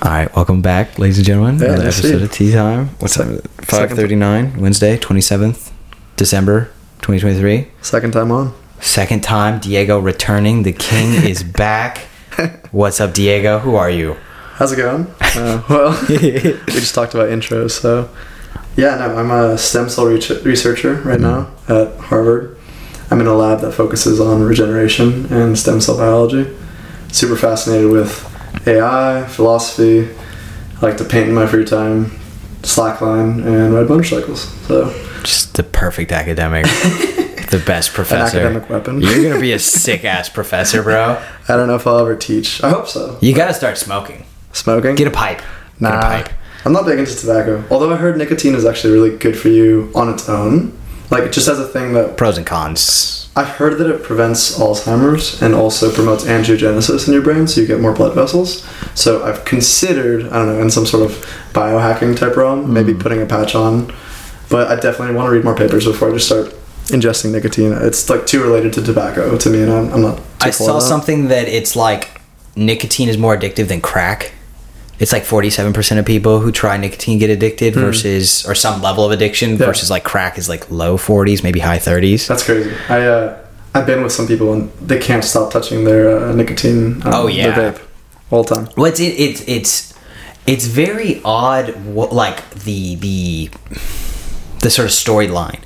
All 0.00 0.10
right, 0.12 0.34
welcome 0.36 0.62
back, 0.62 0.98
ladies 0.98 1.18
and 1.18 1.26
gentlemen. 1.26 1.58
Yeah, 1.58 1.66
Another 1.74 1.84
episode 1.88 2.22
of 2.22 2.30
Tea 2.30 2.52
Time. 2.52 2.88
What 3.00 3.10
Sec- 3.10 3.26
time 3.26 3.34
is 3.34 3.40
it? 3.40 3.50
Five 3.64 3.90
thirty 3.90 4.14
nine, 4.14 4.60
Wednesday, 4.60 4.96
twenty 4.96 5.20
seventh, 5.20 5.72
December, 6.16 6.70
twenty 7.00 7.20
twenty 7.20 7.38
three. 7.38 7.68
Second 7.82 8.12
time 8.12 8.30
on. 8.30 8.54
Second 8.80 9.22
time, 9.24 9.58
Diego 9.58 9.98
returning. 9.98 10.62
The 10.62 10.72
king 10.72 11.24
is 11.28 11.42
back. 11.42 11.98
What's 12.70 13.00
up, 13.00 13.12
Diego? 13.12 13.58
Who 13.58 13.74
are 13.74 13.90
you? 13.90 14.16
How's 14.54 14.70
it 14.72 14.76
going? 14.76 15.06
Uh, 15.20 15.62
well, 15.68 16.06
we 16.08 16.18
just 16.68 16.94
talked 16.94 17.14
about 17.14 17.28
intros, 17.30 17.72
so 17.72 18.08
yeah, 18.76 18.96
no, 18.96 19.16
I'm 19.16 19.30
a 19.32 19.58
stem 19.58 19.88
cell 19.88 20.06
reach- 20.06 20.30
researcher 20.30 20.94
right 21.02 21.20
now 21.20 21.50
at 21.68 21.96
Harvard. 21.96 22.56
I'm 23.10 23.20
in 23.20 23.26
a 23.26 23.34
lab 23.34 23.62
that 23.62 23.72
focuses 23.72 24.20
on 24.20 24.42
regeneration 24.42 25.26
and 25.32 25.58
stem 25.58 25.80
cell 25.80 25.96
biology. 25.96 26.54
Super 27.10 27.36
fascinated 27.36 27.90
with 27.90 28.27
AI, 28.66 29.24
philosophy. 29.28 30.08
I 30.76 30.80
like 30.86 30.96
to 30.98 31.04
paint 31.04 31.28
in 31.28 31.34
my 31.34 31.46
free 31.46 31.64
time, 31.64 32.06
slackline, 32.62 33.44
and 33.44 33.74
ride 33.74 33.88
motorcycles. 33.88 34.42
So 34.66 34.92
Just 35.22 35.54
the 35.56 35.62
perfect 35.64 36.12
academic, 36.12 36.64
the 37.50 37.62
best 37.66 37.92
professor. 37.94 38.38
an 38.40 38.44
academic 38.46 38.70
weapon. 38.70 39.00
You're 39.00 39.28
gonna 39.28 39.40
be 39.40 39.52
a 39.52 39.58
sick 39.58 40.04
ass 40.04 40.28
professor, 40.28 40.82
bro. 40.82 41.20
I 41.48 41.56
don't 41.56 41.66
know 41.66 41.74
if 41.76 41.86
I'll 41.86 41.98
ever 41.98 42.14
teach. 42.16 42.62
I 42.62 42.70
hope 42.70 42.86
so. 42.88 43.18
You 43.20 43.34
gotta 43.34 43.54
start 43.54 43.76
smoking. 43.78 44.24
Smoking? 44.52 44.94
Get 44.94 45.08
a 45.08 45.10
pipe. 45.10 45.42
Nah, 45.80 45.90
Get 45.90 45.98
a 45.98 46.24
pipe. 46.24 46.32
I'm 46.64 46.72
not 46.72 46.86
big 46.86 46.98
into 46.98 47.14
tobacco. 47.16 47.64
Although 47.70 47.92
I 47.92 47.96
heard 47.96 48.16
nicotine 48.18 48.54
is 48.54 48.64
actually 48.64 48.92
really 48.94 49.16
good 49.16 49.38
for 49.38 49.48
you 49.48 49.90
on 49.94 50.08
its 50.12 50.28
own. 50.28 50.77
Like 51.10 51.24
it 51.24 51.32
just 51.32 51.48
as 51.48 51.58
a 51.58 51.66
thing 51.66 51.94
that 51.94 52.16
Pros 52.16 52.36
and 52.36 52.46
cons. 52.46 53.30
I've 53.34 53.48
heard 53.48 53.78
that 53.78 53.88
it 53.88 54.02
prevents 54.02 54.58
Alzheimer's 54.58 55.40
and 55.40 55.54
also 55.54 55.92
promotes 55.92 56.24
angiogenesis 56.24 57.06
in 57.06 57.14
your 57.14 57.22
brain, 57.22 57.46
so 57.46 57.60
you 57.60 57.66
get 57.68 57.80
more 57.80 57.92
blood 57.94 58.14
vessels. 58.14 58.66
So 58.94 59.24
I've 59.24 59.44
considered, 59.44 60.26
I 60.26 60.32
don't 60.44 60.46
know, 60.56 60.60
in 60.60 60.70
some 60.70 60.86
sort 60.86 61.08
of 61.08 61.12
biohacking 61.52 62.16
type 62.16 62.36
realm, 62.36 62.72
maybe 62.72 62.92
Hmm. 62.92 62.98
putting 62.98 63.22
a 63.22 63.26
patch 63.26 63.54
on. 63.54 63.92
But 64.50 64.68
I 64.68 64.74
definitely 64.76 65.14
want 65.14 65.28
to 65.28 65.30
read 65.30 65.44
more 65.44 65.54
papers 65.54 65.84
before 65.84 66.10
I 66.10 66.12
just 66.14 66.26
start 66.26 66.52
ingesting 66.88 67.30
nicotine. 67.32 67.72
It's 67.72 68.08
like 68.10 68.26
too 68.26 68.42
related 68.42 68.72
to 68.74 68.82
tobacco 68.82 69.36
to 69.36 69.50
me, 69.50 69.62
and 69.62 69.70
I'm, 69.72 69.92
I'm 69.92 70.02
not. 70.02 70.16
Too 70.16 70.22
I 70.40 70.50
saw 70.50 70.74
that. 70.74 70.80
something 70.80 71.28
that 71.28 71.46
it's 71.48 71.76
like 71.76 72.20
nicotine 72.56 73.08
is 73.08 73.18
more 73.18 73.36
addictive 73.36 73.68
than 73.68 73.80
crack. 73.80 74.32
It's 74.98 75.12
like 75.12 75.22
47% 75.24 75.98
of 75.98 76.04
people 76.06 76.40
who 76.40 76.50
try 76.50 76.76
nicotine 76.76 77.18
get 77.18 77.30
addicted 77.30 77.74
versus, 77.74 78.44
or 78.46 78.54
some 78.54 78.82
level 78.82 79.04
of 79.04 79.12
addiction 79.12 79.54
Hmm. 79.56 79.60
Yeah. 79.62 79.66
versus 79.66 79.90
like 79.90 80.02
crack 80.04 80.38
is 80.38 80.48
like 80.48 80.70
low 80.70 80.96
40s, 80.96 81.42
maybe 81.44 81.60
high 81.60 81.78
30s. 81.78 82.26
That's 82.26 82.42
crazy. 82.44 82.72
I 82.88 83.06
uh, 83.06 83.38
I've 83.74 83.86
been 83.86 84.02
with 84.02 84.12
some 84.12 84.26
people 84.26 84.52
and 84.52 84.72
they 84.80 84.98
can't 84.98 85.22
stop 85.22 85.52
touching 85.52 85.84
their 85.84 86.18
uh, 86.18 86.32
nicotine. 86.32 86.94
Um, 87.06 87.12
Oh, 87.14 87.26
yeah. 87.28 87.54
their 87.54 87.72
vape 87.72 87.80
all 88.30 88.42
the 88.42 88.54
time. 88.56 88.68
Well, 88.76 88.86
it's, 88.86 88.98
it, 88.98 89.14
it's, 89.20 89.40
it's, 89.46 89.94
it's 90.46 90.64
very 90.66 91.20
odd, 91.24 91.76
what, 91.84 92.12
like 92.12 92.50
the, 92.50 92.96
the, 92.96 93.50
the 94.62 94.70
sort 94.70 94.86
of 94.86 94.92
storyline 94.92 95.60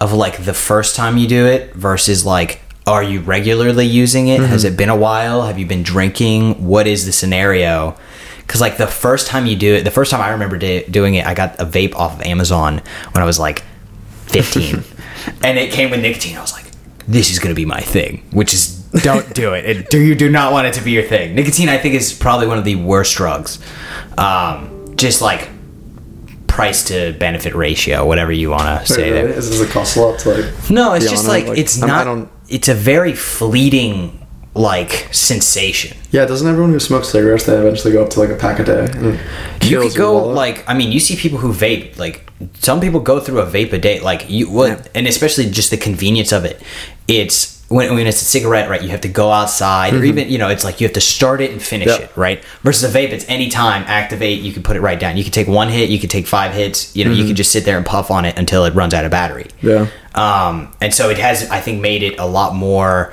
of 0.00 0.12
like 0.12 0.44
the 0.44 0.54
first 0.54 0.96
time 0.96 1.18
you 1.18 1.28
do 1.28 1.44
it 1.46 1.74
versus 1.74 2.24
like, 2.24 2.60
are 2.86 3.02
you 3.02 3.20
regularly 3.20 3.86
using 3.86 4.28
it? 4.28 4.40
Has 4.40 4.64
it 4.64 4.76
been 4.76 4.88
a 4.90 4.96
while? 4.96 5.42
Have 5.42 5.58
you 5.58 5.66
been 5.66 5.82
drinking? 5.82 6.66
What 6.66 6.86
is 6.86 7.06
the 7.06 7.12
scenario? 7.12 7.96
Because 8.46 8.60
like 8.60 8.76
the 8.76 8.86
first 8.86 9.26
time 9.26 9.46
you 9.46 9.56
do 9.56 9.74
it, 9.74 9.82
the 9.84 9.90
first 9.90 10.10
time 10.10 10.20
I 10.20 10.30
remember 10.30 10.58
do- 10.58 10.84
doing 10.90 11.14
it, 11.14 11.26
I 11.26 11.34
got 11.34 11.58
a 11.60 11.64
vape 11.64 11.94
off 11.94 12.14
of 12.14 12.22
Amazon 12.26 12.82
when 13.12 13.22
I 13.22 13.24
was 13.24 13.38
like 13.38 13.62
15, 14.26 14.82
and 15.42 15.58
it 15.58 15.72
came 15.72 15.90
with 15.90 16.00
nicotine. 16.00 16.36
I 16.36 16.40
was 16.40 16.52
like, 16.52 16.64
this 17.08 17.30
is 17.30 17.38
gonna 17.38 17.54
be 17.54 17.64
my 17.64 17.80
thing, 17.80 18.22
which 18.32 18.52
is 18.54 18.78
don't 19.02 19.34
do 19.34 19.54
it. 19.54 19.64
it. 19.64 19.90
Do 19.90 19.98
you 20.00 20.14
do 20.14 20.30
not 20.30 20.52
want 20.52 20.66
it 20.66 20.74
to 20.74 20.84
be 20.84 20.92
your 20.92 21.02
thing? 21.02 21.34
Nicotine, 21.34 21.68
I 21.68 21.78
think, 21.78 21.94
is 21.94 22.12
probably 22.12 22.46
one 22.46 22.58
of 22.58 22.64
the 22.64 22.76
worst 22.76 23.16
drugs. 23.16 23.58
Um, 24.18 24.94
just 24.96 25.20
like 25.22 25.48
price 26.46 26.84
to 26.84 27.12
benefit 27.18 27.54
ratio, 27.54 28.06
whatever 28.06 28.30
you 28.30 28.50
want 28.50 28.86
to 28.86 28.92
say 28.92 29.10
Really? 29.10 29.26
there. 29.28 29.38
Is- 29.38 29.50
Does 29.50 29.60
it 29.60 29.70
cost 29.70 29.96
a 29.96 30.00
lot 30.02 30.18
to 30.20 30.28
like? 30.34 30.70
No, 30.70 30.92
it's 30.92 31.10
just 31.10 31.24
on 31.24 31.30
it? 31.30 31.32
like, 31.40 31.46
Like, 31.48 31.58
it's 31.58 31.82
I'm- 31.82 31.88
not. 32.18 32.28
It's 32.48 32.68
a 32.68 32.74
very 32.74 33.14
fleeting 33.14 34.23
like 34.54 35.08
sensation. 35.12 35.96
Yeah, 36.12 36.24
doesn't 36.26 36.46
everyone 36.46 36.70
who 36.72 36.80
smokes 36.80 37.08
cigarettes 37.08 37.44
they 37.46 37.56
eventually 37.56 37.92
go 37.92 38.04
up 38.04 38.10
to 38.10 38.20
like 38.20 38.30
a 38.30 38.36
pack 38.36 38.60
a 38.60 38.64
day? 38.64 39.18
You 39.62 39.80
could 39.82 39.96
go 39.96 40.12
wallet? 40.14 40.36
like 40.36 40.68
I 40.68 40.74
mean, 40.74 40.92
you 40.92 41.00
see 41.00 41.16
people 41.16 41.38
who 41.38 41.52
vape 41.52 41.98
like 41.98 42.30
some 42.58 42.80
people 42.80 43.00
go 43.00 43.20
through 43.20 43.40
a 43.40 43.46
vape 43.46 43.72
a 43.72 43.78
day. 43.78 44.00
Like 44.00 44.28
you 44.30 44.50
what, 44.50 44.68
Yeah. 44.68 44.82
and 44.94 45.06
especially 45.08 45.50
just 45.50 45.70
the 45.70 45.76
convenience 45.76 46.32
of 46.32 46.44
it. 46.44 46.62
It's 47.08 47.52
when, 47.68 47.94
when 47.94 48.06
it's 48.06 48.20
a 48.20 48.24
cigarette, 48.26 48.68
right? 48.68 48.82
You 48.82 48.90
have 48.90 49.00
to 49.00 49.08
go 49.08 49.30
outside, 49.32 49.94
or 49.94 50.04
even 50.04 50.28
you 50.28 50.38
know, 50.38 50.48
it's 50.48 50.64
like 50.64 50.80
you 50.80 50.86
have 50.86 50.94
to 50.94 51.00
start 51.00 51.40
it 51.40 51.50
and 51.50 51.60
finish 51.62 51.88
Mm-hmm. 51.88 52.02
It, 52.04 52.16
right? 52.16 52.44
Versus 52.62 52.94
a 52.94 52.98
vape, 52.98 53.08
it's 53.10 53.24
any 53.28 53.48
time 53.48 53.82
activate. 53.86 54.40
You 54.40 54.52
can 54.52 54.62
put 54.62 54.76
it 54.76 54.80
right 54.80 55.00
down. 55.00 55.16
You 55.16 55.22
can 55.24 55.32
take 55.32 55.48
one 55.48 55.68
hit, 55.68 55.88
you 55.90 55.98
can 55.98 56.08
take 56.10 56.26
five 56.26 56.52
hits. 56.52 56.94
You 56.94 57.04
know, 57.04 57.10
Mm-hmm. 57.10 57.20
you 57.20 57.26
can 57.26 57.36
just 57.36 57.50
sit 57.50 57.64
there 57.64 57.76
and 57.76 57.84
puff 57.86 58.10
on 58.10 58.24
it 58.24 58.38
until 58.38 58.64
it 58.66 58.74
runs 58.74 58.94
out 58.94 59.04
of 59.04 59.10
battery. 59.10 59.46
Yeah. 59.62 59.88
Um, 60.14 60.72
and 60.80 60.94
so 60.94 61.10
it 61.10 61.18
has, 61.18 61.48
I 61.50 61.60
think, 61.60 61.80
made 61.80 62.02
it 62.04 62.20
a 62.20 62.26
lot 62.26 62.54
more 62.54 63.12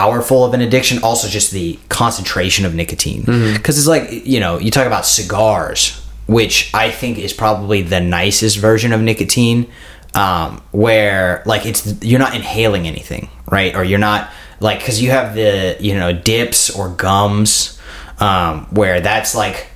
powerful 0.00 0.44
of 0.44 0.52
an 0.54 0.60
addiction. 0.60 1.02
Also, 1.02 1.26
just 1.28 1.50
the 1.52 1.78
concentration 1.88 2.64
of 2.66 2.74
nicotine. 2.74 3.22
Because 3.54 3.78
it's 3.78 3.86
like, 3.88 4.26
you 4.26 4.40
know, 4.40 4.58
you 4.58 4.70
talk 4.70 4.86
about 4.86 5.06
cigars, 5.06 6.00
which 6.26 6.70
I 6.74 6.90
think 6.90 7.18
is 7.18 7.32
probably 7.32 7.82
the 7.82 8.00
nicest 8.00 8.58
version 8.58 8.92
of 8.92 9.00
nicotine, 9.00 9.66
um, 10.14 10.60
where 10.72 11.42
like 11.46 11.66
it's 11.66 12.02
you're 12.02 12.18
not 12.26 12.34
inhaling 12.34 12.86
anything, 12.86 13.28
right? 13.50 13.74
Or 13.74 13.84
you're 13.84 13.98
not 14.10 14.30
like 14.60 14.78
because 14.80 15.00
you 15.02 15.10
have 15.10 15.34
the 15.34 15.76
you 15.80 15.94
know 15.94 16.12
dips 16.12 16.70
or 16.70 16.88
gums, 16.90 17.78
um, 18.20 18.66
where 18.70 19.00
that's 19.00 19.34
like 19.34 19.68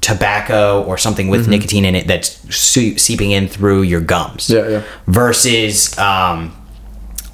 tobacco 0.00 0.82
or 0.84 0.96
something 0.96 1.28
with 1.28 1.48
nicotine 1.48 1.84
in 1.84 1.94
it 1.96 2.06
that's 2.06 2.30
se- 2.54 2.96
seeping 2.96 3.32
in 3.32 3.48
through 3.48 3.82
your 3.82 4.00
gums 4.00 4.48
Yeah, 4.48 4.68
yeah. 4.68 4.82
versus 5.08 5.98
um, 5.98 6.54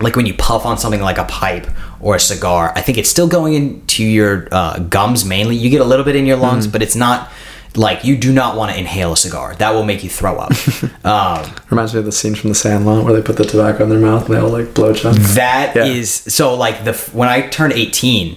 like 0.01 0.17
when 0.17 0.25
you 0.27 0.33
puff 0.35 0.65
on 0.65 0.79
something 0.79 1.03
like 1.03 1.19
a 1.19 1.25
pipe 1.25 1.67
or 2.05 2.15
a 2.17 2.21
cigar 2.21 2.73
i 2.77 2.81
think 2.85 2.97
it's 2.99 3.09
still 3.11 3.27
going 3.37 3.55
into 3.55 4.05
your 4.05 4.47
uh, 4.53 4.79
gums 4.97 5.25
mainly 5.25 5.57
you 5.57 5.69
get 5.71 5.81
a 5.81 5.89
little 5.93 6.05
bit 6.05 6.15
in 6.17 6.27
your 6.27 6.37
lungs 6.37 6.67
but 6.67 6.81
it's 6.83 6.95
not 6.97 7.31
like 7.77 8.05
you 8.05 8.15
do 8.17 8.33
not 8.33 8.57
want 8.57 8.71
to 8.73 8.79
inhale 8.79 9.13
a 9.13 9.17
cigar 9.17 9.55
that 9.57 9.71
will 9.75 9.85
make 9.85 10.05
you 10.05 10.11
throw 10.11 10.37
up 10.37 10.53
um, 11.05 11.41
Reminds 11.71 11.93
me 11.95 11.99
of 12.01 12.05
the 12.05 12.13
scene 12.13 12.35
from 12.37 12.51
The 12.51 12.55
Sandlot 12.55 13.05
where 13.05 13.13
they 13.15 13.23
put 13.23 13.37
the 13.37 13.45
tobacco 13.45 13.83
in 13.85 13.91
their 13.91 13.99
mouth 13.99 14.27
and 14.27 14.35
they 14.35 14.41
all 14.41 14.51
like 14.59 14.75
blow 14.75 14.93
chunk. 14.95 15.17
That 15.35 15.77
is 15.77 16.23
Yeah. 16.25 16.31
so 16.31 16.55
like 16.55 16.85
the 16.85 16.93
when 17.13 17.29
I 17.29 17.49
turned 17.49 17.73
18, 17.73 18.37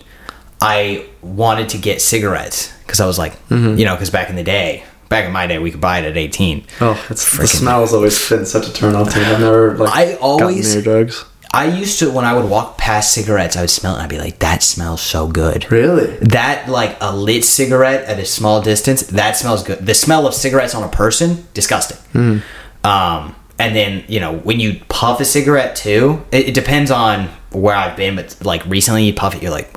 I 0.60 1.06
wanted 1.22 1.70
to 1.70 1.78
get 1.78 2.02
cigarettes 2.02 2.74
because 2.82 3.00
I 3.00 3.06
was 3.06 3.20
like, 3.20 3.34
Mm-hmm. 3.50 3.78
you 3.78 3.86
know, 3.86 3.94
because 3.94 4.10
back 4.10 4.30
in 4.32 4.36
the 4.36 4.44
day, 4.44 4.84
back 5.10 5.26
in 5.26 5.32
my 5.32 5.46
day, 5.46 5.60
we 5.60 5.70
could 5.70 5.82
buy 5.82 6.00
it 6.00 6.06
at 6.06 6.18
18. 6.18 6.66
Oh, 6.82 7.06
it's 7.12 7.24
the 7.38 7.44
Freaking- 7.44 7.60
smell 7.60 7.82
has 7.82 7.94
always 7.94 8.18
been 8.30 8.46
such 8.46 8.68
a 8.68 8.74
turn 8.74 8.96
off 8.96 9.14
to 9.14 9.20
me. 9.20 9.26
I've 9.26 9.40
never 9.40 9.78
like 9.78 9.94
I 9.94 10.16
always- 10.16 10.82
drugs. 10.82 11.26
I 11.54 11.68
used 11.68 12.00
to 12.00 12.10
when 12.12 12.26
I 12.26 12.34
would 12.34 12.50
walk 12.50 12.78
past 12.78 13.14
cigarettes, 13.14 13.56
I 13.56 13.62
would 13.62 13.70
smell 13.70 13.94
it 13.94 13.98
and 13.98 14.04
I'd 14.04 14.10
be 14.10 14.20
like, 14.20 14.40
that 14.40 14.64
smells 14.64 15.02
so 15.02 15.28
good. 15.28 15.72
Really? 15.72 16.18
That 16.18 16.70
like 16.70 16.98
a 17.02 17.16
lit 17.16 17.44
cigarette 17.46 18.06
at 18.06 18.20
a 18.20 18.26
small 18.26 18.62
distance, 18.62 19.04
that 19.08 19.38
smells 19.38 19.64
good. 19.64 19.86
The 19.86 19.94
smell 19.94 20.28
of 20.28 20.34
cigarettes 20.34 20.76
on 20.76 20.84
a 20.84 20.90
person, 20.90 21.48
disgusting. 21.54 21.98
Hmm. 22.12 22.40
Um, 22.84 23.36
and 23.60 23.76
then 23.76 24.04
you 24.08 24.20
know 24.20 24.38
when 24.38 24.60
you 24.60 24.80
puff 24.88 25.20
a 25.20 25.26
cigarette 25.26 25.76
too, 25.76 26.24
it, 26.32 26.50
it 26.50 26.54
depends 26.54 26.92
on 26.92 27.30
where 27.52 27.76
I've 27.76 27.98
been, 27.98 28.16
but 28.16 28.38
like 28.44 28.66
recently 28.66 29.06
you 29.06 29.14
puff 29.14 29.36
it, 29.36 29.42
you're 29.42 29.52
like, 29.52 29.76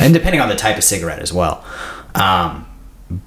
and 0.00 0.12
depending 0.12 0.40
on 0.40 0.48
the 0.48 0.56
type 0.56 0.76
of 0.76 0.84
cigarette 0.84 1.20
as 1.20 1.32
well. 1.32 1.64
Um, 2.14 2.66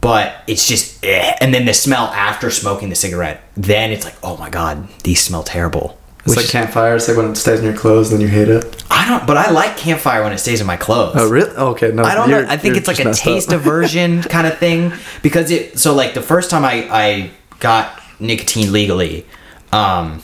but 0.01 0.43
it's 0.47 0.67
just, 0.67 1.03
eh. 1.05 1.35
and 1.41 1.53
then 1.53 1.65
the 1.65 1.73
smell 1.73 2.05
after 2.05 2.49
smoking 2.49 2.89
the 2.89 2.95
cigarette, 2.95 3.43
then 3.55 3.91
it's 3.91 4.03
like, 4.03 4.15
oh 4.23 4.37
my 4.37 4.49
god, 4.49 4.87
these 5.03 5.21
smell 5.21 5.43
terrible. 5.43 5.99
It's 6.25 6.35
Which 6.35 6.45
like 6.45 6.51
campfire. 6.51 6.95
It's 6.95 7.07
like 7.07 7.17
when 7.17 7.29
it 7.29 7.35
stays 7.35 7.59
in 7.59 7.65
your 7.65 7.75
clothes, 7.75 8.09
then 8.09 8.19
you 8.19 8.27
hate 8.27 8.49
it. 8.49 8.83
I 8.89 9.07
don't, 9.07 9.27
but 9.27 9.37
I 9.37 9.51
like 9.51 9.77
campfire 9.77 10.23
when 10.23 10.33
it 10.33 10.39
stays 10.39 10.59
in 10.59 10.65
my 10.65 10.75
clothes. 10.75 11.13
Oh, 11.19 11.29
really? 11.29 11.51
Oh, 11.55 11.67
okay, 11.73 11.91
no. 11.91 12.01
I 12.03 12.15
don't 12.15 12.31
know. 12.31 12.43
I 12.49 12.57
think 12.57 12.77
it's 12.77 12.87
like 12.87 12.99
a 12.99 13.13
taste 13.13 13.51
aversion 13.51 14.21
kind 14.23 14.47
of 14.47 14.57
thing 14.57 14.91
because 15.21 15.51
it. 15.51 15.77
So 15.77 15.93
like 15.93 16.15
the 16.15 16.23
first 16.23 16.49
time 16.49 16.65
I 16.65 16.87
I 16.89 17.31
got 17.59 18.01
nicotine 18.19 18.71
legally, 18.71 19.27
um, 19.71 20.19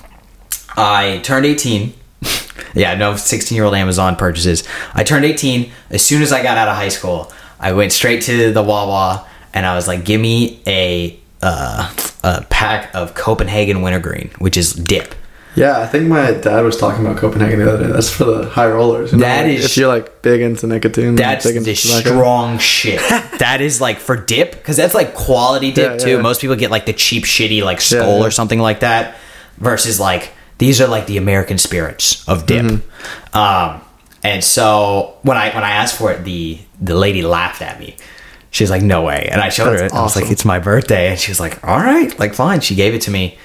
I 0.75 1.19
turned 1.23 1.45
eighteen. 1.45 1.93
yeah, 2.73 2.95
no 2.95 3.15
sixteen 3.15 3.55
year 3.55 3.65
old 3.65 3.75
Amazon 3.75 4.15
purchases. 4.15 4.67
I 4.95 5.03
turned 5.03 5.23
eighteen 5.23 5.71
as 5.91 6.03
soon 6.03 6.23
as 6.23 6.31
I 6.31 6.41
got 6.41 6.57
out 6.57 6.67
of 6.67 6.75
high 6.75 6.89
school. 6.89 7.31
I 7.59 7.73
went 7.73 7.91
straight 7.91 8.23
to 8.23 8.51
the 8.51 8.63
Wawa 8.63 9.27
and 9.53 9.67
I 9.67 9.75
was 9.75 9.87
like, 9.87 10.03
"Give 10.03 10.19
me 10.19 10.63
a 10.65 11.19
uh, 11.43 11.93
a 12.23 12.43
pack 12.49 12.89
of 12.95 13.13
Copenhagen 13.13 13.83
Wintergreen, 13.83 14.31
which 14.39 14.57
is 14.57 14.73
dip." 14.73 15.13
Yeah, 15.55 15.81
I 15.81 15.85
think 15.87 16.07
my 16.07 16.31
dad 16.31 16.61
was 16.63 16.77
talking 16.77 17.05
about 17.05 17.17
Copenhagen 17.17 17.59
the 17.59 17.73
other 17.73 17.87
day. 17.87 17.91
That's 17.91 18.09
for 18.09 18.23
the 18.23 18.49
high 18.49 18.69
rollers. 18.69 19.11
you 19.11 19.17
know, 19.17 19.25
That 19.25 19.43
like, 19.47 19.57
is- 19.57 19.65
if 19.65 19.77
you're 19.77 19.89
like 19.89 20.21
big 20.21 20.41
into 20.41 20.65
nicotine. 20.67 21.15
That's 21.15 21.45
big 21.45 21.57
into 21.57 21.71
the 21.71 21.75
tobacco. 21.75 22.09
strong 22.09 22.57
shit. 22.57 22.99
that 23.39 23.59
is 23.61 23.81
like 23.81 23.99
for 23.99 24.15
dip 24.15 24.51
because 24.53 24.77
that's 24.77 24.93
like 24.93 25.13
quality 25.13 25.71
dip 25.71 25.91
Yeah, 25.93 25.97
too. 25.97 26.09
yeah. 26.17 26.21
Most 26.21 26.39
people 26.41 26.55
get 26.55 26.71
like 26.71 26.85
the 26.85 26.93
cheap, 26.93 27.25
shitty 27.25 27.63
like 27.63 27.81
skull 27.81 28.19
Yeah, 28.19 28.25
or 28.27 28.31
something 28.31 28.59
like 28.59 28.79
that. 28.81 29.17
Versus 29.57 29.99
like 29.99 30.31
these 30.57 30.79
are 30.81 30.87
like 30.87 31.05
the 31.07 31.17
American 31.17 31.57
spirits 31.57 32.27
of 32.29 32.45
dip. 32.45 32.65
Mm-hmm. 32.65 33.37
Um, 33.37 33.81
and 34.23 34.43
so 34.43 35.17
when 35.23 35.37
I 35.37 35.53
when 35.53 35.63
I 35.63 35.71
asked 35.71 35.97
for 35.97 36.11
it, 36.11 36.23
the 36.23 36.59
the 36.79 36.95
lady 36.95 37.21
laughed 37.23 37.61
at 37.61 37.79
me 37.79 37.95
She's 38.53 38.69
like, 38.69 38.81
no 38.81 39.01
way. 39.03 39.29
And 39.31 39.39
I 39.39 39.47
showed 39.47 39.67
her 39.67 39.75
it. 39.75 39.79
That's 39.79 39.93
I 39.93 40.01
was 40.01 40.15
like, 40.17 40.29
it's 40.29 40.43
my 40.43 40.59
birthday. 40.59 41.07
And 41.07 41.17
she 41.17 41.31
was 41.31 41.39
like, 41.39 41.63
all 41.65 41.77
right, 41.79 42.17
like 42.19 42.33
fine. 42.33 42.59
She 42.59 42.75
gave 42.75 42.93
it 42.93 43.01
to 43.03 43.11
me. 43.11 43.37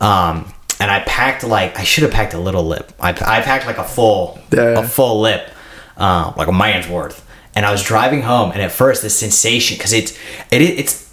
Um, 0.00 0.50
and 0.84 0.90
I 0.90 1.00
packed 1.00 1.44
like 1.44 1.78
I 1.78 1.82
should 1.82 2.02
have 2.02 2.12
packed 2.12 2.34
a 2.34 2.38
little 2.38 2.62
lip. 2.62 2.92
I, 3.00 3.08
I 3.08 3.40
packed 3.40 3.64
like 3.64 3.78
a 3.78 3.84
full 3.84 4.38
Yeah, 4.52 4.80
a 4.80 4.86
full 4.86 5.22
lip, 5.22 5.50
uh, 5.96 6.34
like 6.36 6.46
a 6.46 6.52
man's 6.52 6.86
worth. 6.86 7.26
And 7.56 7.64
I 7.64 7.72
was 7.72 7.82
driving 7.82 8.20
home, 8.20 8.50
and 8.52 8.60
at 8.60 8.70
first 8.70 9.00
the 9.00 9.08
sensation 9.08 9.78
because 9.78 9.94
it's 9.94 10.12
it 10.52 10.60
it's 10.60 11.10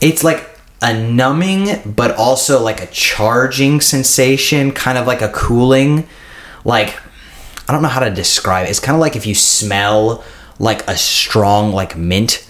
it's 0.00 0.24
like 0.24 0.48
a 0.80 0.98
numbing 0.98 1.82
but 1.84 2.16
also 2.16 2.62
like 2.62 2.80
a 2.80 2.86
charging 2.86 3.82
sensation 3.82 4.72
kind 4.72 4.96
of 4.96 5.06
like 5.06 5.20
a 5.20 5.28
cooling 5.30 6.08
like 6.64 6.96
i 7.68 7.72
don't 7.72 7.82
know 7.82 7.88
how 7.88 7.98
to 7.98 8.10
describe 8.14 8.64
it 8.64 8.70
it's 8.70 8.78
kind 8.78 8.94
of 8.94 9.00
like 9.00 9.16
if 9.16 9.26
you 9.26 9.34
smell 9.34 10.22
like 10.60 10.88
a 10.88 10.96
strong 10.96 11.72
like 11.72 11.96
mint 11.96 12.47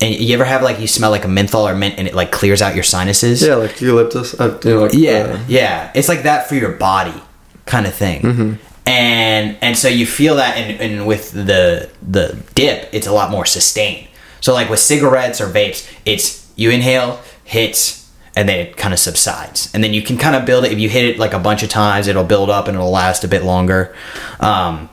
and 0.00 0.14
you 0.14 0.34
ever 0.34 0.44
have 0.44 0.62
like 0.62 0.80
you 0.80 0.86
smell 0.86 1.10
like 1.10 1.24
a 1.24 1.28
menthol 1.28 1.68
or 1.68 1.74
mint 1.74 1.96
and 1.98 2.08
it 2.08 2.14
like 2.14 2.32
clears 2.32 2.62
out 2.62 2.74
your 2.74 2.84
sinuses? 2.84 3.42
Yeah, 3.46 3.56
like 3.56 3.80
eucalyptus. 3.80 4.38
Uh, 4.38 4.58
you 4.64 4.70
know, 4.70 4.82
like 4.82 4.92
yeah 4.94 5.10
uh, 5.10 5.44
yeah. 5.48 5.92
It's 5.94 6.08
like 6.08 6.22
that 6.22 6.48
for 6.48 6.54
your 6.54 6.72
body 6.72 7.20
kind 7.66 7.86
of 7.86 7.94
thing. 7.94 8.22
Mm-hmm. 8.22 8.54
and 8.86 9.56
and 9.60 9.76
so 9.76 9.88
you 9.88 10.06
feel 10.06 10.36
that 10.36 10.56
and, 10.56 10.80
and 10.80 11.06
with 11.06 11.32
the 11.32 11.90
the 12.02 12.42
dip 12.54 12.88
it's 12.92 13.06
a 13.06 13.12
lot 13.12 13.30
more 13.30 13.44
sustained. 13.46 14.08
So 14.40 14.54
like 14.54 14.70
with 14.70 14.80
cigarettes 14.80 15.40
or 15.40 15.48
vapes 15.48 15.88
it's 16.04 16.50
you 16.56 16.70
inhale 16.70 17.20
hits 17.44 18.10
and 18.36 18.48
then 18.48 18.58
it 18.58 18.76
kind 18.76 18.94
of 18.94 19.00
subsides. 19.00 19.70
And 19.74 19.82
then 19.84 19.92
you 19.92 20.02
can 20.02 20.16
kind 20.16 20.36
of 20.36 20.46
build 20.46 20.64
it. 20.64 20.72
If 20.72 20.78
you 20.78 20.88
hit 20.88 21.04
it 21.04 21.18
like 21.18 21.32
a 21.34 21.38
bunch 21.38 21.62
of 21.62 21.68
times 21.68 22.06
it'll 22.06 22.24
build 22.24 22.48
up 22.48 22.68
and 22.68 22.76
it'll 22.76 22.90
last 22.90 23.22
a 23.24 23.28
bit 23.28 23.44
longer. 23.44 23.94
Um, 24.38 24.88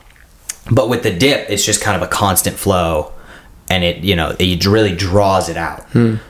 but 0.70 0.90
with 0.90 1.02
the 1.02 1.12
dip 1.16 1.48
it's 1.48 1.64
just 1.64 1.80
kind 1.80 1.96
of 1.96 2.06
a 2.06 2.10
constant 2.10 2.56
flow 2.56 3.12
and 3.70 3.84
it 3.84 3.98
you 4.04 4.16
know 4.16 4.34
it 4.38 4.64
really 4.66 4.94
draws 4.94 5.48
it 5.48 5.56
out. 5.56 5.86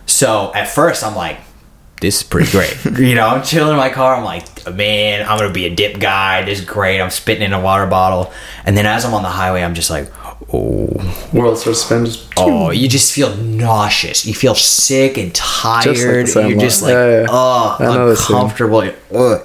So 0.07 0.53
at 0.55 0.69
first 0.69 1.05
i'm 1.05 1.15
like 1.15 1.39
this 2.01 2.19
is 2.19 2.23
pretty 2.23 2.51
great. 2.53 2.77
You 2.99 3.15
know 3.17 3.27
i'm 3.27 3.43
chilling 3.43 3.71
in 3.73 3.77
my 3.77 3.91
car. 3.91 4.15
I'm 4.17 4.25
like 4.25 4.45
man 4.73 5.27
i'm 5.29 5.39
gonna 5.39 5.53
be 5.53 5.67
a 5.67 5.75
dip 5.75 5.99
guy. 5.99 6.45
This 6.45 6.61
is 6.61 6.65
great. 6.65 7.01
I'm 7.01 7.11
spitting 7.11 7.43
in 7.45 7.53
a 7.53 7.61
water 7.61 7.87
bottle. 7.87 8.33
And 8.65 8.77
then 8.77 8.87
as 8.87 9.05
i'm 9.05 9.15
on 9.15 9.23
the 9.23 9.29
highway 9.31 9.63
i'm 9.63 9.75
just 9.75 9.91
like 9.91 10.11
oh. 10.53 10.87
World 11.33 11.59
starts 11.59 11.83
spin. 11.83 12.07
Just, 12.07 12.29
oh 12.37 12.71
you 12.71 12.89
just 12.89 13.13
feel 13.13 13.35
nauseous. 13.37 14.25
You 14.27 14.35
feel 14.35 14.55
sick 14.55 15.19
and 15.19 15.35
tired. 15.35 15.95
the 15.97 16.01
you're 16.01 16.27
Sandlot. 16.27 16.61
just 16.61 16.83
like 16.83 16.93
Yeah, 16.93 17.21
yeah. 17.23 17.27
oh 17.29 17.77
I 17.81 17.85
know 17.85 18.09
this 18.09 18.27
feeling. 18.27 18.43
uncomfortable. 18.43 18.91
Ugh. 19.15 19.43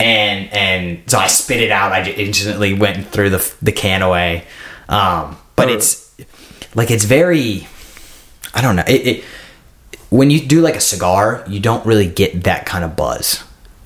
and 0.00 0.52
and 0.52 1.02
so 1.10 1.18
i 1.18 1.26
spit 1.26 1.60
it 1.60 1.70
out. 1.72 1.92
I 1.92 2.02
just 2.04 2.18
instantly 2.18 2.74
went 2.74 2.96
and 2.98 3.06
threw 3.08 3.28
the, 3.30 3.54
the 3.60 3.72
can 3.72 4.02
away. 4.02 4.44
Um, 4.88 5.36
but 5.56 5.68
Oh. 5.68 5.72
it's 5.74 6.07
like 6.78 6.90
it's 6.90 7.04
very 7.04 7.66
i 8.54 8.62
don't 8.62 8.76
know 8.76 8.84
it, 8.88 9.06
it 9.06 9.24
when 10.08 10.30
you 10.30 10.40
do 10.40 10.60
like 10.62 10.76
a 10.76 10.80
cigar 10.80 11.44
you 11.46 11.60
don't 11.60 11.84
really 11.84 12.06
get 12.06 12.44
that 12.44 12.64
kind 12.64 12.84
of 12.84 12.96
buzz 12.96 13.44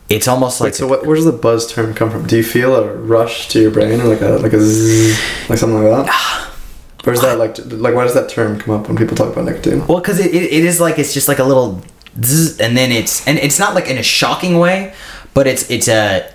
it's 0.08 0.28
almost 0.28 0.60
like 0.60 0.68
Wait, 0.68 0.74
so 0.74 0.86
what, 0.86 1.06
where 1.06 1.16
does 1.16 1.24
the 1.24 1.32
buzz 1.32 1.72
term 1.72 1.94
come 1.94 2.10
from? 2.10 2.26
Do 2.26 2.36
you 2.36 2.42
feel 2.42 2.76
a 2.76 2.94
rush 2.94 3.48
to 3.48 3.62
your 3.62 3.70
brain, 3.70 3.98
or 3.98 4.04
like 4.04 4.20
a 4.20 4.32
like 4.42 4.52
a 4.52 4.60
zzz, 4.60 5.18
like 5.48 5.58
something 5.58 5.82
like 5.82 6.06
that? 6.06 6.50
where's 7.04 7.22
that 7.22 7.38
like 7.38 7.56
like 7.70 7.94
why 7.94 8.04
does 8.04 8.12
that 8.12 8.28
term 8.28 8.58
come 8.58 8.78
up 8.78 8.88
when 8.88 8.96
people 8.96 9.16
talk 9.16 9.32
about 9.32 9.46
nicotine? 9.46 9.86
Well, 9.86 10.00
because 10.00 10.20
it, 10.20 10.34
it, 10.34 10.52
it 10.52 10.64
is 10.64 10.80
like 10.80 10.98
it's 10.98 11.14
just 11.14 11.28
like 11.28 11.38
a 11.38 11.44
little, 11.44 11.82
zzz, 12.22 12.60
and 12.60 12.76
then 12.76 12.92
it's 12.92 13.26
and 13.26 13.38
it's 13.38 13.58
not 13.58 13.74
like 13.74 13.88
in 13.88 13.96
a 13.96 14.02
shocking 14.02 14.58
way, 14.58 14.92
but 15.32 15.46
it's 15.46 15.70
it's 15.70 15.88
a 15.88 16.30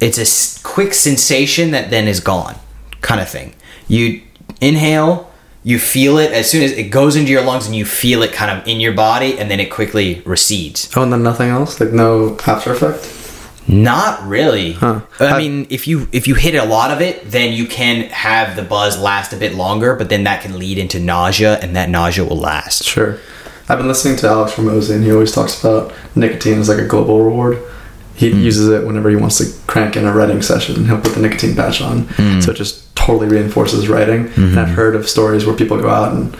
it's 0.00 0.18
a 0.18 0.62
quick 0.66 0.92
sensation 0.92 1.70
that 1.70 1.90
then 1.90 2.08
is 2.08 2.18
gone, 2.18 2.56
kind 3.00 3.20
of 3.20 3.28
thing. 3.28 3.54
You 3.86 4.22
inhale, 4.60 5.30
you 5.64 5.78
feel 5.78 6.18
it 6.18 6.30
as 6.32 6.48
soon 6.48 6.62
as 6.62 6.70
it 6.72 6.84
goes 6.90 7.16
into 7.16 7.32
your 7.32 7.42
lungs, 7.42 7.66
and 7.66 7.74
you 7.74 7.84
feel 7.84 8.22
it 8.22 8.32
kind 8.32 8.50
of 8.56 8.68
in 8.68 8.80
your 8.80 8.92
body, 8.92 9.38
and 9.38 9.50
then 9.50 9.58
it 9.60 9.70
quickly 9.70 10.22
recedes. 10.24 10.90
Oh, 10.96 11.02
and 11.02 11.12
then 11.12 11.22
nothing 11.22 11.48
else, 11.50 11.80
like 11.80 11.90
no 11.92 12.36
after 12.46 12.72
effect. 12.72 13.10
Not 13.66 14.22
really. 14.28 14.72
Huh. 14.72 15.00
I 15.18 15.26
I- 15.28 15.38
mean, 15.38 15.66
if 15.70 15.88
you 15.88 16.06
if 16.12 16.28
you 16.28 16.34
hit 16.34 16.54
a 16.54 16.64
lot 16.66 16.90
of 16.90 17.00
it, 17.00 17.30
then 17.30 17.54
you 17.54 17.66
can 17.66 18.04
have 18.10 18.56
the 18.56 18.62
buzz 18.62 18.98
last 19.00 19.32
a 19.32 19.36
bit 19.36 19.54
longer, 19.54 19.94
but 19.96 20.10
then 20.10 20.24
that 20.24 20.42
can 20.42 20.58
lead 20.58 20.76
into 20.78 21.00
nausea, 21.00 21.58
and 21.60 21.74
that 21.74 21.88
nausea 21.88 22.24
will 22.24 22.36
last. 22.38 22.84
Sure. 22.84 23.18
I've 23.66 23.78
been 23.78 23.88
listening 23.88 24.16
to 24.18 24.28
Alex 24.28 24.52
Hormozi, 24.52 24.94
and 24.96 25.02
he 25.04 25.10
always 25.10 25.32
talks 25.32 25.58
about 25.58 25.94
nicotine 26.14 26.58
as 26.60 26.68
like 26.68 26.76
a 26.78 26.84
global 26.86 27.24
reward. 27.24 27.58
He 28.14 28.30
hmm. 28.30 28.40
uses 28.40 28.68
it 28.68 28.86
whenever 28.86 29.10
he 29.10 29.16
wants 29.16 29.38
to 29.38 29.52
crank 29.66 29.96
in 29.96 30.04
a 30.04 30.12
writing 30.12 30.42
session. 30.42 30.84
He'll 30.86 31.00
put 31.00 31.14
the 31.14 31.20
nicotine 31.20 31.56
patch 31.56 31.80
on, 31.80 32.02
hmm. 32.02 32.40
so 32.40 32.52
it 32.52 32.56
just 32.56 32.94
totally 32.96 33.28
reinforces 33.28 33.88
writing. 33.88 34.30
And 34.36 34.58
I've 34.58 34.68
hmm. 34.68 34.74
heard 34.74 34.96
of 34.96 35.08
stories 35.08 35.46
where 35.46 35.56
people 35.56 35.80
go 35.80 35.90
out 35.90 36.14
and 36.14 36.36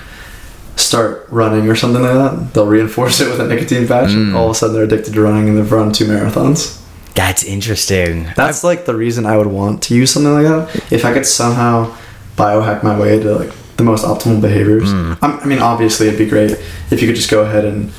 start 0.77 1.27
running 1.31 1.69
or 1.69 1.77
something 1.77 2.03
like 2.03 2.15
that. 2.15 2.55
They'll 2.55 2.67
reinforce 2.67 3.21
it 3.21 3.29
with 3.31 3.41
a 3.41 3.47
nicotine 3.47 3.87
patch, 3.87 4.11
and 4.11 4.35
all 4.35 4.47
of 4.47 4.53
a 4.53 4.55
sudden 4.55 4.75
they're 4.75 4.85
addicted 4.85 5.15
to 5.15 5.21
running, 5.21 5.49
and 5.49 5.59
they've 5.59 5.71
run 5.71 5.93
two 5.93 6.07
marathons. 6.07 6.81
That's 7.15 7.45
interesting. 7.45 8.29
That's 8.35 8.65
like 8.65 8.87
the 8.87 8.97
reason 8.97 9.25
I 9.25 9.37
would 9.37 9.47
want 9.47 9.85
to 9.85 9.95
use 9.95 10.13
something 10.13 10.33
like 10.33 10.47
that. 10.47 10.93
If 10.93 11.05
I 11.05 11.13
could 11.13 11.27
somehow 11.27 11.97
biohack 12.37 12.83
my 12.83 12.99
way 12.99 13.21
to 13.21 13.35
like 13.37 13.53
the 13.77 13.85
most 13.85 14.05
optimal 14.05 14.41
behaviors. 14.41 14.93
I'm, 14.93 15.19
I 15.23 15.45
mean, 15.47 15.59
obviously, 15.59 16.09
it'd 16.09 16.19
be 16.19 16.29
great 16.29 16.53
if 16.91 17.01
you 17.01 17.09
could 17.09 17.17
just 17.17 17.31
go 17.31 17.43
ahead 17.43 17.65
and 17.65 17.93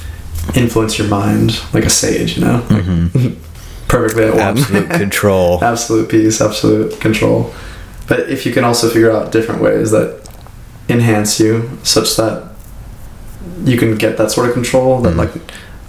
influence 0.56 0.98
your 0.98 1.08
mind 1.08 1.60
like 1.74 1.86
a 1.86 1.90
sage, 1.90 2.38
you 2.38 2.46
know, 2.46 2.60
mm-hmm. 2.68 3.34
like, 3.86 3.90
perfectly 3.90 4.26
at 4.26 4.36
once. 4.36 4.62
Absolute 4.62 4.90
control. 4.92 5.64
absolute 5.64 6.10
peace, 6.10 6.42
absolute 6.42 7.00
control. 7.00 7.54
But 8.08 8.30
if 8.30 8.46
you 8.46 8.54
can 8.54 8.64
also 8.64 8.90
figure 8.90 9.12
out 9.12 9.32
different 9.32 9.62
ways 9.62 9.92
that 9.92 10.28
enhance 10.90 11.40
you, 11.40 11.78
such 11.84 12.16
that 12.18 12.52
you 13.64 13.78
can 13.78 13.96
get 13.96 14.18
that 14.18 14.32
sort 14.32 14.48
of 14.48 14.54
control 14.54 15.02
that 15.02 15.14
mm. 15.14 15.18
like 15.18 15.32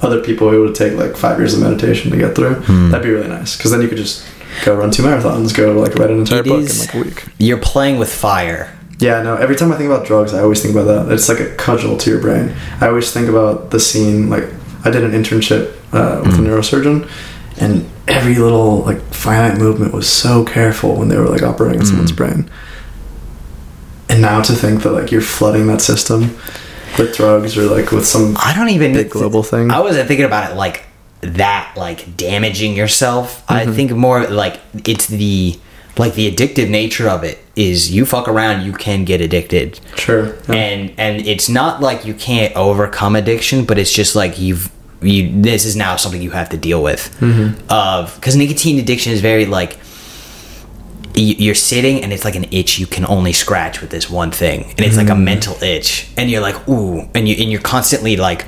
other 0.02 0.22
people 0.22 0.52
it 0.52 0.58
would 0.58 0.74
take 0.74 0.94
like 0.94 1.16
five 1.16 1.38
years 1.38 1.54
of 1.54 1.60
meditation 1.60 2.10
to 2.10 2.16
get 2.16 2.34
through, 2.34 2.56
mm. 2.56 2.90
that'd 2.90 3.04
be 3.04 3.10
really 3.10 3.28
nice. 3.28 3.56
Because 3.56 3.70
then 3.70 3.82
you 3.82 3.88
could 3.88 3.98
just 3.98 4.26
go 4.64 4.76
run 4.76 4.90
two 4.90 5.02
marathons, 5.02 5.54
go 5.54 5.72
like 5.72 5.94
write 5.94 6.10
an 6.10 6.20
entire 6.20 6.40
It 6.40 6.46
book 6.46 6.60
is- 6.60 6.80
in 6.80 6.86
like 6.86 6.94
a 6.94 7.08
week. 7.08 7.24
You're 7.38 7.60
playing 7.60 7.98
with 7.98 8.12
fire. 8.12 8.72
Yeah, 8.98 9.22
no. 9.22 9.36
Every 9.36 9.56
time 9.56 9.70
I 9.72 9.76
think 9.76 9.90
about 9.90 10.06
drugs, 10.06 10.32
I 10.32 10.40
always 10.40 10.62
think 10.62 10.74
about 10.74 10.84
that. 10.84 11.12
It's 11.12 11.28
like 11.28 11.40
a 11.40 11.54
cudgel 11.56 11.98
to 11.98 12.10
your 12.10 12.20
brain. 12.20 12.54
I 12.80 12.86
always 12.86 13.12
think 13.12 13.28
about 13.28 13.70
the 13.70 13.78
scene. 13.78 14.30
Like 14.30 14.44
I 14.84 14.90
did 14.90 15.04
an 15.04 15.12
internship 15.12 15.72
uh, 15.92 16.22
with 16.24 16.34
a 16.34 16.38
mm. 16.38 16.46
neurosurgeon, 16.46 17.10
and 17.58 17.88
every 18.08 18.36
little 18.36 18.82
like 18.82 19.00
finite 19.12 19.58
movement 19.58 19.92
was 19.92 20.10
so 20.10 20.44
careful 20.44 20.96
when 20.96 21.08
they 21.08 21.16
were 21.16 21.28
like 21.28 21.42
operating 21.42 21.80
on 21.80 21.86
someone's 21.86 22.12
mm. 22.12 22.16
brain. 22.16 22.50
And 24.08 24.22
now 24.22 24.42
to 24.42 24.52
think 24.52 24.82
that 24.82 24.92
like 24.92 25.10
you're 25.10 25.20
flooding 25.20 25.66
that 25.66 25.80
system 25.80 26.36
with 26.98 27.14
drugs 27.14 27.56
or 27.56 27.64
like 27.64 27.90
with 27.90 28.06
some 28.06 28.36
I 28.38 28.54
don't 28.54 28.70
even 28.70 28.92
Big 28.92 29.10
global 29.10 29.42
thing. 29.42 29.70
I 29.70 29.80
wasn't 29.80 30.08
thinking 30.08 30.26
about 30.26 30.50
it 30.50 30.54
like 30.54 30.84
that, 31.20 31.74
like 31.76 32.16
damaging 32.16 32.76
yourself. 32.76 33.44
I 33.48 33.64
mm-hmm. 33.64 33.72
think 33.72 33.90
more 33.92 34.26
like 34.26 34.60
it's 34.86 35.06
the 35.06 35.58
like 35.98 36.14
the 36.14 36.30
addictive 36.30 36.68
nature 36.68 37.08
of 37.08 37.24
it 37.24 37.42
is 37.56 37.90
you 37.90 38.04
fuck 38.04 38.28
around, 38.28 38.64
you 38.64 38.72
can 38.72 39.04
get 39.04 39.20
addicted. 39.20 39.80
sure. 39.96 40.36
yeah. 40.48 40.54
and 40.54 40.92
and 40.98 41.26
it's 41.26 41.48
not 41.48 41.80
like 41.80 42.04
you 42.04 42.14
can't 42.14 42.54
overcome 42.54 43.16
addiction 43.16 43.64
but 43.64 43.78
it's 43.78 43.92
just 43.92 44.14
like 44.14 44.38
you've 44.38 44.70
you 45.02 45.42
this 45.42 45.64
is 45.64 45.76
now 45.76 45.96
something 45.96 46.22
you 46.22 46.30
have 46.30 46.48
to 46.50 46.56
deal 46.56 46.82
with. 46.82 47.14
Mm-hmm. 47.20 47.66
Of 47.70 48.14
because 48.16 48.36
nicotine 48.36 48.78
addiction 48.78 49.12
is 49.12 49.20
very 49.20 49.46
like 49.46 49.78
you- 51.14 51.36
you're 51.38 51.54
sitting 51.54 52.02
and 52.02 52.12
it's 52.12 52.24
like 52.24 52.34
an 52.34 52.46
itch 52.50 52.78
you 52.78 52.86
can 52.86 53.06
only 53.06 53.32
scratch 53.32 53.80
with 53.80 53.90
this 53.90 54.10
one 54.10 54.30
thing. 54.30 54.64
And 54.76 54.80
it's 54.80 54.96
like 54.96 55.08
a 55.08 55.12
mm-hmm. 55.12 55.24
mental 55.24 55.62
itch. 55.62 56.08
And 56.16 56.30
you're 56.30 56.42
like 56.42 56.68
ooh. 56.68 57.08
And 57.14 57.28
you 57.28 57.36
and 57.38 57.50
you're 57.50 57.60
constantly 57.60 58.16
like 58.16 58.44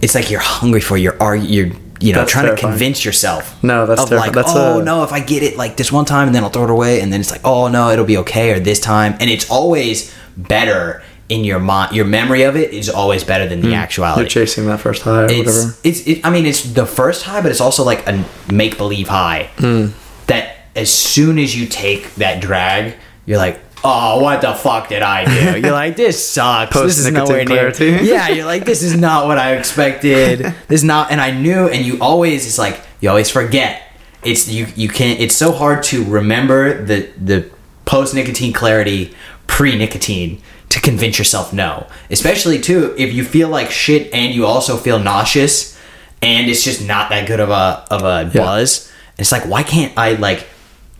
it's 0.00 0.14
like 0.14 0.30
you're 0.30 0.40
hungry 0.40 0.80
for 0.80 0.96
your 0.96 1.20
are 1.22 1.36
you're 1.36 1.70
you 2.00 2.12
know 2.12 2.20
That's 2.20 2.30
trying 2.30 2.44
terrifying. 2.46 2.72
to 2.74 2.78
convince 2.78 3.04
yourself 3.04 3.60
No, 3.64 3.84
that's 3.84 4.00
of 4.02 4.08
terrifying. 4.08 4.32
like 4.34 4.44
That's 4.44 4.56
oh 4.56 4.80
a- 4.80 4.84
no 4.84 5.02
if 5.02 5.12
I 5.12 5.20
get 5.20 5.42
it 5.42 5.56
like 5.56 5.76
this 5.76 5.90
one 5.90 6.04
time 6.04 6.28
and 6.28 6.34
then 6.34 6.44
I'll 6.44 6.50
throw 6.50 6.64
it 6.64 6.70
away. 6.70 7.00
And 7.00 7.12
then 7.12 7.20
it's 7.20 7.30
like 7.30 7.40
oh 7.44 7.68
no 7.68 7.90
it'll 7.90 8.04
be 8.04 8.18
okay 8.18 8.52
or 8.52 8.60
this 8.60 8.78
time. 8.80 9.16
And 9.20 9.28
it's 9.28 9.50
always 9.50 10.14
better 10.36 11.02
in 11.28 11.44
your 11.44 11.58
mind 11.58 11.94
your 11.94 12.04
memory 12.06 12.42
of 12.42 12.56
it 12.56 12.72
is 12.72 12.88
always 12.88 13.22
better 13.24 13.46
than 13.46 13.60
the 13.60 13.74
actuality. 13.74 14.22
You're 14.22 14.28
chasing 14.28 14.66
that 14.66 14.80
first 14.80 15.02
high 15.02 15.20
or 15.20 15.22
whatever. 15.24 15.48
it's 15.48 15.80
it's 15.84 16.06
it, 16.06 16.26
I 16.26 16.30
mean 16.30 16.46
it's 16.46 16.62
the 16.62 16.86
first 16.86 17.24
high 17.24 17.40
but 17.42 17.50
it's 17.50 17.60
also 17.60 17.84
like 17.84 18.06
a 18.06 18.24
make 18.50 18.78
believe 18.78 19.08
high. 19.08 19.50
Hmm. 19.58 19.88
that 20.26 20.56
as 20.74 20.92
soon 20.92 21.38
as 21.38 21.58
you 21.58 21.66
take 21.66 22.14
that 22.16 22.40
drag 22.40 22.94
you're 23.26 23.38
like 23.38 23.60
oh 23.84 24.22
what 24.22 24.40
the 24.40 24.54
fuck 24.54 24.88
did 24.88 25.02
I 25.02 25.24
do? 25.24 25.60
You're 25.62 25.70
like 25.72 25.94
this 25.96 26.26
sucks. 26.28 26.74
This 26.74 26.98
is 26.98 27.12
nowhere 27.12 27.44
near 27.44 27.70
yeah 28.02 28.28
you're 28.28 28.44
like 28.46 28.64
this 28.64 28.82
is 28.82 28.96
not 28.96 29.26
what 29.26 29.38
I 29.38 29.54
expected. 29.56 30.40
This 30.68 30.80
is 30.80 30.84
not 30.84 31.12
and 31.12 31.20
I 31.20 31.30
knew 31.30 31.68
and 31.68 31.84
you 31.86 31.98
always 32.00 32.46
it's 32.46 32.58
like 32.58 32.80
you 33.00 33.08
always 33.10 33.30
forget. 33.30 33.82
It's 34.24 34.48
you 34.48 34.66
you 34.74 34.88
can't 34.88 35.20
it's 35.20 35.36
so 35.36 35.52
hard 35.52 35.82
to 35.84 36.04
remember 36.04 36.82
the 36.84 37.08
the 37.18 37.50
post 37.84 38.14
nicotine 38.14 38.52
clarity 38.52 39.14
pre 39.46 39.76
nicotine 39.76 40.40
to 40.70 40.80
convince 40.80 41.18
yourself 41.18 41.52
no 41.52 41.86
especially 42.10 42.60
too 42.60 42.94
if 42.98 43.12
you 43.12 43.24
feel 43.24 43.48
like 43.48 43.70
shit 43.70 44.12
and 44.12 44.34
you 44.34 44.44
also 44.46 44.76
feel 44.76 44.98
nauseous 44.98 45.78
and 46.22 46.48
it's 46.50 46.62
just 46.64 46.86
not 46.86 47.10
that 47.10 47.26
good 47.26 47.40
of 47.40 47.48
a 47.50 47.86
of 47.90 48.02
a 48.02 48.30
buzz 48.34 48.90
it's 49.18 49.32
like 49.32 49.46
why 49.46 49.62
can't 49.62 49.92
I 49.96 50.12
like 50.14 50.46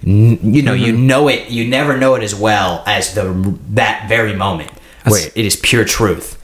n- 0.06 0.38
you 0.54 0.62
know 0.62 0.72
you 0.74 0.92
Mm-hmm. 0.94 1.06
know 1.06 1.28
it 1.28 1.50
you 1.50 1.66
never 1.68 1.96
know 1.98 2.14
it 2.14 2.22
as 2.22 2.34
well 2.34 2.82
as 2.86 3.14
the 3.14 3.56
that 3.70 4.08
very 4.08 4.34
moment 4.34 4.70
where 5.04 5.26
it 5.34 5.44
is 5.44 5.56
pure 5.56 5.84
truth. 5.84 6.34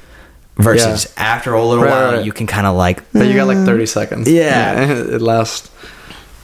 Versus 0.56 1.12
after 1.16 1.52
a 1.52 1.64
little 1.66 1.82
Right, 1.84 1.90
while, 1.90 2.12
right. 2.14 2.24
you 2.24 2.32
can 2.32 2.46
kind 2.46 2.64
of 2.66 2.76
like 2.76 3.02
But 3.12 3.26
you 3.26 3.34
got 3.34 3.48
like 3.48 3.58
30 3.66 3.86
seconds. 3.86 4.30
Yeah. 4.30 4.88
it 5.14 5.20
lasts. 5.20 5.68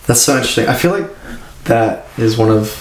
That's 0.09 0.21
so 0.21 0.33
interesting. 0.35 0.67
I 0.67 0.75
feel 0.75 0.91
like 0.91 1.09
that 1.65 2.07
is 2.19 2.37
one 2.37 2.51
of 2.51 2.75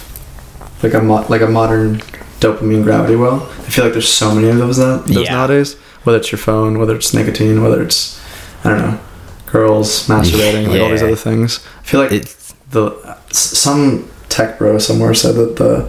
like 0.82 0.96
a 0.96 1.02
mo- 1.02 1.26
like 1.30 1.42
a 1.42 1.48
modern 1.48 2.02
dopamine 2.40 2.84
gravity 2.84 3.16
well. 3.16 3.42
I 3.66 3.70
feel 3.70 3.84
like 3.86 3.94
there's 3.94 4.08
so 4.12 4.34
many 4.34 4.48
of 4.50 4.58
those 4.58 4.78
that 4.78 5.06
those 5.08 5.26
Yeah. 5.26 5.34
nowadays. 5.36 5.76
Whether 6.04 6.20
it's 6.20 6.32
your 6.32 6.40
phone, 6.40 6.80
whether 6.80 6.96
it's 6.96 7.14
nicotine, 7.14 7.62
whether 7.62 7.82
it's 7.84 8.20
I 8.64 8.70
don't 8.70 8.80
know, 8.80 9.00
girls 9.46 10.08
masturbating, 10.12 10.68
like 10.68 10.82
all 10.82 10.90
these 10.90 11.04
other 11.04 11.16
things. 11.16 11.60
I 11.82 11.84
feel 11.86 12.00
like 12.02 12.12
It's- 12.12 12.54
the 12.72 12.92
some 13.32 14.06
tech 14.30 14.58
bro 14.60 14.78
somewhere 14.78 15.14
said 15.14 15.36
that 15.36 15.56
the 15.58 15.86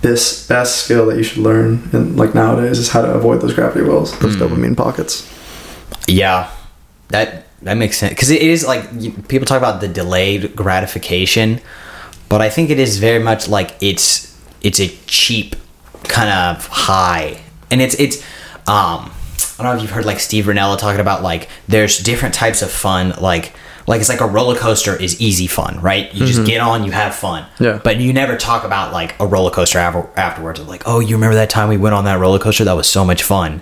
this 0.00 0.46
best 0.48 0.84
skill 0.84 1.06
that 1.06 1.16
you 1.16 1.22
should 1.22 1.38
learn 1.38 1.88
in 1.92 2.16
like 2.16 2.34
nowadays 2.34 2.78
is 2.78 2.88
how 2.88 3.02
to 3.02 3.08
avoid 3.08 3.40
those 3.40 3.54
gravity 3.54 3.84
wells, 3.84 4.12
those 4.18 4.34
Hmm. 4.34 4.42
dopamine 4.42 4.76
pockets. 4.76 5.22
Yeah, 6.08 6.48
that 7.08 7.46
that 7.62 7.76
makes 7.76 7.98
sense 7.98 8.10
because 8.10 8.30
it 8.30 8.42
is 8.42 8.66
like 8.66 8.82
people 9.28 9.46
talk 9.46 9.58
about 9.58 9.80
the 9.80 9.88
delayed 9.88 10.56
gratification, 10.56 11.60
but 12.28 12.40
I 12.40 12.48
think 12.50 12.70
it 12.70 12.78
is 12.80 12.98
very 12.98 13.22
much 13.22 13.48
like 13.48 13.74
it's 13.80 14.32
it's 14.62 14.80
a 14.80 14.88
cheap 15.06 15.54
kind 16.04 16.30
of 16.30 16.66
high, 16.66 17.40
and 17.70 17.80
it's 17.80 17.94
it's 17.94 18.22
um 18.68 19.10
I 19.58 19.64
don't 19.64 19.66
know 19.66 19.76
if 19.76 19.82
you've 19.82 19.90
heard 19.90 20.04
like 20.04 20.20
Steve 20.20 20.46
Rinella 20.46 20.78
talking 20.78 21.00
about 21.00 21.22
like 21.22 21.48
there's 21.68 21.98
different 21.98 22.34
types 22.34 22.62
of 22.62 22.70
fun 22.70 23.14
like. 23.20 23.52
Like 23.84 23.98
it's 23.98 24.08
like 24.08 24.20
a 24.20 24.28
roller 24.28 24.56
coaster 24.56 24.94
is 24.94 25.20
easy 25.20 25.48
fun, 25.48 25.80
right? 25.80 26.14
You 26.14 26.24
just 26.24 26.46
get 26.46 26.60
on, 26.60 26.84
you 26.84 26.92
have 26.92 27.16
fun. 27.16 27.44
Yeah. 27.58 27.80
But 27.82 27.96
you 27.96 28.12
never 28.12 28.36
talk 28.36 28.62
about 28.62 28.92
like 28.92 29.18
a 29.18 29.26
roller 29.26 29.50
coaster 29.50 29.76
after, 29.80 30.08
afterwards. 30.16 30.60
Of 30.60 30.68
like, 30.68 30.84
oh, 30.86 31.00
you 31.00 31.16
remember 31.16 31.34
that 31.34 31.50
time 31.50 31.68
we 31.68 31.76
went 31.76 31.92
on 31.92 32.04
that 32.04 32.20
roller 32.20 32.38
coaster? 32.38 32.62
That 32.62 32.74
was 32.76 32.86
so 32.86 33.04
much 33.04 33.24
fun. 33.24 33.60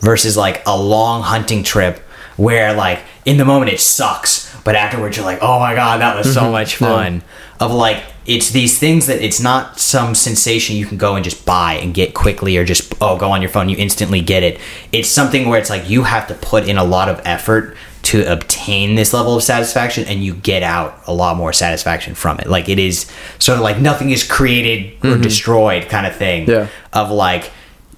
Versus 0.00 0.36
like 0.36 0.64
a 0.66 0.76
long 0.76 1.22
hunting 1.22 1.62
trip 1.62 1.98
where 2.36 2.74
like 2.74 3.02
in 3.24 3.36
the 3.36 3.44
moment 3.44 3.72
it 3.72 3.78
sucks, 3.78 4.52
but 4.64 4.74
afterwards 4.74 5.16
you're 5.16 5.24
like, 5.24 5.38
oh 5.42 5.60
my 5.60 5.76
god, 5.76 6.00
that 6.00 6.16
was 6.16 6.34
so 6.34 6.50
much 6.50 6.74
fun. 6.74 7.22
Of 7.60 7.70
like 7.70 8.02
it's 8.24 8.50
these 8.50 8.78
things 8.78 9.06
that 9.06 9.20
it's 9.20 9.40
not 9.40 9.78
some 9.80 10.14
sensation 10.14 10.76
you 10.76 10.86
can 10.86 10.96
go 10.96 11.16
and 11.16 11.24
just 11.24 11.44
buy 11.44 11.74
and 11.74 11.92
get 11.92 12.14
quickly 12.14 12.56
or 12.56 12.64
just 12.64 12.94
oh 13.00 13.18
go 13.18 13.30
on 13.32 13.42
your 13.42 13.50
phone 13.50 13.68
you 13.68 13.76
instantly 13.76 14.20
get 14.20 14.42
it. 14.42 14.60
It's 14.92 15.08
something 15.08 15.48
where 15.48 15.58
it's 15.58 15.70
like 15.70 15.88
you 15.88 16.04
have 16.04 16.28
to 16.28 16.34
put 16.34 16.68
in 16.68 16.78
a 16.78 16.84
lot 16.84 17.08
of 17.08 17.20
effort 17.24 17.76
to 18.02 18.30
obtain 18.32 18.96
this 18.96 19.12
level 19.12 19.36
of 19.36 19.42
satisfaction 19.42 20.04
and 20.04 20.24
you 20.24 20.34
get 20.34 20.62
out 20.62 21.00
a 21.06 21.12
lot 21.12 21.36
more 21.36 21.52
satisfaction 21.52 22.14
from 22.14 22.38
it. 22.40 22.48
Like 22.48 22.68
it 22.68 22.78
is 22.78 23.10
sort 23.38 23.58
of 23.58 23.62
like 23.62 23.78
nothing 23.78 24.10
is 24.10 24.24
created 24.24 24.94
or 25.04 25.12
mm-hmm. 25.12 25.22
destroyed 25.22 25.88
kind 25.88 26.06
of 26.06 26.16
thing. 26.16 26.48
Yeah. 26.48 26.68
Of 26.92 27.10
like, 27.10 27.52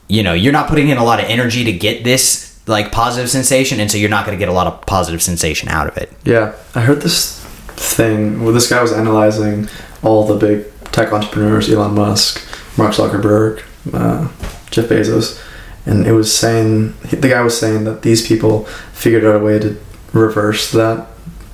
you 0.08 0.22
know, 0.22 0.34
you're 0.34 0.52
not 0.52 0.68
putting 0.68 0.88
in 0.88 0.98
a 0.98 1.04
lot 1.04 1.20
of 1.20 1.26
energy 1.26 1.64
to 1.64 1.72
get 1.72 2.04
this 2.04 2.60
like 2.66 2.92
positive 2.92 3.30
sensation 3.30 3.80
and 3.80 3.90
so 3.90 3.98
you're 3.98 4.10
not 4.10 4.26
going 4.26 4.36
to 4.36 4.38
get 4.38 4.48
a 4.48 4.52
lot 4.52 4.66
of 4.66 4.84
positive 4.86 5.22
sensation 5.22 5.68
out 5.68 5.88
of 5.88 5.96
it. 5.96 6.12
Yeah, 6.24 6.54
I 6.74 6.80
heard 6.80 7.00
this 7.02 7.40
thing 7.76 8.42
where 8.42 8.52
this 8.52 8.68
guy 8.68 8.80
was 8.80 8.92
analyzing 8.92 9.68
all 10.04 10.26
the 10.26 10.37
big 10.37 10.66
tech 10.92 11.12
entrepreneurs, 11.12 11.68
Elon 11.70 11.94
Musk, 11.94 12.40
Mark 12.78 12.92
Zuckerberg, 12.94 13.62
uh, 13.92 14.28
Jeff 14.70 14.87
Bezos, 14.88 15.40
and 15.87 16.06
it 16.06 16.12
was 16.12 16.34
saying 16.37 16.92
the 17.11 17.28
guy 17.28 17.40
was 17.42 17.58
saying 17.58 17.84
that 17.84 18.02
these 18.02 18.26
people 18.26 18.64
figured 18.92 19.25
out 19.25 19.37
a 19.37 19.38
way 19.44 19.58
to 19.58 19.76
reverse 20.12 20.70
that 20.73 21.06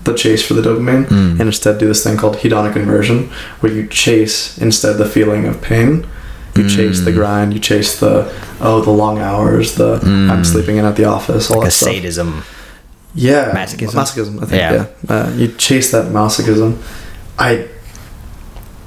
the 0.04 0.14
chase 0.14 0.46
for 0.46 0.54
the 0.54 0.62
dopamine 0.62 1.10
and 1.10 1.40
instead 1.42 1.78
do 1.78 1.86
this 1.86 2.02
thing 2.02 2.16
called 2.16 2.36
hedonic 2.36 2.74
inversion 2.76 3.28
where 3.60 3.70
you 3.72 3.86
chase 3.86 4.56
instead 4.58 4.94
the 4.96 5.04
feeling 5.04 5.44
of 5.46 5.60
pain 5.60 6.06
you 6.56 6.66
chase 6.68 7.00
the 7.00 7.12
grind 7.12 7.52
you 7.52 7.60
chase 7.60 8.00
the 8.00 8.24
oh 8.60 8.80
the 8.80 8.90
long 8.90 9.18
hours 9.18 9.74
the 9.74 10.00
i'm 10.30 10.42
sleeping 10.44 10.76
in 10.78 10.84
at 10.86 10.96
the 10.96 11.04
office 11.04 11.50
all 11.50 11.58
Like 11.58 11.66
that 11.66 11.72
stuff 11.72 11.90
sadism. 11.92 12.42
yeah, 13.14 13.52
Masochism? 13.54 13.94
Masochism, 13.94 14.36
I 14.42 14.46
think. 14.46 14.52
Yeah. 14.52 14.72
Yeah, 15.08 15.14
Uh, 15.14 15.30
you 15.36 15.48
chase 15.48 15.90
that 15.92 16.12
masochism. 16.12 16.78
I 17.38 17.68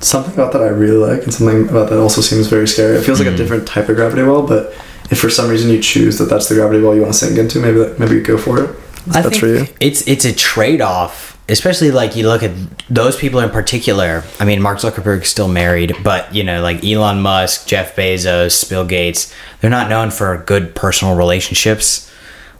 something 0.03 0.33
about 0.33 0.53
that 0.53 0.61
I 0.61 0.67
really 0.67 0.97
like, 0.97 1.23
and 1.23 1.33
something 1.33 1.67
about 1.69 1.89
that 1.89 1.99
also 1.99 2.21
seems 2.21 2.47
very 2.47 2.67
scary. 2.67 2.97
It 2.97 3.03
feels 3.03 3.19
like 3.19 3.27
a 3.27 3.35
different 3.35 3.67
type 3.67 3.89
of 3.89 3.95
gravity 3.95 4.23
well, 4.23 4.45
but 4.45 4.73
if 5.11 5.19
for 5.19 5.29
some 5.29 5.49
reason 5.49 5.69
you 5.69 5.81
choose 5.81 6.17
that 6.17 6.25
that's 6.25 6.47
the 6.49 6.55
gravity 6.55 6.81
well 6.81 6.95
you 6.95 7.01
want 7.01 7.13
to 7.13 7.19
sink 7.19 7.37
into, 7.37 7.59
maybe 7.59 7.79
that, 7.79 7.99
maybe 7.99 8.15
you 8.15 8.21
go 8.21 8.37
for 8.37 8.63
it. 8.63 8.69
I 9.07 9.21
that's 9.21 9.29
think 9.29 9.39
for 9.41 9.47
you. 9.47 9.65
It's 9.79 10.07
it's 10.07 10.23
a 10.25 10.33
trade 10.33 10.79
off, 10.79 11.37
especially 11.49 11.91
like 11.91 12.15
you 12.15 12.25
look 12.27 12.41
at 12.41 12.51
those 12.89 13.17
people 13.17 13.39
in 13.41 13.49
particular. 13.49 14.23
I 14.39 14.45
mean, 14.45 14.61
Mark 14.61 14.79
Zuckerberg's 14.79 15.27
still 15.27 15.49
married, 15.49 15.93
but 16.03 16.33
you 16.33 16.43
know, 16.43 16.61
like 16.61 16.83
Elon 16.85 17.21
Musk, 17.21 17.67
Jeff 17.67 17.95
Bezos, 17.97 18.69
Bill 18.69 18.85
Gates, 18.85 19.33
they're 19.59 19.69
not 19.69 19.89
known 19.89 20.09
for 20.09 20.37
good 20.45 20.73
personal 20.73 21.15
relationships. 21.17 22.09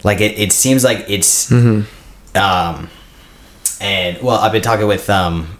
Like 0.03 0.19
it, 0.19 0.37
it 0.37 0.51
seems 0.51 0.83
like 0.83 1.05
it's, 1.07 1.49
Mm-hmm. 1.49 2.37
um, 2.37 2.89
and 3.79 4.21
well, 4.21 4.37
I've 4.37 4.51
been 4.51 4.61
talking 4.61 4.87
with 4.87 5.09
um, 5.09 5.57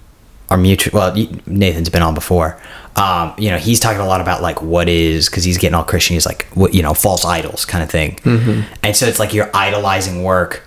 our 0.53 0.57
mutual. 0.57 0.99
Well, 0.99 1.15
Nathan's 1.45 1.89
been 1.89 2.01
on 2.01 2.13
before. 2.13 2.59
Um, 2.95 3.33
you 3.37 3.49
know, 3.49 3.57
he's 3.57 3.79
talking 3.79 3.99
a 3.99 4.05
lot 4.05 4.21
about 4.21 4.41
like 4.41 4.61
what 4.61 4.87
is 4.87 5.27
because 5.27 5.43
he's 5.43 5.57
getting 5.57 5.75
all 5.75 5.83
Christian. 5.83 6.13
He's 6.13 6.25
like, 6.25 6.45
what 6.53 6.73
you 6.73 6.81
know, 6.81 6.93
false 6.93 7.25
idols 7.25 7.65
kind 7.65 7.83
of 7.83 7.89
thing. 7.89 8.19
And 8.83 8.95
so 8.95 9.07
it's 9.07 9.19
like 9.19 9.33
you're 9.33 9.49
idolizing 9.53 10.23
work 10.23 10.63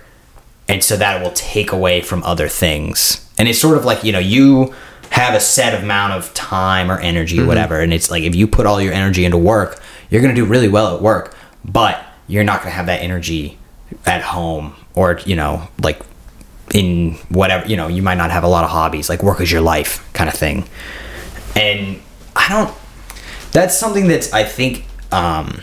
and 0.67 0.83
so 0.83 0.97
that 0.97 1.23
will 1.23 1.31
take 1.31 1.71
away 1.71 2.01
from 2.01 2.23
other 2.23 2.47
things 2.47 3.25
and 3.37 3.47
it's 3.47 3.59
sort 3.59 3.77
of 3.77 3.85
like 3.85 4.03
you 4.03 4.11
know 4.11 4.19
you 4.19 4.73
have 5.11 5.33
a 5.33 5.39
set 5.39 5.81
amount 5.81 6.13
of 6.13 6.33
time 6.33 6.91
or 6.91 6.99
energy 6.99 7.39
or 7.39 7.45
whatever 7.47 7.79
and 7.79 7.93
it's 7.93 8.11
like 8.11 8.23
if 8.23 8.35
you 8.35 8.45
put 8.47 8.65
all 8.65 8.81
your 8.81 8.93
energy 8.93 9.23
into 9.23 9.37
work 9.37 9.81
you're 10.09 10.21
going 10.21 10.33
to 10.33 10.41
do 10.41 10.45
really 10.45 10.67
well 10.67 10.95
at 10.95 11.01
work 11.01 11.35
but 11.63 12.03
you're 12.27 12.43
not 12.43 12.59
going 12.61 12.71
to 12.71 12.75
have 12.75 12.87
that 12.87 13.01
energy 13.01 13.57
at 14.05 14.21
home 14.21 14.75
or 14.95 15.19
you 15.25 15.35
know 15.35 15.65
like 15.81 16.01
in 16.77 17.13
whatever 17.29 17.65
you 17.67 17.75
know 17.75 17.87
you 17.87 18.01
might 18.01 18.17
not 18.17 18.29
have 18.29 18.43
a 18.43 18.47
lot 18.47 18.63
of 18.63 18.69
hobbies 18.69 19.09
like 19.09 19.23
work 19.23 19.41
is 19.41 19.51
your 19.51 19.61
life 19.61 20.07
kind 20.13 20.29
of 20.29 20.35
thing 20.35 20.63
and 21.55 21.99
i 22.35 22.47
don't 22.49 22.73
that's 23.51 23.77
something 23.77 24.07
that's 24.07 24.31
i 24.33 24.43
think 24.43 24.85
um 25.11 25.59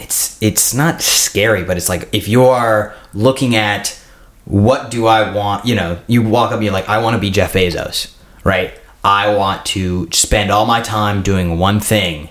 it's 0.00 0.42
it's 0.42 0.74
not 0.74 1.02
scary, 1.02 1.62
but 1.64 1.76
it's 1.76 1.88
like 1.88 2.08
if 2.12 2.26
you 2.26 2.44
are 2.44 2.94
looking 3.14 3.54
at 3.54 3.98
what 4.44 4.90
do 4.90 5.06
I 5.06 5.32
want, 5.32 5.66
you 5.66 5.74
know, 5.74 6.00
you 6.06 6.22
walk 6.22 6.48
up 6.48 6.54
and 6.54 6.64
you're 6.64 6.72
like, 6.72 6.88
I 6.88 6.98
want 6.98 7.14
to 7.14 7.20
be 7.20 7.30
Jeff 7.30 7.52
Bezos, 7.52 8.12
right? 8.42 8.72
I 9.04 9.34
want 9.34 9.64
to 9.66 10.08
spend 10.10 10.50
all 10.50 10.66
my 10.66 10.80
time 10.80 11.22
doing 11.22 11.58
one 11.58 11.78
thing. 11.80 12.30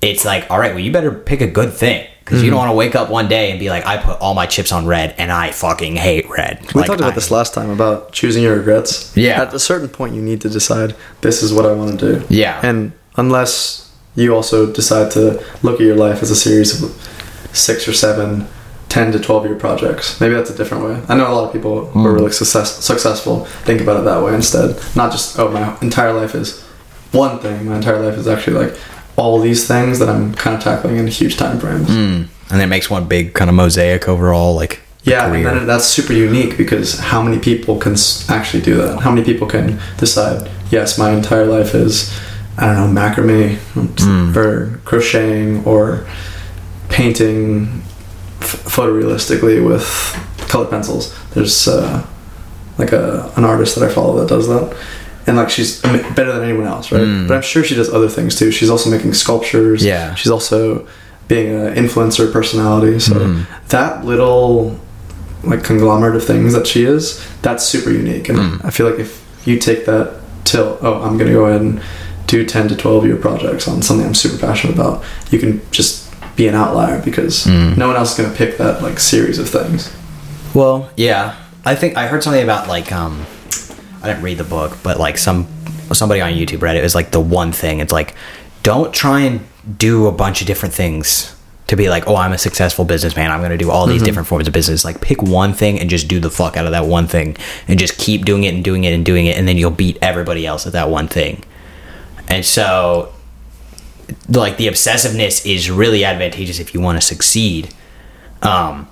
It's 0.00 0.24
like, 0.24 0.50
all 0.50 0.58
right, 0.58 0.72
well, 0.72 0.80
you 0.80 0.92
better 0.92 1.10
pick 1.10 1.40
a 1.40 1.46
good 1.46 1.72
thing 1.72 2.06
because 2.24 2.42
you 2.42 2.48
don't 2.50 2.58
want 2.58 2.70
to 2.70 2.74
wake 2.76 2.94
up 2.94 3.10
one 3.10 3.28
day 3.28 3.50
and 3.50 3.60
be 3.60 3.68
like, 3.68 3.84
I 3.86 3.98
put 3.98 4.18
all 4.20 4.34
my 4.34 4.46
chips 4.46 4.72
on 4.72 4.86
red 4.86 5.14
and 5.18 5.30
I 5.30 5.50
fucking 5.50 5.96
hate 5.96 6.28
red. 6.30 6.58
We 6.74 6.80
Like, 6.80 6.86
talked 6.86 7.00
about 7.00 7.12
I- 7.12 7.14
this 7.16 7.30
last 7.30 7.52
time 7.54 7.68
about 7.70 8.12
choosing 8.12 8.42
your 8.42 8.56
regrets. 8.56 9.12
Yeah. 9.16 9.42
At 9.42 9.52
a 9.52 9.58
certain 9.58 9.88
point, 9.88 10.14
you 10.14 10.22
need 10.22 10.40
to 10.40 10.48
decide 10.48 10.94
this 11.20 11.42
is 11.42 11.52
what 11.52 11.66
I 11.66 11.72
want 11.72 12.00
to 12.00 12.12
do. 12.20 12.24
Yeah. 12.30 12.60
And 12.62 12.92
unless 13.16 13.90
you 14.16 14.34
also 14.34 14.66
decide 14.72 15.10
to 15.12 15.42
look 15.62 15.74
at 15.80 15.86
your 15.86 15.96
life 15.96 16.22
as 16.22 16.30
a 16.30 16.36
series 16.36 16.82
of 16.82 16.90
six 17.52 17.86
or 17.86 17.92
seven, 17.92 18.46
10 18.88 19.12
to 19.12 19.18
12 19.18 19.46
year 19.46 19.54
projects, 19.56 20.20
maybe 20.20 20.34
that's 20.34 20.50
a 20.50 20.56
different 20.56 20.84
way. 20.84 21.02
I 21.08 21.16
know 21.16 21.28
a 21.30 21.34
lot 21.34 21.44
of 21.46 21.52
people 21.52 21.86
who 21.86 22.06
are 22.06 22.12
Mm. 22.12 22.14
really 22.14 22.32
success, 22.32 22.82
successful 22.84 23.44
think 23.64 23.80
about 23.80 23.98
it 24.00 24.04
that 24.04 24.22
way 24.22 24.34
instead. 24.34 24.76
Not 24.94 25.10
just, 25.12 25.38
oh, 25.38 25.48
my 25.50 25.74
entire 25.82 26.12
life 26.12 26.34
is 26.34 26.62
one 27.12 27.38
thing. 27.40 27.68
My 27.68 27.76
entire 27.76 27.98
life 28.00 28.16
is 28.18 28.26
actually 28.28 28.56
like 28.64 28.74
all 29.16 29.38
these 29.40 29.66
things 29.68 29.98
that 30.00 30.08
I'm 30.08 30.34
kind 30.34 30.56
of 30.56 30.62
tackling 30.62 30.96
in 30.96 31.06
huge 31.06 31.36
time 31.36 31.58
frames. 31.60 31.88
Mm. 31.88 32.28
and 32.50 32.60
it 32.62 32.66
makes 32.66 32.90
one 32.90 33.06
big 33.06 33.32
kind 33.34 33.48
of 33.48 33.54
mosaic 33.56 34.08
overall, 34.08 34.54
like 34.54 34.80
Yeah, 35.04 35.26
and 35.32 35.44
then 35.46 35.66
that's 35.66 35.84
super 35.84 36.12
unique 36.12 36.56
because 36.56 36.98
how 36.98 37.22
many 37.22 37.38
people 37.38 37.78
can 37.78 37.94
actually 38.28 38.62
do 38.62 38.74
that? 38.76 39.00
How 39.00 39.10
many 39.10 39.24
people 39.24 39.46
can 39.46 39.78
decide, 39.98 40.50
yes, 40.70 40.98
my 40.98 41.10
entire 41.10 41.46
life 41.46 41.74
is, 41.74 42.12
I 42.58 42.66
don't 42.74 42.94
know, 42.94 43.00
macrame 43.00 43.56
Mm. 43.74 44.34
or 44.36 44.80
crocheting 44.84 45.64
or 45.64 46.06
painting 46.88 47.82
f- 48.40 48.64
photorealistically 48.64 49.64
with 49.66 49.86
colored 50.48 50.70
pencils. 50.70 51.14
There's 51.34 51.66
uh, 51.68 52.04
like 52.78 52.92
a 52.92 53.32
an 53.36 53.44
artist 53.44 53.74
that 53.76 53.88
I 53.88 53.92
follow 53.92 54.18
that 54.20 54.28
does 54.28 54.48
that. 54.48 54.76
And 55.26 55.36
like 55.36 55.48
she's 55.50 55.80
better 55.80 56.32
than 56.32 56.42
anyone 56.44 56.66
else, 56.66 56.92
right? 56.92 57.00
Mm. 57.02 57.28
But 57.28 57.34
I'm 57.36 57.42
sure 57.42 57.64
she 57.64 57.74
does 57.74 57.88
other 57.92 58.08
things 58.08 58.36
too. 58.36 58.50
She's 58.50 58.68
also 58.70 58.90
making 58.90 59.14
sculptures. 59.14 59.82
Yeah. 59.84 60.14
She's 60.14 60.30
also 60.30 60.86
being 61.28 61.48
an 61.54 61.74
influencer 61.74 62.30
personality. 62.32 62.98
So 63.00 63.14
Mm. 63.14 63.46
that 63.68 64.04
little 64.04 64.78
like 65.42 65.62
conglomerate 65.64 66.16
of 66.16 66.24
things 66.24 66.52
that 66.54 66.66
she 66.66 66.84
is, 66.84 67.20
that's 67.42 67.64
super 67.64 67.90
unique. 67.90 68.28
And 68.28 68.38
Mm. 68.38 68.64
I 68.64 68.70
feel 68.70 68.88
like 68.88 68.98
if 68.98 69.22
you 69.46 69.58
take 69.58 69.86
that 69.86 70.12
till, 70.44 70.78
oh, 70.82 71.02
I'm 71.02 71.16
going 71.18 71.28
to 71.28 71.32
go 71.34 71.46
ahead 71.46 71.60
and 71.62 71.80
do 72.26 72.44
10 72.44 72.68
to 72.68 72.76
12 72.76 73.06
year 73.06 73.16
projects 73.16 73.66
on 73.68 73.80
something 73.82 74.06
I'm 74.06 74.14
super 74.14 74.38
passionate 74.38 74.74
about, 74.74 75.02
you 75.30 75.38
can 75.38 75.60
just 75.70 76.02
be 76.36 76.48
an 76.48 76.54
outlier 76.54 77.00
because 77.02 77.44
Mm. 77.46 77.76
no 77.76 77.86
one 77.88 77.96
else 77.96 78.12
is 78.12 78.16
going 78.18 78.30
to 78.30 78.36
pick 78.36 78.58
that 78.58 78.82
like 78.82 78.98
series 79.00 79.38
of 79.38 79.48
things. 79.48 79.88
Well, 80.54 80.88
yeah. 80.96 81.34
I 81.64 81.74
think 81.74 81.96
I 81.96 82.06
heard 82.08 82.22
something 82.22 82.42
about 82.42 82.68
like 82.68 82.92
um 82.92 83.24
I 84.04 84.08
didn't 84.08 84.22
read 84.22 84.38
the 84.38 84.44
book, 84.44 84.76
but 84.82 84.98
like 84.98 85.18
some 85.18 85.46
somebody 85.92 86.20
on 86.20 86.32
YouTube 86.32 86.62
read 86.62 86.76
it. 86.76 86.80
It 86.80 86.82
was 86.82 86.94
like 86.94 87.10
the 87.10 87.20
one 87.20 87.52
thing. 87.52 87.80
It's 87.80 87.92
like 87.92 88.14
don't 88.62 88.92
try 88.92 89.20
and 89.20 89.40
do 89.78 90.06
a 90.06 90.12
bunch 90.12 90.40
of 90.40 90.46
different 90.46 90.74
things 90.74 91.34
to 91.66 91.76
be 91.76 91.88
like, 91.88 92.06
oh, 92.06 92.16
I'm 92.16 92.32
a 92.32 92.38
successful 92.38 92.84
businessman. 92.84 93.30
I'm 93.30 93.40
going 93.40 93.50
to 93.50 93.56
do 93.56 93.70
all 93.70 93.86
these 93.86 94.02
different 94.02 94.28
forms 94.28 94.46
of 94.46 94.52
business. 94.52 94.84
Like, 94.84 95.00
pick 95.00 95.22
one 95.22 95.54
thing 95.54 95.80
and 95.80 95.88
just 95.88 96.08
do 96.08 96.20
the 96.20 96.30
fuck 96.30 96.56
out 96.58 96.66
of 96.66 96.72
that 96.72 96.84
one 96.84 97.06
thing 97.06 97.36
and 97.66 97.78
just 97.78 97.96
keep 97.96 98.26
doing 98.26 98.44
it 98.44 98.54
and 98.54 98.62
doing 98.62 98.84
it 98.84 98.92
and 98.92 99.04
doing 99.04 99.26
it. 99.26 99.38
And 99.38 99.48
then 99.48 99.56
you'll 99.56 99.70
beat 99.70 99.96
everybody 100.02 100.46
else 100.46 100.66
at 100.66 100.74
that 100.74 100.90
one 100.90 101.08
thing. 101.08 101.42
And 102.28 102.44
so, 102.44 103.14
like, 104.28 104.58
the 104.58 104.66
obsessiveness 104.66 105.46
is 105.50 105.70
really 105.70 106.04
advantageous 106.04 106.58
if 106.58 106.74
you 106.74 106.80
want 106.80 107.00
to 107.00 107.06
succeed. 107.06 107.72
Um, 108.42 108.86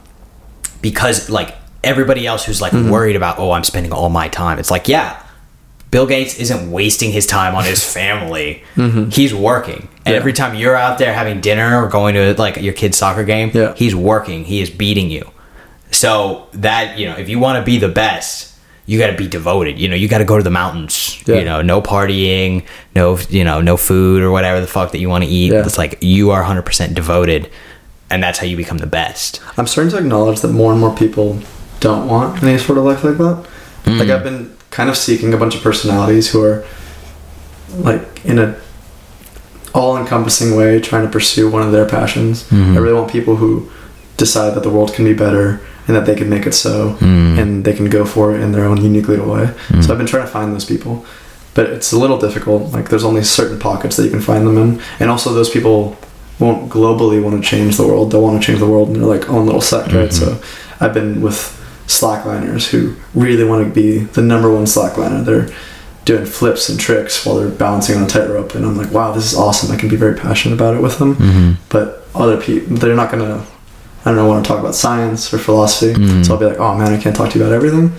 because, 0.81 1.29
like, 1.29 1.55
everybody 1.85 2.27
else 2.27 2.45
who's 2.45 2.61
like 2.61 2.73
mm-hmm. 2.73 2.91
worried 2.91 3.17
about, 3.17 3.39
oh, 3.39 3.53
I'm 3.53 3.65
spending 3.65 3.93
all 3.93 4.09
my 4.09 4.29
time, 4.29 4.59
it's 4.59 4.71
like, 4.71 4.89
yeah, 4.89 5.23
Bill 5.91 6.07
Gates 6.07 6.39
isn't 6.39 6.71
wasting 6.71 7.13
his 7.13 7.27
time 7.27 7.55
on 7.55 7.65
his 7.65 7.85
family. 7.95 8.65
Mm-hmm. 8.77 9.11
He's 9.11 9.35
working. 9.35 9.89
And 10.05 10.13
Yeah. 10.15 10.19
every 10.21 10.33
time 10.33 10.55
you're 10.55 10.77
out 10.77 10.99
there 10.99 11.13
having 11.13 11.41
dinner 11.41 11.83
or 11.83 11.89
going 11.89 12.15
to 12.15 12.35
like 12.35 12.57
your 12.57 12.73
kid's 12.73 12.97
soccer 12.97 13.25
game, 13.25 13.51
Yeah. 13.53 13.75
he's 13.77 13.95
working. 13.95 14.45
He 14.45 14.61
is 14.61 14.71
beating 14.71 15.11
you. 15.11 15.31
So 15.91 16.47
that, 16.55 16.99
you 16.99 17.07
know, 17.07 17.17
if 17.17 17.29
you 17.29 17.39
want 17.39 17.59
to 17.59 17.65
be 17.65 17.79
the 17.79 17.89
best, 17.89 18.55
you 18.87 18.99
got 18.99 19.09
to 19.09 19.17
be 19.17 19.29
devoted. 19.29 19.79
You 19.79 19.89
know, 19.89 19.95
you 19.95 20.09
got 20.09 20.19
to 20.19 20.25
go 20.25 20.39
to 20.39 20.43
the 20.43 20.51
mountains. 20.51 21.23
Yeah. 21.27 21.37
You 21.37 21.45
know, 21.45 21.63
no 21.63 21.83
partying, 21.83 22.65
no, 22.97 23.19
you 23.29 23.45
know, 23.45 23.61
no 23.61 23.77
food 23.77 24.23
or 24.23 24.31
whatever 24.31 24.61
the 24.61 24.67
fuck 24.67 24.93
that 24.93 24.99
you 24.99 25.09
want 25.09 25.25
to 25.25 25.31
eat. 25.31 25.53
It's 25.53 25.79
like 25.79 25.99
you 26.01 26.31
are 26.31 26.43
100% 26.43 26.95
devoted 26.95 27.51
and 28.13 28.23
that's 28.23 28.39
how 28.39 28.47
you 28.47 28.57
become 28.57 28.79
the 28.79 28.87
best. 28.87 29.41
I'm 29.57 29.67
starting 29.67 29.91
to 29.93 29.99
acknowledge 29.99 30.41
that 30.41 30.49
more 30.49 30.71
and 30.73 30.81
more 30.81 30.95
people 30.95 31.39
don't 31.83 32.09
want 32.09 32.43
any 32.43 32.57
sort 32.59 32.79
of 32.79 32.85
life 32.85 33.05
like 33.05 33.19
that. 33.19 33.47
Hmm. 33.85 33.99
Like 33.99 34.09
I've 34.09 34.23
been 34.23 34.57
kind 34.71 34.89
of 34.89 34.97
seeking 34.97 35.35
a 35.35 35.37
bunch 35.37 35.55
of 35.55 35.63
personalities 35.63 36.31
who 36.31 36.43
are 36.43 36.65
like 37.79 38.25
in 38.25 38.39
a 38.39 38.59
all-encompassing 39.75 40.55
way 40.55 40.81
trying 40.81 41.05
to 41.05 41.11
pursue 41.11 41.51
one 41.51 41.63
of 41.63 41.73
their 41.73 41.87
passions. 41.87 42.49
Hmm. 42.49 42.77
I 42.77 42.79
really 42.79 42.95
want 42.95 43.11
people 43.11 43.37
who 43.37 43.71
decide 44.17 44.55
that 44.55 44.63
the 44.63 44.71
world 44.71 44.95
can 44.95 45.05
be 45.05 45.15
better 45.15 45.61
and 45.87 45.97
that 45.97 46.07
they 46.07 46.15
can 46.15 46.31
make 46.31 46.47
it 46.47 46.53
so 46.53 46.91
hmm. 46.93 47.39
and 47.39 47.65
they 47.65 47.75
can 47.75 47.91
go 47.91 48.05
for 48.05 48.35
it 48.35 48.41
in 48.41 48.53
their 48.53 48.65
own 48.65 48.83
unique 48.83 49.09
little 49.09 49.31
way. 49.33 49.53
So 49.81 49.93
I've 49.93 49.99
been 49.99 50.07
trying 50.07 50.25
to 50.25 50.31
find 50.31 50.55
those 50.55 50.65
people. 50.65 51.05
But 51.55 51.67
it's 51.67 51.93
a 51.93 51.99
little 51.99 52.19
difficult. 52.19 52.73
Like 52.73 52.89
there's 52.89 53.05
only 53.05 53.25
certain 53.25 53.59
pockets 53.59 53.97
that 53.97 54.05
you 54.05 54.11
can 54.11 54.23
find 54.23 54.47
them 54.47 54.57
in. 54.57 54.81
And 55.01 55.11
also 55.11 55.35
those 55.35 55.51
people 55.51 55.99
won't 56.39 56.71
globally 56.71 57.23
want 57.23 57.43
to 57.43 57.47
change 57.47 57.77
the 57.77 57.87
world. 57.87 58.11
They'll 58.11 58.23
want 58.23 58.41
to 58.41 58.47
change 58.47 58.59
the 58.59 58.69
world 58.69 58.89
in 58.89 58.95
their 58.95 59.09
like 59.09 59.29
own 59.29 59.45
little 59.45 59.61
sect, 59.61 59.93
right? 59.93 60.09
Mm-hmm. 60.09 60.41
So 60.41 60.43
I've 60.81 60.95
been 60.95 61.21
with 61.21 61.59
slackliners 62.01 62.69
who 62.69 62.97
really 63.15 63.45
want 63.45 63.67
to 63.67 63.73
be 63.73 63.99
the 63.99 64.23
number 64.23 64.53
one 64.53 64.65
slackliner. 64.65 65.25
They're 65.25 65.49
doing 66.05 66.27
flips 66.27 66.69
and 66.69 66.81
tricks 66.81 67.25
while 67.25 67.37
they're 67.37 67.49
balancing 67.49 67.97
on 67.97 68.05
a 68.05 68.07
tightrope, 68.07 68.55
and 68.55 68.65
I'm 68.65 68.77
like, 68.77 68.91
wow, 68.91 69.13
this 69.13 69.33
is 69.33 69.39
awesome. 69.39 69.71
I 69.71 69.79
can 69.79 69.89
be 69.89 69.97
very 69.97 70.19
passionate 70.19 70.55
about 70.55 70.75
it 70.75 70.83
with 70.83 70.99
them. 70.99 71.17
Mm-hmm. 71.17 71.53
But 71.69 72.07
other 72.15 72.41
people, 72.41 72.77
they're 72.77 72.97
not 72.97 73.11
gonna. 73.11 73.47
I 74.05 74.07
don't 74.07 74.17
know, 74.17 74.27
want 74.27 74.45
to 74.45 74.49
talk 74.49 74.59
about 74.59 74.75
science 74.75 75.33
or 75.33 75.39
philosophy. 75.39 75.95
Mm-hmm. 75.95 76.25
So 76.25 76.35
I'll 76.35 76.41
be 76.41 76.47
like, 76.47 76.59
oh 76.59 76.77
man, 76.77 76.93
I 76.93 77.01
can't 77.01 77.15
talk 77.15 77.31
to 77.31 77.39
you 77.39 77.45
about 77.45 77.55
everything. 77.55 77.93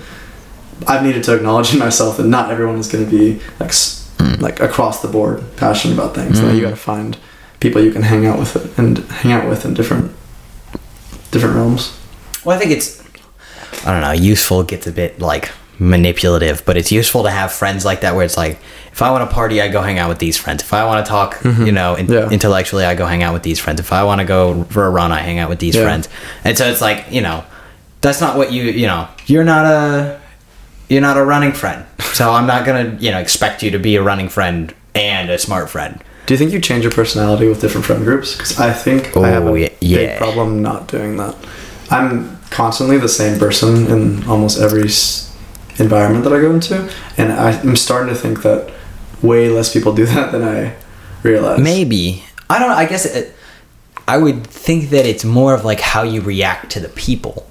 I've 0.86 1.02
needed 1.02 1.24
to 1.24 1.36
acknowledge 1.36 1.72
in 1.72 1.80
myself 1.88 2.18
that 2.18 2.26
not 2.26 2.52
everyone 2.52 2.76
is 2.76 2.92
going 2.92 3.06
to 3.06 3.10
be 3.10 3.42
like 3.58 3.70
s 3.70 4.12
mm. 4.18 4.42
like 4.42 4.60
across 4.60 5.02
the 5.02 5.08
board 5.08 5.42
passionate 5.56 5.94
about 5.94 6.14
things. 6.14 6.42
That 6.42 6.48
you 6.48 6.54
mm-hmm. 6.54 6.62
got 6.64 6.70
to 6.72 6.76
find 6.76 7.18
people 7.62 7.82
you 7.82 7.92
can 7.92 8.04
hang 8.04 8.26
out 8.26 8.38
with 8.38 8.78
and 8.78 8.98
hang 8.98 9.32
out 9.32 9.48
with 9.48 9.64
in 9.64 9.74
different 9.74 10.12
different 11.32 11.56
realms. 11.56 11.98
Well, 12.44 12.56
I 12.56 12.60
think 12.60 12.72
it's 12.72 13.03
I 13.86 13.92
don't 13.92 14.02
know, 14.02 14.12
useful 14.12 14.64
gets 14.64 14.88
a 14.88 14.92
bit 14.92 15.20
like 15.20 15.52
manipulative, 15.80 16.64
but 16.66 16.78
it's 16.78 16.92
useful 16.92 17.24
to 17.24 17.30
have 17.30 17.52
friends 17.52 17.84
like 17.86 18.02
that 18.02 18.16
where 18.16 18.24
it's 18.26 18.38
like 18.38 18.60
if 18.92 19.02
I 19.02 19.12
want 19.12 19.28
to 19.28 19.34
party, 19.34 19.62
I 19.62 19.68
go 19.70 19.82
hang 19.82 19.98
out 20.00 20.08
with 20.10 20.20
these 20.20 20.38
friends. 20.38 20.62
If 20.62 20.72
I 20.74 20.86
want 20.86 21.04
to 21.06 21.10
talk, 21.10 21.36
mm-hmm. 21.40 21.66
you 21.66 21.72
know, 21.72 21.96
in- 21.96 22.08
Yeah. 22.08 22.30
intellectually, 22.30 22.86
I 22.86 22.94
go 22.96 23.06
hang 23.08 23.24
out 23.24 23.34
with 23.34 23.44
these 23.44 23.60
friends. 23.60 23.80
If 23.80 23.92
I 23.92 24.04
want 24.04 24.20
to 24.22 24.26
go 24.26 24.64
for 24.66 24.86
a 24.86 24.90
run, 24.90 25.12
I 25.12 25.20
hang 25.20 25.40
out 25.40 25.50
with 25.50 25.60
these 25.60 25.76
Yeah. 25.76 25.84
friends. 25.84 26.08
And 26.44 26.58
so 26.58 26.68
it's 26.70 26.80
like, 26.82 27.06
you 27.10 27.22
know, 27.22 27.44
that's 28.02 28.22
not 28.22 28.38
what 28.38 28.52
you, 28.52 28.64
you 28.66 28.86
know, 28.88 29.08
you're 29.26 29.44
not 29.44 29.66
a 29.66 30.20
you're 30.90 31.02
not 31.02 31.18
a 31.18 31.24
running 31.24 31.52
friend. 31.54 31.86
So 32.14 32.30
I'm 32.32 32.46
not 32.46 32.64
going 32.64 32.78
to, 32.98 33.04
you 33.04 33.10
know, 33.10 33.18
expect 33.18 33.64
you 33.64 33.72
to 33.72 33.80
be 33.80 33.96
a 33.96 34.04
running 34.04 34.30
friend 34.30 34.72
and 34.94 35.32
a 35.32 35.40
smart 35.40 35.68
friend. 35.68 36.00
Do 36.28 36.36
you 36.36 36.38
think 36.38 36.52
you 36.54 36.62
change 36.62 36.84
your 36.84 36.92
personality 36.92 37.48
with 37.48 37.60
different 37.60 37.88
friend 37.88 38.04
groups? 38.04 38.34
Because 38.38 38.60
I 38.60 38.72
think 38.72 39.08
I 39.18 39.20
oh, 39.20 39.24
have 39.24 39.44
Oh, 39.48 39.56
a 39.56 39.72
yeah- 39.82 39.98
big 39.98 40.18
problem 40.20 40.62
not 40.62 40.88
doing 40.88 41.18
that. 41.18 41.36
I'm 41.90 42.38
constantly 42.54 42.98
the 42.98 43.10
same 43.10 43.40
person 43.40 43.88
in 43.88 44.24
almost 44.28 44.62
every 44.62 44.90
environment 45.80 46.24
that 46.24 46.32
I 46.34 46.40
go 46.40 46.54
into, 46.54 46.90
and 47.18 47.34
I'm 47.34 47.76
starting 47.76 48.14
to 48.14 48.20
think 48.20 48.44
that 48.44 48.72
way 49.22 49.50
less 49.50 49.74
people 49.74 49.94
do 49.94 50.06
that 50.16 50.32
than 50.32 50.44
I 50.44 50.76
realize. 51.24 51.60
Maybe. 51.60 52.24
I 52.50 52.60
don't 52.60 52.70
know. 52.70 52.76
I 52.76 52.86
guess 52.86 53.06
it, 53.06 53.36
I 54.08 54.18
would 54.18 54.46
think 54.46 54.92
that 54.92 55.06
it's 55.06 55.26
more 55.26 55.54
of 55.54 55.66
like 55.66 55.80
how 55.80 56.04
you 56.04 56.22
react 56.22 56.72
to 56.72 56.80
the 56.80 56.90
people. 56.90 57.48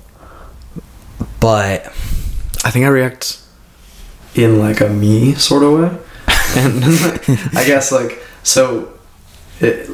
But 1.40 1.86
I 2.64 2.70
think 2.70 2.84
I 2.84 2.88
react 2.88 3.42
in 4.34 4.60
like 4.60 4.80
a 4.80 4.88
me 4.88 5.34
sort 5.34 5.64
of 5.64 5.72
way, 5.72 5.98
and 6.56 6.84
I 7.56 7.64
guess 7.66 7.90
like 7.90 8.22
so. 8.42 8.92
It, 9.60 9.90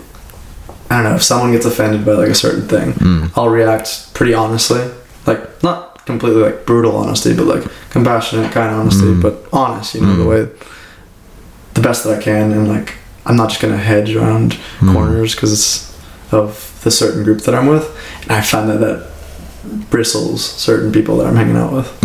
I 0.90 1.02
don't 1.02 1.04
know 1.04 1.16
if 1.16 1.22
someone 1.22 1.52
gets 1.52 1.66
offended 1.66 2.06
by 2.06 2.12
like 2.12 2.30
a 2.30 2.34
certain 2.34 2.66
thing, 2.66 2.92
hmm. 2.92 3.26
I'll 3.36 3.50
react 3.50 4.14
pretty 4.14 4.32
honestly, 4.32 4.90
like 5.28 5.62
not 5.62 6.04
completely 6.06 6.42
like 6.42 6.66
brutal 6.66 6.96
honesty, 6.96 7.34
but 7.34 7.46
like 7.46 7.64
compassionate 7.90 8.50
kind 8.52 8.72
of 8.72 8.80
honesty, 8.80 9.04
mm. 9.04 9.22
but 9.22 9.44
honest. 9.52 9.94
You 9.94 10.00
know 10.00 10.16
the 10.16 10.24
mm. 10.24 10.28
way, 10.28 10.58
the 11.74 11.80
best 11.80 12.04
that 12.04 12.18
I 12.18 12.22
can, 12.22 12.50
and 12.52 12.68
like 12.68 12.94
I'm 13.26 13.36
not 13.36 13.50
just 13.50 13.60
gonna 13.60 13.76
hedge 13.76 14.14
around 14.14 14.52
mm. 14.78 14.92
corners 14.92 15.34
because 15.34 15.84
of 16.32 16.80
the 16.82 16.90
certain 16.90 17.24
group 17.24 17.42
that 17.42 17.54
I'm 17.54 17.66
with, 17.66 17.86
and 18.22 18.32
I 18.32 18.40
find 18.40 18.68
that 18.70 18.80
that 18.80 19.10
bristles 19.90 20.44
certain 20.44 20.92
people 20.92 21.18
that 21.18 21.26
I'm 21.26 21.36
hanging 21.36 21.56
out 21.56 21.72
with. 21.72 22.02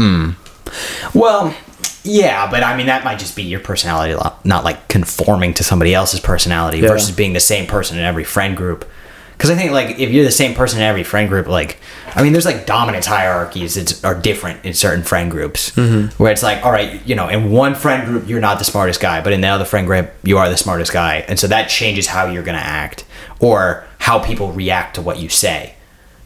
well, 1.14 1.56
yeah, 2.04 2.50
but 2.50 2.64
I 2.64 2.76
mean 2.76 2.88
that 2.88 3.06
might 3.06 3.20
just 3.20 3.36
be 3.36 3.44
your 3.44 3.62
personality, 3.62 4.14
not- 4.14 4.46
not 4.46 4.64
like 4.64 4.88
conforming 4.90 5.54
to 5.56 5.64
somebody 5.64 5.94
else's 5.94 6.20
personality 6.20 6.80
Yeah. 6.80 6.90
versus 6.90 7.12
being 7.12 7.34
the 7.34 7.40
same 7.40 7.66
person 7.66 7.98
in 7.98 8.04
every 8.04 8.26
friend 8.26 8.58
group. 8.58 8.86
Because 9.34 9.50
I 9.50 9.56
think 9.56 9.72
like 9.72 10.00
if 10.00 10.10
you're 10.10 10.24
the 10.24 10.32
same 10.32 10.54
person 10.54 10.80
in 10.80 10.86
every 10.86 11.04
friend 11.04 11.28
group, 11.28 11.48
like 11.48 11.80
I 12.16 12.24
mean, 12.24 12.32
there's 12.32 12.46
like 12.46 12.66
dominance 12.66 13.06
hierarchies 13.06 13.76
that 13.76 14.04
are 14.06 14.16
different 14.16 14.64
in 14.64 14.74
certain 14.74 15.04
friend 15.04 15.30
groups, 15.30 15.72
mm-hmm. 15.72 16.16
where 16.22 16.32
it's 16.32 16.44
like, 16.44 16.64
all 16.64 16.72
right, 16.72 17.06
you 17.06 17.16
know, 17.16 17.28
in 17.28 17.52
one 17.52 17.76
friend 17.76 18.08
group 18.08 18.28
you're 18.28 18.40
not 18.40 18.60
the 18.60 18.66
smartest 18.66 19.02
guy, 19.02 19.22
but 19.22 19.34
in 19.34 19.42
the 19.42 19.48
other 19.48 19.66
friend 19.66 19.88
group 19.88 20.12
you 20.24 20.38
are 20.38 20.50
the 20.50 20.58
smartest 20.58 20.94
guy, 20.94 21.26
and 21.28 21.40
so 21.40 21.48
that 21.48 21.70
changes 21.70 22.08
how 22.08 22.28
you're 22.28 22.44
gonna 22.44 22.58
act 22.58 23.06
or 23.40 23.86
how 24.00 24.20
people 24.20 24.52
react 24.52 24.96
to 24.96 25.02
what 25.02 25.20
you 25.20 25.30
say. 25.30 25.76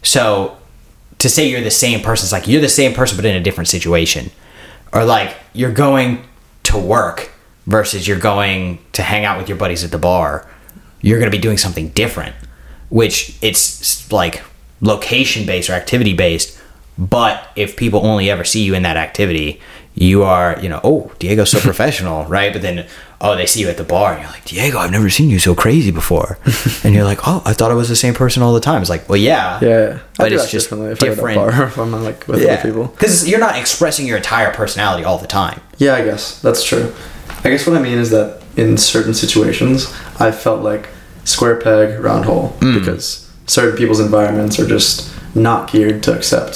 So 0.03 0.57
to 1.19 1.29
say 1.29 1.49
you're 1.49 1.61
the 1.61 1.71
same 1.71 2.01
person 2.01 2.25
is 2.25 2.31
like 2.31 2.47
you're 2.47 2.61
the 2.61 2.69
same 2.69 2.93
person 2.93 3.17
but 3.17 3.25
in 3.25 3.35
a 3.35 3.41
different 3.41 3.67
situation. 3.67 4.31
Or 4.93 5.03
like 5.03 5.35
you're 5.53 5.73
going 5.73 6.23
to 6.63 6.77
work 6.77 7.31
versus 7.65 8.07
you're 8.07 8.19
going 8.19 8.79
to 8.93 9.03
hang 9.03 9.25
out 9.25 9.37
with 9.37 9.49
your 9.49 9.57
buddies 9.57 9.83
at 9.83 9.91
the 9.91 9.97
bar. 9.97 10.49
You're 11.01 11.19
going 11.19 11.31
to 11.31 11.37
be 11.37 11.41
doing 11.41 11.57
something 11.57 11.89
different 11.89 12.35
which 12.89 13.37
it's 13.41 14.11
like 14.11 14.41
location 14.81 15.45
based 15.45 15.69
or 15.69 15.73
activity 15.73 16.13
based 16.13 16.59
but 16.97 17.49
if 17.55 17.75
people 17.75 18.05
only 18.05 18.29
ever 18.29 18.43
see 18.43 18.63
you 18.63 18.73
in 18.75 18.83
that 18.83 18.97
activity 18.97 19.59
you 19.95 20.23
are 20.23 20.59
you 20.61 20.69
know 20.69 20.79
oh 20.83 21.11
diego's 21.19 21.49
so 21.51 21.59
professional 21.71 22.23
right 22.25 22.53
but 22.53 22.61
then 22.61 22.85
oh 23.19 23.35
they 23.35 23.47
see 23.47 23.61
you 23.61 23.67
at 23.69 23.77
the 23.77 23.83
bar 23.83 24.13
and 24.13 24.21
you're 24.21 24.31
like 24.31 24.45
diego 24.45 24.77
i've 24.77 24.91
never 24.91 25.09
seen 25.09 25.29
you 25.29 25.39
so 25.39 25.55
crazy 25.55 25.89
before 25.89 26.37
and 26.83 26.93
you're 26.93 27.03
like 27.03 27.19
oh 27.27 27.41
i 27.45 27.53
thought 27.53 27.71
i 27.71 27.73
was 27.73 27.89
the 27.89 27.95
same 27.95 28.13
person 28.13 28.43
all 28.43 28.53
the 28.53 28.59
time 28.59 28.79
it's 28.81 28.89
like 28.89 29.07
well 29.09 29.17
yeah 29.17 29.59
Yeah, 29.61 29.99
But 30.17 30.31
it's 30.31 30.51
just 30.51 30.69
different. 30.69 30.97
if 30.97 31.77
I'm 31.79 31.91
like 32.03 32.27
with 32.27 32.43
other 32.43 32.61
people. 32.61 32.85
Because 32.85 33.27
you're 33.27 33.39
not 33.39 33.57
expressing 33.57 34.05
your 34.05 34.17
entire 34.17 34.53
personality 34.53 35.03
all 35.03 35.17
the 35.17 35.27
time. 35.27 35.59
Yeah, 35.79 35.95
I 35.95 36.03
guess 36.03 36.39
that's 36.41 36.63
true. 36.63 36.93
I 37.43 37.49
guess 37.49 37.65
what 37.67 37.75
I 37.75 37.81
mean 37.81 37.97
is 37.97 38.09
that 38.11 38.41
in 38.55 38.77
certain 38.77 39.13
situations, 39.13 39.91
I 40.19 40.31
felt 40.31 40.61
like 40.63 40.89
square 41.27 41.55
peg, 41.57 41.99
round 41.99 42.25
hole 42.25 42.55
Mm. 42.61 42.79
because 42.79 43.27
certain 43.45 43.75
people's 43.77 43.99
environments 43.99 44.59
are 44.59 44.67
just 44.67 45.09
not 45.35 45.71
geared 45.71 46.01
to 46.03 46.13
accept. 46.13 46.53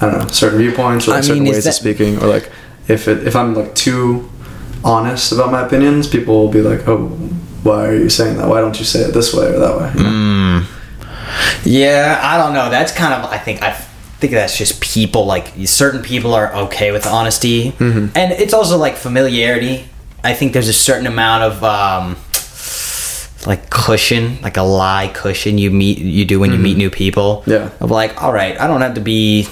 I 0.00 0.06
don't 0.06 0.18
know 0.18 0.26
certain 0.28 0.58
viewpoints 0.58 1.06
or 1.08 1.12
like 1.12 1.24
certain 1.24 1.42
mean, 1.44 1.52
ways 1.52 1.64
that- 1.64 1.70
of 1.70 1.74
speaking, 1.84 2.12
or 2.22 2.26
like 2.36 2.50
if 2.88 3.08
it, 3.08 3.26
if 3.26 3.34
I'm 3.36 3.54
like 3.54 3.74
too 3.74 4.28
honest 4.84 5.32
about 5.32 5.50
my 5.50 5.62
opinions, 5.66 6.06
people 6.06 6.34
will 6.40 6.52
be 6.52 6.62
like, 6.62 6.86
"Oh, 6.88 7.08
why 7.64 7.86
are 7.86 7.96
you 8.04 8.08
saying 8.08 8.36
that? 8.38 8.48
Why 8.48 8.60
don't 8.60 8.78
you 8.78 8.84
say 8.86 9.00
it 9.00 9.12
this 9.12 9.34
way 9.34 9.46
or 9.54 9.58
that 9.58 9.74
way?" 9.78 9.90
You 9.96 10.02
know? 10.04 10.10
Mm. 10.10 10.64
Yeah, 11.64 12.18
I 12.22 12.38
don't 12.38 12.54
know. 12.54 12.70
That's 12.70 12.92
kind 12.92 13.12
of 13.14 13.30
I 13.30 13.38
think 13.38 13.62
I 13.62 13.72
think 14.20 14.32
that's 14.32 14.56
just 14.56 14.80
people 14.80 15.26
like 15.26 15.52
certain 15.66 16.02
people 16.02 16.34
are 16.34 16.54
okay 16.66 16.90
with 16.92 17.06
honesty, 17.06 17.72
Mm-hmm. 17.78 18.06
and 18.16 18.32
it's 18.32 18.54
also 18.54 18.76
like 18.78 18.96
familiarity. 18.96 19.84
I 20.24 20.34
think 20.34 20.52
there's 20.52 20.68
a 20.68 20.72
certain 20.72 21.06
amount 21.06 21.42
of 21.44 21.62
um, 21.64 22.16
like 23.48 23.68
cushion, 23.70 24.38
like 24.42 24.56
a 24.56 24.62
lie 24.62 25.10
cushion 25.12 25.58
you 25.58 25.70
meet 25.72 25.98
you 25.98 26.24
do 26.24 26.38
when 26.38 26.52
you 26.52 26.58
meet 26.58 26.76
new 26.76 26.90
people. 26.90 27.40
Mm-hmm. 27.40 27.50
Yeah. 27.50 27.70
of 27.80 27.90
like, 27.90 28.22
all 28.22 28.32
right, 28.32 28.60
I 28.60 28.66
don't 28.68 28.82
have 28.82 28.94
to 28.94 29.00
be 29.00 29.48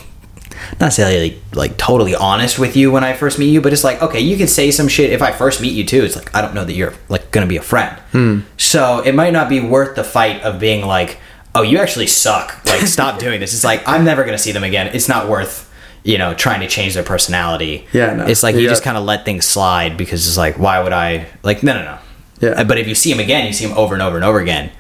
not 0.73 0.87
necessarily 0.87 1.41
like 1.55 1.77
totally 1.77 2.15
honest 2.15 2.59
with 2.59 2.77
you 2.77 2.91
when 2.93 3.05
I 3.05 3.13
first 3.15 3.39
meet 3.39 3.51
you, 3.51 3.61
but 3.61 3.73
it's 3.73 3.85
like 3.85 4.01
okay, 4.03 4.21
you 4.21 4.37
can 4.37 4.47
say 4.49 4.71
some 4.71 4.87
shit 4.89 5.13
if 5.13 5.23
I 5.23 5.33
first 5.33 5.61
meet 5.61 5.73
you 5.75 5.85
too. 5.85 6.05
It's 6.05 6.15
like 6.17 6.35
I 6.35 6.41
don't 6.43 6.55
know 6.55 6.65
that 6.65 6.75
you're 6.75 6.95
like 7.09 7.31
gonna 7.33 7.47
be 7.47 7.57
a 7.57 7.63
friend, 7.63 7.99
Hmm. 8.13 8.41
so 8.57 9.01
it 9.01 9.15
might 9.15 9.33
not 9.33 9.49
be 9.49 9.61
worth 9.61 9.97
the 9.97 10.05
fight 10.05 10.43
of 10.43 10.61
being 10.61 10.85
like, 10.87 11.19
oh, 11.55 11.63
you 11.63 11.79
actually 11.79 12.07
suck. 12.07 12.61
Like, 12.67 12.83
stop 12.99 13.19
doing 13.19 13.41
this. 13.41 13.55
It's 13.55 13.65
like, 13.65 13.83
I'm 13.89 14.05
never 14.05 14.23
to 14.25 14.39
see 14.39 14.53
them 14.53 14.63
again. 14.65 14.91
It's 14.95 15.09
not 15.09 15.27
worth, 15.29 15.73
you 16.05 16.19
know, 16.19 16.35
trying 16.35 16.61
to 16.61 16.69
change 16.69 16.93
their 16.95 17.03
personality. 17.03 17.87
Yeah, 17.95 18.13
no. 18.15 18.27
It's 18.27 18.43
like 18.43 18.55
you 18.57 18.63
Yeah. 18.63 18.69
just 18.69 18.83
kind 18.83 18.97
of 18.99 19.05
let 19.05 19.25
things 19.25 19.47
slide 19.47 19.97
because 19.97 20.27
it's 20.29 20.37
like, 20.37 20.59
why 20.59 20.83
would 20.83 20.93
I? 20.93 21.27
Like, 21.43 21.63
no, 21.63 21.73
no, 21.73 21.83
no. 21.83 21.99
Yeah. 22.41 22.51
Uh, 22.51 22.65
But 22.65 22.79
if 22.79 22.87
you 22.89 22.95
see 22.95 23.11
him 23.11 23.21
again, 23.21 23.47
you 23.47 23.53
see 23.53 23.65
him 23.65 23.77
over 23.77 23.95
and 23.95 24.03
over 24.03 24.17
and 24.17 24.25
over 24.25 24.39
again, 24.41 24.71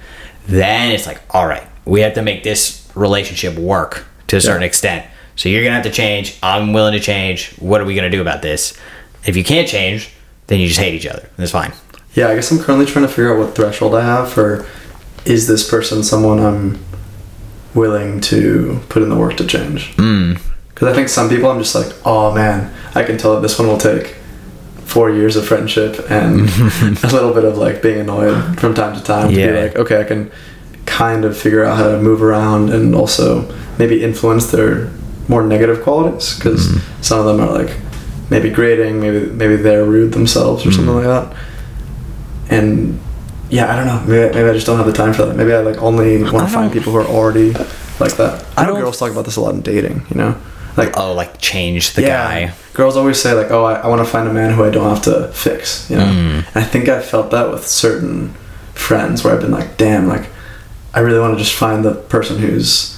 then 0.48 0.92
it's 0.92 1.06
like, 1.06 1.20
all 1.30 1.46
right, 1.46 1.66
we 1.84 2.00
have 2.02 2.14
to 2.14 2.22
make 2.22 2.42
this 2.42 2.88
relationship 2.94 3.54
work 3.58 4.04
to 4.28 4.36
a 4.36 4.40
certain 4.40 4.62
Yeah. 4.62 4.66
extent. 4.66 5.04
So 5.36 5.48
you're 5.48 5.62
going 5.62 5.72
to 5.72 5.76
have 5.76 5.84
to 5.84 5.90
change. 5.90 6.36
I'm 6.42 6.72
willing 6.72 6.92
to 6.94 7.00
change. 7.00 7.52
What 7.58 7.80
are 7.80 7.84
we 7.84 7.94
going 7.94 8.10
to 8.10 8.16
do 8.16 8.22
about 8.22 8.40
this? 8.42 8.74
If 9.26 9.36
you 9.36 9.44
can't 9.44 9.68
change, 9.68 10.10
then 10.46 10.60
you 10.60 10.68
just 10.68 10.80
hate 10.80 10.94
each 10.94 11.06
other. 11.06 11.28
That's 11.36 11.50
fine. 11.50 11.72
Yeah, 12.14 12.28
I 12.28 12.34
guess 12.34 12.50
I'm 12.50 12.58
currently 12.58 12.86
trying 12.86 13.04
to 13.06 13.08
figure 13.12 13.32
out 13.34 13.38
what 13.38 13.54
threshold 13.54 13.94
I 13.94 14.02
have 14.02 14.32
for 14.32 14.64
is 15.26 15.46
this 15.46 15.68
person 15.68 16.02
someone 16.02 16.38
I'm 16.38 16.78
willing 17.74 18.20
to 18.22 18.80
put 18.88 19.02
in 19.02 19.08
the 19.10 19.16
work 19.16 19.36
to 19.36 19.44
change? 19.46 19.94
Mm. 19.96 20.38
Because 20.68 20.88
I 20.88 20.94
think 20.94 21.08
some 21.08 21.28
people 21.28 21.50
I'm 21.50 21.58
just 21.58 21.74
like, 21.74 21.92
oh 22.04 22.32
man, 22.32 22.72
I 22.94 23.02
can 23.02 23.18
tell 23.18 23.34
that 23.34 23.42
this 23.42 23.58
one 23.58 23.68
will 23.68 23.78
take 23.78 24.14
four 24.86 25.10
years 25.10 25.36
of 25.36 25.44
friendship 25.46 25.98
and 26.10 26.40
a 27.04 27.08
little 27.12 27.34
bit 27.34 27.44
of 27.44 27.58
like 27.58 27.82
being 27.82 28.00
annoyed 28.00 28.58
from 28.58 28.72
time 28.74 28.96
to 28.96 29.02
time 29.02 29.28
to 29.30 29.34
Yeah. 29.38 29.52
be 29.52 29.60
like, 29.68 29.76
okay, 29.76 30.00
I 30.00 30.04
can 30.04 30.30
kind 30.86 31.24
of 31.24 31.36
figure 31.36 31.64
out 31.64 31.76
how 31.76 31.88
to 31.90 31.98
move 32.00 32.22
around 32.22 32.70
and 32.70 32.94
also 32.94 33.52
maybe 33.78 34.02
influence 34.02 34.46
their 34.52 34.90
more 35.28 35.42
negative 35.44 35.82
qualities 35.82 36.36
because 36.36 36.68
Mm-hmm. 36.68 37.02
some 37.02 37.18
of 37.20 37.26
them 37.26 37.40
are 37.40 37.52
like 37.52 37.76
maybe 38.30 38.48
grading, 38.50 39.00
maybe 39.00 39.26
maybe 39.26 39.56
they're 39.56 39.84
rude 39.84 40.12
themselves 40.12 40.64
or 40.66 40.70
something 40.72 40.94
Mm-hmm. 40.94 41.08
like 41.08 41.30
that. 41.30 41.36
And 42.48 42.98
yeah, 43.50 43.72
I 43.72 43.76
don't 43.76 43.86
know. 43.86 44.00
Maybe, 44.06 44.34
maybe 44.34 44.48
I 44.48 44.52
just 44.52 44.66
don't 44.66 44.76
have 44.76 44.86
the 44.86 44.92
time 44.92 45.12
for 45.12 45.26
that. 45.26 45.36
Maybe 45.36 45.52
I 45.52 45.60
like 45.60 45.82
only 45.82 46.22
want 46.22 46.46
to 46.48 46.52
find 46.54 46.72
people 46.72 46.92
who 46.92 46.98
are 46.98 47.06
already 47.06 47.50
like 48.00 48.16
that. 48.16 48.44
I, 48.56 48.62
I 48.62 48.66
know 48.66 48.74
girls 48.76 48.98
talk 48.98 49.10
about 49.10 49.24
this 49.24 49.36
a 49.36 49.40
lot 49.40 49.54
in 49.54 49.60
dating. 49.62 50.02
You 50.10 50.16
know, 50.16 50.34
like 50.76 50.96
Oh, 50.98 51.12
like 51.14 51.38
change 51.40 51.94
the 51.94 52.02
guy. 52.02 52.52
Girls 52.74 52.96
always 52.96 53.20
say 53.20 53.32
like, 53.32 53.50
"Oh, 53.50 53.64
I, 53.64 53.74
I 53.74 53.86
want 53.88 54.00
to 54.00 54.10
find 54.10 54.28
a 54.28 54.32
man 54.32 54.52
who 54.54 54.64
I 54.64 54.70
don't 54.70 54.88
have 54.88 55.02
to 55.04 55.28
fix." 55.32 55.88
You 55.90 55.96
know, 55.96 56.04
Mm. 56.04 56.46
and 56.54 56.56
I 56.56 56.62
think 56.62 56.88
I've 56.88 57.04
felt 57.04 57.30
that 57.30 57.50
with 57.50 57.66
certain 57.66 58.34
friends 58.74 59.24
where 59.24 59.32
I've 59.34 59.40
been 59.40 59.50
like, 59.50 59.76
"Damn, 59.78 60.06
like, 60.08 60.26
I 60.92 61.00
really 61.00 61.18
want 61.18 61.34
to 61.38 61.42
just 61.42 61.54
find 61.56 61.84
the 61.84 61.94
person 61.94 62.38
who's 62.38 62.92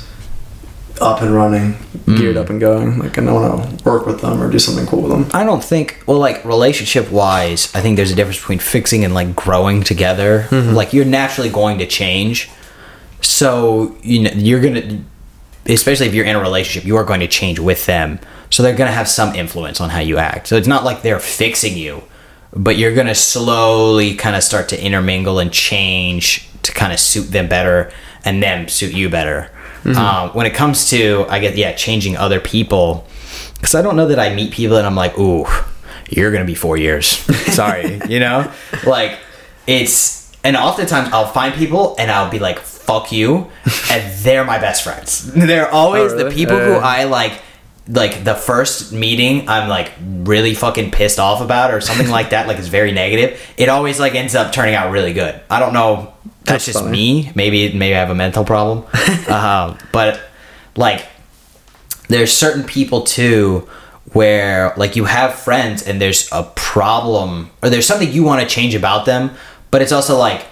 up 1.00 1.22
and 1.22 1.32
running, 1.32 1.76
geared 2.06 2.34
Mm. 2.34 2.40
up 2.40 2.50
and 2.50 2.58
going. 2.60 2.98
Like, 2.98 3.16
and 3.18 3.28
I 3.30 3.32
want 3.32 3.78
to 3.78 3.84
work 3.88 4.04
with 4.04 4.20
them 4.20 4.42
or 4.42 4.50
do 4.50 4.58
something 4.58 4.84
cool 4.86 5.02
with 5.02 5.12
them." 5.12 5.26
I 5.32 5.44
don't 5.44 5.62
think 5.62 6.02
well 6.06 6.18
like 6.18 6.44
relationship 6.44 7.10
wise, 7.12 7.68
I 7.74 7.80
think 7.80 7.96
there's 7.96 8.10
a 8.10 8.16
difference 8.16 8.38
between 8.40 8.58
fixing 8.58 9.04
and 9.04 9.14
like 9.14 9.36
growing 9.36 9.84
together. 9.84 10.48
Like 10.50 10.92
you're 10.92 11.04
naturally 11.04 11.50
going 11.50 11.78
to 11.78 11.86
change. 11.86 12.50
So, 13.20 13.96
you 14.02 14.22
know, 14.22 14.30
you're 14.34 14.60
going 14.60 14.74
to 14.74 14.98
especially 15.68 16.06
if 16.06 16.14
you're 16.14 16.24
in 16.24 16.36
a 16.36 16.40
relationship, 16.40 16.86
you 16.86 16.96
are 16.96 17.04
going 17.04 17.20
to 17.20 17.28
change 17.28 17.58
with 17.58 17.86
them. 17.86 18.18
So 18.50 18.62
they're 18.62 18.76
going 18.76 18.88
to 18.88 18.94
have 18.94 19.08
some 19.08 19.34
influence 19.34 19.80
on 19.80 19.90
how 19.90 20.00
you 20.00 20.18
act. 20.18 20.48
So 20.48 20.56
it's 20.56 20.66
not 20.66 20.84
like 20.84 21.02
they're 21.02 21.20
fixing 21.20 21.76
you, 21.76 22.02
but 22.54 22.78
you're 22.78 22.94
going 22.94 23.06
to 23.06 23.14
slowly 23.14 24.14
kind 24.14 24.34
of 24.34 24.42
start 24.42 24.68
to 24.70 24.82
intermingle 24.82 25.38
and 25.38 25.52
change 25.52 26.48
to 26.62 26.72
kind 26.72 26.92
of 26.92 26.98
suit 26.98 27.30
them 27.30 27.48
better 27.48 27.92
and 28.24 28.42
them 28.42 28.68
suit 28.68 28.94
you 28.94 29.08
better. 29.08 29.50
Um, 29.84 30.30
when 30.30 30.46
it 30.46 30.54
comes 30.54 30.90
to, 30.90 31.24
I 31.28 31.38
get, 31.38 31.56
yeah, 31.56 31.72
changing 31.72 32.16
other 32.16 32.40
people, 32.40 33.06
because 33.54 33.74
I 33.74 33.82
don't 33.82 33.96
know 33.96 34.08
that 34.08 34.18
I 34.18 34.34
meet 34.34 34.52
people 34.52 34.76
and 34.76 34.86
I'm 34.86 34.94
like, 34.94 35.18
ooh, 35.18 35.46
you're 36.10 36.30
going 36.30 36.42
to 36.42 36.46
be 36.46 36.54
four 36.54 36.76
years. 36.76 37.06
Sorry, 37.54 38.00
you 38.08 38.20
know? 38.20 38.52
Like, 38.86 39.18
it's, 39.66 40.36
and 40.44 40.56
oftentimes 40.56 41.10
I'll 41.12 41.28
find 41.28 41.54
people 41.54 41.94
and 41.98 42.10
I'll 42.10 42.30
be 42.30 42.38
like, 42.38 42.60
fuck 42.88 43.12
you. 43.12 43.50
And 43.92 44.02
they're 44.24 44.44
my 44.44 44.58
best 44.58 44.82
friends. 44.82 45.30
They're 45.32 45.70
always 45.70 46.12
Oh, 46.12 46.16
the 46.16 46.24
really? 46.24 46.34
people 46.36 46.58
who 46.58 46.72
I 46.74 47.04
like, 47.04 47.34
like 47.86 48.24
the 48.24 48.34
first 48.34 48.92
meeting 48.92 49.48
I'm 49.48 49.68
like 49.68 49.92
really 50.00 50.54
fucking 50.54 50.90
pissed 50.90 51.18
off 51.18 51.40
about 51.40 51.72
or 51.72 51.80
something 51.80 52.08
like 52.18 52.30
that, 52.30 52.46
like 52.48 52.58
it's 52.58 52.68
very 52.68 52.92
negative. 52.92 53.40
It 53.56 53.68
always 53.68 53.98
like 54.00 54.14
ends 54.14 54.34
up 54.34 54.52
turning 54.52 54.74
out 54.74 54.90
really 54.90 55.12
good. 55.12 55.38
I 55.50 55.58
don't 55.60 55.72
know. 55.72 56.12
That's, 56.44 56.64
That's 56.64 56.64
just 56.66 56.78
funny. 56.80 56.90
me. 57.24 57.32
Maybe 57.34 57.72
maybe 57.74 57.94
I 57.94 57.98
have 57.98 58.10
a 58.10 58.14
mental 58.14 58.44
problem. 58.44 58.84
um, 59.28 59.76
but 59.92 60.20
like 60.76 61.06
there's 62.08 62.32
certain 62.32 62.64
people 62.64 63.02
too 63.02 63.68
where 64.12 64.72
like 64.78 64.96
you 64.96 65.04
have 65.04 65.34
friends 65.34 65.82
and 65.86 66.00
there's 66.00 66.28
a 66.32 66.42
problem 66.54 67.50
or 67.62 67.68
there's 67.68 67.86
something 67.86 68.10
you 68.10 68.24
want 68.24 68.40
to 68.40 68.48
change 68.48 68.74
about 68.74 69.04
them, 69.04 69.30
but 69.70 69.82
it's 69.82 69.92
also 69.92 70.16
like 70.16 70.46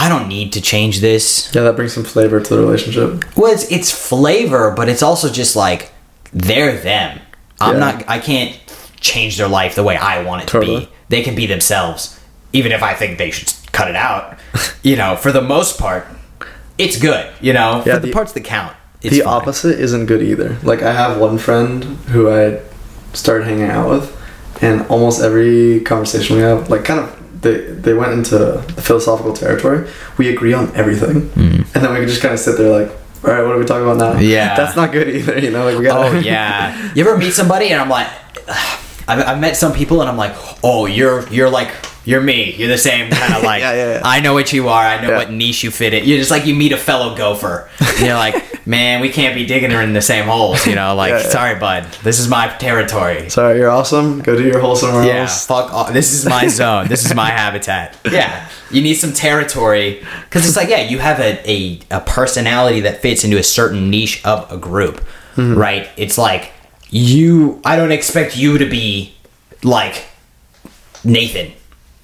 I 0.00 0.08
don't 0.08 0.28
need 0.28 0.52
to 0.54 0.60
change 0.62 1.00
this. 1.00 1.50
Yeah, 1.54 1.62
that 1.62 1.76
brings 1.76 1.92
some 1.92 2.04
flavor 2.04 2.40
to 2.40 2.54
the 2.54 2.60
relationship. 2.60 3.24
Well, 3.36 3.52
it's 3.52 3.70
it's 3.70 3.90
flavor, 3.92 4.72
but 4.74 4.88
it's 4.88 5.02
also 5.02 5.28
just 5.28 5.54
like 5.56 5.92
they're 6.32 6.76
them. 6.80 7.20
I'm 7.60 7.74
Yeah. 7.74 7.80
not. 7.80 8.08
I 8.08 8.18
can't 8.18 8.58
change 9.00 9.36
their 9.36 9.48
life 9.48 9.74
the 9.74 9.82
way 9.82 9.96
I 9.96 10.22
want 10.24 10.42
it 10.44 10.48
to 10.48 10.60
be. 10.60 10.88
They 11.10 11.22
can 11.22 11.34
be 11.34 11.46
themselves, 11.46 12.18
even 12.52 12.72
if 12.72 12.82
I 12.82 12.94
think 12.94 13.18
they 13.18 13.30
should 13.30 13.52
cut 13.72 13.88
it 13.88 13.96
out. 13.96 14.38
you 14.82 14.96
know, 14.96 15.16
for 15.16 15.32
the 15.32 15.42
most 15.42 15.78
part, 15.78 16.06
it's 16.78 16.98
good. 16.98 17.26
You 17.40 17.52
know, 17.52 17.82
Yeah, 17.84 17.94
for 17.94 18.00
the, 18.00 18.06
the- 18.06 18.12
parts 18.12 18.32
that 18.32 18.44
count, 18.44 18.74
the 19.02 19.10
fine. 19.10 19.22
opposite 19.26 19.78
isn't 19.78 20.06
good 20.06 20.22
either. 20.22 20.56
Like 20.62 20.82
I 20.82 20.92
have 20.92 21.18
one 21.20 21.36
friend 21.38 21.84
who 22.12 22.30
I 22.30 22.60
started 23.12 23.44
hanging 23.46 23.64
out 23.70 23.90
with, 23.90 24.16
and 24.62 24.86
almost 24.88 25.20
every 25.20 25.80
conversation 25.80 26.36
we 26.36 26.42
have, 26.42 26.70
like 26.70 26.84
kind 26.84 27.00
of 27.00 27.19
they 27.42 27.60
they 27.60 27.94
went 27.94 28.12
into 28.12 28.38
the 28.38 28.62
philosophical 28.82 29.32
territory. 29.32 29.88
We 30.18 30.28
agree 30.28 30.52
on 30.52 30.74
everything, 30.74 31.28
hmm. 31.30 31.62
and 31.74 31.84
then 31.84 31.92
we 31.92 32.00
can 32.00 32.08
just 32.08 32.22
kind 32.22 32.34
of 32.34 32.40
sit 32.40 32.58
there 32.58 32.70
like, 32.70 32.90
all 33.24 33.30
right, 33.30 33.42
what 33.42 33.54
are 33.54 33.58
we 33.58 33.64
talking 33.64 33.84
about 33.84 33.98
now? 33.98 34.18
Yeah. 34.18 34.54
that's 34.56 34.76
not 34.76 34.92
good 34.92 35.08
either. 35.08 35.38
You 35.38 35.50
know, 35.50 35.64
like 35.64 35.78
we 35.78 35.84
got. 35.84 36.12
Oh 36.12 36.18
yeah. 36.18 36.92
You 36.94 37.06
ever 37.06 37.16
meet 37.16 37.32
somebody 37.32 37.68
and 37.68 37.80
I'm 37.80 37.88
like, 37.88 38.08
I've, 39.08 39.26
I've 39.26 39.40
met 39.40 39.56
some 39.56 39.72
people 39.72 40.00
and 40.00 40.08
I'm 40.08 40.16
like, 40.16 40.34
oh, 40.62 40.86
you're 40.86 41.28
you're 41.28 41.50
like 41.50 41.72
you're 42.04 42.20
me. 42.20 42.54
You're 42.54 42.68
the 42.68 42.78
same 42.78 43.10
kind 43.10 43.34
of 43.34 43.42
like. 43.44 43.60
Yeah, 43.60 43.72
yeah, 43.74 43.92
yeah. 43.94 44.00
I 44.04 44.20
know 44.20 44.32
what 44.32 44.52
you 44.52 44.68
are. 44.68 44.84
I 44.84 45.00
know 45.02 45.14
what 45.14 45.30
niche 45.30 45.64
you 45.64 45.70
fit 45.70 45.92
in. 45.92 46.04
You're 46.04 46.18
just 46.18 46.30
like 46.30 46.46
you 46.46 46.54
meet 46.54 46.72
a 46.72 46.76
fellow 46.76 47.14
gopher. 47.16 47.68
And 47.78 48.06
you're 48.06 48.14
like, 48.14 48.34
man, 48.66 49.00
we 49.00 49.08
can't 49.10 49.34
be 49.34 49.46
digging 49.46 49.70
her 49.70 49.80
in 49.82 49.92
the 49.92 50.02
same 50.02 50.26
holes. 50.26 50.66
You 50.66 50.74
know, 50.74 50.94
like, 50.94 51.10
Yeah, 51.12 51.22
yeah. 51.22 51.28
sorry, 51.28 51.58
bud. 51.58 51.84
This 52.02 52.18
is 52.18 52.28
my 52.28 52.48
territory. 52.58 53.28
Sorry, 53.30 53.58
you're 53.58 53.70
awesome. 53.70 54.20
Go 54.20 54.36
do 54.36 54.44
your 54.44 54.60
hole 54.60 54.76
somewhere 54.76 55.04
Yeah, 55.04 55.22
else. 55.22 55.46
fuck. 55.46 55.72
All, 55.72 55.92
this 55.92 56.12
is 56.12 56.26
my 56.26 56.46
zone. 56.48 56.88
This 56.88 57.04
is 57.04 57.14
my 57.14 57.30
habitat. 57.42 57.96
Yeah, 58.10 58.48
you 58.70 58.82
need 58.82 58.94
some 58.94 59.12
territory 59.12 60.04
because 60.24 60.46
it's 60.46 60.56
like, 60.56 60.68
yeah, 60.68 60.82
you 60.82 60.98
have 60.98 61.18
a, 61.20 61.50
a 61.50 61.80
a 61.90 62.00
personality 62.00 62.80
that 62.80 63.00
fits 63.00 63.24
into 63.24 63.38
a 63.38 63.42
certain 63.42 63.90
niche 63.90 64.24
of 64.24 64.50
a 64.52 64.56
group, 64.56 64.96
mm-hmm. 65.36 65.54
right? 65.56 65.88
It's 65.96 66.18
like 66.18 66.52
you. 66.90 67.60
I 67.64 67.76
don't 67.76 67.92
expect 67.92 68.36
you 68.36 68.58
to 68.58 68.66
be 68.68 69.14
like 69.62 70.04
Nathan. 71.04 71.52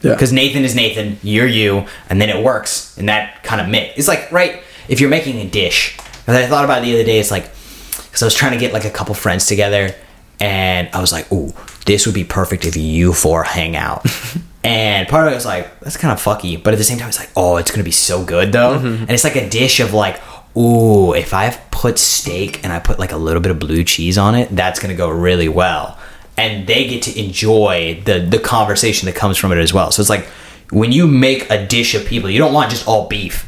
Yeah. 0.03 0.12
Because 0.12 0.31
Nathan 0.33 0.62
is 0.64 0.75
Nathan, 0.75 1.19
you're 1.23 1.47
you, 1.47 1.87
and 2.11 2.21
then 2.21 2.29
it 2.29 2.45
works, 2.45 2.97
and 2.99 3.09
that 3.09 3.42
kind 3.42 3.61
of 3.61 3.69
mix. 3.69 3.97
It's 3.99 4.09
like 4.09 4.31
right 4.31 4.62
if 4.88 5.01
you're 5.01 5.11
making 5.11 5.37
a 5.38 5.49
dish. 5.49 5.97
And 6.27 6.37
I 6.37 6.47
thought 6.47 6.65
about 6.65 6.83
it 6.83 6.87
the 6.87 6.95
other 6.95 7.05
day. 7.05 7.19
It's 7.19 7.31
like 7.31 7.51
because 8.17 8.23
I 8.23 8.27
was 8.27 8.35
trying 8.35 8.53
to 8.53 8.59
get 8.59 8.73
like 8.73 8.85
a 8.85 8.91
couple 8.91 9.15
friends 9.15 9.47
together, 9.47 9.95
and 10.41 10.89
I 10.93 11.01
was 11.01 11.12
like, 11.12 11.31
"Ooh, 11.33 11.53
this 11.85 12.07
would 12.07 12.15
be 12.15 12.25
perfect 12.25 12.65
if 12.65 12.77
you 12.77 13.12
four 13.12 13.45
hang 13.45 13.77
out." 13.77 14.07
and 14.65 15.07
part 15.09 15.27
of 15.27 15.33
it 15.33 15.37
was 15.37 15.47
like, 15.47 15.81
"That's 15.81 15.97
kind 15.97 16.12
of 16.12 16.23
fucky," 16.23 16.62
but 16.62 16.73
at 16.73 16.79
the 16.79 16.85
same 16.85 16.99
time, 16.99 17.09
it's 17.09 17.19
like, 17.19 17.31
"Oh, 17.37 17.57
it's 17.57 17.71
gonna 17.71 17.85
be 17.85 17.91
so 17.91 18.25
good 18.25 18.53
though," 18.53 18.79
mm-hmm. 18.79 19.03
and 19.03 19.11
it's 19.11 19.25
like 19.25 19.37
a 19.37 19.49
dish 19.49 19.81
of 19.81 19.93
like. 19.93 20.21
Ooh, 20.59 21.12
if 21.12 21.35
I've 21.35 21.71
put 21.71 21.99
steak 21.99 22.65
and 22.65 22.73
I 22.73 22.79
put 22.79 22.99
like 22.99 23.12
a 23.12 23.19
little 23.19 23.43
bit 23.43 23.51
of 23.51 23.59
blue 23.59 23.85
cheese 23.85 24.17
on 24.17 24.35
it, 24.35 24.49
that's 24.57 24.81
gonna 24.81 24.95
go 24.95 25.11
really 25.11 25.51
well. 25.51 25.99
And 26.39 26.67
they 26.67 26.89
get 26.89 27.03
to 27.03 27.23
enjoy 27.23 28.01
the 28.07 28.21
the 28.21 28.39
conversation 28.39 29.05
that 29.05 29.15
comes 29.15 29.37
from 29.37 29.53
it 29.53 29.59
as 29.59 29.75
well. 29.75 29.91
So 29.91 30.01
it's 30.01 30.09
like 30.09 30.27
when 30.71 30.93
you 30.93 31.07
make 31.07 31.51
a 31.51 31.67
dish 31.67 31.95
of 31.95 32.07
people, 32.07 32.31
you 32.31 32.39
don't 32.39 32.53
want 32.53 32.71
just 32.71 32.89
all 32.89 33.07
beef, 33.07 33.47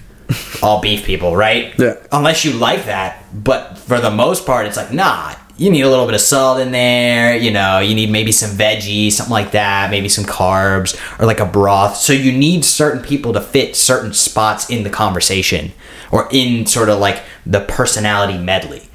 all 0.63 0.81
beef 0.81 1.05
people, 1.05 1.37
right? 1.37 1.75
Yeah. 1.79 1.97
Unless 2.13 2.45
you 2.45 2.53
like 2.53 2.85
that, 2.85 3.25
but 3.33 3.79
for 3.79 4.01
the 4.01 4.11
most 4.11 4.47
part, 4.47 4.67
it's 4.67 4.77
like 4.77 4.93
nah. 4.93 5.35
You 5.57 5.71
need 5.71 5.83
a 5.83 5.89
little 5.91 6.07
bit 6.07 6.15
of 6.15 6.21
salt 6.21 6.61
in 6.61 6.71
there, 6.71 7.37
you 7.37 7.51
know. 7.51 7.81
You 7.81 7.97
need 7.97 8.13
maybe 8.13 8.31
some 8.31 8.57
veggies, 8.57 9.13
something 9.13 9.33
like 9.33 9.51
that, 9.51 9.91
maybe 9.91 10.09
some 10.09 10.23
carbs 10.23 10.97
or 11.19 11.27
like 11.27 11.41
a 11.41 11.47
broth. 11.47 11.97
So 11.97 12.13
you 12.13 12.31
need 12.31 12.65
certain 12.65 13.03
people 13.03 13.33
to 13.33 13.41
fit 13.41 13.75
certain 13.75 14.13
spots 14.13 14.71
in 14.71 14.85
the 14.85 14.91
conversation 14.91 15.73
or 16.13 16.29
in 16.31 16.65
sort 16.65 16.89
of 16.89 17.01
like 17.01 17.25
the 17.45 17.59
personality 17.63 18.39
medley. 18.39 18.88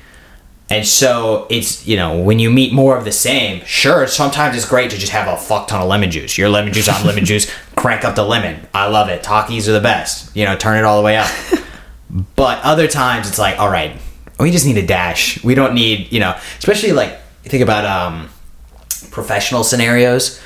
And 0.73 0.87
so 0.87 1.45
it's, 1.49 1.85
you 1.85 1.95
know, 1.97 2.17
when 2.19 2.39
you 2.39 2.49
meet 2.49 2.73
more 2.73 2.97
of 2.97 3.05
the 3.05 3.11
same, 3.11 3.63
sure, 3.65 4.07
sometimes 4.07 4.55
it's 4.55 4.67
great 4.67 4.89
to 4.91 4.97
just 4.97 5.11
have 5.11 5.27
a 5.27 5.37
fuck 5.37 5.67
ton 5.67 5.81
of 5.81 5.87
lemon 5.87 6.09
juice. 6.09 6.37
Your 6.37 6.49
lemon 6.49 6.73
juice, 6.73 6.89
I'm 6.89 7.05
lemon 7.09 7.25
juice, 7.25 7.51
crank 7.75 8.03
up 8.03 8.15
the 8.15 8.23
lemon. 8.23 8.65
I 8.73 8.87
love 8.87 9.07
it. 9.09 9.21
Takis 9.23 9.67
are 9.67 9.73
the 9.73 9.79
best. 9.81 10.35
You 10.35 10.45
know, 10.45 10.55
turn 10.55 10.77
it 10.77 10.83
all 10.83 10.97
the 10.97 11.03
way 11.05 11.17
up. 11.17 11.29
But 12.35 12.59
other 12.63 12.87
times 12.87 13.27
it's 13.27 13.39
like, 13.39 13.57
all 13.57 13.71
right, 13.71 13.97
we 14.39 14.51
just 14.51 14.67
need 14.67 14.77
a 14.77 14.85
dash. 14.85 15.43
We 15.43 15.55
don't 15.55 15.73
need, 15.73 16.11
you 16.11 16.19
know, 16.19 16.37
especially 16.59 16.91
like 16.91 17.09
you 17.43 17.49
think 17.49 17.63
about 17.63 17.85
um 17.85 18.29
professional 19.09 19.63
scenarios. 19.63 20.39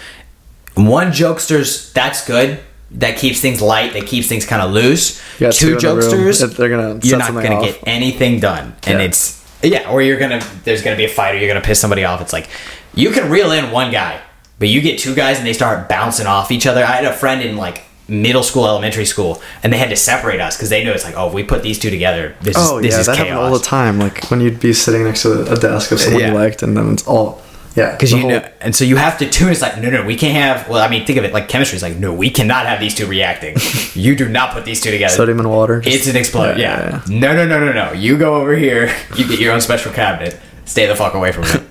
One 0.76 1.12
jokester's 1.12 1.92
that's 1.92 2.26
good, 2.26 2.60
that 2.92 3.18
keeps 3.18 3.42
things 3.42 3.62
light, 3.62 3.92
that 3.94 4.06
keeps 4.08 4.30
things 4.30 4.46
kind 4.46 4.62
of 4.62 4.72
loose. 4.72 5.22
Two 5.40 5.52
Two 5.52 5.74
in 5.74 5.78
the 5.80 5.96
room, 5.96 6.00
jokesters, 6.04 6.56
they're 6.56 6.70
gonna 6.70 7.00
you're 7.04 7.18
not 7.20 7.34
gonna 7.34 7.56
off. 7.56 7.64
get 7.66 7.84
anything 7.86 8.40
done, 8.40 8.74
and 8.86 9.00
Yeah. 9.00 9.06
it's 9.06 9.37
yeah, 9.62 9.90
or 9.92 10.02
you're 10.02 10.20
gonna 10.20 10.42
there's 10.64 10.82
gonna 10.82 10.96
be 10.98 11.06
a 11.06 11.10
fight, 11.10 11.36
or 11.36 11.38
you're 11.40 11.48
gonna 11.48 11.66
piss 11.66 11.80
somebody 11.80 12.04
off. 12.06 12.22
It's 12.22 12.34
like 12.34 12.50
you 12.94 13.12
can 13.12 13.30
reel 13.30 13.52
in 13.52 13.72
one 13.72 13.92
guy, 13.92 14.22
but 14.60 14.68
you 14.70 14.82
get 14.82 15.00
two 15.00 15.16
guys 15.16 15.38
and 15.38 15.46
they 15.48 15.54
start 15.54 15.88
bouncing 15.90 16.28
off 16.28 16.52
each 16.52 16.66
other. 16.68 16.84
I 16.84 16.88
had 16.92 17.06
a 17.06 17.14
friend 17.14 17.42
in 17.42 17.58
like 17.58 17.84
middle 18.10 18.44
school, 18.44 18.66
elementary 18.66 19.06
school, 19.06 19.42
and 19.64 19.74
they 19.74 19.78
had 19.78 19.90
to 19.90 19.96
separate 19.98 20.40
us 20.40 20.56
because 20.56 20.70
they 20.70 20.84
knew 20.84 20.92
it's 20.92 21.04
like, 21.04 21.16
oh, 21.18 21.28
if 21.28 21.34
we 21.34 21.44
put 21.44 21.62
these 21.64 21.78
two 21.78 21.90
together, 21.90 22.36
this 22.42 22.56
Oh 22.58 22.78
is 22.78 22.84
this 22.84 22.94
yeah, 22.94 23.00
is 23.02 23.06
that 23.08 23.16
chaos. 23.18 23.28
happened 23.30 23.46
all 23.46 23.58
the 23.60 23.66
time. 23.66 24.00
Like 24.00 24.24
when 24.32 24.40
you'd 24.42 24.60
be 24.60 24.72
sitting 24.74 25.04
next 25.04 25.24
to 25.24 25.52
a 25.52 25.56
desk 25.58 25.92
of 25.92 26.00
someone 26.00 26.22
Yeah. 26.22 26.30
you 26.30 26.34
liked, 26.36 26.64
and 26.64 26.78
then 26.78 26.94
it's 26.94 27.06
all 27.08 27.42
yeah. 27.78 27.92
Because 27.92 28.12
you 28.12 28.20
whole- 28.22 28.30
know, 28.32 28.50
and 28.60 28.76
so 28.76 28.84
you 28.84 28.98
have 28.98 29.18
to 29.20 29.30
tune. 29.30 29.50
It's 29.52 29.62
like, 29.62 29.78
no, 29.80 29.90
no, 29.90 30.04
we 30.06 30.16
can't 30.18 30.34
have. 30.36 30.68
Well, 30.68 30.82
I 30.84 30.90
mean, 30.90 31.06
think 31.06 31.18
of 31.20 31.24
it 31.26 31.32
like 31.32 31.48
chemistry. 31.48 31.76
It's 31.78 31.84
like, 31.84 31.96
no, 31.96 32.12
we 32.14 32.30
cannot 32.30 32.66
have 32.66 32.80
these 32.82 32.94
two 32.96 33.08
reacting. 33.08 33.56
you 33.94 34.16
do 34.16 34.28
not 34.28 34.52
put 34.54 34.66
these 34.66 34.82
two 34.82 34.92
together. 34.92 35.14
sodium 35.16 35.40
and 35.40 35.50
water. 35.50 35.80
just- 35.80 35.96
It's 35.96 36.08
an 36.08 36.16
explosion. 36.18 36.60
Yeah, 36.60 36.80
Yeah, 36.80 37.02
yeah, 37.08 37.20
No, 37.20 37.34
no, 37.34 37.46
no, 37.48 37.64
no, 37.66 37.72
no. 37.72 37.94
You 37.94 38.18
go 38.18 38.36
over 38.36 38.56
here. 38.56 38.94
You 39.16 39.28
get 39.28 39.40
your 39.40 39.54
own 39.54 39.62
special 39.62 39.94
cabinet. 39.94 40.38
Stay 40.66 40.86
the 40.88 40.96
fuck 40.96 41.14
away 41.14 41.32
from 41.32 41.46
it. 41.46 41.62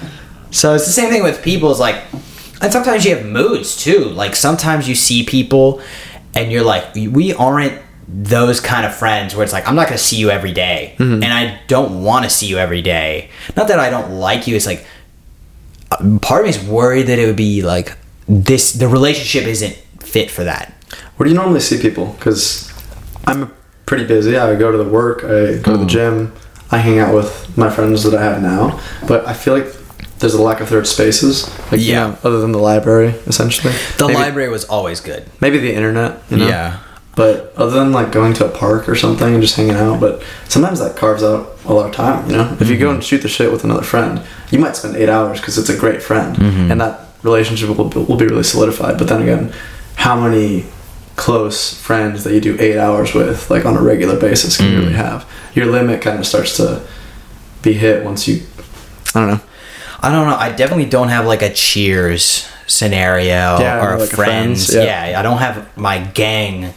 so 0.50 0.74
it's 0.74 0.86
the 0.86 0.92
same 0.92 1.10
thing 1.10 1.22
with 1.22 1.42
people. 1.42 1.70
It's 1.70 1.80
like, 1.80 2.02
and 2.62 2.72
sometimes 2.72 3.04
you 3.04 3.14
have 3.16 3.26
moods 3.26 3.76
too. 3.76 4.04
Like 4.06 4.34
sometimes 4.36 4.88
you 4.88 4.94
see 4.94 5.24
people, 5.24 5.82
and 6.34 6.50
you're 6.52 6.64
like, 6.64 6.94
we 6.94 7.34
aren't 7.34 7.82
those 8.08 8.60
kind 8.60 8.86
of 8.86 8.94
friends 8.94 9.34
where 9.34 9.42
it's 9.42 9.52
like, 9.52 9.66
I'm 9.68 9.74
not 9.74 9.88
going 9.88 9.98
to 9.98 10.02
see 10.04 10.16
you 10.16 10.30
every 10.30 10.52
day, 10.52 10.94
Mm-hmm. 10.98 11.22
and 11.22 11.32
I 11.32 11.60
don't 11.66 12.02
want 12.04 12.24
to 12.24 12.30
see 12.30 12.46
you 12.46 12.56
every 12.56 12.80
day. 12.80 13.30
Not 13.56 13.68
that 13.68 13.80
I 13.80 13.90
don't 13.90 14.12
like 14.12 14.46
you. 14.46 14.54
It's 14.56 14.64
like 14.66 14.86
part 16.20 16.40
of 16.40 16.44
me 16.44 16.50
is 16.50 16.62
worried 16.68 17.04
that 17.08 17.18
it 17.18 17.26
would 17.26 17.36
be 17.36 17.62
like 17.62 17.96
this. 18.28 18.72
The 18.72 18.88
relationship 18.88 19.44
isn't 19.48 19.74
fit 20.00 20.30
for 20.30 20.44
that. 20.44 20.72
Where 21.16 21.24
do 21.24 21.30
you 21.30 21.36
normally 21.36 21.60
see 21.60 21.80
people? 21.80 22.14
Because 22.18 22.70
I'm 23.26 23.52
pretty 23.86 24.04
busy. 24.06 24.36
I 24.36 24.54
go 24.56 24.70
to 24.72 24.78
the 24.78 24.84
work. 24.88 25.24
I 25.24 25.58
go 25.58 25.72
to 25.72 25.78
Mm. 25.78 25.80
the 25.80 25.86
gym. 25.86 26.32
I 26.70 26.78
hang 26.78 26.98
out 26.98 27.14
with 27.14 27.56
my 27.56 27.70
friends 27.70 28.02
that 28.02 28.14
I 28.14 28.22
have 28.22 28.42
now. 28.42 28.80
But 29.06 29.26
I 29.26 29.32
feel 29.32 29.54
like 29.54 29.66
there's 30.18 30.34
a 30.34 30.42
lack 30.42 30.60
of 30.60 30.68
third 30.68 30.86
spaces. 30.86 31.48
Like, 31.70 31.80
you 31.80 31.92
Yeah. 31.92 32.06
know, 32.08 32.18
other 32.24 32.40
than 32.40 32.52
the 32.52 32.58
library, 32.58 33.14
essentially. 33.26 33.72
The 33.98 34.08
maybe, 34.08 34.18
library 34.18 34.48
was 34.48 34.64
always 34.64 35.00
good. 35.00 35.24
Maybe 35.40 35.58
the 35.58 35.72
internet. 35.74 36.22
You 36.30 36.38
know? 36.38 36.48
Yeah. 36.48 36.76
But 37.16 37.52
other 37.56 37.78
than 37.80 37.92
like 37.92 38.12
going 38.12 38.34
to 38.34 38.44
a 38.46 38.48
park 38.50 38.88
or 38.88 38.94
something 38.94 39.32
and 39.32 39.42
just 39.42 39.56
hanging 39.56 39.74
out, 39.74 39.98
but 40.00 40.22
sometimes 40.48 40.78
that 40.80 40.96
carves 40.96 41.22
out 41.24 41.58
a 41.64 41.72
lot 41.72 41.88
of 41.88 41.94
time. 41.94 42.30
You 42.30 42.36
know, 42.36 42.56
if 42.60 42.68
you 42.68 42.76
go 42.78 42.86
Mm-hmm. 42.86 42.94
and 42.96 43.04
shoot 43.04 43.22
the 43.22 43.28
shit 43.28 43.50
with 43.50 43.64
another 43.64 43.82
friend, 43.82 44.22
you 44.50 44.58
might 44.58 44.76
spend 44.76 44.96
eight 44.96 45.08
hours 45.08 45.40
because 45.40 45.56
it's 45.58 45.70
a 45.70 45.76
great 45.78 46.02
friend, 46.02 46.36
Mm-hmm. 46.36 46.70
and 46.70 46.80
that 46.80 47.00
relationship 47.22 47.68
will 47.76 47.88
be, 47.88 47.98
will 48.00 48.16
be 48.18 48.26
really 48.26 48.42
solidified. 48.44 48.98
But 48.98 49.08
then 49.08 49.22
again, 49.22 49.52
how 49.96 50.14
many 50.20 50.66
close 51.16 51.72
friends 51.74 52.22
that 52.24 52.34
you 52.34 52.40
do 52.42 52.54
eight 52.60 52.76
hours 52.78 53.14
with, 53.14 53.50
like 53.50 53.64
on 53.64 53.74
a 53.76 53.80
regular 53.82 54.20
basis, 54.20 54.58
can 54.58 54.66
you 54.70 54.76
Mm. 54.76 54.80
really 54.82 54.92
have? 54.92 55.24
Your 55.54 55.66
limit 55.66 56.02
kind 56.02 56.18
of 56.18 56.26
starts 56.26 56.58
to 56.58 56.82
be 57.62 57.72
hit 57.72 58.04
once 58.04 58.28
you. 58.28 58.42
I 59.14 59.20
don't 59.20 59.28
know. 59.28 59.40
I 60.02 60.10
don't 60.12 60.26
know. 60.28 60.36
I 60.36 60.52
definitely 60.52 60.84
don't 60.90 61.08
have 61.08 61.24
like 61.24 61.40
a 61.40 61.50
Cheers 61.50 62.46
scenario 62.66 63.58
Yeah, 63.58 63.82
or 63.82 63.94
a 63.94 63.98
like 64.00 64.10
friends. 64.10 64.66
Friends, 64.66 64.74
yeah. 64.86 65.08
yeah. 65.12 65.18
I 65.18 65.22
don't 65.22 65.38
have 65.38 65.74
my 65.78 65.98
gang. 66.00 66.74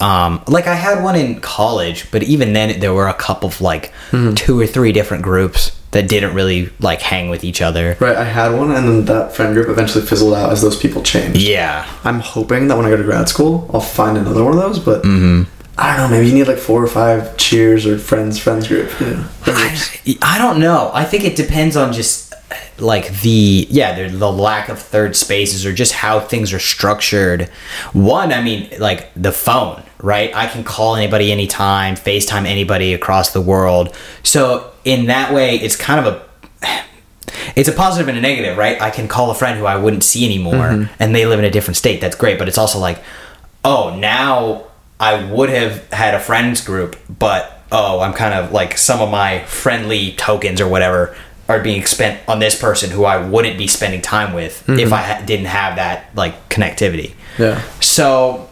Um, 0.00 0.42
like 0.48 0.66
I 0.66 0.74
had 0.74 1.02
one 1.04 1.14
in 1.16 1.40
college, 1.40 2.10
but 2.10 2.22
even 2.22 2.52
then 2.52 2.80
there 2.80 2.94
were 2.94 3.08
a 3.08 3.14
couple 3.14 3.48
of 3.48 3.60
like 3.60 3.92
Mm-hmm. 4.10 4.34
two 4.34 4.58
or 4.58 4.66
three 4.66 4.92
different 4.92 5.22
groups 5.22 5.76
that 5.92 6.08
didn't 6.08 6.34
really 6.34 6.70
like 6.80 7.00
hang 7.00 7.30
with 7.30 7.44
each 7.44 7.60
other. 7.60 7.96
Right, 8.00 8.16
I 8.16 8.24
had 8.24 8.52
one, 8.52 8.70
and 8.70 8.86
then 8.88 9.04
that 9.06 9.34
friend 9.34 9.54
group 9.54 9.68
eventually 9.68 10.04
fizzled 10.06 10.34
out 10.34 10.52
as 10.52 10.62
those 10.62 10.76
people 10.78 11.02
changed. 11.02 11.40
Yeah. 11.40 11.84
I'm 12.04 12.20
hoping 12.20 12.68
that 12.68 12.76
when 12.76 12.86
I 12.86 12.90
go 12.90 12.96
to 12.96 13.02
grad 13.02 13.28
school, 13.28 13.68
I'll 13.74 13.80
find 13.80 14.16
another 14.16 14.42
one 14.44 14.54
of 14.54 14.60
those. 14.60 14.78
But 14.78 15.02
Mm-hmm. 15.02 15.50
I 15.78 15.96
don't 15.96 16.10
know. 16.10 16.16
Maybe 16.16 16.28
you 16.28 16.34
need 16.34 16.46
like 16.48 16.58
four 16.58 16.82
or 16.82 16.86
five 16.88 17.36
cheers 17.38 17.86
or 17.86 17.98
friends 17.98 18.38
friends 18.38 18.68
group. 18.68 18.90
Yeah. 19.00 19.26
I, 19.46 20.18
I 20.20 20.38
don't 20.38 20.60
know. 20.60 20.90
I 20.92 21.04
think 21.04 21.24
it 21.24 21.36
depends 21.36 21.74
on 21.76 21.92
just 21.94 22.29
like 22.78 23.20
the 23.20 23.66
yeah 23.70 24.08
the, 24.08 24.16
the 24.16 24.30
lack 24.30 24.68
of 24.68 24.78
third 24.78 25.16
spaces 25.16 25.64
or 25.64 25.72
just 25.72 25.92
how 25.92 26.20
things 26.20 26.52
are 26.52 26.58
structured. 26.58 27.48
One, 27.92 28.32
I 28.32 28.42
mean, 28.42 28.70
like 28.78 29.10
the 29.14 29.32
phone, 29.32 29.82
right? 29.98 30.34
I 30.34 30.46
can 30.46 30.64
call 30.64 30.96
anybody 30.96 31.30
anytime, 31.32 31.94
FaceTime 31.94 32.46
anybody 32.46 32.94
across 32.94 33.32
the 33.32 33.40
world. 33.40 33.94
So 34.22 34.72
in 34.84 35.06
that 35.06 35.32
way, 35.32 35.56
it's 35.56 35.76
kind 35.76 36.04
of 36.04 36.14
a 36.14 36.30
it's 37.56 37.68
a 37.68 37.72
positive 37.72 38.08
and 38.08 38.18
a 38.18 38.20
negative, 38.20 38.56
right? 38.56 38.80
I 38.80 38.90
can 38.90 39.08
call 39.08 39.30
a 39.30 39.34
friend 39.34 39.58
who 39.58 39.66
I 39.66 39.76
wouldn't 39.76 40.04
see 40.04 40.24
anymore 40.24 40.54
mm-hmm. 40.54 40.92
and 40.98 41.14
they 41.14 41.26
live 41.26 41.38
in 41.38 41.44
a 41.44 41.50
different 41.50 41.76
state. 41.76 42.00
That's 42.00 42.16
great. 42.16 42.38
But 42.38 42.48
it's 42.48 42.58
also 42.58 42.78
like, 42.78 43.02
oh, 43.64 43.96
now 43.96 44.64
I 44.98 45.30
would 45.30 45.48
have 45.50 45.90
had 45.92 46.14
a 46.14 46.20
friends 46.20 46.64
group, 46.64 46.96
but 47.08 47.62
oh, 47.72 48.00
I'm 48.00 48.12
kind 48.12 48.34
of 48.34 48.52
like 48.52 48.76
some 48.76 49.00
of 49.00 49.10
my 49.10 49.44
friendly 49.44 50.12
tokens 50.12 50.60
or 50.60 50.68
whatever 50.68 51.16
are 51.50 51.60
being 51.60 51.84
spent 51.86 52.20
on 52.28 52.38
this 52.38 52.54
person 52.58 52.90
who 52.90 53.04
I 53.04 53.16
wouldn't 53.18 53.58
be 53.58 53.66
spending 53.66 54.00
time 54.00 54.32
with 54.32 54.68
if 54.68 54.92
I 54.92 55.02
ha- 55.02 55.22
didn't 55.26 55.46
have 55.46 55.76
that 55.76 56.14
like 56.14 56.48
connectivity. 56.48 57.12
Yeah. 57.38 57.60
So 57.80 58.48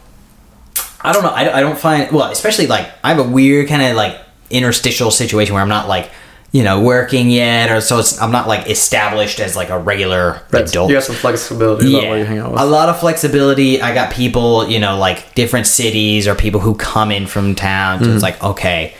I 1.00 1.12
don't 1.12 1.22
know. 1.22 1.30
I, 1.30 1.58
I 1.58 1.60
don't 1.60 1.78
find 1.78 2.10
well, 2.12 2.30
especially 2.30 2.66
like 2.66 2.90
I 3.04 3.08
have 3.14 3.18
a 3.24 3.28
weird 3.28 3.68
kind 3.68 3.82
of 3.82 3.96
like 3.96 4.18
interstitial 4.50 5.10
situation 5.10 5.54
where 5.54 5.62
I'm 5.62 5.68
not 5.68 5.88
like 5.88 6.10
you 6.50 6.64
know 6.64 6.80
working 6.82 7.30
yet, 7.30 7.70
or 7.70 7.80
so 7.80 7.98
it's, 7.98 8.20
I'm 8.20 8.32
not 8.32 8.48
like 8.48 8.68
established 8.70 9.38
as 9.38 9.54
like 9.54 9.68
a 9.70 9.78
regular 9.78 10.42
Right. 10.50 10.68
adult. 10.68 10.88
You 10.90 10.96
got 10.96 11.04
some 11.04 11.14
flexibility 11.14 11.94
about 11.94 12.08
where 12.08 12.18
you 12.18 12.24
hang 12.24 12.38
out 12.38 12.52
with. 12.52 12.60
a 12.60 12.64
lot 12.64 12.88
of 12.88 12.98
flexibility. 12.98 13.80
I 13.82 13.94
got 13.94 14.12
people, 14.12 14.66
you 14.68 14.80
know, 14.80 14.98
like 14.98 15.34
different 15.34 15.66
cities 15.66 16.26
or 16.26 16.34
people 16.34 16.60
who 16.60 16.74
come 16.74 17.10
in 17.12 17.26
from 17.26 17.54
town. 17.54 17.98
So 18.00 18.06
Mm-hmm. 18.06 18.14
it's 18.14 18.22
like 18.22 18.42
okay, 18.42 18.94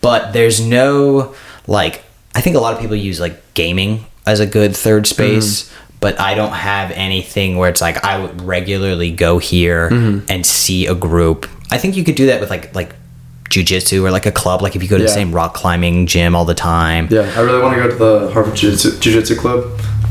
but 0.00 0.32
there's 0.32 0.60
no 0.60 1.34
like. 1.66 2.02
I 2.36 2.40
think 2.42 2.54
a 2.56 2.60
lot 2.60 2.74
of 2.74 2.80
people 2.80 2.96
use 2.96 3.18
like 3.18 3.36
gaming 3.54 4.04
as 4.26 4.40
a 4.40 4.46
good 4.46 4.76
third 4.76 5.06
space, 5.06 5.64
Mm-hmm. 5.64 5.96
but 6.00 6.20
I 6.20 6.34
don't 6.34 6.52
have 6.52 6.90
anything 6.92 7.56
where 7.56 7.70
it's 7.70 7.80
like 7.80 8.04
I 8.04 8.18
would 8.22 8.42
regularly 8.42 9.10
go 9.10 9.38
here 9.38 9.88
Mm-hmm. 9.90 10.26
and 10.32 10.44
see 10.44 10.86
a 10.86 10.94
group. 10.94 11.48
I 11.70 11.78
think 11.78 11.96
you 11.96 12.04
could 12.04 12.14
do 12.16 12.26
that 12.26 12.40
with 12.40 12.50
like 12.50 12.74
like 12.74 12.94
jujitsu 13.50 14.02
or 14.02 14.10
like 14.10 14.26
a 14.26 14.32
club. 14.32 14.60
Like 14.62 14.76
if 14.76 14.82
you 14.82 14.88
go 14.88 14.96
to 14.98 15.02
the 15.02 15.08
same 15.08 15.32
rock 15.32 15.54
climbing 15.54 16.06
gym 16.06 16.34
all 16.36 16.44
the 16.44 16.54
time. 16.54 17.08
Yeah, 17.10 17.32
I 17.36 17.40
really 17.40 17.62
want 17.62 17.76
to 17.76 17.82
go 17.82 17.88
to 17.88 17.94
the 17.96 18.30
Harvard 18.32 18.56
Jiu-Jitsu, 18.56 18.98
Jiu-Jitsu 19.00 19.36
Club, 19.36 19.60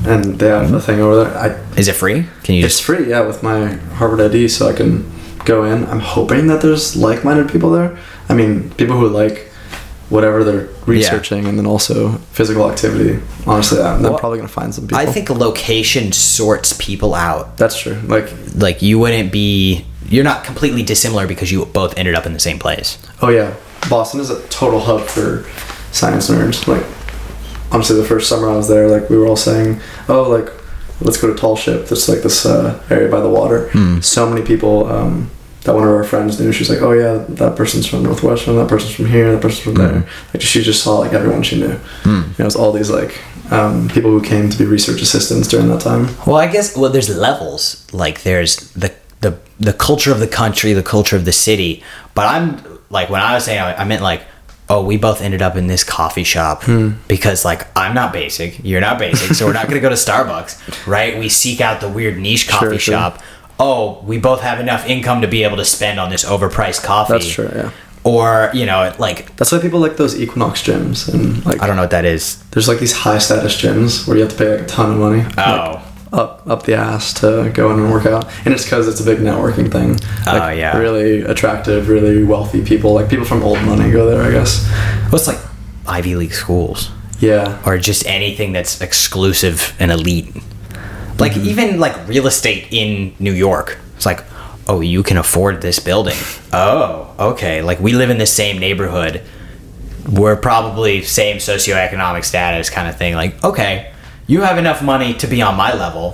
and 0.05 0.39
they 0.39 0.47
have 0.47 0.73
a 0.73 0.79
thing 0.81 0.99
over 1.01 1.23
there. 1.25 1.38
I, 1.38 1.47
Is 1.77 1.88
it 1.88 1.95
free? 1.95 2.25
Can 2.43 2.55
you 2.55 2.65
it's 2.65 2.75
just 2.75 2.83
free, 2.85 3.09
yeah, 3.09 3.21
with 3.21 3.43
my 3.43 3.73
Harvard 3.99 4.21
ID, 4.21 4.47
so 4.47 4.67
I 4.69 4.73
can 4.73 5.03
go 5.45 5.63
in. 5.65 5.85
I'm 5.85 5.99
hoping 5.99 6.47
that 6.47 6.61
there's 6.61 6.95
like-minded 6.95 7.49
people 7.51 7.69
there. 7.71 7.97
I 8.29 8.33
mean, 8.33 8.71
people 8.71 8.97
who 8.97 9.07
like 9.09 9.44
whatever 10.09 10.43
they're 10.43 10.67
researching, 10.85 11.45
and 11.47 11.57
then 11.57 11.65
also 11.65 12.13
physical 12.33 12.69
activity. 12.69 13.21
Honestly, 13.47 13.81
I'm, 13.81 14.03
Well, 14.03 14.17
probably 14.19 14.37
gonna 14.37 14.47
find 14.47 14.73
some 14.73 14.85
people. 14.85 14.97
I 14.97 15.05
think 15.05 15.29
location 15.29 16.11
sorts 16.11 16.73
people 16.79 17.13
out. 17.15 17.57
that's 17.57 17.77
true. 17.79 17.95
Like, 18.05 18.29
like 18.55 18.81
you 18.81 18.99
wouldn't 18.99 19.31
be 19.31 19.85
you're 20.07 20.23
not 20.23 20.43
completely 20.43 20.83
dissimilar 20.83 21.25
because 21.25 21.51
you 21.51 21.65
both 21.65 21.97
ended 21.97 22.13
up 22.13 22.27
in 22.27 22.33
the 22.33 22.39
same 22.39 22.59
place 22.59 22.99
oh 23.23 23.29
yeah, 23.29 23.55
Boston 23.89 24.19
is 24.19 24.29
a 24.29 24.39
total 24.49 24.79
hub 24.79 25.01
for 25.01 25.43
science 25.91 26.29
nerds. 26.29 26.67
Like, 26.67 26.85
honestly, 27.71 27.95
the 27.95 28.05
first 28.07 28.29
summer 28.29 28.49
I 28.49 28.55
was 28.55 28.67
there, 28.67 28.87
like 28.87 29.09
we 29.09 29.17
were 29.17 29.25
all 29.27 29.35
saying, 29.35 29.79
"Oh, 30.07 30.29
like 30.29 30.49
let's 31.01 31.17
go 31.19 31.27
to 31.33 31.39
Tall 31.39 31.55
Ship." 31.55 31.87
That's 31.87 32.07
like 32.07 32.21
this 32.21 32.45
uh, 32.45 32.81
area 32.89 33.09
by 33.09 33.19
the 33.19 33.29
water. 33.29 33.69
So 34.01 34.29
many 34.29 34.45
people 34.45 34.87
um, 34.87 35.31
that 35.65 35.75
one 35.75 35.84
of 35.84 35.89
our 35.89 36.04
friends 36.04 36.39
knew. 36.39 36.51
She's 36.51 36.69
like, 36.69 36.82
"Oh 36.82 36.93
yeah, 36.93 37.25
that 37.28 37.56
person's 37.56 37.86
from 37.86 38.04
Northwestern. 38.04 38.56
That 38.56 38.69
person's 38.69 38.95
from 38.95 39.08
here. 39.08 39.34
That 39.34 39.41
person's 39.41 39.63
from 39.63 39.75
there." 39.75 40.01
Mm. 40.01 40.34
Like 40.34 40.41
she 40.41 40.63
just 40.63 40.84
saw 40.84 40.99
like 40.99 41.13
everyone 41.13 41.43
she 41.43 41.60
knew. 41.60 41.80
Mm. 42.04 42.06
You 42.06 42.13
know, 42.13 42.34
it 42.39 42.43
was 42.43 42.56
all 42.56 42.71
these 42.71 42.89
like 42.89 43.19
um, 43.51 43.89
people 43.89 44.12
who 44.12 44.21
came 44.21 44.49
to 44.49 44.58
be 44.58 44.65
research 44.65 45.01
assistants 45.01 45.47
during 45.47 45.67
that 45.69 45.82
time. 45.82 46.08
well 46.25 46.38
i 46.38 46.47
guess 46.47 46.75
well 46.75 46.91
there's 46.91 47.15
levels 47.15 47.86
like 47.93 48.23
there's 48.23 48.71
the 48.71 48.93
the 49.21 49.38
the 49.60 49.73
culture 49.73 50.12
of 50.12 50.19
the 50.19 50.28
country 50.28 50.73
the 50.73 50.84
culture 50.84 51.15
of 51.15 51.25
the 51.25 51.32
city 51.32 51.84
but 52.13 52.28
i'm 52.28 52.80
like 52.89 53.10
when 53.10 53.21
i 53.21 53.34
was 53.34 53.45
saying 53.45 53.60
i, 53.60 53.75
I 53.75 53.86
meant 53.86 54.01
like 54.01 54.23
oh 54.67 54.84
we 54.84 54.97
both 54.97 55.21
ended 55.21 55.43
up 55.43 55.56
in 55.56 55.67
this 55.67 55.84
coffee 55.84 56.23
shop 56.23 56.63
hmm. 56.63 56.93
because 57.08 57.45
like 57.45 57.67
i'm 57.78 57.93
not 57.93 58.12
basic 58.12 58.60
you're 58.63 58.82
not 58.82 58.97
basic 58.97 59.36
so 59.36 59.45
we're 59.45 59.54
not 59.54 59.67
going 59.67 59.75
to 59.75 59.82
go 59.82 59.89
to 59.89 59.95
starbucks 59.95 60.88
right 60.88 61.17
we 61.17 61.30
seek 61.30 61.62
out 61.62 61.82
the 61.82 61.89
weird 61.89 62.17
niche 62.17 62.47
coffee 62.49 62.78
Sure, 62.78 62.80
sure. 62.80 63.23
Oh 63.59 64.01
we 64.05 64.17
both 64.17 64.41
have 64.41 64.59
enough 64.59 64.87
income 64.87 65.21
to 65.21 65.27
be 65.27 65.43
able 65.43 65.57
to 65.57 65.65
spend 65.65 65.99
on 65.99 66.09
this 66.09 66.25
overpriced 66.25 66.83
coffee 66.83 67.13
That's 67.13 67.29
true. 67.29 67.51
Yeah, 67.53 67.71
or 68.03 68.51
you 68.53 68.65
know 68.65 68.93
like 68.99 69.35
that's 69.35 69.51
why 69.51 69.59
people 69.59 69.79
like 69.79 69.97
those 69.97 70.19
Equinox 70.19 70.61
gyms 70.61 71.11
and 71.11 71.43
like 71.45 71.61
i 71.61 71.67
don't 71.67 71.75
know 71.75 71.81
what 71.81 71.91
that 71.91 72.05
is 72.05 72.43
there's 72.51 72.67
like 72.67 72.79
these 72.79 72.93
high 72.93 73.17
status 73.17 73.59
gyms 73.59 74.07
where 74.07 74.15
you 74.15 74.23
have 74.23 74.31
to 74.31 74.37
pay 74.37 74.51
like 74.51 74.61
a 74.61 74.65
ton 74.67 74.91
of 74.91 74.97
money. 74.99 75.23
oh 75.37 75.73
like, 75.73 75.85
up 76.15 76.47
up 76.47 76.63
the 76.63 76.75
ass 76.75 77.13
to 77.13 77.51
go 77.53 77.71
in 77.71 77.79
and 77.79 77.91
work 77.91 78.05
out, 78.05 78.25
and 78.45 78.53
it's 78.53 78.63
because 78.63 78.87
it's 78.87 78.99
a 78.99 79.03
big 79.03 79.19
networking 79.19 79.71
thing. 79.71 79.99
Oh, 80.27 80.37
Like, 80.37 80.57
yeah. 80.57 80.77
really 80.77 81.21
attractive, 81.21 81.89
really 81.89 82.23
wealthy 82.23 82.63
people, 82.63 82.93
like 82.93 83.09
people 83.09 83.25
from 83.25 83.43
old 83.43 83.61
money, 83.63 83.91
go 83.91 84.09
there. 84.09 84.21
I 84.21 84.31
guess. 84.31 84.65
What's 85.09 85.27
like 85.27 85.39
Ivy 85.87 86.15
League 86.15 86.33
schools 86.33 86.89
Yeah, 87.19 87.61
or 87.65 87.77
just 87.77 88.05
anything 88.05 88.53
that's 88.53 88.81
exclusive 88.81 89.75
and 89.79 89.91
elite? 89.91 90.33
Like 91.19 91.34
Mm-hmm. 91.34 91.47
even 91.49 91.80
like 91.80 92.08
real 92.08 92.28
estate 92.28 92.67
in 92.71 93.15
New 93.19 93.32
York. 93.34 93.78
It's 93.95 94.06
like, 94.06 94.23
oh, 94.67 94.82
you 94.82 95.04
can 95.04 95.17
afford 95.17 95.62
this 95.62 95.80
building. 95.80 96.17
oh, 96.54 97.13
okay. 97.19 97.62
Like 97.62 97.80
we 97.80 97.93
live 97.93 98.10
in 98.10 98.17
the 98.17 98.25
same 98.25 98.60
neighborhood. 98.60 99.21
We're 100.12 100.36
probably 100.36 101.01
same 101.01 101.38
socioeconomic 101.38 102.23
status 102.25 102.69
kind 102.69 102.88
of 102.88 102.97
thing. 102.97 103.15
Like, 103.15 103.43
okay, 103.43 103.91
you 104.28 104.41
have 104.41 104.58
enough 104.58 104.82
money 104.84 105.13
to 105.15 105.28
be 105.28 105.41
on 105.41 105.56
my 105.56 105.73
level. 105.73 106.13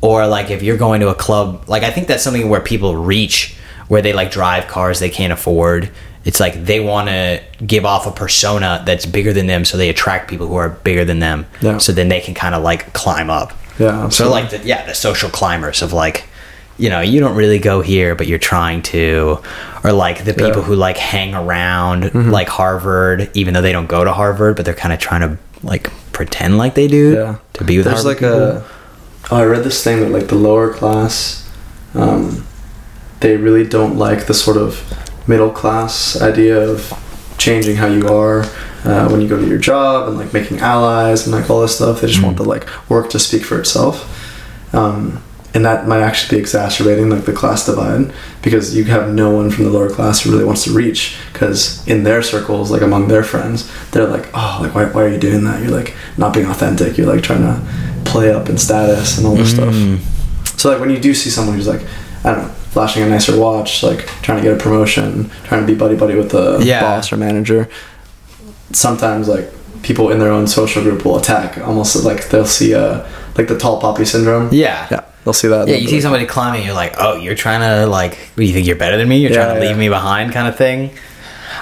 Or 0.00 0.26
like 0.26 0.50
if 0.50 0.62
you're 0.62 0.76
going 0.76 1.00
to 1.02 1.08
a 1.08 1.14
club, 1.14 1.64
like 1.68 1.82
I 1.82 1.90
think 1.90 2.08
that's 2.08 2.22
something 2.22 2.48
where 2.48 2.60
people 2.60 2.96
reach 2.96 3.54
where 3.88 4.02
they 4.02 4.12
like 4.12 4.30
drive 4.30 4.66
cars 4.66 4.98
they 4.98 5.10
can't 5.10 5.32
afford. 5.32 5.90
It's 6.24 6.40
like 6.40 6.64
they 6.64 6.78
want 6.80 7.08
to 7.08 7.42
give 7.64 7.84
off 7.86 8.06
a 8.06 8.10
persona 8.10 8.82
that's 8.84 9.06
bigger 9.06 9.32
than 9.32 9.46
them, 9.46 9.64
so 9.64 9.76
they 9.76 9.88
attract 9.88 10.28
people 10.28 10.46
who 10.46 10.56
are 10.56 10.68
bigger 10.68 11.04
than 11.04 11.20
them. 11.20 11.46
Yeah. 11.62 11.78
So 11.78 11.92
then 11.92 12.08
they 12.08 12.20
can 12.20 12.34
kind 12.34 12.54
of 12.54 12.62
like 12.62 12.92
climb 12.92 13.30
up. 13.30 13.52
Yeah, 13.78 14.08
So 14.08 14.30
like 14.30 14.50
the 14.50 14.58
yeah, 14.58 14.84
the 14.86 14.94
social 14.94 15.30
climbers 15.30 15.82
of 15.82 15.92
like, 15.92 16.24
you 16.78 16.90
know, 16.90 17.00
you 17.00 17.20
don't 17.20 17.36
really 17.36 17.58
go 17.58 17.80
here, 17.80 18.14
but 18.14 18.26
you're 18.26 18.38
trying 18.38 18.82
to, 18.82 19.38
or 19.84 19.92
like 19.92 20.24
the 20.24 20.32
people 20.34 20.48
Yeah. 20.48 20.54
Mm-hmm. 20.54 20.62
who 20.62 20.74
like 20.76 20.96
hang 20.96 21.34
around 21.34 22.14
like 22.30 22.48
Harvard, 22.48 23.30
even 23.34 23.54
though 23.54 23.62
they 23.62 23.72
don't 23.72 23.86
go 23.88 24.04
to 24.04 24.12
Harvard, 24.12 24.56
but 24.56 24.64
they're 24.64 24.74
kind 24.74 24.92
of 24.92 24.98
trying 25.00 25.22
to 25.22 25.38
like 25.62 25.90
pretend 26.12 26.56
like 26.58 26.74
they 26.74 26.86
do 26.88 27.14
yeah 27.14 27.36
to 27.52 27.64
be 27.64 27.76
with 27.76 27.86
there's 27.86 28.02
Harvard 28.02 28.22
like 28.22 28.32
people. 28.32 28.58
a 28.58 28.64
oh 29.30 29.36
i 29.36 29.44
read 29.44 29.62
this 29.64 29.82
thing 29.84 30.00
that 30.00 30.10
like 30.10 30.26
the 30.28 30.34
lower 30.34 30.72
class 30.72 31.48
um, 31.94 32.44
they 33.20 33.36
really 33.36 33.66
don't 33.66 33.96
like 33.96 34.26
the 34.26 34.34
sort 34.34 34.56
of 34.56 34.82
middle 35.28 35.50
class 35.50 36.20
idea 36.20 36.56
of 36.68 36.92
changing 37.38 37.76
how 37.76 37.86
you 37.86 38.08
are 38.08 38.44
uh, 38.84 39.08
when 39.08 39.20
you 39.20 39.28
go 39.28 39.36
to 39.38 39.46
your 39.46 39.58
job 39.58 40.08
and 40.08 40.16
like 40.16 40.32
making 40.32 40.58
allies 40.60 41.26
and 41.26 41.34
like 41.34 41.50
all 41.50 41.60
this 41.60 41.74
stuff 41.76 42.00
they 42.00 42.06
just 42.08 42.22
want 42.22 42.36
the 42.36 42.44
like 42.44 42.66
work 42.90 43.10
to 43.10 43.18
speak 43.18 43.44
for 43.44 43.58
itself. 43.58 44.74
Um, 44.74 45.22
and 45.54 45.64
that 45.64 45.88
might 45.88 46.00
actually 46.02 46.36
be 46.36 46.40
exacerbating 46.40 47.08
like 47.08 47.24
the 47.24 47.32
class 47.32 47.64
divide 47.64 48.12
because 48.42 48.76
you 48.76 48.84
have 48.84 49.12
no 49.12 49.30
one 49.30 49.50
from 49.50 49.64
the 49.64 49.70
lower 49.70 49.88
class 49.88 50.20
who 50.20 50.30
really 50.30 50.44
wants 50.44 50.64
to 50.64 50.70
reach 50.72 51.16
because 51.32 51.86
in 51.88 52.04
their 52.04 52.22
circles 52.22 52.70
like 52.70 52.82
among 52.82 53.08
their 53.08 53.24
friends 53.24 53.68
they're 53.90 54.06
like 54.06 54.26
oh 54.34 54.58
like 54.62 54.74
why, 54.74 54.84
why 54.84 55.04
are 55.04 55.08
you 55.08 55.18
doing 55.18 55.44
that? 55.44 55.62
You're 55.62 55.72
like 55.72 55.94
not 56.18 56.34
being 56.34 56.46
authentic. 56.46 56.98
You're 56.98 57.12
like 57.12 57.22
trying 57.24 57.40
to 57.42 57.66
play 58.04 58.30
up 58.32 58.48
in 58.48 58.58
status 58.58 59.16
and 59.18 59.26
all 59.26 59.34
this 59.34 59.50
stuff. 59.54 59.74
So 60.58 60.70
like 60.70 60.80
when 60.80 60.90
you 60.90 60.98
do 61.00 61.14
see 61.14 61.30
someone 61.30 61.56
who's 61.56 61.68
like 61.68 61.82
i 62.24 62.32
don't 62.34 62.42
know 62.42 62.54
flashing 62.74 63.02
a 63.02 63.08
nicer 63.08 63.38
watch 63.38 63.82
like 63.82 64.06
trying 64.22 64.38
to 64.38 64.42
get 64.42 64.52
a 64.52 64.60
promotion 64.62 65.30
trying 65.44 65.60
to 65.60 65.66
be 65.66 65.74
buddy 65.78 65.96
buddy 65.96 66.14
with 66.16 66.30
the 66.32 66.58
Yeah. 66.62 66.80
boss 66.80 67.12
or 67.12 67.16
manager 67.16 67.68
sometimes 68.72 69.28
like 69.28 69.50
people 69.82 70.10
in 70.10 70.18
their 70.18 70.30
own 70.30 70.46
social 70.46 70.82
group 70.82 71.04
will 71.04 71.16
attack 71.18 71.58
almost 71.66 72.04
like 72.04 72.28
they'll 72.30 72.44
see 72.44 72.74
uh 72.74 73.06
like 73.36 73.48
the 73.48 73.56
tall 73.58 73.80
poppy 73.80 74.04
syndrome 74.04 74.48
yeah. 74.52 74.86
yeah 74.90 75.04
they'll 75.24 75.32
see 75.32 75.48
that 75.48 75.68
Yeah, 75.68 75.76
you 75.76 75.88
see 75.88 76.00
somebody 76.00 76.26
climbing, 76.26 76.64
you're 76.64 76.74
like, 76.74 76.94
oh, 76.98 77.16
you're 77.16 77.34
trying 77.36 77.60
to 77.60 77.86
like, 77.86 78.14
what, 78.16 78.36
do 78.36 78.44
you 78.44 78.52
think 78.52 78.66
you're 78.66 78.76
better 78.76 78.96
than 78.96 79.08
me? 79.08 79.18
You're 79.18 79.30
Yeah, 79.30 79.44
trying 79.44 79.56
to 79.56 79.62
yeah. 79.62 79.68
leave 79.68 79.78
me 79.78 79.88
behind, 79.88 80.32
kind 80.32 80.48
of 80.48 80.56
thing. 80.56 80.90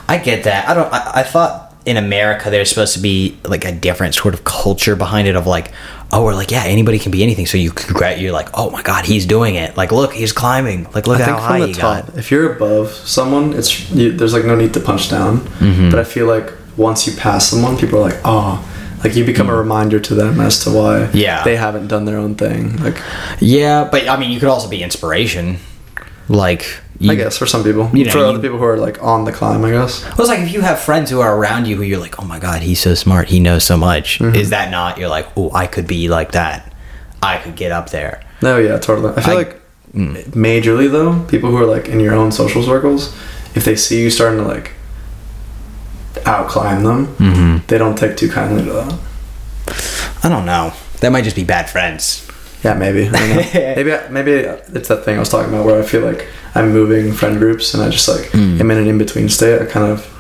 I 0.09 0.19
get 0.19 0.45
that. 0.45 0.69
I 0.69 0.75
don't. 0.75 0.93
I, 0.93 1.21
I 1.21 1.23
thought 1.25 1.75
in 1.85 1.97
America 1.97 2.51
there's 2.51 2.69
supposed 2.69 2.95
to 2.95 3.01
be 3.01 3.37
like 3.45 3.65
a 3.65 3.73
different 3.73 4.15
sort 4.15 4.35
of 4.35 4.45
culture 4.45 4.95
behind 4.97 5.27
it 5.29 5.37
of 5.37 5.47
like, 5.47 5.73
oh, 6.13 6.25
we're 6.25 6.35
like, 6.35 6.51
yeah, 6.51 6.65
anybody 6.65 6.99
can 6.99 7.11
be 7.13 7.23
anything. 7.23 7.47
So 7.47 7.59
you 7.59 7.71
congrat, 7.73 8.21
you're 8.21 8.33
like, 8.33 8.49
oh 8.55 8.71
my 8.71 8.83
god, 8.83 9.05
he's 9.05 9.27
doing 9.27 9.57
it. 9.57 9.77
Like, 9.77 9.91
look, 9.93 10.13
he's 10.13 10.33
climbing. 10.33 10.85
Like, 10.95 11.07
look 11.07 11.21
I 11.21 11.25
how 11.25 11.27
think 11.27 11.39
high 11.41 11.59
from 11.59 11.67
he 11.69 11.73
the 11.75 11.81
top, 11.81 12.07
got. 12.07 12.19
if 12.19 12.31
you're 12.31 12.55
above 12.55 12.93
someone, 12.93 13.53
it's 13.55 13.91
you, 13.91 14.13
there's 14.13 14.33
like 14.33 14.45
no 14.45 14.55
need 14.55 14.75
to 14.75 14.81
punch 14.81 15.11
down. 15.11 15.41
Mm-hmm. 15.41 15.91
But 15.91 15.99
I 15.99 16.05
feel 16.05 16.27
like 16.27 16.53
once 16.77 17.07
you 17.07 17.15
pass 17.17 17.49
someone, 17.49 17.77
people 17.77 17.99
are 17.99 18.03
like, 18.11 18.21
oh, 18.25 18.63
like 19.05 19.15
you 19.17 19.25
become 19.25 19.49
a 19.49 19.55
reminder 19.57 20.01
to 20.01 20.15
them 20.15 20.41
as 20.41 20.65
to 20.65 20.71
why 20.71 21.01
Mm. 21.07 21.11
Yeah. 21.15 21.45
they 21.45 21.57
haven't 21.57 21.89
done 21.89 22.05
their 22.05 22.19
own 22.19 22.35
thing. 22.35 22.77
Like 22.83 22.97
Yeah, 23.41 23.89
but 23.91 24.09
I 24.09 24.17
mean, 24.19 24.31
you 24.31 24.41
could 24.41 24.49
also 24.49 24.69
be 24.69 24.83
inspiration. 24.83 25.59
Like, 26.29 26.67
you, 26.99 27.13
I 27.13 27.15
guess 27.15 27.37
for 27.39 27.47
some 27.47 27.63
people, 27.63 27.89
You 27.93 28.05
know, 28.07 28.11
for 28.11 28.19
you- 28.19 28.25
other 28.25 28.41
people 28.41 28.59
who 28.59 28.65
are 28.65 28.79
like 28.79 29.01
on 29.03 29.25
the 29.25 29.33
climb, 29.33 29.65
I 29.65 29.71
guess. 29.71 30.03
Well, 30.03 30.21
it's 30.21 30.29
like 30.29 30.41
if 30.41 30.53
you 30.53 30.61
have 30.63 30.81
friends 30.81 31.11
who 31.11 31.21
are 31.21 31.37
around 31.37 31.67
you 31.67 31.77
who 31.77 31.83
you're 31.83 32.01
like, 32.01 32.19
oh 32.21 32.25
my 32.25 32.39
god, 32.41 32.63
he's 32.63 32.81
so 32.81 32.95
smart, 32.95 33.29
he 33.29 33.39
knows 33.39 33.63
so 33.65 33.77
much. 33.77 34.19
Mm-hmm. 34.19 34.35
Is 34.35 34.51
that 34.51 34.71
not? 34.71 34.99
You're 34.99 35.09
like, 35.11 35.29
oh, 35.37 35.51
I 35.53 35.67
could 35.69 35.87
be 35.87 36.09
like 36.09 36.33
that. 36.33 36.73
I 37.23 37.39
could 37.39 37.55
get 37.55 37.71
up 37.71 37.91
there. 37.91 38.23
No, 38.43 38.59
yeah, 38.59 38.79
totally. 38.79 39.15
I 39.17 39.21
feel 39.21 39.35
I- 39.35 39.37
like 39.37 39.63
majorly 39.95 40.91
though, 40.91 41.21
people 41.29 41.51
who 41.51 41.57
are 41.59 41.65
like 41.67 41.89
in 41.89 42.01
your 42.01 42.15
own 42.15 42.33
social 42.33 42.63
circles, 42.63 43.15
if 43.55 43.65
they 43.65 43.77
see 43.77 44.03
you 44.03 44.11
starting 44.11 44.41
to 44.41 44.45
like 44.47 44.73
out 46.27 46.49
climb 46.49 46.83
them, 46.85 47.07
Mm-hmm. 47.17 47.67
they 47.67 47.79
don't 47.79 47.97
take 47.99 48.17
too 48.17 48.31
kindly 48.31 48.65
to 48.65 48.73
that. 48.73 48.99
I 50.25 50.29
don't 50.29 50.47
know. 50.47 50.73
That 51.01 51.11
might 51.13 51.25
just 51.25 51.37
be 51.37 51.45
bad 51.45 51.69
friends. 51.69 52.27
Yeah, 52.65 52.75
maybe. 52.75 53.09
I 53.09 53.11
don't 53.11 53.31
know. 53.31 53.45
maybe 53.77 54.13
maybe 54.13 54.31
it's 54.77 54.89
that 54.89 55.05
thing 55.05 55.17
I 55.17 55.21
was 55.21 55.29
talking 55.29 55.53
about 55.53 55.67
where 55.67 55.81
I 55.81 55.85
feel 55.85 56.01
like 56.01 56.27
I'm 56.55 56.73
moving 56.73 57.13
friend 57.13 57.39
groups 57.39 57.75
and 57.75 57.83
I 57.83 57.91
just 57.91 58.09
like 58.09 58.31
Mm. 58.33 58.59
am 58.61 58.71
in 58.71 58.79
an 58.79 58.87
in 58.89 58.99
between 58.99 59.29
state. 59.29 59.61
I 59.61 59.67
kind 59.67 59.91
of 59.93 60.13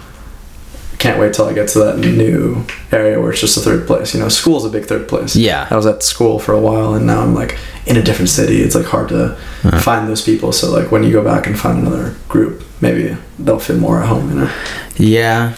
can't 0.98 1.18
wait 1.18 1.34
till 1.34 1.44
I 1.46 1.52
get 1.52 1.68
to 1.70 1.78
that 1.80 1.98
new 1.98 2.64
area 2.92 3.20
where 3.20 3.30
it's 3.30 3.40
just 3.40 3.56
a 3.56 3.60
third 3.60 3.86
place. 3.86 4.14
You 4.14 4.20
know, 4.20 4.28
school's 4.28 4.64
a 4.64 4.70
big 4.70 4.84
third 4.86 5.08
place. 5.08 5.34
Yeah. 5.36 5.66
I 5.70 5.76
was 5.76 5.86
at 5.86 6.02
school 6.02 6.38
for 6.38 6.52
a 6.52 6.60
while 6.60 6.94
and 6.94 7.06
now 7.06 7.20
I'm 7.22 7.34
like 7.34 7.58
in 7.86 7.96
a 7.96 8.02
different 8.02 8.28
city. 8.30 8.62
It's 8.62 8.74
like 8.74 8.86
hard 8.86 9.08
to 9.10 9.36
find 9.80 10.08
those 10.08 10.22
people. 10.22 10.52
So 10.52 10.70
like 10.70 10.90
when 10.92 11.04
you 11.04 11.12
go 11.12 11.22
back 11.24 11.46
and 11.46 11.58
find 11.58 11.78
another 11.80 12.14
group, 12.28 12.62
maybe 12.80 13.16
they'll 13.38 13.58
fit 13.58 13.78
more 13.78 14.00
at 14.02 14.08
home. 14.08 14.28
You 14.30 14.36
know. 14.40 14.50
Yeah. 14.96 15.54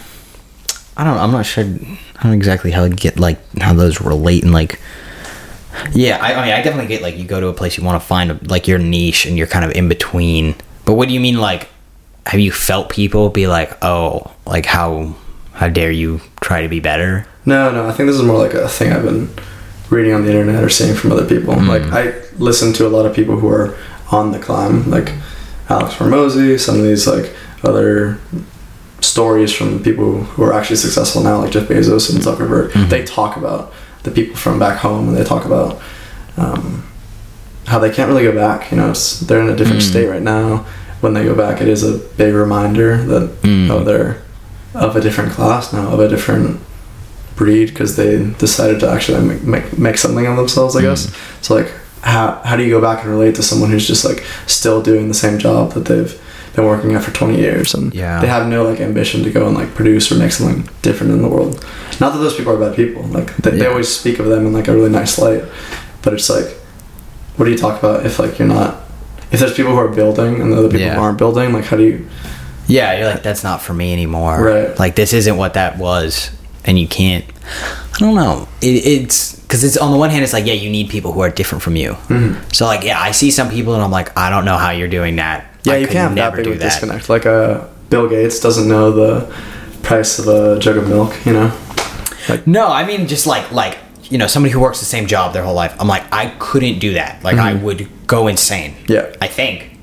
I 0.99 1.05
don't. 1.05 1.17
I'm 1.17 1.31
not 1.31 1.45
sure. 1.45 1.63
I 1.63 2.23
don't 2.23 2.33
exactly 2.33 2.71
how 2.71 2.85
to 2.85 2.93
get 2.93 3.21
like 3.21 3.39
how 3.57 3.73
those 3.73 4.01
relate 4.01 4.43
and 4.43 4.51
like. 4.51 4.81
Yeah, 5.93 6.17
I, 6.17 6.33
I 6.33 6.45
mean, 6.45 6.53
I 6.53 6.61
definitely 6.61 6.87
get 6.87 7.01
like 7.01 7.15
you 7.15 7.23
go 7.23 7.39
to 7.39 7.47
a 7.47 7.53
place 7.53 7.77
you 7.77 7.85
want 7.85 8.01
to 8.01 8.05
find 8.05 8.51
like 8.51 8.67
your 8.67 8.79
niche 8.79 9.25
and 9.25 9.37
you're 9.37 9.47
kind 9.47 9.63
of 9.63 9.71
in 9.71 9.87
between. 9.87 10.55
But 10.83 10.95
what 10.95 11.07
do 11.07 11.13
you 11.13 11.21
mean 11.21 11.39
like? 11.39 11.69
Have 12.25 12.41
you 12.41 12.51
felt 12.51 12.89
people 12.89 13.29
be 13.29 13.47
like, 13.47 13.77
oh, 13.81 14.29
like 14.45 14.65
how 14.65 15.15
how 15.53 15.69
dare 15.69 15.89
you 15.89 16.19
try 16.41 16.63
to 16.63 16.67
be 16.67 16.81
better? 16.81 17.25
No, 17.45 17.71
no, 17.71 17.87
I 17.87 17.93
think 17.93 18.07
this 18.07 18.17
is 18.17 18.23
more 18.23 18.37
like 18.37 18.53
a 18.53 18.67
thing 18.67 18.91
I've 18.91 19.03
been 19.03 19.29
reading 19.89 20.11
on 20.13 20.25
the 20.25 20.31
internet 20.31 20.61
or 20.61 20.69
seeing 20.69 20.95
from 20.95 21.13
other 21.13 21.25
people. 21.25 21.53
Hmm. 21.53 21.69
Like 21.69 21.83
I 21.83 22.11
listen 22.39 22.73
to 22.73 22.85
a 22.85 22.89
lot 22.89 23.05
of 23.05 23.15
people 23.15 23.39
who 23.39 23.47
are 23.47 23.77
on 24.11 24.33
the 24.33 24.39
climb, 24.39 24.89
like 24.89 25.13
Alex 25.69 25.95
Hormozi, 25.95 26.59
some 26.59 26.75
of 26.75 26.83
these 26.83 27.07
like 27.07 27.33
other 27.63 28.19
stories 29.01 29.53
from 29.53 29.81
people 29.83 30.23
who 30.23 30.43
are 30.43 30.53
actually 30.53 30.75
successful 30.77 31.23
now, 31.23 31.39
like 31.39 31.51
Jeff 31.51 31.67
Bezos 31.67 32.13
and 32.13 32.23
Zuckerberg. 32.23 32.71
Mm-hmm. 32.71 32.89
They 32.89 33.05
talk 33.05 33.37
about 33.37 33.73
the 34.03 34.11
people 34.11 34.35
from 34.35 34.59
back 34.59 34.79
home, 34.79 35.09
and 35.09 35.17
they 35.17 35.23
talk 35.23 35.45
about 35.45 35.81
um, 36.37 36.85
how 37.65 37.79
they 37.79 37.91
can't 37.91 38.09
really 38.09 38.23
go 38.23 38.33
back. 38.33 38.71
You 38.71 38.77
know, 38.77 38.91
it's, 38.91 39.19
they're 39.21 39.41
in 39.41 39.49
a 39.49 39.55
different 39.55 39.81
mm. 39.81 39.89
state 39.89 40.07
right 40.07 40.21
now. 40.21 40.65
When 41.01 41.13
they 41.13 41.23
go 41.23 41.35
back, 41.35 41.61
it 41.61 41.67
is 41.67 41.83
a 41.83 41.97
big 42.15 42.33
reminder 42.33 42.97
that 43.05 43.41
mm. 43.41 43.69
oh, 43.69 43.83
they're 43.83 44.21
of 44.73 44.95
a 44.95 45.01
different 45.01 45.31
class 45.31 45.73
now, 45.73 45.89
of 45.91 45.99
a 45.99 46.07
different 46.07 46.61
breed 47.39 47.69
because 47.69 47.95
they 47.95 48.29
decided 48.33 48.81
to 48.81 48.89
actually 48.89 49.25
make, 49.25 49.43
make, 49.43 49.77
make 49.79 49.97
something 49.97 50.27
of 50.27 50.35
themselves 50.35 50.75
i 50.75 50.81
mm. 50.81 50.83
guess 50.83 51.15
so 51.41 51.55
like 51.55 51.71
how, 52.01 52.41
how 52.43 52.55
do 52.55 52.63
you 52.63 52.69
go 52.69 52.81
back 52.81 53.01
and 53.03 53.09
relate 53.09 53.35
to 53.35 53.43
someone 53.43 53.69
who's 53.69 53.87
just 53.87 54.05
like 54.05 54.23
still 54.45 54.81
doing 54.81 55.07
the 55.07 55.13
same 55.13 55.39
job 55.39 55.71
that 55.71 55.85
they've 55.85 56.21
been 56.55 56.65
working 56.65 56.93
at 56.95 57.03
for 57.03 57.11
20 57.11 57.37
years 57.37 57.73
and 57.73 57.93
Yeah. 57.93 58.19
they 58.21 58.27
have 58.27 58.47
no 58.47 58.63
like 58.63 58.79
ambition 58.79 59.23
to 59.23 59.31
go 59.31 59.47
and 59.47 59.55
like 59.55 59.73
produce 59.75 60.11
or 60.11 60.15
make 60.15 60.31
something 60.31 60.67
different 60.81 61.13
in 61.13 61.21
the 61.21 61.27
world 61.27 61.63
not 61.99 62.13
that 62.13 62.19
those 62.19 62.35
people 62.35 62.53
are 62.53 62.57
bad 62.57 62.75
people 62.75 63.03
like 63.03 63.35
they, 63.37 63.51
they 63.51 63.67
always 63.67 63.87
speak 63.87 64.19
of 64.19 64.25
them 64.27 64.45
in 64.47 64.53
like 64.53 64.67
a 64.67 64.73
really 64.73 64.89
nice 64.89 65.17
light 65.19 65.43
but 66.01 66.13
it's 66.13 66.29
like 66.29 66.47
what 67.37 67.45
do 67.45 67.51
you 67.51 67.57
talk 67.57 67.79
about 67.79 68.05
if 68.05 68.19
like 68.19 68.39
you're 68.39 68.47
not 68.47 68.81
if 69.31 69.39
there's 69.39 69.53
people 69.53 69.71
who 69.73 69.77
are 69.77 69.87
building 69.87 70.41
and 70.41 70.51
the 70.51 70.57
other 70.57 70.67
people 70.69 70.85
Yeah. 70.87 70.99
aren't 70.99 71.17
building 71.17 71.53
like 71.53 71.65
how 71.65 71.77
do 71.77 71.83
you 71.83 72.07
Yeah, 72.67 72.97
you're 72.97 73.07
like 73.09 73.23
that's 73.23 73.43
not 73.43 73.61
for 73.61 73.73
me 73.73 73.93
anymore. 73.93 74.43
Right. 74.43 74.77
Like 74.79 74.95
this 74.95 75.11
isn't 75.13 75.37
what 75.37 75.53
that 75.55 75.77
was, 75.79 76.29
and 76.65 76.77
you 76.77 76.87
can't. 76.87 77.25
I 77.95 77.97
don't 77.99 78.13
know. 78.13 78.47
It, 78.61 78.85
it's 78.85 79.35
because 79.39 79.63
it's 79.63 79.75
on 79.75 79.91
the 79.91 79.97
one 79.97 80.11
hand, 80.11 80.23
it's 80.23 80.33
like 80.33 80.45
yeah, 80.45 80.53
you 80.53 80.69
need 80.69 80.89
people 80.89 81.11
who 81.11 81.21
are 81.21 81.31
different 81.31 81.63
from 81.63 81.75
you. 81.75 81.93
Mm-hmm. 82.13 82.47
So 82.53 82.65
like 82.67 82.83
yeah, 82.83 82.99
I 83.01 83.09
see 83.11 83.31
some 83.31 83.49
people 83.49 83.73
and 83.73 83.81
I'm 83.81 83.89
like, 83.89 84.15
I 84.15 84.29
don't 84.29 84.45
know 84.45 84.57
how 84.57 84.69
you're 84.69 84.87
doing 84.87 85.15
that. 85.15 85.48
Yeah, 85.63 85.73
I 85.73 85.77
you 85.77 85.87
can't 85.87 85.97
have 85.97 86.15
that 86.15 86.35
big 86.35 86.47
of 86.47 86.53
a 86.53 86.57
that. 86.57 86.63
disconnect. 86.65 87.09
Like 87.09 87.25
uh, 87.25 87.67
Bill 87.89 88.07
Gates 88.07 88.39
doesn't 88.39 88.67
know 88.67 88.91
the 88.91 89.33
price 89.83 90.19
of 90.19 90.27
a 90.27 90.59
jug 90.59 90.77
of 90.77 90.87
milk. 90.87 91.13
You 91.25 91.33
know. 91.33 91.57
No, 92.45 92.67
I 92.67 92.85
mean 92.85 93.07
just 93.07 93.25
like 93.25 93.51
like 93.51 93.77
you 94.03 94.17
know 94.17 94.27
somebody 94.27 94.51
who 94.51 94.59
works 94.59 94.79
the 94.79 94.85
same 94.85 95.07
job 95.07 95.33
their 95.33 95.43
whole 95.43 95.55
life. 95.55 95.75
I'm 95.79 95.87
like 95.87 96.03
I 96.13 96.27
couldn't 96.39 96.79
do 96.79 96.93
that. 96.93 97.23
Like 97.23 97.37
I 97.37 97.53
would 97.53 97.87
go 98.07 98.27
insane. 98.27 98.71
Mm-hmm. 98.73 98.91
Yeah. 98.91 99.15
I 99.21 99.27
think. 99.27 99.77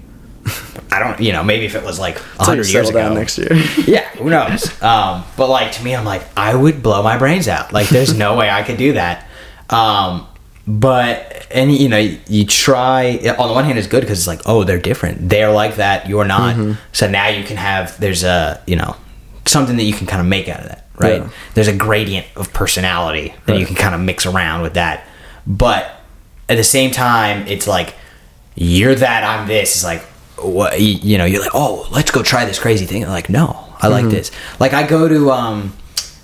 I 0.93 1.01
don't. 1.01 1.21
You 1.21 1.33
know, 1.33 1.43
maybe 1.43 1.67
if 1.67 1.75
it 1.75 1.83
was 1.83 1.99
like 1.99 2.17
a 2.39 2.45
hundred 2.45 2.69
years 2.69 2.89
ago. 2.89 2.99
down 3.01 3.15
next 3.15 3.37
year. 3.39 3.49
yeah, 3.87 4.09
who 4.11 4.31
knows? 4.31 4.81
Um, 4.83 5.25
but 5.37 5.49
like 5.49 5.73
to 5.73 5.85
me, 5.85 5.95
I'm 5.95 6.05
like, 6.05 6.23
I 6.37 6.55
would 6.55 6.83
blow 6.83 7.03
my 7.03 7.19
brains 7.19 7.49
out. 7.49 7.73
Like, 7.73 7.89
there's 7.89 8.17
no 8.17 8.37
way 8.41 8.49
I 8.49 8.63
could 8.63 8.77
do 8.79 8.93
that. 8.93 9.27
Um, 9.69 10.29
but 10.67 11.47
and 11.51 11.73
you 11.73 11.89
know, 11.89 11.99
you 11.99 12.45
try. 12.45 13.19
On 13.39 13.49
the 13.49 13.55
one 13.55 13.65
hand, 13.65 13.79
it's 13.79 13.87
good 13.87 14.01
because 14.01 14.19
it's 14.19 14.27
like, 14.27 14.43
oh, 14.47 14.65
they're 14.65 14.81
different. 14.81 15.29
They're 15.29 15.53
like 15.53 15.77
that. 15.77 16.09
You're 16.09 16.25
not. 16.25 16.57
Mm-hmm. 16.57 16.73
So 16.93 17.09
now 17.09 17.29
you 17.29 17.45
can 17.45 17.57
have. 17.57 17.99
There's 18.01 18.25
a 18.25 18.63
you 18.67 18.77
know 18.77 18.97
something 19.45 19.77
that 19.77 19.85
you 19.85 19.93
can 19.93 20.07
kind 20.07 20.21
of 20.21 20.27
make 20.27 20.49
out 20.49 20.61
of 20.61 20.69
that, 20.69 20.89
right? 20.97 21.23
Yeah. 21.23 21.31
There's 21.55 21.69
a 21.69 21.77
gradient 21.77 22.27
of 22.35 22.53
personality 22.53 23.33
that 23.47 23.59
you 23.59 23.67
can 23.67 23.77
kind 23.77 23.95
of 23.95 24.01
mix 24.01 24.27
around 24.27 24.63
with 24.63 24.75
that. 24.75 25.07
But 25.47 25.91
at 26.49 26.57
the 26.57 26.65
same 26.65 26.91
time, 26.91 27.47
it's 27.47 27.69
like 27.69 27.95
you're 28.57 28.97
that, 28.97 29.23
I'm 29.23 29.47
this. 29.47 29.77
It's 29.77 29.85
like 29.85 30.03
what 30.39 30.79
you, 30.81 31.17
know 31.17 31.25
you're 31.25 31.41
like 31.41 31.55
oh 31.55 31.89
let's 31.91 32.11
go 32.11 32.23
try 32.23 32.45
this 32.45 32.59
crazy 32.59 32.87
thing. 32.87 33.05
I'm 33.05 33.11
like 33.11 33.31
no, 33.31 33.73
I 33.81 33.89
like 33.89 34.07
this. 34.07 34.33
Like 34.59 34.73
I 34.73 34.87
go 34.87 35.09
to 35.09 35.31
um 35.31 35.73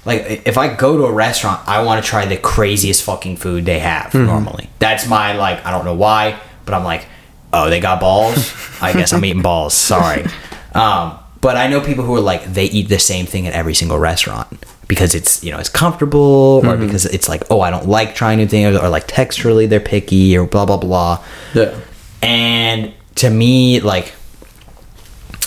like 0.04 0.42
if 0.46 0.58
I 0.58 0.74
go 0.74 0.96
to 0.96 1.04
a 1.04 1.12
restaurant, 1.12 1.66
I 1.68 1.82
want 1.82 2.04
to 2.04 2.08
try 2.08 2.26
the 2.26 2.36
craziest 2.36 3.02
fucking 3.02 3.36
food 3.36 3.64
they 3.64 3.78
have 3.78 4.14
normally. 4.14 4.68
That's 4.78 5.06
my 5.08 5.34
like 5.34 5.64
I 5.64 5.70
don't 5.70 5.84
know 5.84 5.94
why, 5.94 6.38
but 6.64 6.74
I'm 6.74 6.84
like 6.84 7.06
oh 7.52 7.70
they 7.70 7.80
got 7.80 8.00
balls. 8.00 8.54
I 8.80 8.92
guess 8.92 9.12
I'm 9.12 9.24
eating 9.24 9.42
balls. 9.42 9.74
Sorry. 9.74 10.24
Um, 10.74 11.18
but 11.42 11.58
I 11.58 11.66
know 11.66 11.82
people 11.82 12.02
who 12.02 12.16
are 12.16 12.20
like 12.22 12.44
they 12.44 12.64
eat 12.64 12.88
the 12.88 12.98
same 12.98 13.26
thing 13.26 13.46
at 13.46 13.52
every 13.52 13.74
single 13.74 13.98
restaurant 13.98 14.48
because 14.88 15.14
it's 15.14 15.44
you 15.44 15.50
know 15.52 15.58
it's 15.58 15.68
comfortable 15.68 16.62
or 16.64 16.78
because 16.78 17.04
it's 17.04 17.28
like 17.28 17.42
oh 17.50 17.60
I 17.60 17.68
don't 17.68 17.86
like 17.88 18.14
trying 18.14 18.38
new 18.38 18.46
things 18.46 18.74
or 18.74 18.88
like 18.88 19.06
texturally 19.06 19.68
they're 19.68 19.78
picky 19.78 20.34
or 20.34 20.46
blah 20.46 20.64
blah 20.64 20.78
blah. 20.78 21.22
Yeah. 21.52 21.78
And 22.22 22.94
to 23.16 23.28
me, 23.28 23.80
like, 23.80 24.14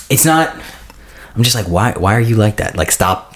it's 0.10 0.26
not. 0.26 0.56
I'm 1.36 1.44
just 1.44 1.56
like, 1.56 1.68
why? 1.68 1.94
Why 1.94 2.16
are 2.16 2.22
you 2.22 2.36
like 2.36 2.58
that? 2.58 2.76
Like, 2.78 2.92
stop. 2.92 3.35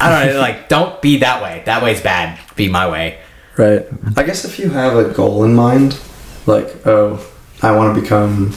I 0.00 0.24
don't 0.24 0.34
know. 0.34 0.40
Like, 0.40 0.68
don't 0.68 1.00
be 1.02 1.18
that 1.18 1.42
way. 1.42 1.62
That 1.66 1.82
way's 1.82 2.00
bad. 2.00 2.38
Be 2.56 2.68
my 2.68 2.88
way. 2.90 3.18
Right. 3.56 3.86
I 4.16 4.22
guess 4.22 4.44
if 4.44 4.58
you 4.58 4.70
have 4.70 4.96
a 4.96 5.12
goal 5.12 5.44
in 5.44 5.54
mind, 5.54 5.98
like, 6.46 6.86
oh, 6.86 7.24
I 7.62 7.72
want 7.72 7.94
to 7.94 8.00
become 8.00 8.50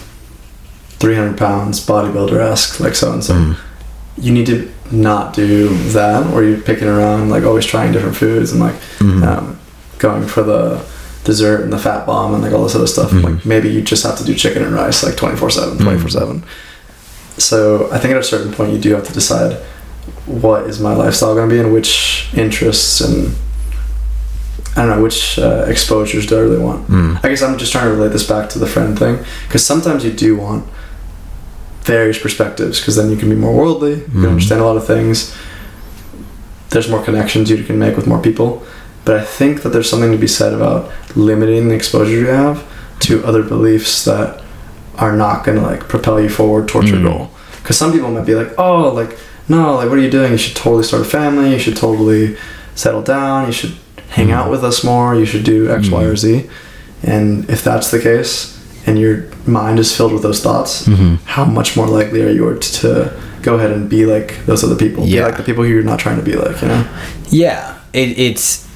300 1.00 1.38
pounds 1.38 1.86
bodybuilder 1.86 2.40
esque, 2.40 2.80
like 2.80 2.96
so 2.96 3.12
and 3.12 3.24
so, 3.24 3.36
hmm. 3.36 3.54
you 4.18 4.34
need 4.34 4.46
to 4.48 4.72
not 4.92 5.34
do 5.34 5.70
that, 5.90 6.32
or 6.34 6.44
you're 6.44 6.62
picking 6.62 6.88
around, 6.88 7.30
like, 7.30 7.44
always 7.44 7.66
trying 7.66 7.92
different 7.92 8.16
foods 8.16 8.52
and, 8.52 8.62
like, 8.62 8.76
hmm. 9.00 9.24
um, 9.24 9.60
going 9.98 10.26
for 10.28 10.44
the 10.44 10.86
dessert 11.24 11.62
and 11.62 11.74
the 11.74 11.80
fat 11.80 12.06
bomb 12.06 12.34
and, 12.34 12.44
like, 12.44 12.54
all 12.54 12.64
this 12.64 12.76
other 12.76 12.88
stuff. 12.88 13.12
Hmm. 13.12 13.22
Like, 13.22 13.46
maybe 13.46 13.70
you 13.70 13.82
just 13.82 14.04
have 14.04 14.18
to 14.20 14.24
do 14.24 14.34
chicken 14.34 14.64
and 14.64 14.74
rice, 14.74 15.04
like, 15.04 15.18
24 15.18 15.50
7, 15.50 15.78
24 15.78 16.10
7. 16.10 16.44
So 17.38 17.92
I 17.92 18.00
think 18.00 18.14
at 18.14 18.20
a 18.20 18.24
certain 18.24 18.54
point, 18.54 18.72
you 18.72 18.80
do 18.80 18.94
have 18.94 19.06
to 19.08 19.14
decide 19.14 19.62
what 20.26 20.64
is 20.64 20.80
my 20.80 20.94
lifestyle 20.94 21.36
going 21.36 21.50
to 21.50 21.56
be 21.56 21.60
and 21.60 21.74
which 21.74 22.30
interests 22.36 23.02
and 23.02 23.36
I 24.76 24.86
don't 24.86 24.98
know 24.98 25.04
which 25.04 25.40
uh, 25.40 25.66
exposures 25.68 26.26
do 26.26 26.38
I 26.38 26.42
really 26.42 26.60
want. 26.60 26.88
Hmm. 26.88 27.16
I 27.24 27.30
guess 27.30 27.42
I'm 27.42 27.58
just 27.58 27.72
trying 27.72 27.86
to 27.86 27.92
relate 27.92 28.12
this 28.12 28.28
back 28.28 28.50
to 28.50 28.60
the 28.60 28.68
friend 28.68 28.98
thing 28.98 29.24
because 29.48 29.66
sometimes 29.66 30.04
you 30.04 30.12
do 30.12 30.36
want 30.36 30.68
various 31.82 32.20
perspectives 32.20 32.80
because 32.80 32.96
then 32.96 33.10
you 33.10 33.16
can 33.16 33.30
be 33.30 33.36
more 33.36 33.56
worldly, 33.56 33.96
you 33.96 34.02
can 34.02 34.12
hmm. 34.12 34.26
understand 34.26 34.62
a 34.62 34.66
lot 34.66 34.76
of 34.76 34.86
things. 34.86 35.36
There's 36.72 36.90
more 36.90 37.04
connections 37.04 37.50
you 37.50 37.64
can 37.64 37.80
make 37.80 37.96
with 37.96 38.06
more 38.06 38.22
people, 38.22 38.66
but 39.06 39.18
I 39.18 39.24
think 39.24 39.62
that 39.62 39.70
there's 39.70 39.90
something 39.90 40.12
to 40.12 40.18
be 40.18 40.28
said 40.28 40.54
about 40.54 40.92
limiting 41.16 41.70
the 41.70 41.76
exposure 41.76 42.12
you 42.12 42.28
have 42.28 42.68
to 43.02 43.24
other 43.24 43.44
beliefs 43.44 44.04
that 44.06 44.44
are 44.98 45.16
not 45.16 45.46
going 45.46 45.58
to 45.58 45.64
like 45.64 45.88
propel 45.88 46.20
you 46.20 46.28
forward 46.28 46.68
towards 46.68 46.90
your 46.90 47.00
hmm. 47.00 47.06
goal. 47.06 47.32
Because 47.58 47.78
some 47.78 47.94
people 47.94 48.12
might 48.12 48.26
be 48.26 48.36
like, 48.36 48.54
oh, 48.58 48.90
like 48.90 49.18
no, 49.48 49.76
like 49.76 49.90
what 49.90 49.98
are 49.98 50.02
you 50.02 50.10
doing? 50.12 50.32
You 50.32 50.38
should 50.38 50.56
totally 50.56 50.84
start 50.84 51.02
a 51.04 51.06
family. 51.06 51.52
You 51.52 51.60
should 51.60 51.78
totally 51.78 52.38
settle 52.76 53.02
down. 53.02 53.48
You 53.48 53.54
should 53.54 53.76
hang 54.10 54.32
out 54.32 54.44
mm-hmm. 54.44 54.52
with 54.52 54.64
us 54.64 54.84
more. 54.84 55.16
You 55.16 55.26
should 55.26 55.44
do 55.44 55.70
X, 55.72 55.90
Y, 55.90 56.04
or 56.04 56.14
mm-hmm. 56.14 56.16
Z. 56.16 56.50
And 57.04 57.50
if 57.50 57.64
that's 57.64 57.92
the 57.92 58.00
case, 58.02 58.54
and 58.88 59.00
your 59.00 59.26
mind 59.46 59.80
is 59.80 59.96
filled 59.96 60.14
with 60.14 60.22
those 60.24 60.42
thoughts, 60.42 60.88
mm-hmm. 60.88 61.16
how 61.26 61.46
much 61.46 61.76
more 61.76 61.88
likely 61.88 62.22
are 62.22 62.30
you 62.30 62.54
to, 62.54 62.60
to 62.60 63.22
go 63.42 63.56
ahead 63.56 63.72
and 63.72 63.90
be 63.90 64.06
like 64.06 64.46
those 64.46 64.64
other 64.64 64.76
people? 64.76 65.04
Be 65.04 65.12
Yeah. 65.12 65.26
like 65.26 65.38
the 65.38 65.44
people 65.44 65.64
who 65.64 65.70
you're 65.70 65.84
not 65.84 66.00
trying 66.00 66.18
to 66.18 66.24
be 66.24 66.34
like, 66.36 66.62
you 66.62 66.68
know? 66.68 66.88
Yeah, 67.30 67.80
it, 67.94 68.18
it's 68.18 68.68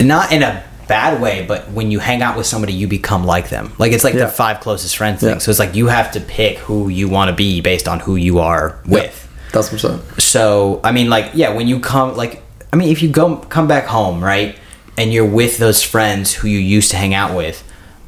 not 0.00 0.32
in 0.32 0.42
a 0.42 0.62
bad 0.88 1.20
way, 1.22 1.44
but 1.46 1.70
when 1.70 1.90
you 1.90 2.00
hang 2.00 2.20
out 2.20 2.36
with 2.36 2.46
somebody, 2.46 2.72
you 2.72 2.88
become 2.88 3.24
like 3.24 3.48
them. 3.48 3.72
Like 3.78 3.92
it's 3.92 4.02
like 4.02 4.14
Yeah. 4.14 4.26
the 4.26 4.28
five 4.28 4.60
closest 4.60 4.96
friends 4.96 5.20
thing. 5.20 5.30
Yeah. 5.30 5.38
So 5.38 5.50
it's 5.50 5.60
like 5.60 5.74
you 5.74 5.86
have 5.86 6.10
to 6.12 6.20
pick 6.20 6.58
who 6.58 6.88
you 6.88 7.08
want 7.08 7.30
to 7.30 7.36
be 7.36 7.60
based 7.60 7.86
on 7.86 8.00
who 8.00 8.16
you 8.16 8.40
are 8.40 8.78
with. 8.86 9.28
That's 9.52 9.70
what's 9.72 9.84
up. 9.84 10.20
so 10.20 10.80
i 10.84 10.92
mean 10.92 11.10
like 11.10 11.32
yeah 11.34 11.54
when 11.54 11.68
you 11.68 11.80
come 11.80 12.16
like 12.16 12.42
i 12.72 12.76
mean 12.76 12.90
if 12.90 13.02
you 13.02 13.08
go 13.08 13.36
come 13.36 13.66
back 13.66 13.86
home 13.86 14.22
right 14.22 14.56
and 14.96 15.12
you're 15.12 15.28
with 15.28 15.58
those 15.58 15.82
friends 15.82 16.32
who 16.32 16.48
you 16.48 16.58
used 16.58 16.90
to 16.90 16.96
hang 16.96 17.14
out 17.14 17.36
with 17.36 17.62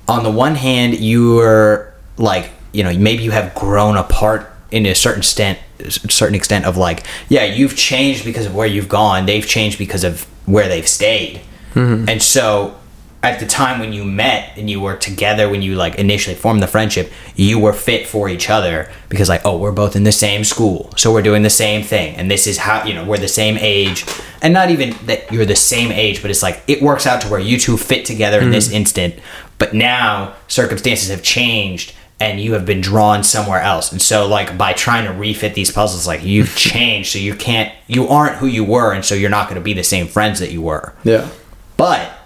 on 0.08 0.22
the 0.24 0.30
one 0.30 0.54
hand 0.54 0.98
you're 0.98 1.92
like 2.16 2.50
you 2.72 2.82
know 2.82 2.92
maybe 2.92 3.22
you 3.22 3.30
have 3.30 3.54
grown 3.54 3.96
apart 3.96 4.52
in 4.70 4.86
a 4.86 4.94
certain 4.94 5.20
extent 5.20 5.58
certain 5.90 6.34
extent 6.34 6.64
of 6.64 6.76
like 6.76 7.04
yeah 7.28 7.44
you've 7.44 7.76
changed 7.76 8.24
because 8.24 8.46
of 8.46 8.54
where 8.54 8.66
you've 8.66 8.88
gone. 8.88 9.26
They've 9.26 9.46
changed 9.46 9.78
because 9.78 10.04
of 10.04 10.22
where 10.46 10.68
they've 10.68 10.88
stayed. 10.88 11.40
Mm-hmm. 11.74 12.08
And 12.08 12.22
so 12.22 12.78
at 13.22 13.38
the 13.38 13.46
time 13.46 13.78
when 13.78 13.92
you 13.92 14.04
met 14.04 14.56
and 14.56 14.68
you 14.68 14.80
were 14.80 14.96
together 14.96 15.48
when 15.48 15.62
you 15.62 15.76
like 15.76 15.94
initially 15.94 16.34
formed 16.34 16.62
the 16.62 16.66
friendship 16.66 17.12
you 17.36 17.58
were 17.58 17.72
fit 17.72 18.06
for 18.06 18.28
each 18.28 18.50
other 18.50 18.90
because 19.08 19.28
like 19.28 19.40
oh 19.44 19.56
we're 19.56 19.72
both 19.72 19.94
in 19.94 20.02
the 20.02 20.12
same 20.12 20.42
school 20.42 20.90
so 20.96 21.12
we're 21.12 21.22
doing 21.22 21.42
the 21.42 21.50
same 21.50 21.82
thing 21.82 22.16
and 22.16 22.30
this 22.30 22.46
is 22.46 22.58
how 22.58 22.82
you 22.84 22.92
know 22.92 23.04
we're 23.04 23.18
the 23.18 23.28
same 23.28 23.56
age 23.58 24.04
and 24.42 24.52
not 24.52 24.70
even 24.70 24.94
that 25.06 25.30
you're 25.32 25.44
the 25.44 25.56
same 25.56 25.92
age 25.92 26.20
but 26.20 26.30
it's 26.30 26.42
like 26.42 26.62
it 26.66 26.82
works 26.82 27.06
out 27.06 27.20
to 27.20 27.28
where 27.28 27.40
you 27.40 27.58
two 27.58 27.76
fit 27.76 28.04
together 28.04 28.40
in 28.40 28.50
this 28.50 28.66
mm-hmm. 28.66 28.76
instant 28.76 29.14
but 29.58 29.72
now 29.72 30.34
circumstances 30.48 31.08
have 31.08 31.22
changed 31.22 31.94
and 32.18 32.40
you 32.40 32.52
have 32.52 32.66
been 32.66 32.80
drawn 32.80 33.22
somewhere 33.22 33.60
else 33.60 33.92
and 33.92 34.02
so 34.02 34.26
like 34.26 34.58
by 34.58 34.72
trying 34.72 35.04
to 35.04 35.12
refit 35.12 35.54
these 35.54 35.70
puzzles 35.70 36.08
like 36.08 36.24
you've 36.24 36.56
changed 36.56 37.12
so 37.12 37.18
you 37.20 37.36
can't 37.36 37.72
you 37.86 38.08
aren't 38.08 38.36
who 38.36 38.46
you 38.46 38.64
were 38.64 38.92
and 38.92 39.04
so 39.04 39.14
you're 39.14 39.30
not 39.30 39.46
going 39.48 39.60
to 39.60 39.64
be 39.64 39.72
the 39.74 39.84
same 39.84 40.08
friends 40.08 40.40
that 40.40 40.50
you 40.50 40.60
were 40.60 40.92
Yeah. 41.04 41.28
but 41.76 42.18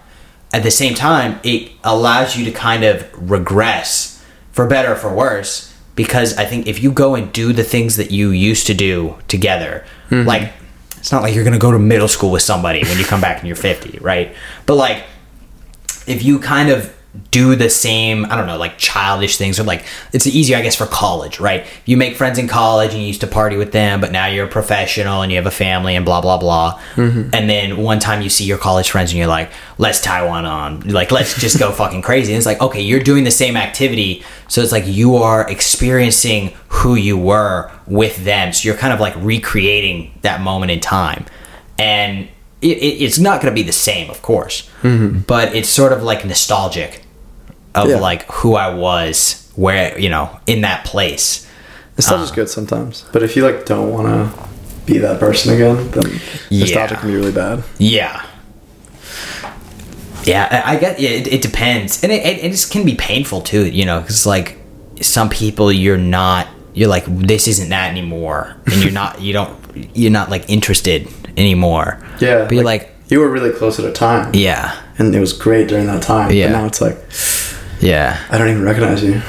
at 0.53 0.63
the 0.63 0.71
same 0.71 0.95
time, 0.95 1.41
it 1.43 1.73
allows 1.85 2.37
you 2.37 2.45
to 2.45 2.53
kind 2.53 2.85
of 2.85 3.09
regress 3.31 4.25
for 4.53 4.67
better 4.67 4.93
or 4.93 4.97
for 4.97 5.15
worse. 5.15 5.73
Because 5.95 6.37
I 6.37 6.45
think 6.45 6.67
if 6.67 6.83
you 6.83 6.93
go 6.93 7.15
and 7.15 7.33
do 7.33 7.53
the 7.53 7.65
things 7.65 7.97
that 7.97 8.11
you 8.11 8.31
used 8.31 8.67
to 8.67 8.75
do 8.75 9.17
together, 9.29 9.85
mm-hmm. 10.11 10.27
like 10.27 10.53
it's 10.99 11.11
not 11.11 11.23
like 11.23 11.35
you're 11.35 11.45
gonna 11.45 11.59
go 11.59 11.71
to 11.71 11.79
middle 11.79 12.09
school 12.09 12.31
with 12.31 12.43
somebody 12.43 12.83
when 12.85 12.99
you 12.99 13.05
come 13.05 13.21
back 13.21 13.39
and 13.39 13.47
you're 13.47 13.57
50, 13.57 13.99
right? 13.99 14.35
But 14.67 14.75
like 14.75 15.05
if 16.07 16.23
you 16.23 16.39
kind 16.39 16.69
of 16.69 16.96
do 17.31 17.57
the 17.57 17.71
same, 17.71 18.25
I 18.27 18.37
don't 18.37 18.47
know, 18.47 18.57
like 18.57 18.79
childish 18.79 19.37
things, 19.37 19.59
or 19.59 19.65
like 19.65 19.85
it's 20.13 20.27
easier, 20.27 20.57
I 20.57 20.63
guess, 20.63 20.77
for 20.77 20.87
college, 20.87 21.41
right? 21.41 21.67
You 21.85 21.97
make 21.97 22.17
friends 22.17 22.39
in 22.39 22.49
college 22.49 22.93
and 22.93 23.01
you 23.01 23.09
used 23.09 23.21
to 23.23 23.27
party 23.27 23.57
with 23.57 23.73
them, 23.73 24.01
but 24.01 24.13
now 24.13 24.27
you're 24.27 24.47
a 24.47 24.49
professional 24.49 25.23
and 25.23 25.31
you 25.31 25.37
have 25.37 25.47
a 25.47 25.51
family 25.51 25.97
and 25.97 26.05
blah 26.05 26.21
blah 26.21 26.39
blah. 26.39 26.81
Mm-hmm. 26.95 27.31
And 27.33 27.49
then 27.49 27.77
one 27.79 27.99
time 27.99 28.23
you 28.23 28.29
see 28.29 28.45
your 28.45 28.59
college 28.59 28.91
friends 28.91 29.11
and 29.11 29.19
you're 29.19 29.27
like, 29.27 29.51
let's 29.79 30.01
tie 30.01 30.27
one 30.27 30.45
on, 30.45 30.81
like 30.89 31.11
let's 31.11 31.39
just 31.41 31.59
go 31.59 31.73
fucking 31.83 32.03
crazy. 32.03 32.33
And 32.33 32.39
it's 32.39 32.47
like, 32.47 32.61
okay, 32.61 32.81
you're 32.81 33.01
doing 33.01 33.25
the 33.25 33.31
same 33.31 33.57
activity, 33.57 34.23
so 34.49 34.61
it's 34.61 34.73
like 34.73 34.87
you 34.87 35.17
are 35.17 35.49
experiencing 35.51 36.55
who 36.69 36.95
you 36.95 37.17
were 37.17 37.71
with 37.87 38.25
them, 38.25 38.53
so 38.53 38.67
you're 38.67 38.77
kind 38.77 38.93
of 38.93 39.01
like 39.01 39.15
recreating 39.17 40.19
that 40.23 40.41
moment 40.41 40.71
in 40.71 40.81
time, 40.81 41.25
and 41.79 42.29
it, 42.63 42.79
it, 42.79 43.03
it's 43.03 43.19
not 43.19 43.41
going 43.41 43.53
to 43.53 43.55
be 43.55 43.67
the 43.67 43.73
same, 43.73 44.11
of 44.11 44.23
course, 44.23 44.69
mm-hmm. 44.83 45.21
but 45.21 45.55
it's 45.55 45.69
sort 45.69 45.93
of 45.93 46.03
like 46.03 46.25
nostalgic 46.25 47.03
of 47.77 47.89
Yeah. 47.89 47.99
like 48.01 48.25
who 48.33 48.55
I 48.57 48.75
was, 48.75 49.49
where 49.55 49.99
you 49.99 50.09
know, 50.09 50.29
in 50.47 50.63
that 50.63 50.85
place. 50.85 51.47
Nostalgia 51.97 52.23
is 52.25 52.31
um, 52.31 52.35
good 52.35 52.49
sometimes, 52.51 53.05
but 53.13 53.23
if 53.23 53.37
you 53.37 53.43
like 53.45 53.65
don't 53.67 53.91
want 53.93 54.07
to 54.09 54.49
be 54.85 54.99
that 54.99 55.19
person 55.21 55.55
again, 55.55 55.91
then 55.93 56.05
nostalgia 56.51 56.95
Yeah. 56.95 57.01
can 57.01 57.09
be 57.09 57.15
really 57.17 57.33
bad. 57.33 57.63
Yeah. 57.79 58.23
Yeah, 60.25 60.49
I 60.67 60.75
I 60.75 60.79
get. 60.79 60.99
Yeah, 60.99 61.11
it, 61.11 61.27
it 61.29 61.43
depends, 61.43 62.03
and 62.03 62.11
it, 62.13 62.25
it, 62.27 62.45
it 62.45 62.51
just 62.51 62.73
can 62.73 62.85
be 62.85 62.97
painful 62.97 63.43
too. 63.43 63.65
You 63.71 63.85
know, 63.85 64.01
because 64.01 64.27
like 64.27 64.59
some 65.01 65.29
people, 65.29 65.71
you're 65.73 65.97
not. 65.99 66.49
You're 66.75 66.89
like 66.89 67.05
this 67.07 67.47
isn't 67.49 67.69
that 67.69 67.91
anymore, 67.91 68.57
and 68.67 68.83
you're 68.83 68.93
not. 68.93 69.21
You 69.21 69.33
don't. 69.33 69.57
You're 69.95 70.11
not 70.11 70.29
like 70.29 70.49
interested 70.51 71.07
anymore. 71.37 72.01
Yeah, 72.21 72.45
but 72.45 72.55
you're 72.55 72.65
like, 72.65 72.93
you 73.09 73.21
were 73.21 73.29
really 73.31 73.51
close 73.53 73.79
at 73.79 73.85
a 73.85 73.93
time, 73.93 74.33
yeah, 74.35 74.77
and 74.99 75.15
it 75.15 75.21
was 75.21 75.33
great 75.33 75.69
during 75.69 75.87
that 75.87 76.03
time. 76.03 76.33
Yeah. 76.33 76.49
but 76.49 76.59
now 76.59 76.67
it's 76.67 76.81
like 76.81 76.97
yeah. 77.81 78.25
I 78.31 78.39
don't 78.39 78.49
even 78.49 78.63
recognize 78.63 79.03
you. 79.03 79.21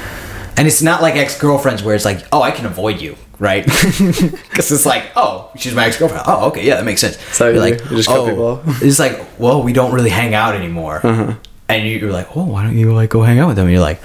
And 0.56 0.66
it's 0.66 0.82
not 0.82 1.02
like 1.02 1.14
ex 1.16 1.38
girlfriends 1.38 1.82
where 1.82 1.94
it's 1.94 2.04
like, 2.04 2.26
oh, 2.32 2.42
I 2.42 2.50
can 2.50 2.66
avoid 2.66 3.00
you, 3.00 3.16
right? 3.38 3.64
Because 3.88 4.72
it's 4.72 4.84
like, 4.86 5.04
oh, 5.14 5.50
she's 5.56 5.74
my 5.74 5.86
ex 5.86 5.98
girlfriend. 5.98 6.24
Oh, 6.26 6.48
okay, 6.48 6.66
yeah, 6.66 6.76
that 6.76 6.84
makes 6.84 7.00
sense. 7.00 7.16
you 7.38 7.46
You're 7.46 7.60
like, 7.60 7.80
You 7.90 7.96
just 7.96 8.08
oh, 8.10 8.62
it's 8.82 8.98
like, 8.98 9.38
well, 9.38 9.62
we 9.62 9.72
don't 9.72 9.92
really 9.94 10.10
hang 10.10 10.34
out 10.34 10.54
anymore. 10.56 11.00
Uh-huh. 11.06 11.34
And 11.68 11.86
you- 11.86 11.98
you're 11.98 12.10
like, 12.12 12.36
oh, 12.36 12.44
why 12.44 12.64
don't 12.64 12.76
you 12.76 12.92
like 12.92 13.10
go 13.10 13.22
hang 13.22 13.38
out 13.38 13.46
with 13.48 13.56
them? 13.56 13.66
And 13.66 13.72
you're 13.72 13.82
like, 13.82 14.00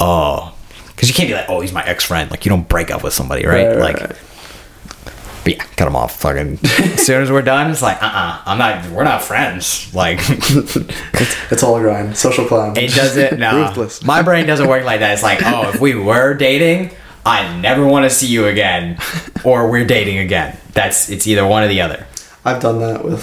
oh, 0.00 0.54
because 0.88 1.08
you 1.08 1.14
can't 1.14 1.28
be 1.28 1.34
like, 1.34 1.48
oh, 1.48 1.60
he's 1.60 1.72
my 1.72 1.84
ex 1.84 2.04
friend. 2.04 2.30
Like 2.30 2.44
you 2.44 2.48
don't 2.50 2.68
break 2.68 2.90
up 2.90 3.02
with 3.04 3.12
somebody, 3.14 3.46
right? 3.46 3.66
Right, 3.66 3.76
right, 3.76 3.94
like, 3.94 4.00
right. 4.00 4.16
But 5.44 5.56
yeah, 5.56 5.64
cut 5.76 5.84
them 5.86 5.96
off. 5.96 6.20
Fucking 6.20 6.58
as 6.64 7.06
soon 7.06 7.22
as 7.22 7.30
we're 7.30 7.42
done, 7.42 7.70
it's 7.70 7.82
like, 7.82 8.02
uh, 8.02 8.06
uh-uh, 8.06 8.42
I'm 8.46 8.58
not. 8.58 8.90
We're 8.90 9.04
not 9.04 9.22
friends. 9.22 9.92
Like. 9.94 10.20
It's, 11.14 11.52
it's 11.52 11.62
all 11.62 11.76
a 11.76 11.80
grind. 11.80 12.16
Social 12.16 12.46
clown. 12.46 12.76
It 12.76 12.90
doesn't. 12.94 13.38
No, 13.42 13.62
Ruthless. 13.62 14.02
my 14.02 14.22
brain 14.22 14.46
doesn't 14.46 14.68
work 14.68 14.84
like 14.84 15.00
that. 15.00 15.12
It's 15.14 15.22
like, 15.22 15.40
oh, 15.44 15.68
if 15.68 15.80
we 15.80 15.94
were 15.94 16.34
dating, 16.34 16.90
I 17.24 17.56
never 17.60 17.86
want 17.86 18.04
to 18.04 18.10
see 18.10 18.26
you 18.26 18.46
again, 18.46 18.98
or 19.44 19.70
we're 19.70 19.84
dating 19.84 20.18
again. 20.18 20.56
That's 20.72 21.08
it's 21.10 21.26
either 21.26 21.46
one 21.46 21.62
or 21.62 21.68
the 21.68 21.80
other. 21.80 22.06
I've 22.44 22.60
done 22.60 22.80
that 22.80 23.04
with 23.04 23.22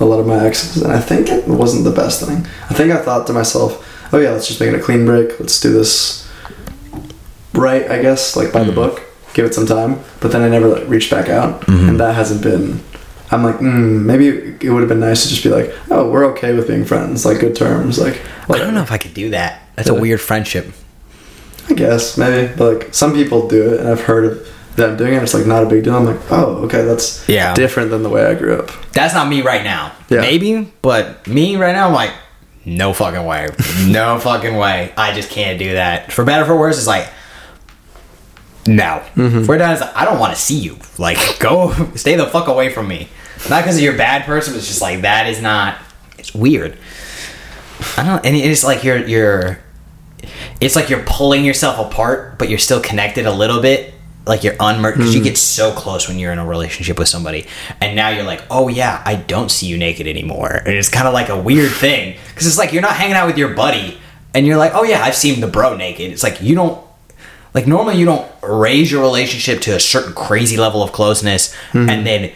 a 0.00 0.04
lot 0.04 0.18
of 0.18 0.26
my 0.26 0.44
exes, 0.44 0.82
and 0.82 0.92
I 0.92 1.00
think 1.00 1.28
it 1.28 1.46
wasn't 1.46 1.84
the 1.84 1.92
best 1.92 2.24
thing. 2.26 2.38
I 2.68 2.74
think 2.74 2.90
I 2.92 3.02
thought 3.02 3.26
to 3.28 3.32
myself, 3.32 4.12
"Oh 4.12 4.18
yeah, 4.18 4.30
let's 4.30 4.48
just 4.48 4.60
make 4.60 4.70
it 4.70 4.74
a 4.80 4.82
clean 4.82 5.04
break. 5.04 5.38
Let's 5.38 5.60
do 5.60 5.72
this 5.72 6.28
right, 7.52 7.88
I 7.90 8.00
guess, 8.02 8.36
like 8.36 8.52
by 8.52 8.64
the 8.64 8.72
book, 8.72 9.02
give 9.34 9.44
it 9.46 9.54
some 9.54 9.66
time, 9.66 10.00
but 10.20 10.32
then 10.32 10.42
I 10.42 10.48
never 10.48 10.68
like 10.68 10.88
reached 10.88 11.10
back 11.10 11.28
out, 11.28 11.66
and 11.68 11.98
that 12.00 12.14
hasn't 12.14 12.42
been. 12.42 12.80
I'm 13.32 13.44
like, 13.44 13.56
mm, 13.56 14.02
maybe 14.04 14.26
it 14.60 14.70
would 14.70 14.80
have 14.80 14.88
been 14.88 14.98
nice 14.98 15.22
to 15.22 15.28
just 15.28 15.44
be 15.44 15.50
like, 15.50 15.72
oh, 15.88 16.10
we're 16.10 16.24
okay 16.32 16.52
with 16.52 16.66
being 16.66 16.84
friends, 16.84 17.24
like 17.24 17.38
good 17.38 17.54
terms, 17.54 17.98
like. 17.98 18.20
I 18.48 18.58
don't 18.58 18.74
know 18.74 18.82
if 18.82 18.90
I 18.90 18.98
could 18.98 19.14
do 19.14 19.30
that. 19.30 19.62
That's 19.76 19.88
a 19.88 19.94
weird 19.94 20.20
friendship. 20.20 20.66
I 21.68 21.74
guess 21.74 22.18
maybe, 22.18 22.52
but 22.56 22.78
like 22.78 22.94
some 22.94 23.12
people 23.14 23.46
do 23.48 23.74
it, 23.74 23.80
and 23.80 23.88
I've 23.88 24.00
heard 24.00 24.24
of 24.24 24.48
them 24.74 24.96
doing 24.96 25.14
it. 25.14 25.22
It's 25.22 25.34
like 25.34 25.46
not 25.46 25.62
a 25.62 25.66
big 25.66 25.84
deal. 25.84 25.94
I'm 25.94 26.04
like, 26.06 26.18
oh, 26.32 26.64
okay, 26.64 26.82
that's 26.84 27.28
Yeah. 27.28 27.54
different 27.54 27.90
than 27.90 28.02
the 28.02 28.08
way 28.08 28.24
I 28.26 28.34
grew 28.34 28.58
up. 28.58 28.70
That's 28.92 29.14
not 29.14 29.28
me 29.28 29.42
right 29.42 29.62
now. 29.62 29.92
Yeah. 30.08 30.22
Maybe, 30.22 30.72
but 30.82 31.24
me 31.28 31.54
right 31.56 31.72
now, 31.72 31.86
I'm 31.86 31.94
like, 31.94 32.10
no 32.64 32.92
fucking 32.92 33.24
way. 33.24 33.48
no 33.86 34.18
fucking 34.18 34.56
way. 34.56 34.92
I 34.96 35.14
just 35.14 35.30
can't 35.30 35.58
do 35.60 35.74
that. 35.74 36.12
For 36.12 36.24
better 36.24 36.42
or 36.42 36.46
for 36.46 36.58
worse, 36.58 36.78
it's 36.78 36.86
like, 36.88 37.08
no. 38.66 39.02
Mm-hmm. 39.14 39.44
For 39.44 39.56
done, 39.58 39.72
it's 39.72 39.80
like, 39.80 39.96
I 39.96 40.04
don't 40.04 40.18
want 40.18 40.34
to 40.34 40.40
see 40.40 40.58
you. 40.58 40.78
Like, 40.98 41.18
go, 41.38 41.72
stay 41.94 42.16
the 42.16 42.26
fuck 42.26 42.48
away 42.48 42.70
from 42.70 42.88
me. 42.88 43.08
Not 43.48 43.62
because 43.62 43.80
you're 43.80 43.94
a 43.94 43.98
bad 43.98 44.24
person, 44.24 44.52
but 44.52 44.58
it's 44.58 44.68
just 44.68 44.82
like, 44.82 45.02
that 45.02 45.26
is 45.26 45.40
not, 45.40 45.78
it's 46.18 46.34
weird. 46.34 46.76
I 47.96 48.04
don't, 48.04 48.24
and 48.24 48.36
it's 48.36 48.62
like 48.62 48.84
you're, 48.84 49.06
you're, 49.06 49.58
it's 50.60 50.76
like 50.76 50.90
you're 50.90 51.02
pulling 51.06 51.44
yourself 51.44 51.78
apart, 51.78 52.38
but 52.38 52.48
you're 52.50 52.58
still 52.58 52.80
connected 52.80 53.26
a 53.26 53.32
little 53.32 53.62
bit. 53.62 53.94
Like 54.26 54.44
you're 54.44 54.54
unmerged 54.60 54.98
because 54.98 55.14
you 55.14 55.24
get 55.24 55.38
so 55.38 55.72
close 55.72 56.06
when 56.06 56.18
you're 56.18 56.30
in 56.30 56.38
a 56.38 56.46
relationship 56.46 56.98
with 56.98 57.08
somebody, 57.08 57.46
and 57.80 57.96
now 57.96 58.10
you're 58.10 58.22
like, 58.22 58.42
oh 58.50 58.68
yeah, 58.68 59.02
I 59.04 59.14
don't 59.16 59.50
see 59.50 59.66
you 59.66 59.78
naked 59.78 60.06
anymore, 60.06 60.50
and 60.50 60.74
it's 60.74 60.90
kind 60.90 61.08
of 61.08 61.14
like 61.14 61.30
a 61.30 61.40
weird 61.40 61.72
thing 61.72 62.18
because 62.28 62.46
it's 62.46 62.58
like 62.58 62.72
you're 62.72 62.82
not 62.82 62.96
hanging 62.96 63.16
out 63.16 63.26
with 63.26 63.38
your 63.38 63.54
buddy, 63.54 63.98
and 64.34 64.46
you're 64.46 64.58
like, 64.58 64.72
oh 64.74 64.84
yeah, 64.84 65.02
I've 65.02 65.16
seen 65.16 65.40
the 65.40 65.46
bro 65.48 65.74
naked. 65.74 66.12
It's 66.12 66.22
like 66.22 66.42
you 66.42 66.54
don't 66.54 66.84
like 67.54 67.66
normally 67.66 67.96
you 67.96 68.06
don't 68.06 68.30
raise 68.42 68.90
your 68.90 69.02
relationship 69.02 69.60
to 69.62 69.76
a 69.76 69.80
certain 69.80 70.12
crazy 70.12 70.56
level 70.56 70.82
of 70.82 70.92
closeness 70.92 71.54
mm-hmm. 71.72 71.88
and 71.88 72.06
then 72.06 72.32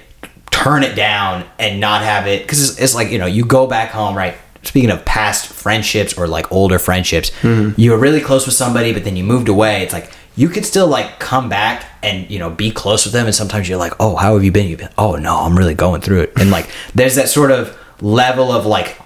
turn 0.51 0.83
it 0.83 0.95
down 0.95 1.45
and 1.59 1.81
not 1.81 2.03
have 2.03 2.27
it 2.27 2.43
because 2.43 2.71
it's, 2.71 2.79
it's 2.81 2.95
like 2.95 3.11
you 3.11 3.19
know 3.19 3.27
you 3.27 3.45
go 3.45 3.67
back 3.67 3.91
home 3.91 4.17
right? 4.17 4.37
Speaking 4.63 4.91
of 4.91 5.05
past 5.05 5.47
friendships 5.47 6.17
or 6.17 6.27
like 6.27 6.51
older 6.51 6.79
friendships 6.79 7.31
mm-hmm. 7.43 7.79
you 7.81 7.91
were 7.91 7.99
really 7.99 8.21
close 8.21 8.47
with 8.47 8.55
somebody 8.55 8.93
but 8.93 9.05
then 9.05 9.17
you 9.17 9.25
moved 9.25 9.49
away. 9.49 9.83
It's 9.83 9.93
like 9.93 10.11
you 10.37 10.49
could 10.49 10.65
still 10.65 10.89
like 10.89 11.19
come 11.21 11.49
back 11.49 11.87
and 12.03 12.29
you 12.31 12.39
know 12.39 12.51
be 12.51 12.71
close 12.71 13.05
with 13.05 13.13
them 13.13 13.27
and 13.27 13.35
sometimes 13.35 13.69
you're 13.69 13.79
like 13.79 13.93
oh 14.01 14.17
how 14.17 14.35
have 14.35 14.45
you 14.45 14.53
been? 14.53 14.69
You've 14.69 14.81
been 14.81 14.93
oh 14.99 15.17
no 15.17 15.37
i'm 15.37 15.57
really 15.57 15.75
going 15.75 16.01
through 16.01 16.23
it. 16.23 16.33
And 16.37 16.51
like 16.51 16.71
there's 16.95 17.15
that 17.17 17.29
sort 17.29 17.51
of 17.51 17.79
level 18.01 18.51
of 18.51 18.67
like 18.67 18.99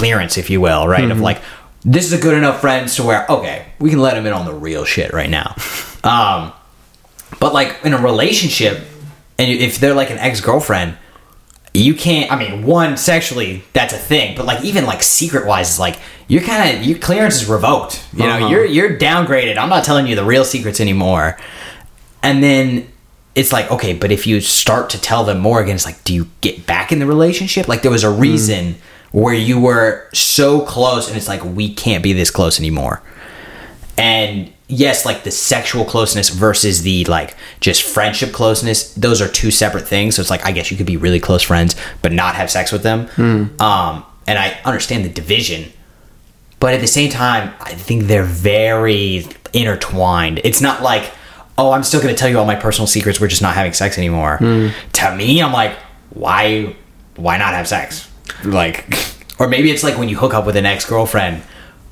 clearance, 0.00 0.38
if 0.38 0.48
you 0.48 0.60
will, 0.60 0.88
right? 0.88 1.04
Of 1.04 1.10
mm-hmm. 1.10 1.22
like, 1.22 1.42
this 1.84 2.04
is 2.04 2.12
a 2.12 2.18
good 2.20 2.34
enough 2.34 2.60
friends 2.60 2.96
to 2.96 3.02
where, 3.02 3.26
okay, 3.28 3.66
we 3.78 3.90
can 3.90 4.00
let 4.00 4.16
him 4.16 4.26
in 4.26 4.32
on 4.32 4.44
the 4.44 4.52
real 4.54 4.84
shit 4.84 5.12
right 5.12 5.30
now. 5.30 5.54
Um, 6.02 6.54
but 7.40 7.52
like 7.52 7.76
in 7.84 7.92
a 7.92 7.98
relationship, 8.00 8.80
and 9.38 9.50
if 9.50 9.78
they're 9.78 9.92
like 9.92 10.08
an 10.10 10.16
ex 10.16 10.40
girlfriend, 10.40 10.96
you 11.74 11.92
can't. 11.92 12.32
I 12.32 12.36
mean, 12.36 12.64
one 12.64 12.96
sexually, 12.96 13.62
that's 13.74 13.92
a 13.92 13.98
thing, 13.98 14.34
but 14.34 14.46
like 14.46 14.64
even 14.64 14.86
like 14.86 15.02
secret 15.02 15.46
wise, 15.46 15.68
is 15.72 15.78
like 15.78 15.98
you're 16.26 16.40
kind 16.40 16.74
of 16.78 16.84
your 16.86 16.98
clearance 16.98 17.42
is 17.42 17.48
revoked. 17.50 18.02
You 18.14 18.20
know, 18.20 18.30
Uh-huh. 18.30 18.46
you're 18.48 18.64
you're 18.64 18.98
downgraded. 18.98 19.58
I'm 19.58 19.68
not 19.68 19.84
telling 19.84 20.06
you 20.06 20.16
the 20.16 20.24
real 20.24 20.44
secrets 20.46 20.80
anymore. 20.80 21.36
And 22.22 22.42
then 22.42 22.90
it's 23.34 23.52
like, 23.52 23.70
okay, 23.70 23.92
but 23.92 24.10
if 24.10 24.26
you 24.26 24.40
start 24.40 24.88
to 24.90 25.00
tell 25.00 25.24
them 25.24 25.38
more 25.38 25.60
again, 25.60 25.74
it's 25.74 25.84
like, 25.84 26.02
do 26.04 26.14
you 26.14 26.28
get 26.40 26.64
back 26.66 26.92
in 26.92 26.98
the 26.98 27.06
relationship? 27.06 27.68
Like 27.68 27.82
there 27.82 27.90
was 27.92 28.04
a 28.04 28.10
reason 28.10 28.76
where 29.12 29.34
you 29.34 29.60
were 29.60 30.08
so 30.12 30.60
close, 30.60 31.08
and 31.08 31.16
it's 31.16 31.28
like 31.28 31.44
we 31.44 31.72
can't 31.74 32.02
be 32.02 32.12
this 32.12 32.30
close 32.30 32.58
anymore. 32.58 33.02
And 33.98 34.52
yes, 34.68 35.04
like 35.04 35.24
the 35.24 35.30
sexual 35.30 35.84
closeness 35.84 36.28
versus 36.30 36.82
the 36.82 37.04
like 37.06 37.34
just 37.60 37.82
friendship 37.82 38.32
closeness, 38.32 38.94
those 38.94 39.20
are 39.20 39.28
two 39.28 39.50
separate 39.50 39.86
things. 39.86 40.14
So 40.16 40.20
it's 40.22 40.30
like 40.30 40.46
I 40.46 40.52
guess 40.52 40.70
you 40.70 40.76
could 40.76 40.86
be 40.86 40.96
really 40.96 41.20
close 41.20 41.42
friends 41.42 41.74
but 42.02 42.12
not 42.12 42.34
have 42.36 42.50
sex 42.50 42.72
with 42.72 42.82
them. 42.82 43.08
Um, 43.60 44.04
and 44.26 44.38
I 44.38 44.58
understand 44.64 45.04
the 45.04 45.08
division, 45.08 45.72
but 46.60 46.72
at 46.72 46.80
the 46.80 46.86
same 46.86 47.10
time, 47.10 47.52
I 47.60 47.74
think 47.74 48.04
they're 48.04 48.22
very 48.22 49.26
intertwined. 49.52 50.40
It's 50.44 50.60
not 50.60 50.82
like, 50.82 51.10
oh, 51.58 51.72
I'm 51.72 51.82
still 51.82 52.00
going 52.00 52.14
to 52.14 52.18
tell 52.18 52.28
you 52.28 52.38
all 52.38 52.46
my 52.46 52.54
personal 52.54 52.86
secrets. 52.86 53.20
We're 53.20 53.28
just 53.28 53.42
not 53.42 53.54
having 53.54 53.72
sex 53.72 53.98
anymore. 53.98 54.38
To 54.92 55.16
me, 55.16 55.42
I'm 55.42 55.52
like, 55.52 55.76
why, 56.10 56.76
why 57.16 57.36
not 57.38 57.54
have 57.54 57.66
sex? 57.66 58.09
Like, 58.44 58.86
or 59.38 59.48
maybe 59.48 59.70
it's 59.70 59.82
like 59.82 59.98
when 59.98 60.08
you 60.08 60.16
hook 60.16 60.34
up 60.34 60.46
with 60.46 60.56
an 60.56 60.66
ex 60.66 60.84
girlfriend 60.84 61.42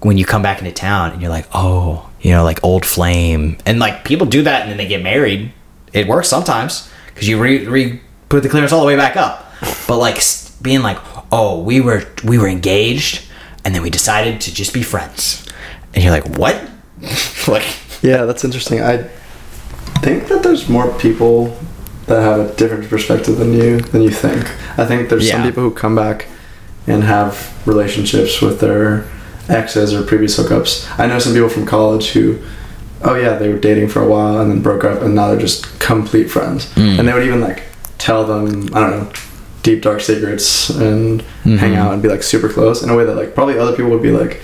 when 0.01 0.17
you 0.17 0.25
come 0.25 0.43
back 0.43 0.59
into 0.59 0.73
town 0.73 1.13
and 1.13 1.21
you're 1.21 1.31
like, 1.31 1.47
oh, 1.53 2.09
you 2.21 2.31
know, 2.31 2.45
like 2.45 2.63
old 2.63 2.85
flame, 2.85 3.59
and 3.67 3.79
like 3.79 4.05
people 4.05 4.27
do 4.27 4.43
that 4.43 4.63
and 4.63 4.71
then 4.71 4.77
they 4.77 4.87
get 4.87 5.03
married. 5.03 5.53
It 5.93 6.07
works 6.07 6.29
sometimes 6.29 6.91
because 7.07 7.29
you 7.29 7.41
re, 7.41 7.67
re 7.67 8.01
put 8.29 8.43
the 8.43 8.49
clearance 8.49 8.73
all 8.73 8.81
the 8.81 8.87
way 8.87 8.97
back 8.97 9.17
up. 9.17 9.53
But 9.87 9.99
like 9.99 10.21
being 10.63 10.83
like, 10.83 10.99
oh, 11.33 11.61
we 11.63 11.81
were 11.81 12.05
we 12.25 12.39
were 12.39 12.49
engaged 12.49 13.25
and 13.65 13.75
then 13.75 13.83
we 13.83 13.91
decided 13.91 14.41
to 14.43 14.55
just 14.55 14.73
be 14.73 14.83
friends, 14.83 15.47
and 15.95 16.03
you're 16.03 16.13
like, 16.13 16.39
what? 16.39 16.55
like, 17.49 17.67
Yeah, 18.03 18.25
that's 18.25 18.45
interesting. 18.45 18.81
I 18.81 19.03
think 20.01 20.29
that 20.29 20.43
there's 20.43 20.69
more 20.69 20.93
people 20.99 21.57
that 22.07 22.23
have 22.23 22.41
a 22.41 22.55
different 22.55 22.89
perspective 22.89 23.37
than 23.37 23.53
you 23.53 23.81
than 23.81 24.03
you 24.03 24.11
think. 24.11 24.45
I 24.79 24.85
think 24.87 25.09
there's 25.09 25.29
some 25.29 25.43
people 25.43 25.63
who 25.63 25.73
come 25.73 25.95
back 25.95 26.29
and 26.89 27.05
have 27.05 27.67
relationships 27.67 28.41
with 28.41 28.61
their 28.61 29.09
exes 29.49 29.95
or 29.95 30.03
previous 30.03 30.39
hookups. 30.39 30.89
I 30.99 31.07
know 31.07 31.19
some 31.19 31.33
people 31.33 31.49
from 31.49 31.67
college 31.67 32.11
who 32.11 32.39
oh 33.03 33.15
yeah, 33.15 33.37
they 33.37 33.49
were 33.49 33.59
dating 33.59 33.89
for 33.89 34.03
a 34.03 34.09
while 34.09 34.41
and 34.41 34.51
then 34.51 34.63
broke 34.63 34.85
up 34.85 35.03
and 35.03 35.15
now 35.15 35.29
they're 35.29 35.39
just 35.39 35.79
complete 35.79 36.31
friends. 36.31 36.67
Mm. 36.75 36.99
And 36.99 37.09
they 37.09 37.13
would 37.13 37.25
even 37.25 37.41
like 37.41 37.63
tell 37.99 38.25
them, 38.25 38.75
I 38.75 38.81
don't 38.81 38.91
know, 38.91 39.13
deep 39.63 39.83
dark 39.83 40.01
secrets 40.01 40.71
and 40.71 41.21
mm-hmm. 41.21 41.57
hang 41.57 41.77
out 41.77 41.93
and 41.93 42.03
be 42.03 42.09
like 42.09 42.23
super 42.23 42.49
close 42.49 42.83
in 42.83 42.91
a 42.91 42.97
way 42.97 43.05
that 43.05 43.17
like 43.17 43.35
probably 43.35 43.59
other 43.59 43.77
people 43.77 43.91
would 43.91 44.03
be 44.03 44.11
like 44.11 44.41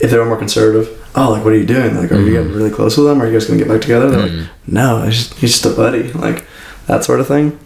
if 0.00 0.10
they 0.10 0.18
were 0.18 0.24
more 0.24 0.36
conservative, 0.36 0.88
oh, 1.14 1.30
like, 1.30 1.44
what 1.44 1.52
are 1.52 1.56
you 1.56 1.66
doing? 1.66 1.94
Like, 1.96 2.10
are 2.10 2.16
you 2.16 2.22
mm-hmm. 2.22 2.32
getting 2.32 2.52
really 2.52 2.70
close 2.70 2.96
with 2.96 3.06
them? 3.06 3.22
Are 3.22 3.26
you 3.26 3.32
guys 3.32 3.46
gonna 3.46 3.58
get 3.58 3.68
back 3.68 3.80
together? 3.80 4.10
They're 4.10 4.20
like, 4.20 4.32
mm. 4.32 4.48
no, 4.66 5.02
he's 5.02 5.28
just, 5.28 5.34
he's 5.34 5.50
just 5.52 5.66
a 5.66 5.70
buddy, 5.70 6.12
like 6.12 6.44
that 6.86 7.04
sort 7.04 7.20
of 7.20 7.28
thing. 7.28 7.58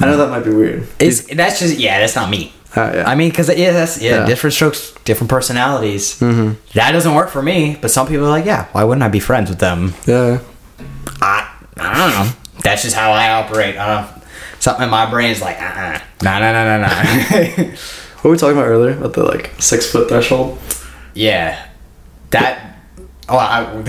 I 0.00 0.06
know 0.06 0.14
mm. 0.14 0.18
that 0.18 0.30
might 0.30 0.44
be 0.44 0.52
weird. 0.52 0.88
it's 0.98 1.22
that's 1.34 1.60
just 1.60 1.78
yeah, 1.78 2.00
that's 2.00 2.16
not 2.16 2.30
me. 2.30 2.52
Ah, 2.74 2.92
yeah. 2.94 3.04
I 3.06 3.14
mean, 3.14 3.28
because 3.30 3.48
yeah, 3.54 3.72
that's 3.72 4.00
yeah, 4.00 4.20
Yeah. 4.20 4.26
different 4.26 4.54
strokes, 4.54 4.92
different 5.04 5.28
personalities. 5.30 6.18
Mhm. 6.20 6.56
That 6.74 6.92
doesn't 6.92 7.14
work 7.14 7.28
for 7.30 7.42
me. 7.42 7.76
But 7.80 7.90
some 7.90 8.06
people 8.06 8.24
are 8.26 8.30
like, 8.30 8.46
yeah, 8.46 8.66
why 8.72 8.84
wouldn't 8.84 9.02
I 9.02 9.08
be 9.08 9.20
friends 9.20 9.50
with 9.50 9.58
them? 9.58 9.94
Yeah, 10.06 10.38
I 11.20 11.46
I 11.78 11.98
don't 11.98 12.12
know. 12.26 12.32
That's 12.62 12.82
just 12.82 12.96
how 12.96 13.12
I 13.12 13.30
operate. 13.32 13.76
Uh, 13.76 14.06
something 14.60 14.84
in 14.84 14.90
my 14.90 15.10
brain 15.10 15.30
is 15.30 15.40
like, 15.42 15.60
uh, 15.60 15.64
uh 15.64 15.98
nah, 16.22 16.38
nah, 16.38 16.52
nah, 16.52 16.64
nah, 16.64 16.78
nah. 16.78 17.02
what 18.22 18.24
were 18.24 18.30
we 18.30 18.36
talking 18.38 18.56
about 18.56 18.68
earlier 18.68 18.96
about 18.96 19.12
the 19.14 19.24
like 19.24 19.50
six 19.58 19.90
foot 19.90 20.08
threshold? 20.08 20.58
yeah, 21.14 21.66
that. 22.30 22.76
Oh, 23.28 23.36
I 23.38 23.82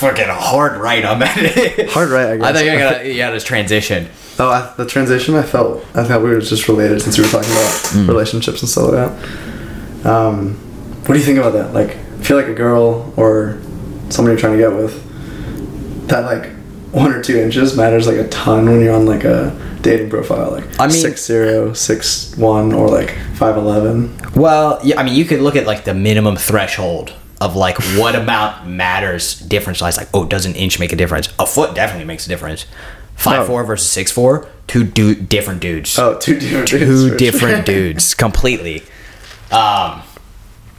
fucking 0.00 0.26
hard 0.28 0.80
right 0.80 1.04
on 1.04 1.18
that. 1.20 1.36
Hard 1.90 2.10
right, 2.10 2.26
I 2.32 2.36
guess. 2.36 2.46
I 2.46 2.52
thought 2.52 2.64
you 2.64 2.72
were 2.72 2.78
gonna 2.78 3.04
you 3.04 3.22
had 3.22 3.32
this 3.32 3.44
transition. 3.44 4.08
Oh, 4.40 4.48
I, 4.50 4.72
the 4.76 4.86
transition. 4.86 5.34
I 5.34 5.42
felt 5.42 5.84
I 5.94 6.04
thought 6.04 6.22
we 6.22 6.30
were 6.30 6.40
just 6.40 6.68
related 6.68 7.02
since 7.02 7.18
we 7.18 7.24
were 7.24 7.30
talking 7.30 7.50
about 7.50 7.70
Mm. 7.92 8.08
relationships 8.08 8.62
and 8.62 8.68
stuff 8.70 8.92
like 8.92 8.92
that. 10.02 10.08
Um, 10.08 10.54
what 11.06 11.14
do 11.14 11.18
you 11.18 11.24
think 11.24 11.38
about 11.38 11.54
that? 11.54 11.74
Like, 11.74 11.96
I 11.96 12.22
feel 12.22 12.36
like 12.36 12.46
a 12.48 12.54
girl 12.54 13.12
or 13.16 13.58
someone 14.10 14.30
you're 14.32 14.38
trying 14.40 14.52
to 14.56 14.58
get 14.58 14.72
with, 14.72 16.06
that 16.08 16.24
like 16.24 16.50
one 16.92 17.12
or 17.12 17.22
two 17.22 17.36
inches 17.38 17.76
matters 17.76 18.06
like 18.06 18.16
a 18.16 18.28
ton 18.28 18.66
when 18.66 18.80
you're 18.80 18.94
on 18.94 19.06
like 19.06 19.24
a 19.24 19.54
dating 19.82 20.08
profile. 20.10 20.52
Like, 20.52 20.64
I 20.80 20.86
mean- 20.86 20.90
six 20.96 21.24
zero, 21.24 21.72
six 21.72 22.36
one, 22.36 22.72
or 22.72 22.88
like 22.88 23.16
five 23.34 23.56
eleven. 23.56 24.16
Well, 24.34 24.78
yeah, 24.84 25.00
I 25.00 25.02
mean, 25.02 25.14
you 25.14 25.24
could 25.24 25.40
look 25.40 25.56
at 25.56 25.66
like 25.66 25.84
the 25.84 25.94
minimum 25.94 26.36
threshold 26.36 27.12
of 27.40 27.54
like 27.56 27.80
what 27.96 28.14
amount 28.14 28.66
matters 28.68 29.38
difference 29.40 29.80
wise. 29.80 29.96
Like, 29.96 30.08
oh, 30.14 30.24
does 30.24 30.46
an 30.46 30.54
inch 30.54 30.78
make 30.78 30.92
a 30.92 30.96
difference? 30.96 31.28
A 31.38 31.46
foot 31.46 31.74
definitely 31.74 32.04
makes 32.06 32.26
a 32.26 32.28
difference. 32.28 32.66
Five 33.18 33.40
Oh. 33.40 33.44
four 33.46 33.64
versus 33.64 33.90
six 33.90 34.10
four, 34.10 34.46
two 34.68 34.84
du- 34.84 35.14
different 35.14 35.60
dudes. 35.60 35.98
Oh, 35.98 36.16
two 36.18 36.38
different. 36.38 36.68
dudes, 36.68 37.10
two 37.10 37.16
different 37.16 37.66
dudes 37.74 38.14
completely. 38.14 38.84
Um, 39.50 40.02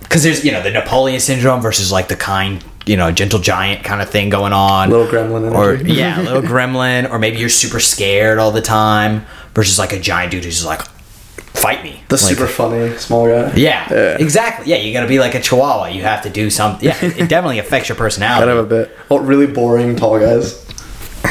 because 0.01 0.23
there's 0.23 0.43
you 0.43 0.51
know 0.51 0.63
the 0.63 0.71
Napoleon 0.71 1.19
syndrome 1.19 1.61
versus 1.61 1.91
like 1.91 2.07
the 2.07 2.15
kind 2.15 2.63
you 2.85 2.95
know 2.97 3.11
gentle 3.11 3.39
giant 3.39 3.83
kind 3.83 4.01
of 4.01 4.09
thing 4.09 4.29
going 4.29 4.53
on. 4.53 4.89
Little 4.89 5.05
gremlin 5.07 5.53
or 5.53 5.73
energy. 5.75 5.93
yeah, 5.95 6.19
little 6.21 6.41
gremlin, 6.41 7.09
or 7.11 7.19
maybe 7.19 7.37
you're 7.37 7.49
super 7.49 7.79
scared 7.79 8.39
all 8.39 8.51
the 8.51 8.61
time 8.61 9.25
versus 9.53 9.77
like 9.77 9.91
a 9.93 9.99
giant 9.99 10.31
dude 10.31 10.45
who's 10.45 10.65
like, 10.65 10.81
fight 10.81 11.83
me. 11.83 12.01
The 12.07 12.15
Like, 12.15 12.21
super 12.35 12.47
funny 12.47 12.95
small 12.97 13.27
guy. 13.27 13.53
yeah, 13.55 13.85
Yeah. 13.91 14.17
exactly. 14.19 14.71
Yeah, 14.71 14.77
you 14.77 14.93
got 14.93 15.01
to 15.01 15.07
be 15.07 15.19
like 15.19 15.35
a 15.35 15.41
chihuahua. 15.41 15.87
You 15.87 16.03
have 16.03 16.21
to 16.23 16.29
do 16.29 16.49
something. 16.49 16.87
Yeah, 16.87 16.97
it 17.03 17.27
definitely 17.29 17.59
affects 17.59 17.89
your 17.89 17.97
personality. 17.97 18.47
Kind 18.47 18.57
of 18.57 18.65
a 18.65 18.69
bit. 18.69 18.97
Oh, 19.11 19.19
really 19.19 19.47
boring 19.47 19.95
tall 19.97 20.17
guys. 20.19 20.65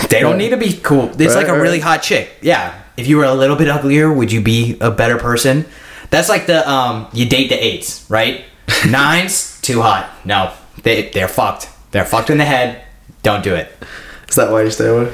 They 0.09 0.21
don't 0.21 0.39
need 0.39 0.51
to 0.51 0.57
be 0.57 0.73
cool. 0.75 1.11
It's 1.21 1.35
like 1.35 1.49
a 1.49 1.61
really 1.61 1.81
hot 1.81 2.03
chick. 2.03 2.31
Yeah. 2.41 2.81
If 2.97 3.07
you 3.07 3.17
were 3.17 3.25
a 3.25 3.35
little 3.35 3.57
bit 3.57 3.69
uglier, 3.69 4.13
would 4.13 4.33
you 4.33 4.41
be 4.41 4.77
a 4.81 4.91
better 4.91 5.19
person? 5.19 5.67
That's 6.11 6.29
like 6.29 6.47
the 6.47 6.69
um 6.69 7.09
you 7.13 7.29
date 7.29 7.49
the 7.49 7.63
eights, 7.63 8.09
right? 8.11 8.45
Nines, 8.89 9.61
too 9.61 9.83
hot. 9.83 10.11
No. 10.25 10.53
They 10.83 11.11
they're 11.11 11.29
fucked. 11.29 11.69
They're 11.91 12.05
fucked 12.05 12.31
in 12.31 12.39
the 12.39 12.45
head. 12.45 12.85
Don't 13.23 13.43
do 13.43 13.55
it. 13.55 13.71
Is 14.29 14.37
that 14.37 14.51
why 14.51 14.63
you 14.63 14.71
stay 14.71 14.89
away? 14.89 15.13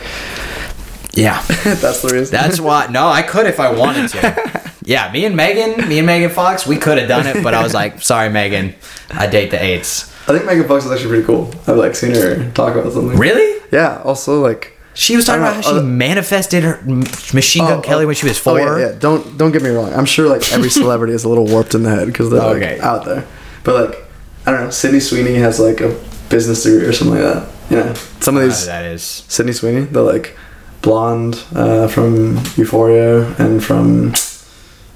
Yeah. 1.13 1.43
That's 1.65 2.03
the 2.03 2.09
reason. 2.13 2.33
That's 2.33 2.61
why. 2.61 2.87
No, 2.89 3.09
I 3.09 3.23
could 3.23 3.47
if 3.47 3.61
I 3.61 3.73
wanted 3.73 4.09
to. 4.11 4.73
Yeah, 4.85 5.11
me 5.13 5.25
and 5.25 5.35
Megan, 5.35 5.89
me 5.89 5.99
and 5.99 6.07
Megan 6.07 6.29
Fox, 6.29 6.67
we 6.67 6.77
could 6.77 6.99
have 6.99 7.09
done 7.09 7.27
it, 7.27 7.43
but 7.43 7.55
I 7.55 7.63
was 7.63 7.73
like, 7.73 8.03
sorry, 8.03 8.29
Megan, 8.29 8.75
I 9.11 9.27
date 9.27 9.51
the 9.51 9.63
eights. 9.63 10.13
I 10.29 10.33
think 10.33 10.45
Megan 10.45 10.69
Fox 10.69 10.85
is 10.85 10.93
actually 10.93 11.09
pretty 11.09 11.25
cool. 11.25 11.51
I've 11.67 11.79
like 11.79 11.95
seen 11.95 12.15
her 12.15 12.51
talk 12.53 12.77
about 12.77 12.93
something. 12.93 13.19
Really? 13.19 13.63
Yeah. 13.73 14.03
Also, 14.05 14.43
like. 14.43 14.74
She 14.95 15.17
was 15.17 15.25
talking 15.27 15.43
about 15.43 15.57
how 15.57 15.63
she 15.63 15.79
uh, 15.79 15.83
manifested 15.83 16.63
her 16.63 16.81
Machine 16.85 17.65
Gun 17.65 17.79
Oh, 17.79 17.83
Kelly 17.83 18.05
oh, 18.05 18.07
when 18.07 18.17
she 18.17 18.27
was 18.27 18.39
Oh, 18.39 18.43
four. 18.43 18.59
yeah, 18.61 18.79
yeah. 18.91 18.99
Don't 18.99 19.37
don't 19.37 19.51
get 19.53 19.63
me 19.63 19.71
wrong. 19.71 19.93
I'm 19.93 20.05
sure 20.07 20.29
like 20.29 20.53
every 20.53 20.71
celebrity 20.81 21.13
is 21.15 21.25
a 21.25 21.29
little 21.29 21.47
warped 21.47 21.75
in 21.75 21.83
the 21.83 21.91
head 21.91 22.07
because 22.07 22.31
they're 22.31 22.41
like, 22.41 22.57
Okay. 22.63 22.79
out 22.81 23.05
there. 23.05 23.27
But 23.65 23.91
like, 23.91 24.05
I 24.47 24.51
don't 24.53 24.61
know. 24.65 24.71
Sydney 24.71 25.01
Sweeney 25.01 25.35
has 25.35 25.59
like 25.59 25.81
a 25.81 26.01
business 26.29 26.63
degree 26.63 26.87
or 26.87 26.93
something 26.93 27.21
like 27.21 27.35
that. 27.35 27.49
You 27.71 27.77
know, 27.79 27.95
some 28.21 28.37
of 28.37 28.43
Uh, 28.43 28.47
these 28.47 28.67
that 28.67 28.85
is. 28.85 29.03
Sydney 29.03 29.53
Sweeney, 29.53 29.81
the 29.85 30.03
like 30.03 30.37
blonde 30.83 31.43
uh, 31.55 31.89
from 31.89 32.37
Euphoria 32.57 33.35
and 33.39 33.65
from 33.65 34.11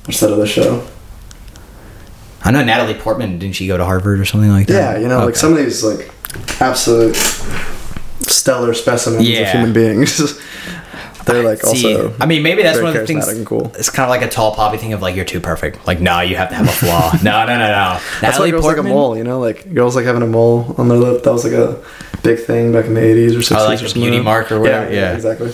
what's 0.05 0.21
that 0.21 0.31
other 0.33 0.47
show? 0.47 0.87
I 2.45 2.51
know 2.53 2.63
Natalie 2.65 2.95
Portman. 2.95 3.39
Didn't 3.39 3.57
she 3.57 3.67
go 3.67 3.77
to 3.77 3.85
Harvard 3.85 4.21
or 4.21 4.25
something 4.25 4.51
like 4.51 4.69
that? 4.69 4.95
Yeah, 4.97 5.03
you 5.03 5.09
know, 5.09 5.25
like 5.25 5.35
some 5.35 5.53
of 5.53 5.59
these 5.59 5.83
like 5.83 6.11
absolute 6.61 7.17
stellar 8.21 8.75
specimens 8.75 9.29
Yeah. 9.29 9.41
of 9.41 9.49
human 9.53 9.73
beings. 9.73 10.39
They're 11.27 11.43
like 11.43 11.61
See, 11.61 11.95
also. 11.95 12.15
I 12.21 12.25
mean, 12.25 12.43
maybe 12.43 12.63
that's 12.63 12.79
one 12.81 12.87
of 12.87 12.95
the 12.95 13.07
things. 13.07 13.27
cool. 13.47 13.71
It's 13.79 13.91
kind 13.91 14.05
of 14.05 14.09
like 14.09 14.23
a 14.23 14.31
tall 14.31 14.55
poppy 14.55 14.79
thing 14.79 14.95
of 14.95 15.03
like 15.03 15.15
you're 15.15 15.27
too 15.27 15.41
perfect. 15.41 15.87
Like, 15.87 16.01
no, 16.01 16.21
you 16.21 16.37
have 16.37 16.49
to 16.49 16.55
have 16.55 16.67
a 16.67 16.73
flaw. 16.73 17.13
no, 17.23 17.45
no, 17.45 17.59
no, 17.59 17.69
no. 17.69 18.01
That's 18.23 18.39
why 18.39 18.51
girls 18.51 18.65
like 18.65 18.79
a 18.79 18.83
mole, 18.83 19.15
you 19.15 19.25
know, 19.25 19.39
like 19.39 19.75
girls 19.75 19.95
like 19.95 20.07
having 20.07 20.23
a 20.23 20.27
mole 20.27 20.75
on 20.79 20.89
their 20.89 20.97
lip. 20.97 21.23
That 21.25 21.33
was 21.33 21.45
like 21.45 21.53
a 21.53 21.85
big 22.23 22.39
thing 22.47 22.73
back 22.73 22.87
in 22.87 22.95
the 22.95 23.03
eighties 23.05 23.33
or 23.37 23.43
sixties. 23.43 23.59
Oh, 23.59 23.67
like 23.67 23.75
or 23.83 23.89
something 23.89 24.01
beauty 24.03 24.21
mark 24.21 24.51
or 24.51 24.59
whatever? 24.59 24.91
Yeah. 24.91 25.13
exactly. 25.15 25.49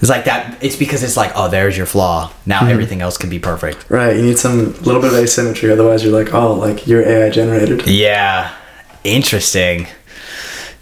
It's 0.00 0.08
like 0.10 0.24
that. 0.24 0.58
It's 0.64 0.74
because 0.76 1.04
it's 1.04 1.16
like, 1.16 1.30
oh, 1.36 1.46
there's 1.48 1.76
your 1.76 1.86
flaw. 1.86 2.32
Now 2.44 2.60
Mm-hmm. 2.62 2.68
everything 2.70 3.00
else 3.00 3.16
can 3.16 3.30
be 3.30 3.38
perfect. 3.38 3.88
Right, 3.88 4.16
you 4.16 4.22
need 4.22 4.38
some 4.38 4.72
little 4.82 5.00
bit 5.00 5.12
of 5.12 5.18
asymmetry, 5.18 5.70
otherwise 5.70 6.02
you're 6.02 6.12
like, 6.12 6.34
oh, 6.34 6.54
like 6.54 6.88
you're 6.88 7.02
AI 7.02 7.30
generated. 7.30 7.86
Yeah, 7.86 8.52
interesting. 9.04 9.86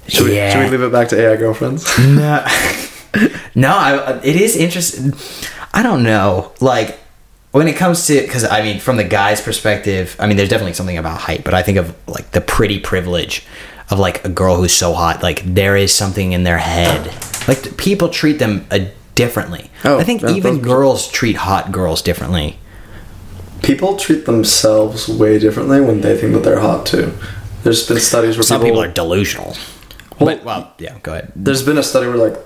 Should 0.09 0.26
we, 0.26 0.34
should 0.50 0.59
we 0.59 0.70
leave 0.70 0.82
it 0.82 0.92
back 0.92 1.09
to 1.09 1.20
AI 1.20 1.36
girlfriends? 1.36 1.86
no, 1.98 2.46
no. 3.54 3.68
I, 3.68 4.20
it 4.22 4.36
is 4.36 4.57
interesting. 4.57 5.14
I 5.74 5.82
don't 5.82 6.02
know. 6.02 6.52
Like 6.61 6.98
when 7.50 7.68
it 7.68 7.76
comes 7.76 8.07
to 8.07 8.20
because 8.20 8.44
I 8.44 8.62
mean, 8.62 8.80
from 8.80 8.96
the 8.96 9.04
guy's 9.04 9.40
perspective, 9.40 10.16
I 10.18 10.26
mean, 10.26 10.36
there's 10.36 10.48
definitely 10.48 10.74
something 10.74 10.98
about 10.98 11.20
height, 11.20 11.42
but 11.44 11.54
I 11.54 11.62
think 11.62 11.78
of 11.78 11.96
like 12.07 12.30
the 12.32 12.40
pretty 12.40 12.78
privilege 12.78 13.44
of 13.90 13.98
like 13.98 14.24
a 14.24 14.28
girl 14.28 14.57
who's 14.57 14.72
so 14.72 14.92
hot. 14.92 15.22
Like 15.22 15.42
there 15.44 15.76
is 15.76 15.94
something 15.94 16.32
in 16.32 16.44
their 16.44 16.59
head. 16.59 17.07
Like 17.48 17.76
people 17.76 18.09
treat 18.09 18.38
them 18.38 18.66
uh, 18.70 18.86
differently. 19.14 19.70
Oh, 19.84 19.98
I 19.98 20.04
think 20.04 20.22
yeah, 20.22 20.30
even 20.30 20.61
girls 20.61 21.09
treat 21.11 21.36
hot 21.36 21.72
girls 21.72 22.02
differently. 22.02 22.59
People 23.62 23.96
treat 23.96 24.26
themselves 24.26 25.09
way 25.09 25.38
differently 25.38 25.80
when 25.80 26.00
they 26.00 26.16
think 26.16 26.34
that 26.34 26.44
they're 26.44 26.61
hot 26.61 26.86
too. 26.86 27.12
There's 27.62 27.88
been 27.88 27.98
studies 27.98 28.36
where 28.36 28.44
Some 28.44 28.61
people, 28.61 28.82
people 28.82 28.82
are 28.82 28.92
delusional. 28.92 29.57
Well- 30.18 30.36
but, 30.36 30.44
well, 30.44 30.72
yeah. 30.78 30.98
Go 31.02 31.12
ahead. 31.12 31.32
There's 31.36 31.62
been 31.62 31.78
a 31.78 31.82
study 31.82 32.06
where 32.06 32.16
like 32.16 32.36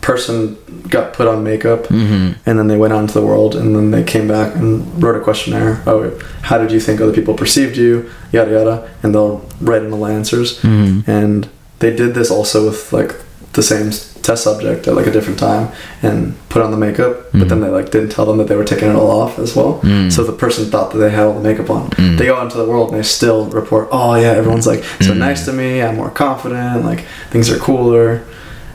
person 0.00 0.56
got 0.88 1.12
put 1.12 1.26
on 1.26 1.44
makeup 1.44 1.82
mm-hmm. 1.84 2.32
and 2.46 2.58
then 2.58 2.66
they 2.66 2.78
went 2.78 2.94
out 2.94 3.00
into 3.00 3.12
the 3.12 3.26
world 3.26 3.54
and 3.54 3.76
then 3.76 3.90
they 3.90 4.02
came 4.02 4.26
back 4.26 4.54
and 4.54 5.02
wrote 5.02 5.16
a 5.16 5.20
questionnaire. 5.20 5.82
Oh, 5.86 6.18
how 6.42 6.56
did 6.56 6.72
you 6.72 6.80
think 6.80 7.00
other 7.00 7.12
people 7.12 7.34
perceived 7.34 7.76
you? 7.76 8.10
Yada 8.32 8.50
yada, 8.50 8.90
and 9.02 9.14
they'll 9.14 9.46
write 9.60 9.82
in 9.82 9.90
the 9.90 9.98
answers. 10.04 10.60
Mm-hmm. 10.60 11.10
And 11.10 11.50
they 11.80 11.94
did 11.94 12.14
this 12.14 12.30
also 12.30 12.66
with 12.66 12.90
like 12.92 13.14
the 13.58 13.62
same 13.64 13.90
test 14.22 14.44
subject 14.44 14.86
at 14.86 14.94
like 14.94 15.08
a 15.08 15.10
different 15.10 15.36
time 15.36 15.72
and 16.02 16.36
put 16.48 16.62
on 16.62 16.70
the 16.70 16.76
makeup, 16.76 17.24
but 17.32 17.48
then 17.48 17.58
mm. 17.58 17.62
they 17.62 17.68
like 17.68 17.90
didn't 17.90 18.10
tell 18.10 18.24
them 18.24 18.38
that 18.38 18.46
they 18.46 18.54
were 18.54 18.64
taking 18.64 18.88
it 18.88 18.94
all 18.94 19.10
off 19.10 19.36
as 19.40 19.56
well. 19.56 19.80
Mm. 19.80 20.12
So 20.12 20.22
the 20.22 20.32
person 20.32 20.70
thought 20.70 20.92
that 20.92 20.98
they 20.98 21.10
had 21.10 21.24
all 21.24 21.34
the 21.34 21.40
makeup 21.40 21.68
on. 21.68 21.90
Mm. 21.90 22.18
They 22.18 22.26
go 22.26 22.36
out 22.36 22.44
into 22.44 22.56
the 22.56 22.66
world 22.66 22.90
and 22.90 22.98
they 22.98 23.02
still 23.02 23.46
report, 23.46 23.88
oh 23.90 24.14
yeah, 24.14 24.30
everyone's 24.30 24.66
like 24.66 24.84
so 25.00 25.12
nice 25.12 25.44
to 25.46 25.52
me. 25.52 25.82
I'm 25.82 25.96
more 25.96 26.10
confident. 26.10 26.84
Like 26.84 27.00
things 27.30 27.50
are 27.50 27.58
cooler. 27.58 28.24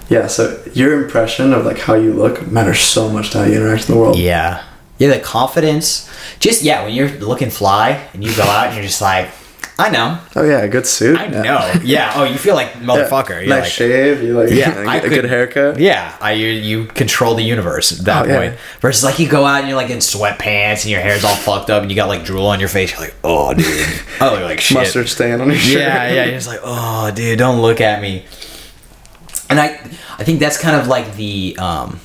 Yeah, 0.10 0.28
so 0.28 0.62
your 0.74 1.02
impression 1.02 1.54
of 1.54 1.66
like 1.66 1.80
how 1.80 1.94
you 1.94 2.12
look 2.12 2.46
matters 2.52 2.82
so 2.82 3.08
much 3.08 3.32
to 3.32 3.38
how 3.38 3.46
you 3.46 3.56
interact 3.56 3.88
in 3.88 3.96
the 3.96 4.02
world. 4.02 4.20
Yeah. 4.20 4.66
Yeah, 4.98 5.10
the 5.14 5.20
confidence. 5.20 6.10
Just 6.40 6.62
yeah, 6.62 6.84
when 6.84 6.94
you're 6.94 7.10
looking 7.10 7.50
fly 7.50 8.06
and 8.14 8.22
you 8.22 8.36
go 8.36 8.44
out 8.44 8.68
and 8.68 8.76
you're 8.76 8.84
just 8.84 9.02
like, 9.02 9.30
I 9.80 9.90
know. 9.90 10.20
Oh 10.36 10.44
yeah, 10.44 10.60
a 10.60 10.68
good 10.68 10.86
suit. 10.86 11.18
I 11.18 11.26
yeah. 11.26 11.42
know. 11.42 11.74
Yeah. 11.84 12.14
Oh, 12.16 12.24
you 12.26 12.38
feel 12.38 12.54
like 12.54 12.68
Yeah. 12.76 12.82
motherfucker. 12.82 13.40
You're 13.42 13.50
nice 13.50 13.62
like, 13.64 13.72
shave. 13.72 14.22
You 14.22 14.38
like 14.40 14.52
Yeah, 14.52 14.78
a, 14.84 14.88
I 14.88 14.98
a 14.98 15.02
could- 15.02 15.10
good 15.10 15.26
haircut. 15.26 15.80
Yeah, 15.80 16.16
I, 16.22 16.34
you 16.34 16.48
you 16.48 16.86
control 16.86 17.34
the 17.36 17.44
universe 17.44 17.92
at 17.98 18.06
that 18.06 18.26
Oh, 18.26 18.30
yeah. 18.30 18.38
point. 18.40 18.60
Versus 18.82 19.04
like 19.04 19.18
you 19.18 19.28
go 19.28 19.46
out 19.46 19.60
and 19.62 19.68
you're 19.68 19.76
like 19.78 19.90
in 19.90 19.98
sweatpants 19.98 20.82
and 20.84 20.92
your 20.92 21.02
hair's 21.02 21.24
all 21.24 21.36
fucked 21.36 21.72
up 21.72 21.82
and 21.82 21.90
you 21.92 21.96
got 21.96 22.08
like 22.08 22.24
drool 22.24 22.46
on 22.46 22.60
your 22.60 22.70
face. 22.70 22.92
You're 22.92 23.02
like, 23.02 23.16
oh 23.24 23.54
dude, 23.56 23.66
I 24.22 24.32
look 24.32 24.42
like 24.44 24.62
shit. 24.62 24.78
Mustard 24.78 25.10
stain 25.10 25.42
on 25.42 25.48
your 25.48 25.56
shirt. 25.58 25.82
Yeah, 25.82 26.12
yeah. 26.14 26.24
You're 26.26 26.36
just 26.36 26.48
like, 26.48 26.60
oh, 26.64 27.10
dude, 27.12 27.40
don't 27.40 27.62
look 27.62 27.82
at 27.82 28.00
me. 28.02 28.26
And 29.50 29.60
I, 29.60 29.68
I 30.18 30.24
think 30.24 30.40
that's 30.40 30.58
kind 30.60 30.76
of 30.80 30.88
like 30.88 31.16
the, 31.16 31.56
um, 31.60 32.00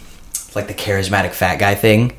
like 0.55 0.67
the 0.69 0.75
charismatic 0.75 1.33
fat 1.33 1.59
guy 1.59 1.75
thing, 1.75 2.17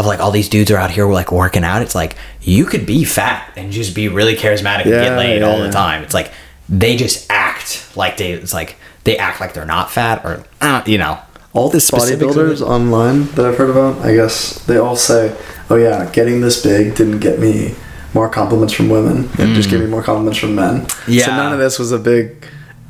of 0.00 0.06
like 0.06 0.18
all 0.18 0.30
these 0.30 0.48
dudes 0.48 0.70
are 0.70 0.76
out 0.78 0.90
here 0.90 1.06
like 1.06 1.30
working 1.30 1.62
out. 1.62 1.82
It's 1.82 1.94
like 1.94 2.16
you 2.40 2.64
could 2.64 2.86
be 2.86 3.04
fat 3.04 3.52
and 3.56 3.70
just 3.70 3.94
be 3.94 4.08
really 4.08 4.34
charismatic 4.34 4.82
and 4.82 4.90
get 4.90 5.04
Yeah, 5.12 5.16
laid 5.16 5.42
all 5.42 5.60
the 5.60 5.70
time. 5.70 6.02
It's 6.02 6.14
like 6.14 6.32
they 6.68 6.96
just 6.96 7.30
act 7.30 7.96
like 7.96 8.16
they. 8.16 8.32
It's 8.32 8.54
like 8.54 8.76
they 9.04 9.16
act 9.18 9.40
like 9.40 9.52
they're 9.54 9.66
not 9.66 9.90
fat 9.90 10.24
or, 10.24 10.44
uh, 10.60 10.82
you 10.86 10.98
know. 10.98 11.18
all 11.52 11.68
the 11.68 11.80
specifics 11.80 12.34
bodybuilders 12.34 12.60
online 12.62 13.26
that 13.32 13.44
I've 13.44 13.56
heard 13.58 13.70
about, 13.70 13.98
I 14.04 14.14
guess 14.14 14.64
they 14.66 14.76
all 14.78 14.96
say, 14.96 15.36
"Oh 15.68 15.76
yeah, 15.76 16.08
getting 16.12 16.40
this 16.40 16.62
big 16.62 16.94
didn't 16.94 17.18
get 17.20 17.38
me 17.40 17.74
more 18.14 18.28
compliments 18.28 18.72
from 18.72 18.88
women. 18.88 19.28
It 19.38 19.54
just 19.54 19.68
gave 19.70 19.80
me 19.80 19.86
more 19.86 20.02
compliments 20.02 20.38
from 20.38 20.54
men." 20.54 20.86
Yeah. 21.08 21.26
So 21.26 21.32
none 21.32 21.52
of 21.52 21.58
this 21.58 21.78
was 21.78 21.92
a 21.92 21.98
big 21.98 22.39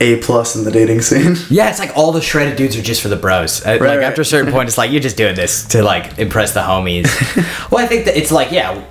A 0.01 0.17
plus 0.17 0.57
in 0.57 0.65
the 0.65 0.71
dating 0.71 1.03
scene. 1.03 1.37
Yeah, 1.51 1.69
it's 1.69 1.79
like 1.79 1.97
all 1.97 2.13
the 2.13 2.23
shredded 2.23 2.57
dudes 2.57 2.77
are 2.77 2.83
just 2.83 3.03
for 3.03 3.09
the 3.09 3.17
bros. 3.17 3.65
Uh, 3.65 3.73
like 3.73 3.81
right. 3.81 4.03
after 4.03 4.23
a 4.23 4.25
certain 4.25 4.51
point, 4.53 4.69
it's 4.69 4.79
like 4.79 4.91
you're 4.91 5.01
just 5.01 5.17
doing 5.17 5.35
this 5.35 5.67
to 5.69 5.83
like 5.83 6.19
impress 6.19 6.55
the 6.55 6.61
homies. 6.61 7.07
well, 7.71 7.85
I 7.85 7.87
think 7.87 8.07
that 8.07 8.17
it's 8.17 8.33
like 8.33 8.51
yeah, 8.51 8.83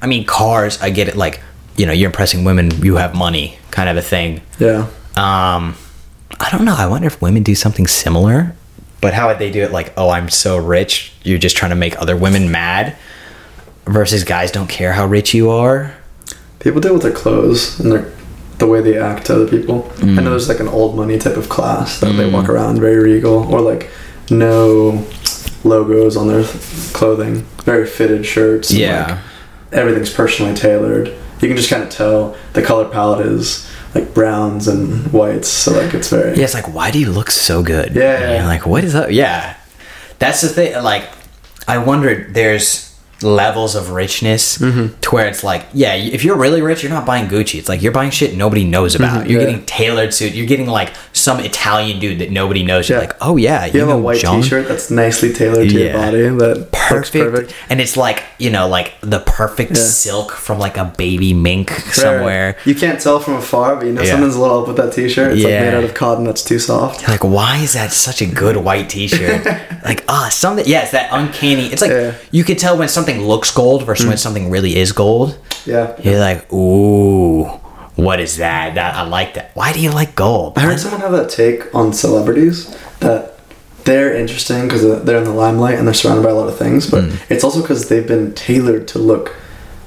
I 0.00 0.06
mean 0.06 0.24
cars. 0.24 0.80
I 0.80 0.90
get 0.90 1.08
it. 1.08 1.16
Like 1.16 1.40
you 1.76 1.86
know, 1.86 1.92
you're 1.92 2.08
impressing 2.08 2.44
women. 2.44 2.70
You 2.82 2.96
have 2.96 3.14
money, 3.14 3.58
kind 3.70 3.88
of 3.88 3.96
a 3.96 4.02
thing. 4.02 4.40
yeah. 4.58 4.88
Um, 5.16 5.74
I 6.40 6.48
don't 6.52 6.64
know. 6.64 6.74
I 6.76 6.86
wonder 6.86 7.06
if 7.08 7.20
women 7.20 7.42
do 7.42 7.54
something 7.54 7.86
similar. 7.86 8.54
But 9.00 9.14
how 9.14 9.28
would 9.28 9.38
they 9.38 9.50
do 9.50 9.62
it? 9.62 9.72
Like, 9.72 9.92
oh, 9.96 10.10
I'm 10.10 10.28
so 10.28 10.56
rich. 10.56 11.12
You're 11.22 11.38
just 11.38 11.56
trying 11.56 11.70
to 11.70 11.76
make 11.76 12.00
other 12.00 12.16
women 12.16 12.50
mad. 12.50 12.96
Versus 13.84 14.22
guys 14.22 14.50
don't 14.52 14.68
care 14.68 14.92
how 14.92 15.06
rich 15.06 15.34
you 15.34 15.50
are. 15.50 15.94
People 16.60 16.80
deal 16.80 16.92
with 16.92 17.02
their 17.02 17.12
clothes 17.12 17.80
and 17.80 17.90
their 17.92 18.12
the 18.58 18.66
way 18.66 18.80
they 18.80 18.98
act 18.98 19.26
to 19.26 19.34
other 19.34 19.48
people. 19.48 19.90
I 19.98 20.04
know 20.04 20.22
mm. 20.22 20.24
there's 20.24 20.48
like 20.48 20.60
an 20.60 20.68
old 20.68 20.96
money 20.96 21.18
type 21.18 21.36
of 21.36 21.48
class 21.48 22.00
that 22.00 22.12
they 22.12 22.28
walk 22.30 22.46
mm. 22.46 22.50
around 22.50 22.80
very 22.80 22.98
regal 22.98 23.52
or 23.52 23.60
like 23.60 23.90
no 24.30 25.06
logos 25.64 26.16
on 26.16 26.28
their 26.28 26.44
clothing, 26.92 27.42
very 27.64 27.86
fitted 27.86 28.26
shirts. 28.26 28.72
Yeah. 28.72 29.06
like, 29.06 29.18
everything's 29.72 30.12
personally 30.12 30.54
tailored. 30.54 31.08
You 31.40 31.48
can 31.48 31.56
just 31.56 31.70
kind 31.70 31.82
of 31.82 31.90
tell 31.90 32.36
the 32.52 32.62
color 32.62 32.88
palette 32.88 33.26
is 33.26 33.68
like 33.94 34.12
browns 34.12 34.68
and 34.68 35.10
whites, 35.12 35.48
so 35.48 35.72
like 35.72 35.94
it's 35.94 36.10
very 36.10 36.36
Yeah, 36.36 36.44
it's 36.44 36.54
like, 36.54 36.72
why 36.74 36.90
do 36.90 36.98
you 36.98 37.10
look 37.10 37.30
so 37.30 37.62
good? 37.62 37.94
Yeah, 37.94 38.44
like, 38.46 38.66
what 38.66 38.84
is 38.84 38.94
up? 38.94 39.10
Yeah. 39.10 39.56
That's 40.18 40.40
the 40.40 40.48
thing. 40.48 40.82
Like, 40.82 41.08
I 41.66 41.78
wondered, 41.78 42.34
there's 42.34 42.87
levels 43.22 43.74
of 43.74 43.90
richness 43.90 44.58
Mm-hmm. 44.58 45.00
to 45.00 45.10
where 45.10 45.26
it's 45.26 45.42
like, 45.42 45.66
yeah, 45.72 45.94
if 45.94 46.24
you're 46.24 46.36
really 46.36 46.62
rich, 46.62 46.82
you're 46.82 46.92
not 46.92 47.04
buying 47.06 47.26
Gucci. 47.28 47.58
It's 47.58 47.68
like 47.68 47.82
you're 47.82 47.92
buying 47.92 48.10
shit 48.10 48.36
nobody 48.36 48.64
knows 48.64 48.94
about. 48.94 49.28
You're 49.28 49.40
Mm-hmm. 49.40 49.48
yeah. 49.48 49.52
getting 49.54 49.66
tailored 49.66 50.14
suit. 50.14 50.34
You're 50.34 50.46
getting 50.46 50.66
like 50.66 50.92
some 51.12 51.40
Italian 51.40 51.98
dude 52.00 52.18
that 52.20 52.30
nobody 52.30 52.62
knows. 52.64 52.88
You're 52.88 52.98
Yeah. 52.98 53.06
like, 53.08 53.16
oh 53.20 53.36
yeah, 53.36 53.64
you, 53.66 53.72
You 53.74 53.80
have 53.80 53.88
know 53.88 53.98
a 53.98 54.00
white 54.02 54.20
John? 54.20 54.42
T-shirt 54.42 54.68
that's 54.68 54.90
nicely 54.90 55.32
tailored 55.32 55.68
to 55.70 55.74
Yeah. 55.78 55.84
your 55.84 55.92
body. 55.94 56.28
That 56.54 56.68
Perfect. 56.72 57.12
perfect. 57.32 57.54
and 57.68 57.80
it's 57.80 57.96
like 57.96 58.22
you 58.38 58.50
know, 58.50 58.68
like 58.68 58.94
the 59.00 59.18
perfect 59.20 59.76
silk 59.76 60.30
from 60.30 60.58
like 60.60 60.76
a 60.76 60.84
baby 60.96 61.34
mink 61.34 61.70
right. 61.70 61.80
somewhere. 61.92 62.56
You 62.64 62.74
can't 62.74 63.00
tell 63.00 63.18
from 63.18 63.34
afar, 63.34 63.74
but 63.76 63.86
you 63.86 63.92
know 63.92 64.04
someone's 64.04 64.36
a 64.36 64.40
little 64.40 64.60
up 64.62 64.68
with 64.68 64.76
that 64.76 64.92
T-shirt. 64.92 65.32
It's 65.32 65.42
Yeah. 65.42 65.48
like 65.48 65.60
made 65.64 65.74
out 65.74 65.84
of 65.84 65.94
cotton 65.94 66.24
that's 66.24 66.44
too 66.44 66.58
soft. 66.60 67.02
You're 67.02 67.10
like, 67.10 67.24
why 67.24 67.58
is 67.58 67.72
that 67.72 67.90
such 67.92 68.22
a 68.22 68.26
good 68.26 68.56
white 68.58 68.88
T-shirt? 68.88 69.44
like, 69.84 70.04
ah, 70.08 70.28
something. 70.30 70.64
Yeah, 70.68 70.82
it's 70.82 70.92
that 70.92 71.08
uncanny. 71.12 71.66
It's 71.66 71.82
like 71.82 72.14
you 72.30 72.44
can 72.44 72.56
tell 72.56 72.76
when 72.78 72.88
something 72.88 73.07
looks 73.16 73.50
gold 73.50 73.84
versus 73.86 74.06
when 74.06 74.16
something 74.18 74.50
really 74.50 74.76
is 74.76 74.92
gold. 74.92 75.38
Yeah. 75.66 75.94
You're 76.02 76.18
like, 76.20 76.52
ooh, 76.52 77.44
what 77.96 78.20
is 78.20 78.36
that? 78.36 78.74
That 78.74 78.94
I 78.94 79.02
like 79.02 79.34
that. 79.34 79.50
Why 79.54 79.72
do 79.72 79.80
you 79.80 79.90
like 79.90 80.14
gold? 80.14 80.56
I 80.56 80.60
heard 80.60 80.78
someone 80.78 81.00
have 81.00 81.12
that 81.12 81.30
take 81.30 81.74
on 81.74 81.92
celebrities 81.92 82.76
that 83.00 83.38
they're 83.84 84.14
interesting 84.14 84.64
because 84.64 84.82
they're 85.04 85.18
in 85.18 85.24
the 85.24 85.32
limelight 85.32 85.78
and 85.78 85.86
they're 85.86 85.94
surrounded 85.94 86.22
by 86.22 86.30
a 86.30 86.34
lot 86.34 86.48
of 86.48 86.58
things, 86.58 86.86
but 86.90 87.04
Hmm. 87.04 87.16
it's 87.30 87.42
also 87.42 87.62
because 87.62 87.88
they've 87.88 88.06
been 88.06 88.34
tailored 88.34 88.86
to 88.88 88.98
look 88.98 89.34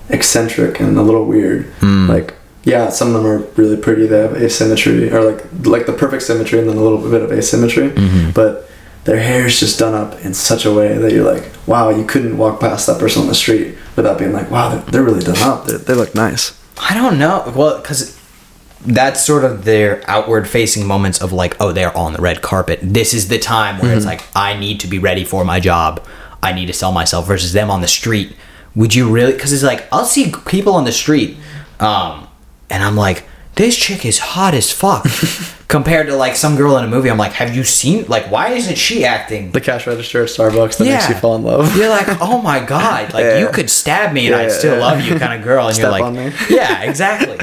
eccentric 0.09 0.79
and 0.79 0.97
a 0.97 1.01
little 1.01 1.25
weird. 1.25 1.65
Hmm. 1.79 2.09
Like 2.09 2.33
yeah, 2.63 2.89
some 2.89 3.07
of 3.07 3.13
them 3.15 3.25
are 3.25 3.39
really 3.55 3.77
pretty. 3.77 4.05
They 4.07 4.19
have 4.19 4.33
asymmetry 4.35 5.11
or 5.11 5.23
like 5.23 5.43
like 5.63 5.85
the 5.85 5.93
perfect 5.93 6.23
symmetry 6.23 6.59
and 6.59 6.69
then 6.69 6.77
a 6.77 6.81
little 6.81 6.99
bit 7.09 7.21
of 7.21 7.31
asymmetry. 7.31 7.89
Mm-hmm. 7.89 8.31
But 8.31 8.69
their 9.03 9.19
hair 9.19 9.45
is 9.45 9.59
just 9.59 9.79
done 9.79 9.93
up 9.93 10.23
in 10.23 10.33
such 10.33 10.65
a 10.65 10.73
way 10.73 10.97
that 10.97 11.11
you're 11.11 11.31
like, 11.31 11.51
wow, 11.67 11.89
you 11.89 12.05
couldn't 12.05 12.37
walk 12.37 12.59
past 12.59 12.87
that 12.87 12.99
person 12.99 13.23
on 13.23 13.27
the 13.27 13.35
street 13.35 13.75
without 13.95 14.19
being 14.19 14.31
like, 14.31 14.51
wow, 14.51 14.69
they're, 14.69 14.91
they're 14.91 15.03
really 15.03 15.23
done 15.23 15.37
up. 15.39 15.65
They, 15.65 15.77
they 15.77 15.93
look 15.93 16.13
nice. 16.13 16.59
I 16.77 16.93
don't 16.93 17.17
know. 17.17 17.51
Well, 17.55 17.81
because 17.81 18.19
that's 18.81 19.23
sort 19.25 19.43
of 19.43 19.65
their 19.65 20.03
outward 20.09 20.47
facing 20.47 20.85
moments 20.85 21.21
of 21.21 21.31
like, 21.31 21.55
oh, 21.59 21.71
they're 21.71 21.95
on 21.95 22.13
the 22.13 22.21
red 22.21 22.41
carpet. 22.41 22.79
This 22.81 23.13
is 23.13 23.27
the 23.27 23.37
time 23.39 23.79
where 23.79 23.95
it's 23.95 24.05
like, 24.05 24.23
I 24.35 24.57
need 24.57 24.79
to 24.81 24.87
be 24.87 24.99
ready 24.99 25.23
for 25.23 25.45
my 25.45 25.59
job. 25.59 26.05
I 26.43 26.53
need 26.53 26.65
to 26.67 26.73
sell 26.73 26.91
myself 26.91 27.27
versus 27.27 27.53
them 27.53 27.69
on 27.69 27.81
the 27.81 27.87
street. 27.87 28.35
Would 28.75 28.95
you 28.95 29.11
really? 29.11 29.33
Because 29.33 29.51
it's 29.53 29.63
like, 29.63 29.87
I'll 29.91 30.05
see 30.05 30.31
people 30.47 30.73
on 30.73 30.85
the 30.85 30.91
street, 30.91 31.37
um, 31.79 32.27
and 32.69 32.81
I'm 32.83 32.95
like, 32.95 33.25
this 33.55 33.75
chick 33.77 34.05
is 34.05 34.19
hot 34.19 34.53
as 34.53 34.71
fuck. 34.71 35.05
Compared 35.67 36.07
to 36.07 36.15
like 36.17 36.35
some 36.35 36.57
girl 36.57 36.77
in 36.77 36.83
a 36.83 36.87
movie, 36.87 37.09
I'm 37.09 37.17
like, 37.17 37.31
have 37.33 37.55
you 37.55 37.63
seen? 37.63 38.05
Like, 38.09 38.29
why 38.29 38.49
isn't 38.49 38.77
she 38.77 39.05
acting? 39.05 39.51
The 39.51 39.61
cash 39.61 39.87
register 39.87 40.21
at 40.23 40.27
Starbucks 40.29 40.77
that 40.79 40.83
makes 40.83 41.07
you 41.07 41.15
fall 41.15 41.37
in 41.37 41.43
love. 41.43 41.77
You're 41.77 41.87
like, 41.87 42.07
oh 42.21 42.41
my 42.41 42.59
god, 42.65 43.13
like 43.13 43.23
Yeah. 43.23 43.37
you 43.39 43.47
could 43.49 43.69
stab 43.69 44.11
me 44.13 44.27
and 44.27 44.35
Yeah, 44.35 44.41
I'd 44.47 44.51
still 44.51 44.75
yeah. 44.77 44.85
love 44.85 44.99
you, 45.01 45.17
kind 45.17 45.33
of 45.33 45.43
girl. 45.45 45.67
And 45.67 45.75
Step 45.75 45.97
you're 45.97 46.11
like, 46.11 46.33
yeah, 46.49 46.83
exactly. 46.83 47.37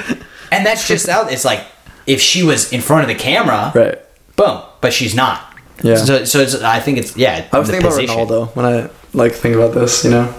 And 0.53 0.67
that's 0.67 0.87
just 0.87 1.09
out. 1.09 1.33
It's 1.33 1.45
like 1.47 1.65
if 2.07 2.21
she 2.21 2.43
was 2.43 2.71
in 2.71 2.83
front 2.83 3.03
of 3.03 3.09
the 3.09 3.15
camera, 3.15 3.73
Right. 3.75 3.99
boom, 4.37 4.61
but 4.83 4.93
she's 4.93 5.15
not. 5.15 5.57
Yeah. 5.83 5.97
So, 5.97 6.25
so 6.25 6.41
it's, 6.41 6.55
I 6.57 6.81
think 6.81 6.99
it's 6.99 7.17
yeah. 7.17 7.47
I 7.51 7.59
was 7.59 7.71
thinking 7.71 7.89
position. 7.89 8.11
about 8.11 8.29
Ronaldo 8.29 8.57
when 8.57 8.67
I 8.67 8.91
like 9.15 9.33
think 9.33 9.55
about 9.57 9.73
this. 9.73 10.05
You 10.05 10.11
know, 10.11 10.35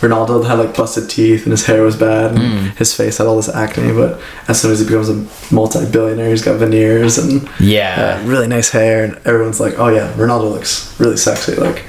Ronaldo 0.00 0.46
had 0.46 0.58
like 0.58 0.76
busted 0.76 1.10
teeth 1.10 1.42
and 1.44 1.50
his 1.52 1.66
hair 1.66 1.82
was 1.82 1.96
bad 1.96 2.32
and 2.32 2.38
Mm. 2.40 2.76
his 2.78 2.94
face 2.94 3.18
had 3.18 3.26
all 3.26 3.36
this 3.36 3.48
acne. 3.48 3.92
But 3.92 4.20
as 4.48 4.60
soon 4.60 4.72
as 4.72 4.78
he 4.80 4.86
becomes 4.86 5.08
a 5.08 5.24
multi-billionaire, 5.54 6.30
he's 6.30 6.42
got 6.42 6.56
veneers 6.58 7.18
and 7.18 7.48
Yeah. 7.58 8.18
uh, 8.22 8.26
really 8.26 8.46
nice 8.46 8.70
hair, 8.70 9.04
and 9.04 9.16
everyone's 9.26 9.60
like, 9.60 9.78
"Oh 9.78 9.88
yeah, 9.88 10.12
Ronaldo 10.16 10.50
looks 10.52 10.88
really 10.98 11.16
sexy." 11.16 11.54
Like, 11.54 11.84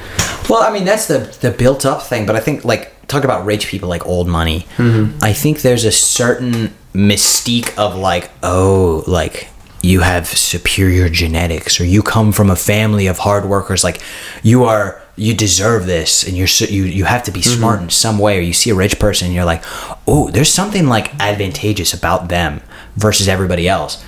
Well, 0.49 0.61
I 0.63 0.71
mean 0.71 0.85
that's 0.85 1.05
the 1.05 1.29
the 1.41 1.51
built 1.51 1.85
up 1.85 2.01
thing, 2.07 2.25
but 2.25 2.35
I 2.35 2.39
think 2.39 2.65
like 2.65 2.91
talk 3.07 3.23
about 3.23 3.45
rich 3.45 3.67
people 3.67 3.87
like 3.89 4.05
old 4.05 4.27
money. 4.27 4.65
Mm-hmm. 4.77 5.23
I 5.23 5.33
think 5.33 5.61
there's 5.61 5.85
a 5.85 5.91
certain 5.91 6.73
mystique 6.93 7.71
of 7.77 7.95
like 7.95 8.29
oh 8.43 9.03
like 9.07 9.47
you 9.81 10.01
have 10.01 10.27
superior 10.27 11.09
genetics 11.09 11.79
or 11.79 11.85
you 11.85 12.01
come 12.03 12.31
from 12.31 12.49
a 12.49 12.55
family 12.55 13.07
of 13.07 13.17
hard 13.19 13.45
workers 13.45 13.83
like 13.83 13.99
you 14.43 14.63
are 14.65 15.00
you 15.18 15.34
deserve 15.36 15.86
this 15.86 16.24
and 16.28 16.38
you're 16.38 16.47
so, 16.47 16.66
you 16.66 16.84
you 16.84 17.03
have 17.05 17.24
to 17.24 17.32
be 17.32 17.41
Mm-hmm. 17.41 17.57
smart 17.59 17.82
in 17.82 17.89
some 17.89 18.18
way 18.20 18.38
or 18.38 18.41
you 18.41 18.53
see 18.53 18.70
a 18.70 18.76
rich 18.76 18.97
person 18.99 19.26
and 19.28 19.36
you're 19.36 19.45
like 19.45 19.64
oh 20.07 20.30
there's 20.32 20.51
something 20.51 20.88
like 20.88 21.14
advantageous 21.20 21.93
about 21.93 22.30
them 22.30 22.62
versus 22.95 23.28
everybody 23.28 23.68
else 23.68 24.03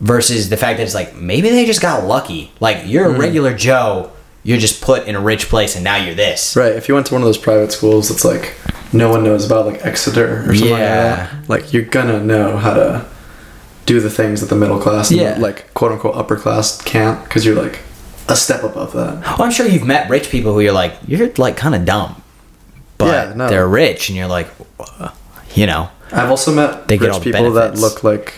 versus 0.00 0.48
the 0.48 0.56
fact 0.56 0.78
that 0.78 0.84
it's 0.84 0.94
like 0.94 1.14
maybe 1.16 1.48
they 1.50 1.64
just 1.66 1.80
got 1.82 2.04
lucky 2.04 2.50
like 2.60 2.82
you're 2.86 3.06
Mm-hmm. 3.06 3.16
a 3.16 3.18
regular 3.20 3.54
joe 3.56 4.10
you're 4.44 4.58
just 4.58 4.80
put 4.80 5.06
in 5.06 5.14
a 5.16 5.20
rich 5.20 5.48
place 5.48 5.74
and 5.74 5.84
now 5.84 5.96
you're 5.96 6.14
this 6.14 6.56
right? 6.56 6.72
If 6.72 6.88
you 6.88 6.94
went 6.94 7.06
to 7.08 7.14
one 7.14 7.22
of 7.22 7.26
those 7.26 7.38
private 7.38 7.72
schools 7.72 8.08
that's 8.08 8.24
like 8.24 8.54
no 8.92 9.10
one 9.10 9.22
knows 9.22 9.44
about, 9.44 9.66
like 9.66 9.84
Exeter 9.84 10.40
or 10.48 10.54
something 10.54 10.68
Yeah. 10.68 11.28
like 11.30 11.30
that, 11.30 11.48
like 11.48 11.72
you're 11.74 11.82
gonna 11.84 12.20
know 12.24 12.56
how 12.56 12.72
to 12.74 13.04
do 13.84 14.00
the 14.00 14.08
things 14.10 14.40
that 14.40 14.46
the 14.48 14.56
middle 14.56 14.78
class, 14.78 15.10
and 15.10 15.20
Yeah. 15.20 15.36
like 15.38 15.72
quote 15.74 15.92
unquote 15.92 16.16
upper 16.16 16.36
class 16.36 16.80
can't, 16.82 17.22
because 17.24 17.44
you're 17.44 17.60
like 17.60 17.80
a 18.28 18.36
step 18.36 18.62
above 18.62 18.92
that. 18.92 19.22
well, 19.38 19.42
i'm 19.42 19.50
sure 19.50 19.66
you've 19.66 19.86
met 19.86 20.08
rich 20.10 20.30
people 20.30 20.52
who 20.52 20.60
you're 20.60 20.72
like 20.72 20.94
you're 21.06 21.32
like 21.36 21.56
kind 21.56 21.74
of 21.74 21.84
dumb 21.84 22.22
but 22.98 23.28
Yeah, 23.28 23.34
no. 23.34 23.48
they're 23.48 23.68
rich 23.68 24.08
and 24.08 24.16
you're 24.18 24.26
like 24.28 24.48
you 25.54 25.66
know 25.66 25.90
I've 26.12 26.30
also 26.30 26.54
met 26.54 26.88
They 26.88 26.96
rich 26.98 27.12
people 27.22 27.32
benefits. 27.52 27.54
that 27.54 27.86
look 27.86 28.02
like 28.04 28.34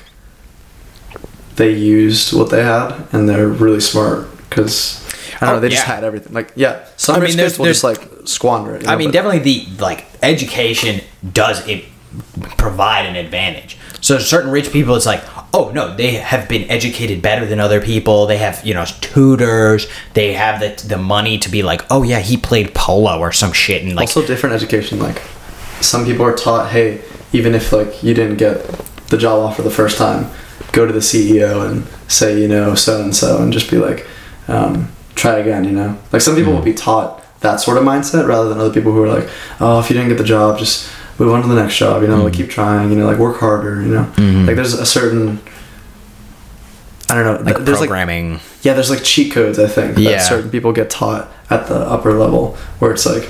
they 1.57 1.71
used 1.73 2.33
what 2.33 2.51
they 2.51 2.63
had 2.65 3.07
and 3.13 3.29
they're 3.29 3.49
really 3.49 3.81
smart 3.81 4.29
because 4.49 4.99
I 5.41 5.47
don't 5.47 5.49
Oh, 5.51 5.53
know 5.55 5.61
they 5.61 5.69
just 5.71 5.85
had 5.85 6.05
everything. 6.05 6.33
Like 6.33 6.53
yeah, 6.57 6.85
some 6.97 7.17
I 7.17 7.21
mean, 7.21 7.37
there's- 7.37 7.59
will 7.59 7.65
there's- 7.65 7.81
just 7.83 7.85
like 7.85 8.09
squander 8.27 8.75
it. 8.77 8.83
you 8.83 8.89
I 8.89 8.93
know, 8.93 8.99
mean, 8.99 9.11
definitely 9.11 9.39
the 9.41 9.67
like 9.83 10.05
education 10.23 11.01
does 11.33 11.67
it 11.67 11.85
provide 12.59 13.07
an 13.07 13.17
advantage. 13.17 13.77
So 14.01 14.19
certain 14.19 14.51
rich 14.51 14.71
people, 14.73 14.95
it's 14.97 15.07
like, 15.07 15.23
oh 15.53 15.71
no, 15.71 15.95
they 15.95 16.13
have 16.13 16.49
been 16.49 16.69
educated 16.71 17.23
better 17.23 17.47
than 17.47 17.61
other 17.61 17.81
people. 17.81 18.27
They 18.27 18.39
have 18.39 18.65
you 18.65 18.75
know 18.75 18.85
tutors. 19.01 19.89
They 20.15 20.35
have 20.35 20.61
the 20.61 20.87
the 20.87 20.99
money 20.99 21.39
to 21.39 21.49
be 21.49 21.63
like, 21.63 21.83
oh 21.91 22.03
yeah, 22.03 22.21
he 22.21 22.37
played 22.37 22.75
polo 22.75 23.19
or 23.19 23.33
some 23.33 23.53
shit, 23.53 23.83
and 23.83 23.95
like, 23.95 24.09
also 24.09 24.27
different 24.27 24.55
education. 24.55 24.99
Like 24.99 25.23
some 25.81 26.05
people 26.05 26.25
are 26.25 26.35
taught, 26.35 26.71
hey, 26.71 27.03
even 27.33 27.55
if 27.55 27.73
like 27.73 28.03
you 28.03 28.15
didn't 28.15 28.37
get 28.37 28.65
the 29.09 29.19
job 29.19 29.41
offer 29.41 29.63
the 29.63 29.71
first 29.71 29.99
time, 29.99 30.31
go 30.73 30.87
to 30.87 30.93
the 30.93 31.01
CEO 31.01 31.69
and 31.69 31.87
say 32.11 32.41
you 32.41 32.49
know 32.49 32.75
so 32.75 33.03
and 33.03 33.15
so, 33.15 33.43
and 33.43 33.53
just 33.53 33.71
be 33.71 33.79
like, 33.79 34.07
um, 34.49 34.91
try 35.15 35.39
again. 35.39 35.65
You 35.65 35.73
know, 35.73 35.99
like 36.13 36.23
some 36.23 36.37
people 36.37 36.53
will 36.53 36.63
be 36.63 36.75
taught 36.75 37.19
that 37.41 37.57
sort 37.57 37.79
of 37.79 37.85
mindset 37.85 38.27
rather 38.27 38.49
than 38.49 38.59
other 38.59 38.73
people 38.73 38.93
who 38.93 39.03
are 39.03 39.09
like, 39.09 39.29
oh, 39.61 39.81
if 39.81 39.89
you 39.89 39.97
didn't 39.97 40.11
get 40.11 40.19
the 40.19 40.25
job, 40.25 40.59
just 40.59 40.91
move 41.21 41.33
on 41.33 41.43
to 41.43 41.49
the 41.49 41.55
next 41.55 41.77
job. 41.77 42.03
You 42.03 42.09
know, 42.09 42.25
like 42.25 42.33
mm. 42.33 42.37
keep 42.37 42.51
trying. 42.51 42.91
You 42.91 42.97
know, 42.97 43.07
like 43.07 43.19
work 43.19 43.39
harder. 43.39 43.83
You 43.83 43.89
know, 43.89 44.05
mm-hmm. 44.17 44.47
like 44.47 44.57
there's 44.57 44.75
a 44.75 44.87
certain. 44.87 45.41
I 47.09 47.15
don't 47.15 47.25
know. 47.25 47.45
like 47.45 47.57
th- 47.57 47.67
there's 47.67 47.81
like 47.81 47.89
programming. 47.89 48.39
yeah, 48.63 48.75
there's 48.75 48.91
like 48.91 49.03
cheat 49.03 49.33
codes. 49.33 49.59
I 49.59 49.67
think 49.67 49.99
Yeah. 49.99 50.13
that 50.13 50.23
certain 50.23 50.51
people 50.51 50.73
get 50.73 50.91
taught 50.91 51.29
at 51.51 51.67
the 51.67 51.75
upper 51.75 52.13
level, 52.13 52.57
where 52.79 52.93
it's 52.93 53.05
like 53.05 53.29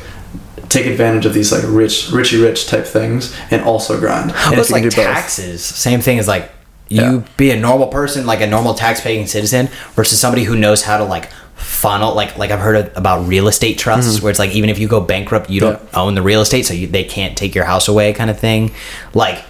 take 0.68 0.86
advantage 0.86 1.24
of 1.26 1.32
these 1.34 1.50
like 1.50 1.64
rich, 1.66 2.08
richy 2.10 2.42
rich 2.42 2.66
type 2.66 2.84
things, 2.86 3.34
and 3.50 3.62
also 3.62 3.98
grind. 3.98 4.32
And 4.32 4.50
Well, 4.52 4.60
it's 4.60 4.70
like 4.70 4.82
do 4.82 4.90
both- 4.90 4.96
taxes. 5.06 5.64
Same 5.64 6.00
thing 6.00 6.18
as 6.18 6.28
like 6.28 6.50
you 6.88 7.00
Yeah. 7.00 7.22
be 7.36 7.50
a 7.52 7.58
normal 7.58 7.86
person, 7.86 8.26
like 8.26 8.40
a 8.42 8.46
normal 8.46 8.74
tax-paying 8.74 9.26
citizen, 9.26 9.68
versus 9.94 10.20
somebody 10.20 10.44
who 10.44 10.56
knows 10.56 10.82
how 10.82 10.98
to 10.98 11.04
like 11.04 11.30
funnel. 11.60 12.14
Like 12.14 12.36
like 12.38 12.50
I've 12.50 12.60
heard 12.60 12.76
of, 12.76 12.96
about 12.96 13.26
real 13.26 13.48
estate 13.48 13.78
trusts, 13.78 14.20
where 14.20 14.30
it's 14.30 14.38
like 14.38 14.52
even 14.54 14.70
if 14.70 14.78
you 14.78 14.88
go 14.88 15.00
bankrupt, 15.00 15.50
you 15.50 15.60
don't 15.60 15.76
Mm-hmm. 15.80 15.98
Own 15.98 16.14
the 16.14 16.22
real 16.22 16.40
estate, 16.40 16.62
so 16.66 16.74
you, 16.74 16.86
they 16.86 17.04
can't 17.04 17.36
take 17.36 17.54
your 17.54 17.64
house 17.64 17.88
away, 17.88 18.12
kind 18.12 18.30
of 18.30 18.38
thing. 18.38 18.72
Like 19.14 19.44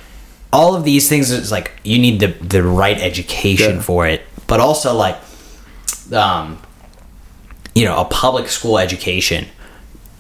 all 0.53 0.75
of 0.75 0.85
these 0.85 1.09
things 1.09 1.31
is 1.31 1.51
like 1.53 1.71
you 1.85 1.99
need 1.99 2.21
the 2.21 2.29
the 2.47 2.63
right 2.63 2.99
education 2.99 3.77
Yeah. 3.77 3.83
for 3.83 4.07
it, 4.07 4.23
but 4.47 4.61
also 4.61 4.95
like 4.95 5.17
um 6.13 6.61
you 7.75 7.85
know 7.85 8.01
a 8.01 8.05
public 8.05 8.49
school 8.49 8.79
education 8.79 9.47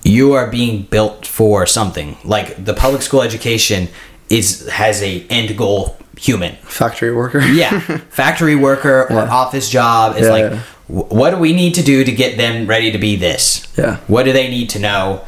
you 0.04 0.32
are 0.34 0.48
being 0.50 0.82
built 0.84 1.26
for 1.26 1.66
something 1.66 2.16
like 2.24 2.64
the 2.64 2.72
public 2.72 3.02
school 3.02 3.22
education 3.22 3.88
is 4.30 4.68
has 4.68 5.02
a 5.02 5.26
end 5.28 5.56
goal 5.58 5.96
human 6.16 6.54
factory 6.62 7.12
worker. 7.14 7.40
yeah 7.40 7.80
factory 8.10 8.54
worker 8.54 9.02
or 9.10 9.16
Yeah. 9.16 9.28
office 9.34 9.68
job 9.68 10.16
is 10.16 10.26
Yeah, 10.26 10.32
like 10.32 10.60
what 10.90 11.30
do 11.30 11.36
we 11.36 11.52
need 11.52 11.74
to 11.74 11.82
do 11.82 12.02
to 12.04 12.12
get 12.12 12.36
them 12.36 12.66
ready 12.66 12.90
to 12.92 12.98
be 12.98 13.16
this? 13.16 13.66
Yeah. 13.76 13.96
what 14.08 14.24
do 14.24 14.32
they 14.32 14.48
need 14.48 14.70
to 14.70 14.78
know? 14.78 15.24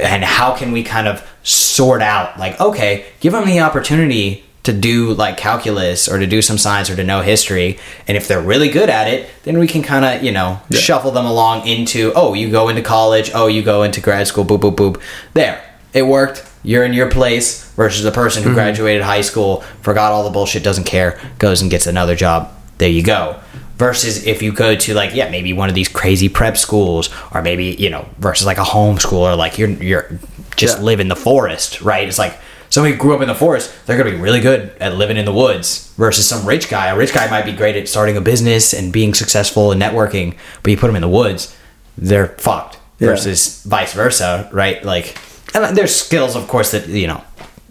And 0.00 0.22
how 0.22 0.54
can 0.54 0.70
we 0.72 0.82
kind 0.82 1.08
of 1.08 1.26
sort 1.42 2.02
out 2.02 2.38
like 2.38 2.60
okay 2.60 3.06
give 3.20 3.32
them 3.32 3.46
the 3.46 3.60
opportunity 3.60 4.44
to 4.64 4.72
do 4.72 5.12
like 5.14 5.36
calculus 5.36 6.08
or 6.08 6.18
to 6.18 6.26
do 6.26 6.40
some 6.42 6.56
science 6.58 6.88
or 6.90 6.94
to 6.96 7.02
know 7.02 7.20
history. 7.22 7.78
And 8.06 8.16
if 8.16 8.28
they're 8.28 8.40
really 8.42 8.68
good 8.68 8.90
at 8.90 9.08
it 9.08 9.28
then 9.44 9.58
we 9.58 9.66
can 9.66 9.82
kind 9.82 10.04
of 10.04 10.22
you 10.22 10.30
know 10.30 10.60
Yeah. 10.68 10.78
shuffle 10.78 11.10
them 11.10 11.24
along 11.26 11.66
into 11.66 12.12
oh 12.14 12.34
you 12.34 12.50
go 12.50 12.68
into 12.68 12.82
college 12.82 13.30
oh 13.34 13.46
you 13.46 13.62
go 13.62 13.82
into 13.82 14.00
grad 14.00 14.26
school 14.28 14.44
boop 14.44 14.60
boop 14.60 14.76
boop. 14.76 15.00
There. 15.32 15.60
It 15.94 16.06
worked. 16.06 16.44
You're 16.62 16.84
in 16.84 16.92
your 16.92 17.10
place 17.10 17.64
versus 17.72 18.02
the 18.04 18.12
person 18.12 18.42
who 18.42 18.50
Mm-hmm. 18.50 18.54
graduated 18.56 19.02
high 19.02 19.22
school 19.22 19.62
forgot 19.80 20.12
all 20.12 20.22
the 20.24 20.30
bullshit 20.30 20.62
doesn't 20.62 20.84
care 20.84 21.18
goes 21.38 21.62
and 21.62 21.70
gets 21.70 21.86
another 21.86 22.14
job. 22.14 22.50
There 22.78 22.90
you 22.90 23.02
go 23.02 23.40
versus 23.76 24.26
if 24.26 24.42
you 24.42 24.52
go 24.52 24.74
to 24.76 24.94
like 24.94 25.14
yeah 25.14 25.28
maybe 25.30 25.52
one 25.52 25.68
of 25.68 25.74
these 25.74 25.88
crazy 25.88 26.28
prep 26.28 26.56
schools 26.56 27.10
or 27.34 27.42
maybe 27.42 27.66
you 27.78 27.90
know 27.90 28.08
versus 28.18 28.46
like 28.46 28.58
a 28.58 28.62
homeschool 28.62 29.12
or 29.32 29.34
like 29.36 29.58
you're 29.58 29.70
you're 29.70 30.18
just 30.56 30.78
Yeah. 30.78 30.84
live 30.84 31.00
in 31.00 31.08
the 31.08 31.16
forest 31.16 31.80
right 31.80 32.06
it's 32.06 32.18
like 32.18 32.38
somebody 32.70 32.94
grew 32.94 33.14
up 33.14 33.20
in 33.22 33.28
the 33.28 33.34
forest 33.34 33.72
they're 33.86 33.96
gonna 33.98 34.10
be 34.10 34.16
really 34.16 34.40
good 34.40 34.72
at 34.80 34.94
living 34.96 35.16
in 35.16 35.24
the 35.24 35.32
woods 35.32 35.92
versus 35.96 36.26
some 36.28 36.46
rich 36.46 36.68
guy 36.68 36.86
a 36.88 36.96
rich 36.96 37.12
guy 37.12 37.28
might 37.30 37.44
be 37.44 37.52
great 37.52 37.76
at 37.76 37.88
starting 37.88 38.16
a 38.16 38.20
business 38.20 38.72
and 38.72 38.92
being 38.92 39.14
successful 39.14 39.72
and 39.72 39.80
networking 39.80 40.34
but 40.62 40.70
you 40.70 40.76
put 40.76 40.86
them 40.88 40.96
in 40.96 41.02
the 41.02 41.08
woods 41.08 41.56
they're 41.98 42.28
fucked 42.38 42.78
Yeah. 42.98 43.08
versus 43.08 43.62
vice 43.64 43.94
versa 43.94 44.48
right 44.52 44.84
like 44.84 45.16
and 45.54 45.76
there's 45.76 45.94
skills 45.94 46.36
of 46.36 46.46
course 46.48 46.70
that 46.72 46.86
you 46.88 47.06
know 47.06 47.22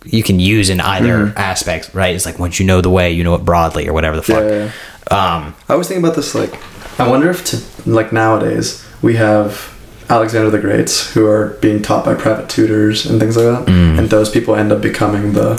you 0.06 0.24
can 0.24 0.40
use 0.40 0.70
in 0.70 0.80
either 0.82 1.18
Mm-hmm. 1.28 1.38
aspect 1.38 1.94
right 1.94 2.16
it's 2.16 2.26
like 2.26 2.40
once 2.40 2.60
you 2.60 2.66
know 2.66 2.82
the 2.82 2.90
way 2.90 3.12
you 3.12 3.24
know 3.24 3.36
it 3.36 3.46
broadly 3.46 3.88
or 3.88 3.94
whatever 3.94 4.16
the 4.16 4.24
fuck 4.24 4.44
Yeah, 4.44 4.72
yeah, 5.12 5.36
um 5.36 5.56
I 5.70 5.76
was 5.76 5.88
thinking 5.88 6.04
about 6.04 6.16
this 6.16 6.34
like 6.34 6.54
I 7.00 7.08
wonder 7.08 7.30
if 7.30 7.44
to 7.46 7.90
like 7.90 8.12
nowadays 8.12 8.86
we 9.02 9.16
have 9.16 9.70
Alexander 10.10 10.50
the 10.50 10.60
Greats 10.60 11.14
who 11.14 11.26
are 11.26 11.50
being 11.62 11.82
taught 11.82 12.04
by 12.06 12.16
private 12.16 12.50
tutors 12.50 13.06
and 13.06 13.20
things 13.20 13.38
like 13.38 13.46
that, 13.46 13.70
and 13.70 14.10
those 14.10 14.30
people 14.30 14.56
end 14.56 14.72
up 14.74 14.82
becoming 14.82 15.32
the 15.34 15.56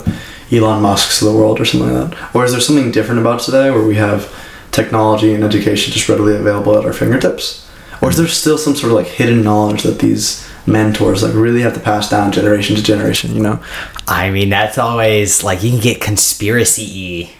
Elon 0.51 0.81
Musk's 0.83 1.21
of 1.23 1.31
the 1.31 1.35
world 1.37 1.59
or 1.59 1.65
something 1.65 1.91
like 1.91 2.11
that. 2.11 2.35
Or 2.35 2.45
is 2.45 2.51
there 2.51 2.61
something 2.61 2.91
different 2.91 3.19
about 3.19 3.39
today 3.39 3.71
where 3.71 3.81
we 3.81 3.95
have 3.95 4.31
technology 4.71 5.33
and 5.33 5.43
education 5.43 5.91
just 5.91 6.07
readily 6.07 6.35
available 6.35 6.77
at 6.77 6.85
our 6.85 6.93
fingertips? 6.93 7.67
Or 7.99 8.09
is 8.11 8.17
there 8.17 8.27
still 8.27 8.59
some 8.59 8.75
sort 8.75 8.91
of 8.91 8.97
like 8.97 9.07
hidden 9.07 9.41
knowledge 9.43 9.81
that 9.83 9.97
these 9.99 10.47
mentors 10.65 11.23
like 11.23 11.33
really 11.33 11.61
have 11.61 11.73
to 11.73 11.79
pass 11.79 12.09
down 12.09 12.31
generation 12.31 12.75
to 12.75 12.83
generation. 12.83 13.35
You 13.35 13.41
know, 13.43 13.63
I 14.07 14.29
mean, 14.31 14.49
that's 14.49 14.77
always 14.77 15.43
like 15.43 15.63
you 15.63 15.71
can 15.71 15.79
get 15.79 16.01
conspiracy 16.01 17.31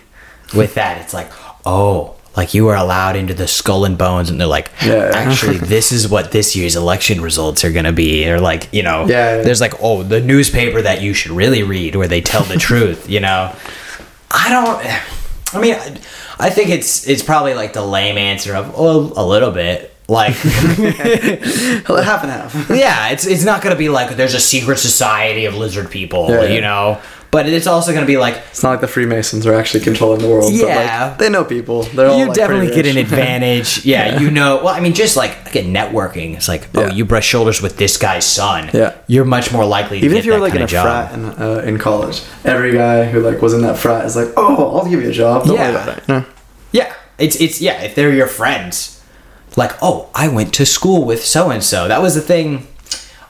with 0.55 0.75
that. 0.75 1.01
It's 1.01 1.13
like, 1.13 1.31
oh, 1.65 2.15
like 2.35 2.53
you 2.53 2.67
are 2.69 2.75
allowed 2.75 3.15
into 3.15 3.33
the 3.33 3.47
skull 3.47 3.85
and 3.85 3.97
bones, 3.97 4.29
and 4.29 4.39
they're 4.39 4.47
like, 4.47 4.71
Yeah. 4.83 5.11
actually, 5.13 5.57
this 5.75 5.91
is 5.91 6.07
what 6.07 6.31
this 6.31 6.55
year's 6.55 6.75
election 6.75 7.21
results 7.21 7.63
are 7.63 7.71
going 7.71 7.85
to 7.85 7.91
be. 7.93 8.27
Or 8.29 8.39
like, 8.39 8.69
you 8.73 8.81
know, 8.83 9.05
Yeah, 9.07 9.37
yeah. 9.37 9.41
there's 9.43 9.61
like, 9.61 9.73
oh, 9.81 10.03
the 10.03 10.19
newspaper 10.19 10.81
that 10.81 11.01
you 11.01 11.13
should 11.13 11.31
really 11.31 11.63
read 11.63 11.95
where 11.95 12.07
they 12.07 12.21
tell 12.21 12.43
the 12.43 12.57
truth. 12.69 13.09
You 13.09 13.19
know, 13.19 13.55
I 14.31 14.49
don't. 14.49 15.55
I 15.55 15.61
mean, 15.61 15.75
I, 15.75 15.99
I 16.39 16.49
think 16.49 16.69
it's 16.71 17.07
it's 17.07 17.21
probably 17.21 17.53
like 17.53 17.73
the 17.73 17.85
lame 17.85 18.17
answer 18.17 18.55
of 18.55 18.77
well, 18.77 19.13
a 19.15 19.23
little 19.25 19.51
bit. 19.51 19.92
Like, 20.07 20.33
half 20.35 22.23
and 22.23 22.31
half. 22.31 22.69
yeah, 22.69 23.09
it's 23.09 23.25
it's 23.25 23.43
not 23.45 23.61
gonna 23.61 23.75
be 23.75 23.89
like 23.89 24.15
there's 24.17 24.33
a 24.33 24.39
secret 24.39 24.77
society 24.79 25.45
of 25.45 25.55
lizard 25.55 25.89
people, 25.89 26.27
Yeah, 26.29 26.43
yeah. 26.43 26.49
you 26.53 26.61
know. 26.61 27.01
But 27.31 27.47
it's 27.49 27.65
also 27.65 27.93
gonna 27.93 28.05
be 28.05 28.17
like 28.17 28.35
It's 28.51 28.61
not 28.61 28.69
like 28.71 28.81
the 28.81 28.87
Freemasons 28.87 29.47
are 29.47 29.55
actually 29.55 29.79
controlling 29.83 30.19
the 30.21 30.27
world. 30.27 30.53
Yeah. 30.53 30.65
but 30.67 31.09
like, 31.09 31.17
they 31.17 31.29
know 31.29 31.43
people. 31.43 31.81
They're 31.83 32.07
all 32.07 32.19
you 32.19 32.25
like, 32.27 32.35
definitely 32.35 32.67
pretty 32.67 32.83
get 32.83 32.95
an 32.95 32.97
advantage. 33.05 33.85
Yeah, 33.85 34.19
you 34.19 34.29
know. 34.29 34.57
Well, 34.57 34.67
I 34.75 34.81
mean, 34.81 34.93
just 34.93 35.17
like 35.17 35.47
again, 35.49 35.73
networking. 35.73 36.35
It's 36.35 36.47
like, 36.47 36.67
oh, 36.75 36.81
Yeah. 36.81 36.91
you 36.93 37.05
brush 37.05 37.25
shoulders 37.25 37.59
with 37.61 37.77
this 37.77 37.97
guy's 37.97 38.25
son. 38.25 38.69
Yeah. 38.73 38.93
you're 39.07 39.25
much 39.25 39.51
more 39.51 39.65
likely 39.65 39.99
to 40.01 40.05
Even 40.05 40.15
get 40.15 40.19
if 40.19 40.25
you 40.25 40.33
were 40.33 40.39
that 40.39 40.43
like 40.43 40.55
in 40.55 40.61
a 40.61 40.67
job. 40.67 40.83
frat 40.85 41.13
in, 41.17 41.25
uh, 41.25 41.63
in 41.65 41.77
college, 41.79 42.21
every 42.45 42.73
guy 42.73 43.05
who 43.05 43.21
like 43.21 43.41
was 43.41 43.53
in 43.53 43.61
that 43.61 43.77
frat 43.79 44.05
is 44.05 44.15
like, 44.15 44.27
"Oh, 44.37 44.77
I'll 44.77 44.85
give 44.87 45.01
you 45.01 45.09
a 45.09 45.13
job." 45.13 45.45
Don't 45.45 45.55
Yeah. 45.55 45.71
worry 45.71 45.81
about 45.81 45.97
it. 45.97 46.07
No. 46.07 46.25
Yeah, 46.71 46.93
it's 47.17 47.35
it's 47.37 47.59
yeah. 47.61 47.81
If 47.81 47.95
they're 47.95 48.13
your 48.13 48.27
friends, 48.27 49.01
like 49.57 49.71
oh, 49.81 50.09
I 50.13 50.27
went 50.27 50.53
to 50.55 50.65
school 50.65 51.05
with 51.05 51.23
so 51.23 51.49
and 51.51 51.63
so. 51.63 51.87
That 51.87 52.01
was 52.01 52.15
the 52.15 52.21
thing. 52.21 52.67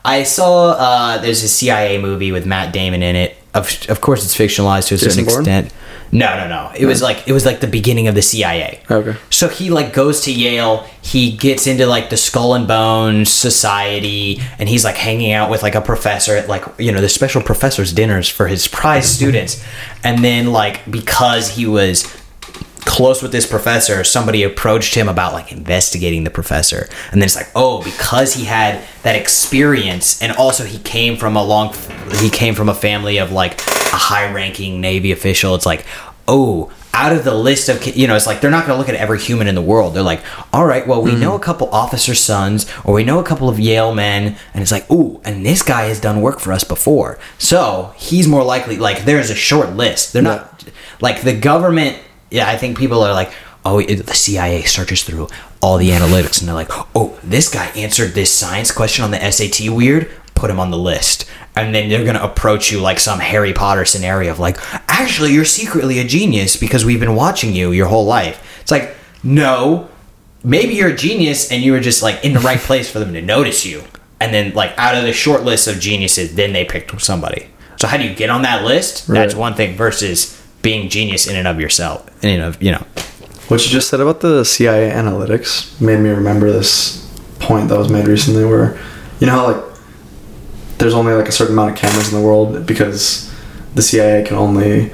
I 0.06 0.24
saw 0.24 0.72
uh, 0.72 1.18
there's 1.20 1.44
a 1.44 1.48
CIA 1.48 2.02
movie 2.02 2.32
with 2.32 2.46
Matt 2.46 2.74
Damon 2.74 3.04
in 3.04 3.16
it. 3.16 3.38
Of 3.54 3.90
of 3.90 4.02
course, 4.02 4.24
it's 4.26 4.36
fictionalized 4.36 4.88
to 4.88 4.96
a 4.96 4.98
certain 4.98 5.26
Bourne? 5.26 5.42
extent. 5.42 5.74
No, 6.14 6.38
no, 6.38 6.48
no. 6.48 6.72
It 6.78 6.86
was 6.86 7.02
like 7.02 7.28
it 7.28 7.34
was 7.34 7.44
like 7.44 7.60
the 7.60 7.68
beginning 7.68 8.08
of 8.08 8.14
the 8.14 8.22
CIA. 8.22 8.82
Okay. 8.90 9.18
So 9.32 9.48
he 9.48 9.72
like 9.72 9.94
goes 9.94 10.22
to 10.22 10.32
Yale. 10.32 10.88
He 11.02 11.36
gets 11.36 11.66
into 11.66 11.88
like 11.88 12.12
the 12.12 12.18
Skull 12.18 12.54
and 12.54 12.68
Bones 12.68 13.32
Society, 13.32 14.40
and 14.60 14.70
he's 14.70 14.84
like 14.84 14.96
hanging 14.96 15.32
out 15.32 15.50
with 15.50 15.64
like 15.64 15.74
a 15.74 15.82
professor 15.82 16.36
at 16.36 16.48
like 16.48 16.66
you 16.78 16.92
know 16.92 17.02
the 17.02 17.10
special 17.10 17.42
professors 17.42 17.92
dinners 17.92 18.30
for 18.30 18.48
his 18.48 18.68
prize 18.68 19.10
students. 19.16 19.64
And 20.04 20.24
then 20.24 20.52
like 20.52 20.90
because 20.90 21.50
he 21.50 21.66
was 21.66 22.04
close 22.86 23.22
with 23.22 23.32
this 23.32 23.46
professor, 23.46 24.04
somebody 24.04 24.44
approached 24.44 24.96
him 24.96 25.08
about 25.10 25.34
like 25.34 25.52
investigating 25.52 26.24
the 26.24 26.30
professor. 26.30 26.88
And 27.12 27.22
then 27.22 27.26
it's 27.26 27.36
like, 27.36 27.50
oh, 27.56 27.84
because 27.84 28.34
he 28.34 28.46
had 28.46 28.84
that 29.04 29.16
experience 29.16 30.22
and 30.22 30.32
also 30.34 30.64
he 30.64 30.80
came 30.80 31.18
from 31.18 31.36
a 31.36 31.44
long 31.44 31.74
he 32.20 32.30
came 32.30 32.56
from 32.56 32.70
a 32.70 32.74
family 32.74 33.18
of 33.18 33.32
like 33.32 33.60
a 33.62 33.98
high-ranking 33.98 34.82
navy 34.82 35.12
official. 35.12 35.56
It's 35.56 35.66
like, 35.66 35.86
oh, 36.28 36.72
out 36.94 37.12
of 37.12 37.24
the 37.24 37.34
list 37.34 37.70
of 37.70 37.84
you 37.98 38.08
know, 38.08 38.16
it's 38.16 38.28
like 38.28 38.40
they're 38.40 38.52
not 38.52 38.68
going 38.68 38.76
to 38.76 38.80
look 38.80 38.90
at 38.90 38.96
every 38.96 39.20
human 39.20 39.48
in 39.48 39.56
the 39.56 39.62
world. 39.62 39.96
They're 39.96 40.04
like, 40.04 40.22
all 40.54 40.66
right, 40.66 40.88
well, 40.88 41.02
we 41.02 41.12
hmm. 41.12 41.22
know 41.22 41.36
a 41.36 41.40
couple 41.40 41.70
officer 41.70 42.14
sons 42.14 42.72
or 42.84 42.94
we 42.94 43.04
know 43.04 43.20
a 43.20 43.24
couple 43.24 43.50
of 43.50 43.60
Yale 43.60 43.94
men 43.94 44.38
and 44.54 44.62
it's 44.62 44.72
like, 44.72 44.90
ooh, 44.92 45.20
and 45.26 45.46
this 45.46 45.64
guy 45.64 45.86
has 45.86 46.00
done 46.00 46.22
work 46.22 46.40
for 46.40 46.54
us 46.54 46.64
before. 46.64 47.18
So, 47.40 47.94
he's 47.98 48.28
more 48.28 48.44
likely 48.44 48.78
like 48.78 49.06
there's 49.06 49.32
a 49.32 49.36
short 49.36 49.72
list. 49.72 50.14
They're 50.14 50.22
not 50.22 50.64
like 51.02 51.22
the 51.22 51.36
government 51.36 51.98
yeah, 52.34 52.50
I 52.50 52.58
think 52.58 52.80
people 52.80 53.04
are 53.04 53.14
like, 53.14 53.32
oh, 53.64 53.78
it, 53.78 54.08
the 54.08 54.14
CIA 54.16 54.64
searches 54.64 55.04
through 55.04 55.28
all 55.62 55.78
the 55.78 55.92
analytics, 55.92 56.40
and 56.40 56.48
they're 56.48 56.56
like, 56.56 56.72
oh, 56.96 57.18
this 57.24 57.48
guy 57.48 57.68
answered 57.68 58.14
this 58.14 58.32
science 58.32 58.72
question 58.72 59.06
on 59.06 59.12
the 59.12 59.32
SAT 59.32 59.70
weird. 59.70 60.10
Put 60.34 60.50
him 60.50 60.60
on 60.60 60.72
the 60.72 60.78
list, 60.78 61.30
and 61.56 61.76
then 61.76 61.90
they're 61.90 62.04
gonna 62.04 62.24
approach 62.24 62.72
you 62.72 62.80
like 62.82 63.00
some 63.00 63.20
Harry 63.20 63.54
Potter 63.54 63.86
scenario 63.86 64.32
of 64.32 64.40
like, 64.40 64.58
actually, 64.90 65.32
you're 65.32 65.46
secretly 65.46 66.00
a 66.00 66.04
genius 66.04 66.58
because 66.58 66.84
we've 66.84 67.00
been 67.00 67.16
watching 67.16 67.54
you 67.54 67.72
your 67.72 67.86
whole 67.86 68.06
life. 68.06 68.60
It's 68.62 68.72
like, 68.72 68.96
no, 69.24 69.90
maybe 70.44 70.74
you're 70.74 70.90
a 70.90 70.96
genius 70.96 71.52
and 71.52 71.62
you 71.62 71.74
were 71.74 71.80
just 71.80 72.02
like 72.02 72.26
in 72.26 72.34
the 72.34 72.40
right 72.40 72.60
place 72.70 72.90
for 72.90 72.98
them 72.98 73.14
to 73.14 73.22
notice 73.22 73.64
you, 73.64 73.84
and 74.20 74.34
then 74.34 74.56
like 74.56 74.74
out 74.80 74.96
of 74.96 75.04
the 75.04 75.14
short 75.14 75.44
list 75.44 75.68
of 75.68 75.80
geniuses, 75.80 76.34
then 76.34 76.52
they 76.52 76.66
picked 76.66 77.00
somebody. 77.00 77.48
So 77.80 77.88
how 77.88 77.98
do 77.98 78.04
you 78.06 78.16
get 78.16 78.32
on 78.32 78.42
that 78.42 78.64
list? 78.64 79.06
That's 79.06 79.36
one 79.36 79.54
thing 79.54 79.76
versus 79.76 80.43
being 80.64 80.90
genius 80.90 81.28
in 81.28 81.36
and 81.36 81.48
of 81.48 81.60
yourself, 81.60 82.08
in 82.24 82.30
and 82.32 82.44
of 82.44 82.62
you 82.64 82.72
know. 82.72 82.84
What 83.50 83.64
you 83.64 83.70
just 83.70 83.90
said 83.90 84.00
about 84.00 84.22
the 84.22 84.44
CIA 84.44 84.90
analytics 84.90 85.80
made 85.80 86.00
me 86.00 86.10
remember 86.10 86.52
this 86.52 87.00
point 87.40 87.70
that 87.70 87.78
was 87.78 87.90
made 87.92 88.08
recently 88.08 88.46
where 88.46 88.80
you 89.20 89.28
know 89.28 89.34
how 89.34 89.52
like 89.52 89.64
there's 90.80 90.94
only 90.96 91.14
like 91.14 91.28
a 91.28 91.32
certain 91.32 91.54
amount 91.54 91.72
of 91.72 91.78
cameras 91.78 92.12
in 92.12 92.20
the 92.20 92.26
world 92.26 92.66
because 92.66 93.32
the 93.76 93.82
CIA 93.82 94.24
can 94.24 94.38
only 94.38 94.92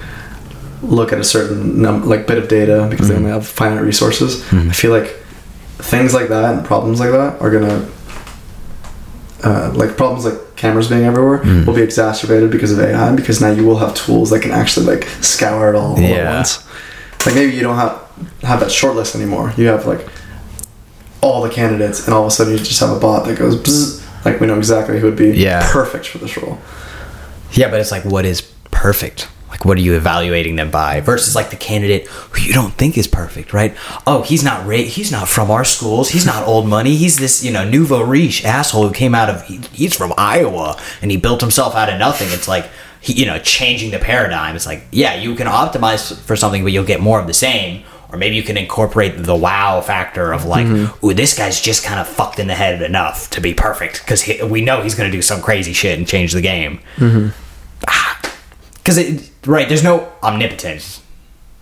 look 0.82 1.14
at 1.14 1.20
a 1.20 1.24
certain 1.24 1.82
num- 1.82 2.08
like 2.08 2.26
bit 2.26 2.38
of 2.38 2.48
data 2.48 2.88
because 2.90 3.08
they 3.08 3.16
only 3.16 3.30
have 3.32 3.48
finite 3.48 3.84
resources. 3.84 4.44
I 4.52 4.72
feel 4.72 4.92
like 4.92 5.16
things 5.78 6.14
like 6.14 6.30
that 6.30 6.54
and 6.56 6.66
problems 6.66 7.00
like 7.00 7.12
that 7.12 7.40
are 7.42 7.52
gonna 7.52 7.88
uh, 9.44 9.72
like 9.76 9.96
problems 9.96 10.26
like 10.26 10.49
cameras 10.60 10.90
being 10.90 11.06
everywhere 11.06 11.38
hmm. 11.38 11.66
will 11.66 11.74
be 11.74 11.82
exacerbated 11.82 12.52
because 12.52 12.74
of 12.74 12.80
AI 12.82 13.16
because 13.16 13.40
now 13.40 13.50
you 13.50 13.66
will 13.66 13.78
have 13.78 13.96
tools 13.96 14.30
that 14.30 14.42
can 14.42 14.52
actually 14.52 14.86
like 14.86 15.06
scour 15.24 15.70
it 15.70 15.76
all, 15.76 15.94
all 15.94 16.00
Yeah. 16.02 16.18
at 16.18 16.36
once. 16.36 16.68
Like 17.26 17.36
maybe 17.36 17.54
you 17.54 17.62
don't 17.62 17.78
have 17.78 18.02
have 18.44 18.60
that 18.60 18.70
short 18.70 18.96
list 18.98 19.16
anymore. 19.16 19.54
You 19.56 19.68
have 19.68 19.86
like 19.86 20.06
all 21.22 21.42
the 21.42 21.50
candidates, 21.50 22.06
and 22.06 22.14
all 22.14 22.22
of 22.24 22.28
a 22.28 22.32
sudden 22.32 22.54
you 22.54 22.60
just 22.60 22.80
have 22.82 22.96
a 22.96 23.00
bot 23.00 23.26
that 23.26 23.38
goes 23.38 23.56
bzz, 23.56 24.26
like 24.26 24.40
we 24.42 24.48
know 24.48 24.58
exactly 24.58 25.00
who 25.00 25.06
would 25.08 25.16
be 25.16 25.32
Yeah. 25.32 25.68
perfect 25.72 26.08
for 26.08 26.18
this 26.18 26.38
role. 26.38 26.58
Yeah, 27.54 27.70
but 27.72 27.80
it's 27.80 27.92
like, 27.92 28.04
what 28.04 28.26
is 28.26 28.42
perfect? 28.72 29.28
Like, 29.50 29.66
what 29.66 29.78
are 29.78 29.82
you 29.82 29.96
evaluating 29.96 30.56
them 30.56 30.70
by? 30.70 31.02
Versus 31.02 31.36
like 31.36 31.50
the 31.50 31.56
candidate 31.56 32.08
who 32.08 32.42
you 32.42 32.54
don't 32.54 32.74
think 32.74 32.98
is 32.98 33.08
perfect, 33.08 33.54
right? 33.54 33.76
Oh, 34.06 34.22
he's 34.22 34.44
not 34.44 34.66
ra- 34.68 34.78
he's 34.78 35.12
not 35.12 35.28
from 35.28 35.50
our 35.50 35.66
schools. 35.66 36.10
He's 36.10 36.26
not 36.26 36.48
old 36.48 36.68
money. 36.68 36.96
He's 36.96 37.18
this 37.18 37.44
you 37.44 37.52
know 37.52 37.68
nouveau 37.68 38.04
riche 38.04 38.46
asshole 38.46 38.88
who 38.88 38.94
came 38.94 39.16
out 39.16 39.30
of 39.30 39.44
he, 39.44 39.58
he's 39.74 39.96
from 39.96 40.14
Iowa 40.18 40.80
and 41.02 41.12
he 41.12 41.18
built 41.18 41.42
himself 41.42 41.76
out 41.76 41.90
of 41.90 41.98
nothing. 42.00 42.28
It's 42.32 42.48
like 42.48 42.70
he, 43.02 43.14
you 43.14 43.26
know 43.26 43.40
changing 43.40 43.92
the 43.92 44.00
paradigm. 44.00 44.56
It's 44.56 44.66
like 44.68 44.84
yeah, 44.92 45.16
you 45.16 45.36
can 45.36 45.48
optimize 45.48 46.18
for 46.22 46.36
something, 46.36 46.64
but 46.64 46.72
you'll 46.72 46.86
get 46.86 47.02
more 47.02 47.20
of 47.20 47.28
the 47.28 47.34
same. 47.34 47.84
Or 48.12 48.18
maybe 48.18 48.36
you 48.36 48.44
can 48.44 48.58
incorporate 48.58 49.22
the 49.22 49.36
wow 49.36 49.82
factor 49.82 50.34
of 50.34 50.44
like, 50.44 50.66
mm-hmm. 50.66 51.06
ooh, 51.06 51.14
this 51.14 51.38
guy's 51.38 51.62
just 51.62 51.84
kind 51.84 52.00
of 52.00 52.08
fucked 52.08 52.40
in 52.40 52.48
the 52.48 52.56
head 52.56 52.82
enough 52.82 53.30
to 53.32 53.42
be 53.42 53.54
perfect 53.54 54.00
because 54.00 54.28
we 54.50 54.62
know 54.62 54.82
he's 54.82 54.96
going 54.96 55.10
to 55.10 55.16
do 55.16 55.22
some 55.22 55.42
crazy 55.42 55.74
shit 55.74 55.96
and 55.96 56.08
change 56.08 56.34
the 56.34 56.42
game 56.42 56.80
mm-hmm. 56.96 57.30
Because 58.84 58.98
it 58.98 59.30
right 59.46 59.68
there's 59.70 59.84
no 59.84 60.12
omnipotence 60.24 61.02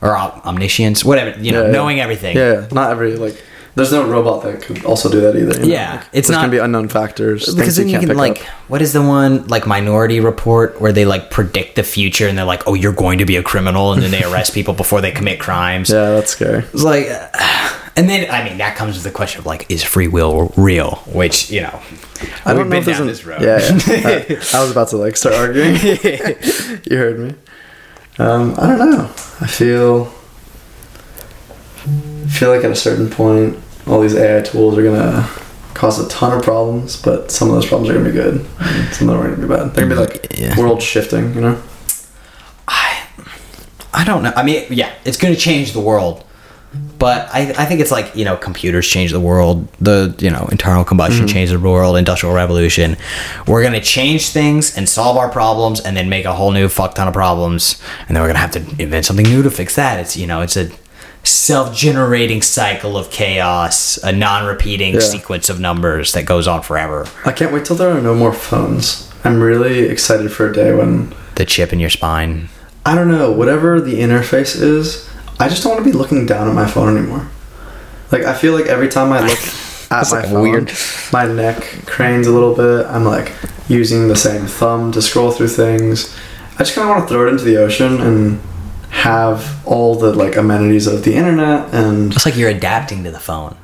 or 0.01 0.15
om- 0.15 0.41
omniscience 0.45 1.03
whatever 1.03 1.37
you 1.41 1.51
know 1.51 1.61
Yeah, 1.61 1.65
yeah. 1.67 1.71
knowing 1.73 1.99
everything 1.99 2.35
Yeah, 2.37 2.53
yeah, 2.61 2.67
not 2.71 2.91
every 2.91 3.15
like. 3.15 3.41
There's 3.75 3.91
no 3.91 4.07
robot 4.07 4.41
that 4.41 4.63
could 4.63 4.83
also 4.85 5.07
do 5.07 5.21
that 5.21 5.35
either. 5.35 5.53
you 5.53 5.59
know? 5.67 5.67
Yeah, 5.67 5.95
Like, 5.97 6.05
it's 6.11 6.29
not- 6.29 6.37
gonna 6.39 6.49
be 6.51 6.57
unknown 6.57 6.87
factors. 6.87 7.53
because 7.53 7.75
then 7.75 7.87
you 7.89 7.99
can 7.99 8.17
like 8.17 8.41
up. 8.41 8.47
what 8.69 8.81
is 8.81 8.91
the 8.91 9.03
one 9.03 9.45
like 9.49 9.67
minority 9.67 10.19
report 10.19 10.81
where 10.81 10.91
they 10.91 11.05
like 11.05 11.29
predict 11.29 11.75
the 11.75 11.83
future 11.83 12.27
and 12.27 12.35
they're 12.35 12.43
like 12.53 12.63
oh 12.67 12.73
you're 12.73 12.91
going 13.05 13.19
to 13.19 13.25
be 13.25 13.35
a 13.35 13.43
criminal 13.43 13.93
and 13.93 14.01
then 14.01 14.09
they 14.09 14.23
arrest 14.23 14.55
people 14.55 14.73
before 14.73 14.99
they 14.99 15.11
commit 15.11 15.39
crimes 15.39 15.91
Yeah, 15.91 16.09
that's 16.15 16.31
scary. 16.31 16.63
it's 16.73 16.81
like 16.81 17.05
and 17.97 18.07
then 18.09 18.29
i 18.31 18.43
mean 18.47 18.57
that 18.59 18.75
comes 18.77 18.95
with 18.95 19.03
the 19.03 19.11
question 19.11 19.39
of 19.39 19.45
like 19.45 19.65
is 19.69 19.83
free 19.83 20.07
will 20.07 20.53
real 20.55 20.95
which 21.07 21.49
you 21.51 21.61
know 21.61 21.79
I 22.45 22.53
we've 22.53 22.57
don't 22.59 22.69
know 22.69 22.79
been 22.79 22.89
if 22.89 22.97
down 22.97 23.07
this 23.07 23.25
road 23.25 23.41
Yeah, 23.41 23.59
yeah. 23.59 24.39
I, 24.53 24.57
I 24.57 24.61
was 24.61 24.71
about 24.71 24.87
to 24.89 24.97
like 24.97 25.15
start 25.17 25.35
arguing. 25.35 25.75
you 26.89 26.97
heard 26.97 27.19
me. 27.19 27.35
Um, 28.17 28.55
I 28.57 28.75
don't 28.75 28.89
know. 28.91 29.03
I 29.41 29.45
feel 29.47 30.11
I 31.85 32.29
feel 32.29 32.49
like 32.53 32.63
at 32.63 32.71
a 32.71 32.75
certain 32.75 33.09
point, 33.09 33.57
all 33.85 34.01
these 34.01 34.15
AI 34.15 34.41
tools 34.41 34.77
are 34.77 34.83
gonna 34.83 35.29
cause 35.75 36.03
a 36.03 36.09
ton 36.09 36.35
of 36.37 36.43
problems, 36.43 36.99
but 37.01 37.29
some 37.31 37.49
of 37.49 37.53
those 37.55 37.67
problems 37.67 37.89
are 37.91 37.93
gonna 37.93 38.05
be 38.05 38.11
good. 38.11 38.45
and 38.59 38.93
Some 38.95 39.09
of 39.09 39.17
them 39.17 39.25
are 39.25 39.35
gonna 39.35 39.47
be 39.47 39.53
bad. 39.53 39.73
They're 39.75 39.87
gonna 39.87 39.95
be 39.95 40.01
like 40.17 40.37
Yeah. 40.39 40.57
world 40.57 40.81
shifting, 40.81 41.33
you 41.35 41.41
know. 41.41 41.61
I 42.67 43.03
I 43.93 44.03
don't 44.03 44.23
know. 44.23 44.33
I 44.35 44.43
mean, 44.43 44.65
yeah, 44.71 44.91
it's 45.05 45.17
going 45.17 45.33
to 45.33 45.39
change 45.39 45.71
the 45.73 45.79
world. 45.79 46.23
But 46.99 47.29
I, 47.31 47.53
I 47.57 47.65
think 47.65 47.79
it's 47.79 47.91
like, 47.91 48.15
you 48.15 48.25
know, 48.25 48.35
computers 48.35 48.87
change 48.87 49.11
the 49.11 49.19
world. 49.19 49.67
The, 49.79 50.15
you 50.17 50.31
know, 50.31 50.47
internal 50.51 50.83
combustion 50.83 51.25
mm-hmm. 51.25 51.33
changed 51.33 51.53
the 51.53 51.59
world, 51.59 51.95
industrial 51.95 52.33
revolution. 52.33 52.97
We're 53.47 53.61
going 53.61 53.73
to 53.73 53.81
change 53.81 54.29
things 54.29 54.75
and 54.75 54.89
solve 54.89 55.15
our 55.17 55.29
problems 55.29 55.79
and 55.79 55.95
then 55.95 56.09
make 56.09 56.25
a 56.25 56.33
whole 56.33 56.51
new 56.51 56.67
fuck 56.69 56.95
ton 56.95 57.07
of 57.07 57.13
problems. 57.13 57.81
And 58.07 58.15
then 58.15 58.23
we're 58.23 58.33
going 58.33 58.35
to 58.35 58.41
have 58.41 58.51
to 58.51 58.81
invent 58.81 59.05
something 59.05 59.25
new 59.25 59.43
to 59.43 59.51
fix 59.51 59.75
that. 59.75 59.99
It's, 59.99 60.17
you 60.17 60.25
know, 60.25 60.41
it's 60.41 60.57
a 60.57 60.71
self 61.23 61.75
generating 61.75 62.41
cycle 62.41 62.97
of 62.97 63.11
chaos, 63.11 63.97
a 63.97 64.11
non 64.11 64.45
repeating 64.45 64.95
Yeah. 64.95 65.01
sequence 65.01 65.49
of 65.49 65.59
numbers 65.59 66.13
that 66.13 66.25
goes 66.25 66.47
on 66.47 66.61
forever. 66.63 67.05
I 67.25 67.31
can't 67.31 67.53
wait 67.53 67.65
till 67.65 67.75
there 67.75 67.95
are 67.95 68.01
no 68.01 68.15
more 68.15 68.33
phones. 68.33 69.11
I'm 69.23 69.39
really 69.39 69.81
excited 69.81 70.31
for 70.31 70.49
a 70.49 70.53
day 70.53 70.73
when 70.73 71.13
The 71.35 71.45
chip 71.45 71.73
in 71.73 71.79
your 71.79 71.89
spine. 71.89 72.49
I 72.85 72.95
don't 72.95 73.11
know, 73.11 73.31
whatever 73.31 73.81
the 73.81 73.99
interface 73.99 74.59
is, 74.59 75.07
I 75.39 75.47
just 75.49 75.63
don't 75.63 75.73
want 75.73 75.85
to 75.85 75.91
be 75.91 75.95
looking 75.97 76.25
down 76.25 76.47
at 76.47 76.55
my 76.55 76.65
phone 76.67 76.97
anymore. 76.97 77.27
Like 78.11 78.23
I 78.23 78.33
feel 78.33 78.53
like 78.53 78.65
every 78.65 78.87
time 78.89 79.11
I 79.11 79.19
look 79.21 79.37
at 79.91 80.11
my 80.11 80.19
like 80.19 80.29
phone. 80.29 80.41
weird. 80.41 80.71
My 81.13 81.25
neck 81.25 81.61
cranes 81.85 82.27
a 82.27 82.31
little 82.31 82.55
bit. 82.55 82.85
I'm 82.87 83.03
like 83.05 83.33
using 83.67 84.07
the 84.07 84.15
same 84.15 84.45
thumb 84.45 84.91
to 84.93 85.01
scroll 85.01 85.31
through 85.31 85.49
things. 85.49 86.15
I 86.55 86.59
just 86.59 86.73
kind 86.73 86.89
of 86.89 86.95
want 86.95 87.07
to 87.07 87.13
throw 87.13 87.27
it 87.27 87.31
into 87.31 87.43
the 87.43 87.57
ocean 87.57 88.01
and 88.01 88.41
have 88.89 89.61
all 89.67 89.95
the 89.95 90.13
like 90.13 90.35
amenities 90.37 90.87
of 90.87 91.03
the 91.03 91.13
internet 91.13 91.73
and 91.73 92.13
It's 92.13 92.25
like 92.25 92.35
you're 92.37 92.49
adapting 92.49 93.03
to 93.03 93.11
the 93.11 93.19
phone. 93.19 93.55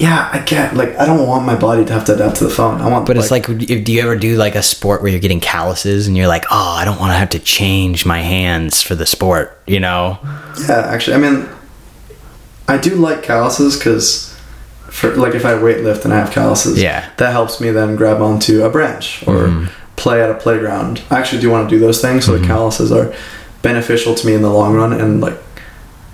Yeah, 0.00 0.30
I 0.32 0.38
get 0.38 0.74
like 0.74 0.96
I 0.98 1.04
don't 1.04 1.26
want 1.28 1.44
my 1.44 1.54
body 1.54 1.84
to 1.84 1.92
have 1.92 2.06
to 2.06 2.14
adapt 2.14 2.36
to 2.36 2.44
the 2.44 2.50
phone. 2.50 2.80
I 2.80 2.88
want 2.88 3.06
But 3.06 3.18
it's 3.18 3.30
like, 3.30 3.46
if, 3.50 3.84
do 3.84 3.92
you 3.92 4.00
ever 4.00 4.16
do 4.16 4.34
like 4.36 4.54
a 4.54 4.62
sport 4.62 5.02
where 5.02 5.10
you're 5.10 5.20
getting 5.20 5.40
calluses 5.40 6.06
and 6.08 6.16
you're 6.16 6.26
like, 6.26 6.46
oh, 6.50 6.74
I 6.80 6.86
don't 6.86 6.98
want 6.98 7.10
to 7.12 7.16
have 7.18 7.28
to 7.30 7.38
change 7.38 8.06
my 8.06 8.20
hands 8.20 8.80
for 8.80 8.94
the 8.94 9.04
sport, 9.04 9.60
you 9.66 9.78
know? 9.78 10.18
Yeah, 10.66 10.86
actually, 10.86 11.16
I 11.16 11.18
mean, 11.18 11.46
I 12.66 12.78
do 12.78 12.94
like 12.94 13.22
calluses 13.22 13.76
because, 13.76 14.34
for 14.88 15.14
like, 15.16 15.34
if 15.34 15.44
I 15.44 15.52
weightlift 15.52 16.04
and 16.06 16.14
I 16.14 16.18
have 16.18 16.30
calluses, 16.30 16.80
Yeah. 16.80 17.04
that 17.18 17.32
helps 17.32 17.60
me 17.60 17.70
then 17.70 17.94
grab 17.96 18.22
onto 18.22 18.62
a 18.64 18.70
branch 18.70 19.22
or 19.26 19.48
Mhm. 19.48 19.68
play 19.96 20.22
at 20.22 20.30
a 20.30 20.34
playground. 20.34 21.02
I 21.10 21.18
actually 21.18 21.42
do 21.42 21.50
want 21.50 21.68
to 21.68 21.76
do 21.76 21.78
those 21.78 22.00
things, 22.00 22.24
so 22.24 22.32
Mhm. 22.32 22.40
the 22.40 22.46
calluses 22.46 22.90
are 22.90 23.12
beneficial 23.60 24.14
to 24.14 24.26
me 24.26 24.32
in 24.32 24.40
the 24.40 24.48
long 24.50 24.72
run, 24.74 24.94
and 24.94 25.20
like, 25.20 25.36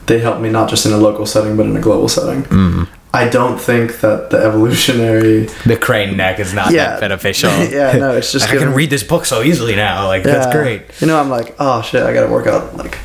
they 0.07 0.19
help 0.19 0.41
me 0.41 0.49
not 0.51 0.69
just 0.69 0.87
in 0.87 0.93
a 0.93 0.97
local 0.97 1.25
setting 1.25 1.57
but 1.57 1.67
in 1.67 1.77
a 1.77 1.81
global 1.81 2.09
setting. 2.09 2.43
Mm. 2.45 2.89
I 3.17 3.29
don't 3.29 3.59
think 3.59 4.01
that 4.01 4.31
the 4.31 4.39
evolutionary. 4.39 5.47
The 5.65 5.77
crane 5.77 6.17
neck 6.17 6.39
is 6.39 6.53
not 6.53 6.71
Yeah. 6.73 6.91
that 6.91 7.01
beneficial. 7.01 7.51
yeah, 7.71 7.93
no, 7.97 8.17
it's 8.17 8.31
just 8.33 8.49
I 8.49 8.57
can 8.57 8.73
read 8.75 8.91
this 8.91 9.03
book 9.03 9.25
so 9.25 9.43
easily 9.43 9.75
now. 9.77 10.07
Like, 10.07 10.23
that's 10.23 10.53
great. 10.55 10.83
You 11.01 11.07
know, 11.07 11.19
I'm 11.19 11.31
like, 11.31 11.55
oh 11.59 11.83
shit, 11.83 12.03
I 12.03 12.13
gotta 12.13 12.31
work 12.31 12.47
out 12.47 12.77
like 12.77 12.99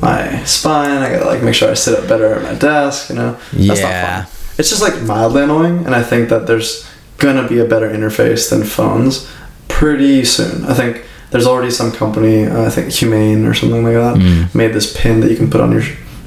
my 0.00 0.42
spine. 0.44 0.98
I 1.02 1.10
gotta 1.12 1.26
like 1.26 1.42
make 1.42 1.54
sure 1.54 1.70
I 1.70 1.74
sit 1.74 1.98
up 1.98 2.08
better 2.08 2.34
at 2.34 2.42
my 2.42 2.54
desk. 2.54 3.10
You 3.10 3.16
know, 3.16 3.32
that's 3.52 3.80
not 3.82 3.90
Yeah. 3.90 4.24
fun. 4.24 4.32
It's 4.58 4.70
just 4.70 4.82
like 4.82 5.00
mildly 5.02 5.42
annoying, 5.42 5.84
and 5.86 5.94
I 5.94 6.02
think 6.02 6.28
that 6.30 6.46
there's 6.46 6.84
gonna 7.18 7.46
be 7.46 7.58
a 7.60 7.64
better 7.64 7.88
interface 7.90 8.48
than 8.50 8.62
phones 8.64 9.28
pretty 9.68 10.24
soon. 10.24 10.64
I 10.66 10.74
think 10.74 11.02
there's 11.30 11.46
already 11.46 11.70
some 11.70 11.92
company, 11.92 12.46
uh, 12.46 12.64
I 12.66 12.70
think 12.70 12.90
Humane 12.92 13.44
or 13.44 13.54
something 13.54 13.84
like 13.84 13.94
that, 13.94 14.16
Mm. 14.16 14.54
made 14.54 14.72
this 14.72 14.92
pin 14.98 15.20
that 15.20 15.30
you 15.30 15.36
can 15.36 15.50
put 15.50 15.60
on 15.60 15.72
your 15.72 15.82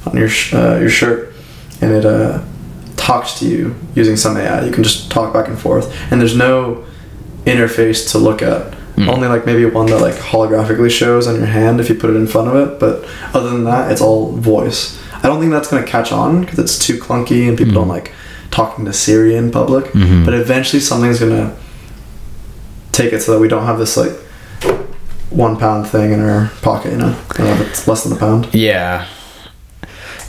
on 0.06 0.16
your 0.16 0.28
sh- 0.28 0.54
uh, 0.54 0.76
your 0.80 0.88
shirt, 0.90 1.32
and 1.80 1.90
it 1.92 2.04
uh, 2.06 2.38
talks 3.02 3.38
to 3.40 3.44
you 3.46 3.74
using 3.96 4.16
some 4.16 4.36
AI. 4.36 4.64
You 4.64 4.70
can 4.72 4.84
just 4.84 5.10
talk 5.10 5.32
back 5.32 5.48
and 5.48 5.58
forth, 5.58 5.92
and 6.12 6.20
there's 6.20 6.36
no 6.36 6.84
interface 7.44 8.10
to 8.12 8.18
look 8.18 8.42
at. 8.42 8.72
Mm. 8.96 9.08
Only 9.08 9.26
like 9.26 9.44
maybe 9.44 9.64
one 9.64 9.86
that 9.86 10.00
like 10.00 10.14
holographically 10.14 10.90
shows 10.90 11.26
on 11.26 11.34
your 11.36 11.46
hand 11.46 11.80
if 11.80 11.88
you 11.88 11.94
put 11.96 12.10
it 12.10 12.16
in 12.16 12.26
front 12.26 12.48
of 12.48 12.54
it. 12.56 12.78
But 12.78 13.04
other 13.34 13.50
than 13.50 13.64
that, 13.64 13.90
it's 13.90 14.00
all 14.00 14.32
voice. 14.32 14.98
I 15.14 15.22
don't 15.28 15.40
think 15.40 15.50
that's 15.50 15.68
gonna 15.70 15.86
catch 15.86 16.12
on 16.12 16.42
because 16.42 16.58
it's 16.58 16.78
too 16.78 16.98
clunky 16.98 17.48
and 17.48 17.56
people 17.58 17.72
Mm. 17.72 17.80
don't 17.80 17.88
like 17.88 18.12
talking 18.50 18.84
to 18.84 18.92
Siri 18.92 19.34
in 19.34 19.50
public. 19.50 19.86
Mhm. 19.92 20.24
But 20.24 20.34
eventually, 20.34 20.80
something's 20.80 21.18
gonna 21.20 21.52
take 22.92 23.12
it 23.12 23.22
so 23.22 23.32
that 23.32 23.38
we 23.40 23.48
don't 23.48 23.64
have 23.66 23.78
this 23.78 23.96
like 23.96 24.12
one 25.30 25.56
pound 25.56 25.88
thing 25.88 26.12
in 26.12 26.20
our 26.20 26.50
pocket. 26.60 26.92
You 26.92 26.98
know, 26.98 27.14
I 27.30 27.34
don't 27.38 27.46
know 27.46 27.52
if 27.54 27.60
it's 27.70 27.88
less 27.88 28.04
than 28.04 28.12
a 28.12 28.16
pound. 28.16 28.48
Yeah, 28.52 29.06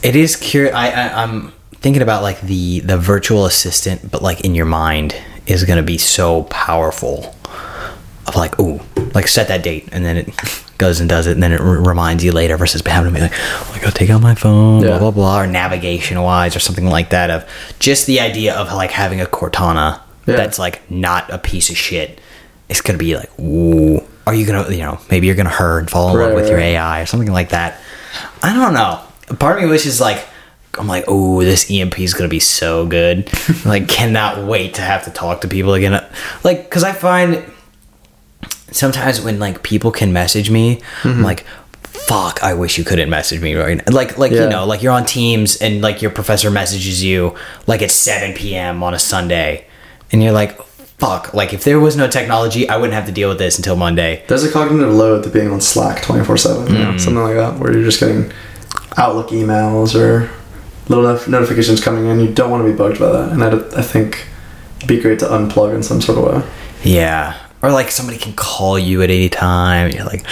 it 0.01 0.15
is 0.15 0.35
curious. 0.37 0.73
I, 0.73 0.89
I 0.89 1.23
I'm 1.23 1.51
thinking 1.83 2.01
about 2.01 2.23
like 2.23 2.41
the 2.41 2.79
the 2.79 2.97
virtual 2.97 3.45
assistant, 3.45 4.09
but 4.09 4.23
like 4.23 4.41
in 4.41 4.55
your 4.55 4.65
mind 4.65 5.15
is 5.45 5.63
gonna 5.65 5.83
be 5.83 5.97
so 5.99 6.43
powerful. 6.43 7.35
Of 8.25 8.37
like, 8.37 8.57
ooh, 8.57 8.79
like 9.13 9.27
set 9.27 9.49
that 9.49 9.63
date, 9.63 9.89
and 9.91 10.05
then 10.05 10.15
it 10.15 10.29
goes 10.77 11.01
and 11.01 11.09
does 11.09 11.27
it, 11.27 11.33
and 11.33 11.43
then 11.43 11.51
it 11.51 11.59
r- 11.59 11.67
reminds 11.81 12.23
you 12.23 12.31
later 12.31 12.55
versus 12.55 12.81
having 12.85 13.11
to 13.13 13.15
be 13.19 13.21
like, 13.21 13.33
oh, 13.35 13.71
I 13.75 13.79
gotta 13.79 13.91
take 13.93 14.09
out 14.09 14.21
my 14.21 14.33
phone, 14.33 14.81
Yeah. 14.81 14.91
blah 14.91 14.99
blah 14.99 15.11
blah, 15.11 15.41
or 15.41 15.45
navigation 15.47 16.19
wise, 16.21 16.55
or 16.55 16.59
something 16.59 16.85
like 16.85 17.09
that. 17.09 17.29
Of 17.29 17.45
just 17.79 18.07
the 18.07 18.21
idea 18.21 18.55
of 18.55 18.71
like 18.73 18.91
having 18.91 19.19
a 19.19 19.25
Cortana 19.25 19.99
Yeah. 20.25 20.37
that's 20.37 20.57
like 20.57 20.89
not 20.89 21.29
a 21.33 21.37
piece 21.37 21.69
of 21.69 21.75
shit. 21.77 22.17
It's 22.69 22.79
gonna 22.79 22.97
be 22.97 23.17
like, 23.17 23.29
ooh, 23.41 24.01
are 24.25 24.33
you 24.33 24.45
gonna, 24.45 24.71
you 24.71 24.83
know, 24.83 24.99
maybe 25.11 25.27
you're 25.27 25.35
gonna 25.35 25.49
hurt 25.49 25.79
and 25.79 25.89
fall 25.91 26.11
in 26.11 26.17
love 26.17 26.27
Right, 26.29 26.35
with 26.35 26.49
your. 26.49 26.59
AI 26.59 27.01
or 27.01 27.05
something 27.05 27.29
like 27.31 27.49
that. 27.49 27.81
I 28.41 28.53
don't 28.53 28.73
know. 28.73 29.01
Part 29.37 29.57
of 29.57 29.63
me 29.65 29.69
wishes 29.69 29.99
like 29.99 30.25
I'm 30.79 30.87
like, 30.87 31.05
oh, 31.07 31.43
this 31.43 31.69
EMP 31.69 31.99
is 31.99 32.13
gonna 32.13 32.29
be 32.29 32.39
so 32.39 32.85
good. 32.85 33.29
like, 33.65 33.87
cannot 33.87 34.45
wait 34.47 34.75
to 34.75 34.81
have 34.81 35.03
to 35.05 35.11
talk 35.11 35.41
to 35.41 35.47
people 35.47 35.73
again. 35.73 36.03
Like, 36.43 36.69
cause 36.69 36.83
I 36.83 36.91
find 36.93 37.43
sometimes 38.71 39.21
when 39.21 39.39
like 39.39 39.63
people 39.63 39.91
can 39.91 40.13
message 40.13 40.49
me, 40.49 40.77
Mm-hmm. 41.01 41.09
I'm 41.09 41.21
like, 41.23 41.45
fuck, 41.83 42.43
I 42.43 42.53
wish 42.53 42.77
you 42.77 42.83
couldn't 42.83 43.09
message 43.09 43.41
me 43.41 43.55
right 43.55 43.77
now. 43.77 43.93
Like, 43.93 44.17
like 44.17 44.31
Yeah. 44.31 44.43
you 44.43 44.49
know, 44.49 44.65
like 44.65 44.81
you're 44.83 44.91
on 44.91 45.05
Teams 45.05 45.57
and 45.57 45.81
like 45.81 46.01
your 46.01 46.11
professor 46.11 46.49
messages 46.51 47.03
you 47.03 47.35
like 47.67 47.81
at 47.81 47.91
7 47.91 48.33
p.m. 48.35 48.83
on 48.83 48.93
a 48.93 48.99
Sunday, 48.99 49.67
and 50.11 50.21
you're 50.23 50.31
like, 50.33 50.61
fuck. 50.97 51.33
Like, 51.33 51.53
if 51.53 51.63
there 51.63 51.79
was 51.79 51.95
no 51.95 52.07
technology, 52.07 52.67
I 52.67 52.77
wouldn't 52.77 52.93
have 52.93 53.05
to 53.05 53.11
deal 53.11 53.29
with 53.29 53.37
this 53.37 53.57
until 53.57 53.75
Monday. 53.75 54.23
There's 54.27 54.43
a 54.43 54.51
cognitive 54.51 54.93
load 54.93 55.23
to 55.23 55.29
being 55.29 55.51
on 55.51 55.61
Slack 55.61 56.01
24 56.03 56.37
7, 56.37 56.73
you 56.73 56.79
know, 56.79 56.97
something 56.97 57.21
like 57.23 57.35
that, 57.35 57.59
where 57.59 57.71
you're 57.73 57.83
just 57.83 57.99
getting 57.99 58.31
Outlook 58.97 59.29
emails 59.29 59.95
or 59.99 60.29
little 60.89 61.03
notif- 61.03 61.27
notifications 61.27 61.83
coming 61.83 62.05
in. 62.05 62.19
You 62.19 62.33
don't 62.33 62.51
want 62.51 62.65
to 62.65 62.71
be 62.71 62.77
bugged 62.77 62.99
by 62.99 63.11
that. 63.11 63.31
And 63.31 63.43
I, 63.43 63.79
I 63.79 63.81
think 63.81 64.27
it'd 64.77 64.89
be 64.89 64.99
great 64.99 65.19
to 65.19 65.25
unplug 65.25 65.73
in 65.73 65.83
some 65.83 66.01
sort 66.01 66.17
of 66.17 66.25
way. 66.43 66.51
Yeah. 66.83 67.39
Or 67.61 67.71
like 67.71 67.91
somebody 67.91 68.17
can 68.17 68.33
call 68.33 68.77
you 68.77 69.01
at 69.01 69.09
any 69.09 69.29
time. 69.29 69.87
And 69.87 69.95
you're 69.95 70.05
like, 70.05 70.25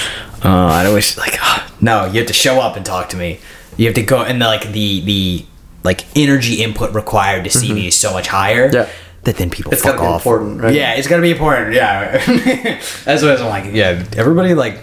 oh, 0.44 0.68
I 0.68 0.84
don't 0.84 0.94
wish. 0.94 1.18
Like, 1.18 1.40
no, 1.82 2.06
you 2.06 2.20
have 2.20 2.28
to 2.28 2.34
show 2.34 2.60
up 2.60 2.76
and 2.76 2.86
talk 2.86 3.10
to 3.10 3.18
me. 3.18 3.40
You 3.78 3.86
have 3.86 3.96
to 3.96 4.04
go, 4.04 4.22
and 4.22 4.42
the, 4.42 4.46
like 4.46 4.72
the 4.74 5.02
the 5.02 5.46
like 5.84 6.06
energy 6.16 6.62
input 6.62 6.94
required 6.94 7.46
to 7.46 7.50
see 7.50 7.74
me 7.74 7.88
is 7.88 7.98
so 7.98 8.12
much 8.12 8.28
higher. 8.28 8.68
Mm-hmm. 8.68 8.76
Yeah. 8.76 8.90
That 9.24 9.38
then 9.38 9.52
people 9.52 9.72
It's 9.72 9.84
fuck 9.84 9.98
gotta 9.98 10.10
be 10.10 10.14
important, 10.16 10.62
right? 10.62 10.74
Yeah, 10.74 10.94
it's 10.96 11.08
gotta 11.08 11.22
be 11.22 11.32
important. 11.32 11.74
Yeah. 11.76 12.18
That's 13.06 13.22
what 13.22 13.40
I'm 13.40 13.48
like. 13.48 13.74
Yeah, 13.74 14.04
everybody 14.18 14.56
like 14.56 14.80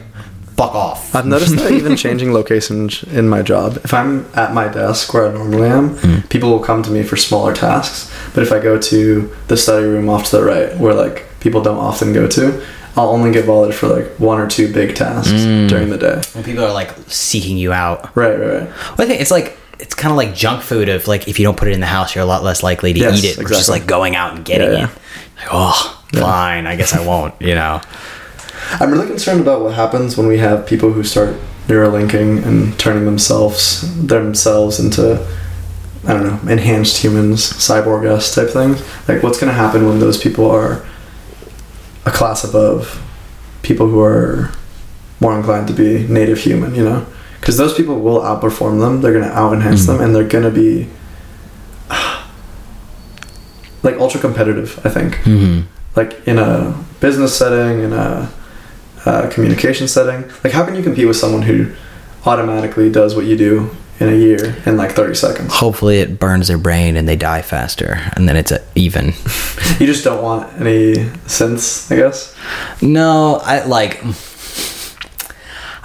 fuck 0.59 0.75
off. 0.75 1.15
I've 1.15 1.25
noticed 1.27 1.55
that 1.57 1.71
even 1.71 1.97
changing 2.05 2.33
locations 2.33 3.05
in 3.05 3.29
my 3.29 3.43
job, 3.43 3.79
if 3.85 3.95
I'm 3.95 4.27
at 4.35 4.53
my 4.53 4.67
desk 4.67 5.15
where 5.15 5.29
I 5.29 5.33
normally 5.33 5.69
am, 5.69 5.97
mm. 5.97 6.29
people 6.31 6.51
will 6.51 6.59
come 6.59 6.83
to 6.83 6.91
me 6.91 7.05
for 7.05 7.17
smaller 7.17 7.55
tasks. 7.55 8.13
But 8.35 8.43
if 8.43 8.51
I 8.51 8.59
go 8.59 8.79
to 8.79 9.35
the 9.47 9.57
study 9.57 9.87
room 9.87 10.09
off 10.09 10.31
to 10.31 10.39
the 10.39 10.43
right, 10.45 10.77
where 10.77 10.95
like 10.95 11.27
people 11.39 11.63
don't 11.63 11.79
often 11.79 12.13
go 12.13 12.27
to, 12.27 12.67
I'll 12.97 13.11
only 13.11 13.31
get 13.31 13.47
bothered 13.47 13.75
for 13.75 13.87
like 13.87 14.07
one 14.19 14.41
or 14.41 14.49
two 14.49 14.73
big 14.73 14.97
tasks 14.97 15.31
mm. 15.33 15.69
during 15.69 15.91
the 15.91 15.99
day. 15.99 16.21
when 16.33 16.43
people 16.43 16.65
are 16.65 16.73
like 16.73 16.91
seeking 17.07 17.57
you 17.57 17.73
out. 17.73 18.15
Right, 18.17 18.37
right, 18.37 18.53
right. 18.63 18.69
Well, 18.69 18.97
I 18.99 19.07
think 19.07 19.21
it's 19.21 19.31
like 19.31 19.57
it's 19.79 19.95
kind 19.95 20.11
of 20.11 20.17
like 20.17 20.35
junk 20.35 20.63
food. 20.63 20.89
Of 20.89 21.07
like 21.07 21.29
if 21.29 21.39
you 21.39 21.45
don't 21.45 21.57
put 21.57 21.69
it 21.69 21.75
in 21.75 21.81
the 21.81 21.87
house, 21.87 22.17
you're 22.17 22.25
a 22.25 22.27
lot 22.27 22.43
less 22.43 22.65
likely 22.65 22.93
to 22.95 22.99
Yes, 22.99 23.23
eat 23.23 23.29
it. 23.29 23.37
Versus 23.37 23.59
exactly. 23.61 23.79
like 23.79 23.89
going 23.89 24.17
out 24.17 24.35
and 24.35 24.45
getting 24.45 24.73
Yeah, 24.73 24.79
yeah. 24.79 24.91
it. 24.91 24.99
Like, 25.39 25.49
oh, 25.53 26.05
fine. 26.15 26.67
I 26.67 26.75
guess 26.75 26.93
I 26.93 27.07
won't. 27.07 27.41
You 27.41 27.55
know. 27.55 27.81
I'm 28.81 28.91
really 28.91 29.07
concerned 29.07 29.41
about 29.41 29.63
what 29.63 29.75
happens 29.75 30.17
when 30.17 30.27
we 30.27 30.39
have 30.39 30.67
people 30.67 30.93
who 30.93 31.03
start 31.05 31.37
neurolinking 31.69 32.45
and 32.47 32.79
turning 32.79 33.05
themselves 33.05 33.83
themselves 34.07 34.81
into 34.81 35.25
I 36.07 36.15
don't 36.15 36.25
know 36.25 36.51
enhanced 36.51 36.97
humans, 36.99 37.43
cyborg 37.53 38.07
s 38.07 38.35
type 38.35 38.49
things. 38.51 38.81
Like, 39.09 39.23
what's 39.23 39.39
going 39.39 39.51
to 39.51 39.57
happen 39.57 39.87
when 39.87 39.99
those 39.99 40.17
people 40.17 40.51
are 40.51 40.85
a 42.07 42.11
class 42.11 42.45
above 42.45 43.03
people 43.63 43.89
who 43.89 44.01
are 44.01 44.51
more 45.21 45.37
inclined 45.37 45.67
to 45.69 45.75
be 45.75 46.07
native 46.09 46.39
human? 46.39 46.75
You 46.75 46.85
know, 46.85 47.07
because 47.41 47.57
those 47.59 47.75
people 47.75 48.01
will 48.01 48.21
outperform 48.21 48.81
them. 48.81 49.01
They're 49.03 49.13
going 49.13 49.29
to 49.29 49.37
out 49.37 49.53
enhance 49.53 49.87
them, 49.87 50.01
and 50.01 50.15
they're 50.15 50.27
going 50.27 50.45
to 50.45 50.51
be 50.51 50.89
like 53.83 53.97
ultra 53.99 54.21
competitive. 54.21 54.81
I 54.87 54.89
think 54.89 55.15
Mm-hmm. 55.25 55.67
like 55.97 56.27
in 56.27 56.39
a 56.39 56.75
business 57.01 57.37
setting, 57.37 57.83
in 57.83 57.93
a, 57.93 58.31
uh 59.07 59.29
communication 59.31 59.89
setting. 59.89 60.29
Like, 60.45 60.53
how 60.53 60.65
can 60.65 60.75
you 60.75 60.83
compete 60.83 61.07
with 61.07 61.17
someone 61.17 61.43
who 61.43 61.73
automatically 62.27 62.91
does 62.91 63.15
what 63.15 63.25
you 63.27 63.37
do 63.37 63.71
in 64.01 64.09
a 64.09 64.15
year 64.17 64.57
in 64.67 64.77
like 64.77 64.93
30 64.93 65.15
seconds? 65.15 65.55
Hopefully, 65.55 65.99
it 66.01 66.19
burns 66.19 66.49
their 66.49 66.59
brain 66.59 66.97
and 66.97 67.09
they 67.09 67.17
die 67.17 67.43
faster, 67.43 67.99
and 68.15 68.29
then 68.29 68.37
it's 68.37 68.51
a 68.53 68.61
even. 68.75 69.13
You 69.79 69.87
just 69.87 70.03
don't 70.03 70.23
want 70.23 70.61
any 70.61 71.09
sense, 71.27 71.89
I 71.93 71.97
guess. 71.97 72.35
no, 72.83 73.37
I 73.45 73.65
like. 73.65 74.03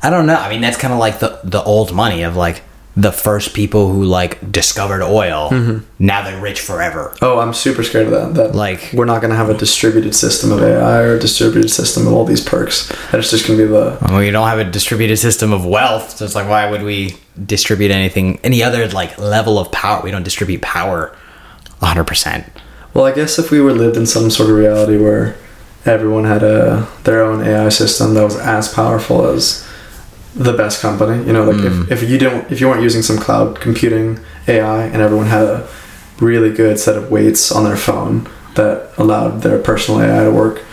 I 0.02 0.10
don't 0.10 0.26
know. 0.26 0.36
I 0.36 0.50
mean, 0.50 0.62
that's 0.62 0.78
kind 0.78 0.94
of 0.94 1.00
like 1.00 1.20
the 1.20 1.40
the 1.44 1.62
old 1.64 1.94
money 1.94 2.24
of 2.24 2.36
like 2.36 2.64
the 2.96 3.12
first 3.12 3.56
people 3.56 3.92
who 3.92 4.04
like 4.04 4.52
discovered 4.52 5.02
oil. 5.02 5.50
Mm-hmm. 5.50 5.80
Now 5.98 6.24
they're 6.24 6.40
rich 6.40 6.62
forever. 6.62 7.16
Oh, 7.24 7.40
I'm 7.40 7.54
super 7.54 7.82
scared 7.84 8.08
of 8.08 8.12
that. 8.12 8.34
That 8.36 8.56
Like- 8.56 8.92
we're 8.94 9.06
not 9.06 9.20
gonna 9.22 9.36
have 9.36 9.50
a 9.50 9.56
distributed 9.58 10.14
system 10.14 10.52
of 10.52 10.62
AI 10.62 11.00
or 11.02 11.16
a 11.16 11.20
distributed 11.20 11.70
system 11.70 12.06
of 12.06 12.14
all 12.14 12.24
these 12.24 12.42
perks. 12.42 12.88
That 13.12 13.20
it's 13.20 13.32
just 13.32 13.48
gonna 13.48 13.58
be 13.58 13.66
the 13.66 13.98
Well, 14.08 14.20
we 14.20 14.30
don't 14.30 14.48
have 14.48 14.60
a 14.60 14.64
distributed 14.64 15.18
system 15.18 15.52
of 15.54 15.66
wealth, 15.66 16.18
so 16.18 16.26
it's 16.26 16.36
like, 16.36 16.48
why 16.48 16.70
would 16.70 16.84
we 16.84 17.18
distribute 17.44 17.90
anything, 17.90 18.40
any 18.44 18.62
other 18.62 18.88
like 18.90 19.18
level 19.18 19.58
of 19.58 19.72
power? 19.72 20.02
We 20.04 20.12
don't 20.12 20.24
distribute 20.24 20.62
power, 20.62 21.16
hundred 21.82 22.04
percent. 22.06 22.46
Well, 22.94 23.06
I 23.06 23.12
guess 23.12 23.40
if 23.40 23.50
we 23.50 23.60
were 23.60 23.74
lived 23.74 23.98
in 23.98 24.06
some 24.06 24.30
sort 24.30 24.52
of 24.52 24.56
reality 24.56 24.98
where 24.98 25.36
everyone 25.86 26.26
had 26.26 26.44
a 26.44 26.88
their 27.06 27.24
own 27.24 27.42
AI 27.44 27.70
system 27.70 28.14
that 28.14 28.24
was 28.24 28.38
as 28.38 28.72
powerful 28.72 29.26
as 29.26 29.68
the 30.36 30.54
best 30.54 30.82
company, 30.82 31.26
you 31.26 31.34
know, 31.34 31.44
like 31.44 31.64
if, 31.64 31.74
mm. 31.74 31.92
if 31.92 32.10
you 32.10 32.18
don't 32.18 32.52
if 32.52 32.60
you 32.60 32.68
weren't 32.68 32.82
using 32.82 33.02
some 33.02 33.18
cloud 33.18 33.60
computing 33.60 34.20
AI 34.48 34.84
and 34.86 35.02
everyone 35.02 35.28
had 35.28 35.44
a 35.44 35.70
really 36.20 36.52
good 36.52 36.80
set 36.80 36.98
of 36.98 37.12
weights 37.12 37.52
on 37.52 37.64
their 37.64 37.78
phone 37.78 38.30
that 38.56 38.92
allowed 38.98 39.42
their 39.42 39.60
personal 39.60 40.02
AI 40.02 40.24
to 40.24 40.32
work 40.32 40.64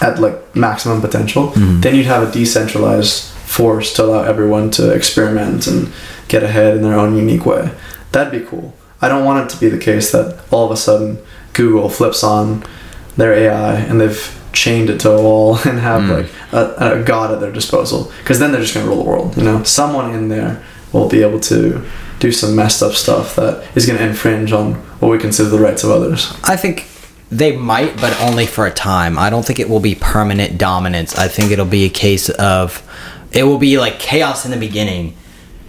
at 0.00 0.20
like 0.20 0.54
maximum 0.54 1.00
potential, 1.00 1.48
mm-hmm. 1.48 1.80
then 1.80 1.94
you'd 1.96 2.06
have 2.06 2.28
a 2.28 2.32
decentralized 2.32 3.24
force 3.24 3.92
to 3.94 4.04
allow 4.04 4.22
everyone 4.22 4.70
to 4.70 4.92
experiment 4.92 5.66
and 5.66 5.92
get 6.28 6.42
ahead 6.42 6.76
in 6.76 6.82
their 6.82 6.98
own 6.98 7.16
unique 7.16 7.44
way. 7.44 7.70
That'd 8.12 8.40
be 8.40 8.46
cool. 8.46 8.74
I 9.00 9.08
don't 9.08 9.24
want 9.24 9.44
it 9.44 9.54
to 9.54 9.60
be 9.60 9.68
the 9.68 9.78
case 9.78 10.12
that 10.12 10.44
all 10.52 10.66
of 10.66 10.70
a 10.70 10.76
sudden 10.76 11.18
Google 11.54 11.88
flips 11.88 12.22
on 12.22 12.64
their 13.16 13.34
AI 13.34 13.74
and 13.74 14.00
they've 14.00 14.37
chained 14.58 14.90
it 14.90 14.98
to 15.00 15.10
a 15.10 15.22
wall 15.22 15.56
and 15.64 15.78
have 15.78 16.02
hmm. 16.02 16.10
like 16.10 16.30
a, 16.52 17.00
a 17.00 17.02
god 17.02 17.32
at 17.32 17.40
their 17.40 17.52
disposal. 17.52 18.12
Because 18.18 18.38
then 18.38 18.52
they're 18.52 18.60
just 18.60 18.74
going 18.74 18.84
to 18.84 18.90
rule 18.90 19.02
the 19.02 19.08
world 19.08 19.36
you 19.36 19.44
know? 19.44 19.62
Someone 19.62 20.14
in 20.14 20.28
there 20.28 20.62
will 20.92 21.08
be 21.08 21.22
able 21.22 21.40
to 21.40 21.84
do 22.18 22.32
some 22.32 22.56
messed 22.56 22.82
up 22.82 22.92
stuff 22.92 23.36
that 23.36 23.64
is 23.76 23.86
going 23.86 23.98
to 23.98 24.04
infringe 24.04 24.52
on 24.52 24.74
what 25.00 25.10
we 25.10 25.18
consider 25.18 25.48
the 25.48 25.58
rights 25.58 25.84
of 25.84 25.90
others. 25.90 26.34
I 26.44 26.56
think 26.56 26.88
they 27.30 27.56
might, 27.56 28.00
but 28.00 28.18
only 28.20 28.46
for 28.46 28.66
a 28.66 28.72
time. 28.72 29.18
I 29.18 29.30
don't 29.30 29.44
think 29.44 29.60
it 29.60 29.68
will 29.68 29.80
be 29.80 29.94
permanent 29.94 30.58
dominance. 30.58 31.16
I 31.16 31.28
think 31.28 31.52
it'll 31.52 31.66
be 31.66 31.84
a 31.84 31.90
case 31.90 32.28
of 32.30 32.82
it 33.32 33.44
will 33.44 33.58
be 33.58 33.78
like 33.78 33.98
chaos 33.98 34.44
in 34.44 34.50
the 34.50 34.56
beginning 34.56 35.14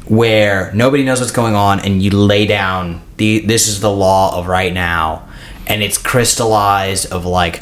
where 0.08 0.72
nobody 0.74 1.04
knows 1.04 1.20
what's 1.20 1.34
going 1.34 1.56
on 1.56 1.82
and 1.82 2.02
you 2.02 2.10
lay 2.10 2.48
down 2.48 3.02
the 3.18 3.40
this 3.40 3.68
is 3.68 3.82
the 3.82 3.92
law 3.92 4.36
of 4.38 4.48
right 4.48 4.74
now. 4.74 5.28
And 5.68 5.84
it's 5.84 6.00
crystallized 6.00 7.12
of 7.12 7.26
like 7.26 7.62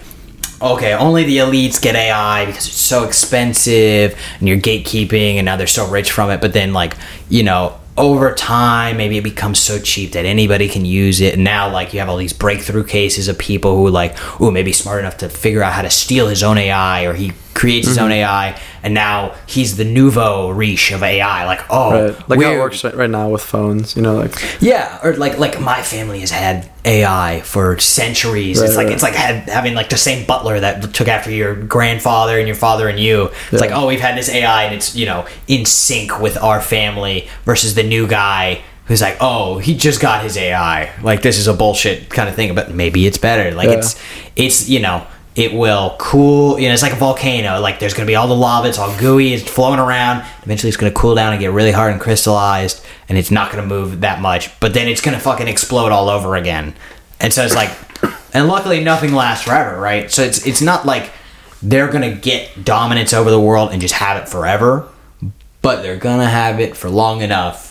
okay, 0.61 0.93
only 0.93 1.23
the 1.23 1.37
elites 1.37 1.81
get 1.81 1.95
AI 1.95 2.45
because 2.45 2.67
it's 2.67 2.75
so 2.75 3.03
expensive 3.03 4.17
and 4.39 4.47
you're 4.47 4.57
gatekeeping 4.57 5.35
and 5.35 5.45
now 5.45 5.55
they're 5.55 5.67
so 5.67 5.89
rich 5.89 6.11
from 6.11 6.29
it. 6.29 6.41
But 6.41 6.53
then, 6.53 6.73
like, 6.73 6.95
you 7.29 7.43
know, 7.43 7.79
over 7.97 8.33
time, 8.33 8.97
maybe 8.97 9.17
it 9.17 9.23
becomes 9.23 9.59
so 9.59 9.79
cheap 9.79 10.11
that 10.11 10.25
anybody 10.25 10.69
can 10.69 10.85
use 10.85 11.19
it. 11.19 11.33
And 11.33 11.43
now, 11.43 11.71
like, 11.71 11.93
you 11.93 11.99
have 11.99 12.09
all 12.09 12.17
these 12.17 12.33
breakthrough 12.33 12.83
cases 12.83 13.27
of 13.27 13.37
people 13.39 13.75
who, 13.75 13.89
like, 13.89 14.15
ooh, 14.39 14.51
maybe 14.51 14.71
smart 14.71 14.99
enough 14.99 15.17
to 15.17 15.29
figure 15.29 15.63
out 15.63 15.73
how 15.73 15.81
to 15.81 15.89
steal 15.89 16.27
his 16.27 16.43
own 16.43 16.57
AI 16.57 17.03
or 17.03 17.13
he 17.13 17.33
creates 17.57 17.87
his 17.87 17.97
own 17.97 18.11
mm-hmm. 18.11 18.21
AI 18.21 18.59
and 18.83 18.93
now 18.93 19.35
he's 19.47 19.75
the 19.77 19.83
nouveau 19.83 20.49
riche 20.51 20.91
of 20.91 21.01
AI. 21.01 21.45
Like, 21.45 21.61
oh, 21.69 21.91
right 21.91 22.29
like 22.29 22.41
how 22.41 22.53
it 22.53 22.59
works 22.59 22.83
right, 22.83 22.95
right 22.95 23.09
now 23.09 23.29
with 23.29 23.41
phones 23.41 23.95
you 23.95 24.01
know 24.01 24.15
like 24.15 24.35
yeah, 24.61 24.99
or 25.03 25.15
like 25.15 25.37
like 25.39 25.59
my 25.59 25.81
family 25.81 26.19
has 26.19 26.31
had 26.31 26.69
AI 26.85 27.41
for 27.41 27.79
centuries. 27.79 28.61
it's 28.61 28.75
like 28.75 28.85
right. 28.85 28.93
it's 28.93 29.03
like 29.03 29.15
had, 29.15 29.49
having 29.49 29.73
like 29.73 29.89
the 29.89 29.97
same 29.97 30.25
butler 30.25 30.59
that 30.59 30.93
took 30.93 31.07
after 31.07 31.31
your 31.31 31.55
grandfather 31.55 32.37
and 32.37 32.47
your 32.47 32.55
father 32.55 32.87
and 32.87 32.99
you. 32.99 33.25
It's 33.25 33.53
Yeah. 33.53 33.59
like 33.59 33.71
oh, 33.71 33.87
we've 33.87 33.99
had 33.99 34.17
this 34.17 34.29
AI 34.29 34.63
and 34.65 34.75
it's 34.75 34.95
you 34.95 35.05
know 35.05 35.25
in 35.47 35.65
sync 35.65 36.19
with 36.19 36.37
our 36.37 36.61
family 36.61 37.27
versus 37.43 37.75
the 37.75 37.83
new 37.83 38.07
guy 38.07 38.61
who's 38.85 39.01
like 39.01 39.17
oh 39.19 39.57
he 39.57 39.75
just 39.75 39.99
got 39.99 40.23
his 40.23 40.37
AI. 40.37 40.91
Like 41.01 41.23
this 41.23 41.37
is 41.39 41.47
a 41.47 41.53
bullshit 41.53 42.09
kind 42.09 42.29
of 42.29 42.35
thing, 42.35 42.53
but 42.55 42.73
maybe 42.73 43.07
it's 43.07 43.17
better. 43.17 43.55
Like 43.55 43.69
Yeah. 43.69 43.79
it's 43.79 43.99
it's 44.35 44.69
you 44.69 44.79
know. 44.79 45.05
It 45.37 45.53
will 45.53 45.95
cool, 45.99 46.59
you 46.59 46.67
know. 46.67 46.73
It's 46.73 46.81
like 46.81 46.93
a 46.93 46.97
volcano. 46.97 47.59
Like 47.59 47.77
there's 47.77 47.93
gonna 47.93 48.07
be 48.07 48.15
all 48.15 48.27
the 48.27 48.35
lava. 48.35 48.67
It's 48.67 48.79
all 48.79 48.97
gooey. 48.97 49.35
It's 49.35 49.47
flowing 49.47 49.79
around. 49.79 50.25
Eventually, 50.41 50.69
it's 50.69 50.77
gonna 50.77 50.91
cool 50.91 51.13
down 51.13 51.31
and 51.31 51.39
get 51.39 51.51
really 51.51 51.71
hard 51.71 51.91
and 51.91 52.01
crystallized, 52.01 52.83
and 53.07 53.19
it's 53.19 53.29
not 53.29 53.51
gonna 53.51 53.67
move 53.67 54.01
that 54.01 54.19
much. 54.19 54.59
But 54.59 54.73
then 54.73 54.87
it's 54.87 54.99
gonna 54.99 55.19
fucking 55.19 55.47
explode 55.47 55.91
all 55.91 56.09
over 56.09 56.35
again. 56.35 56.73
And 57.19 57.31
so 57.31 57.45
it's 57.45 57.53
like, 57.53 57.69
and 58.33 58.47
luckily 58.47 58.83
nothing 58.83 59.13
lasts 59.13 59.45
forever, 59.45 59.79
right? 59.79 60.09
So 60.11 60.23
it's 60.23 60.47
it's 60.47 60.61
not 60.61 60.87
like 60.87 61.11
they're 61.61 61.87
gonna 61.87 62.15
get 62.15 62.65
dominance 62.65 63.13
over 63.13 63.29
the 63.29 63.39
world 63.39 63.69
and 63.71 63.79
just 63.79 63.93
have 63.93 64.19
it 64.19 64.27
forever, 64.27 64.87
but 65.61 65.83
they're 65.83 65.97
gonna 65.97 66.27
have 66.27 66.59
it 66.59 66.75
for 66.75 66.89
long 66.89 67.21
enough 67.21 67.66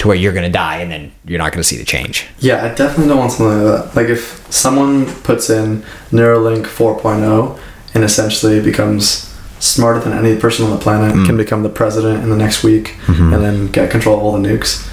to 0.00 0.08
where 0.08 0.16
you're 0.16 0.32
gonna 0.32 0.50
die, 0.50 0.78
and 0.78 0.90
then 0.90 1.12
you're 1.24 1.38
not 1.38 1.52
gonna 1.52 1.64
see 1.64 1.76
the 1.76 1.84
change. 1.84 2.26
Yeah, 2.40 2.64
I 2.64 2.74
definitely 2.74 3.08
don't 3.08 3.18
want 3.18 3.32
something 3.32 3.64
like 3.64 3.84
that. 3.84 3.96
Like 3.96 4.08
if 4.08 4.46
someone 4.52 5.06
puts 5.22 5.50
in 5.50 5.82
Neuralink 6.10 6.64
4.0 6.64 7.58
and 7.94 8.04
essentially 8.04 8.60
becomes 8.60 9.26
smarter 9.58 10.00
than 10.00 10.12
any 10.12 10.40
person 10.40 10.64
on 10.64 10.70
the 10.70 10.78
planet, 10.78 11.14
mm. 11.14 11.26
can 11.26 11.36
become 11.36 11.62
the 11.62 11.68
president 11.68 12.22
in 12.22 12.30
the 12.30 12.36
next 12.36 12.64
week, 12.64 12.96
mm-hmm. 13.06 13.32
and 13.32 13.44
then 13.44 13.66
get 13.68 13.90
control 13.90 14.16
of 14.16 14.22
all 14.22 14.32
the 14.32 14.48
nukes, 14.48 14.90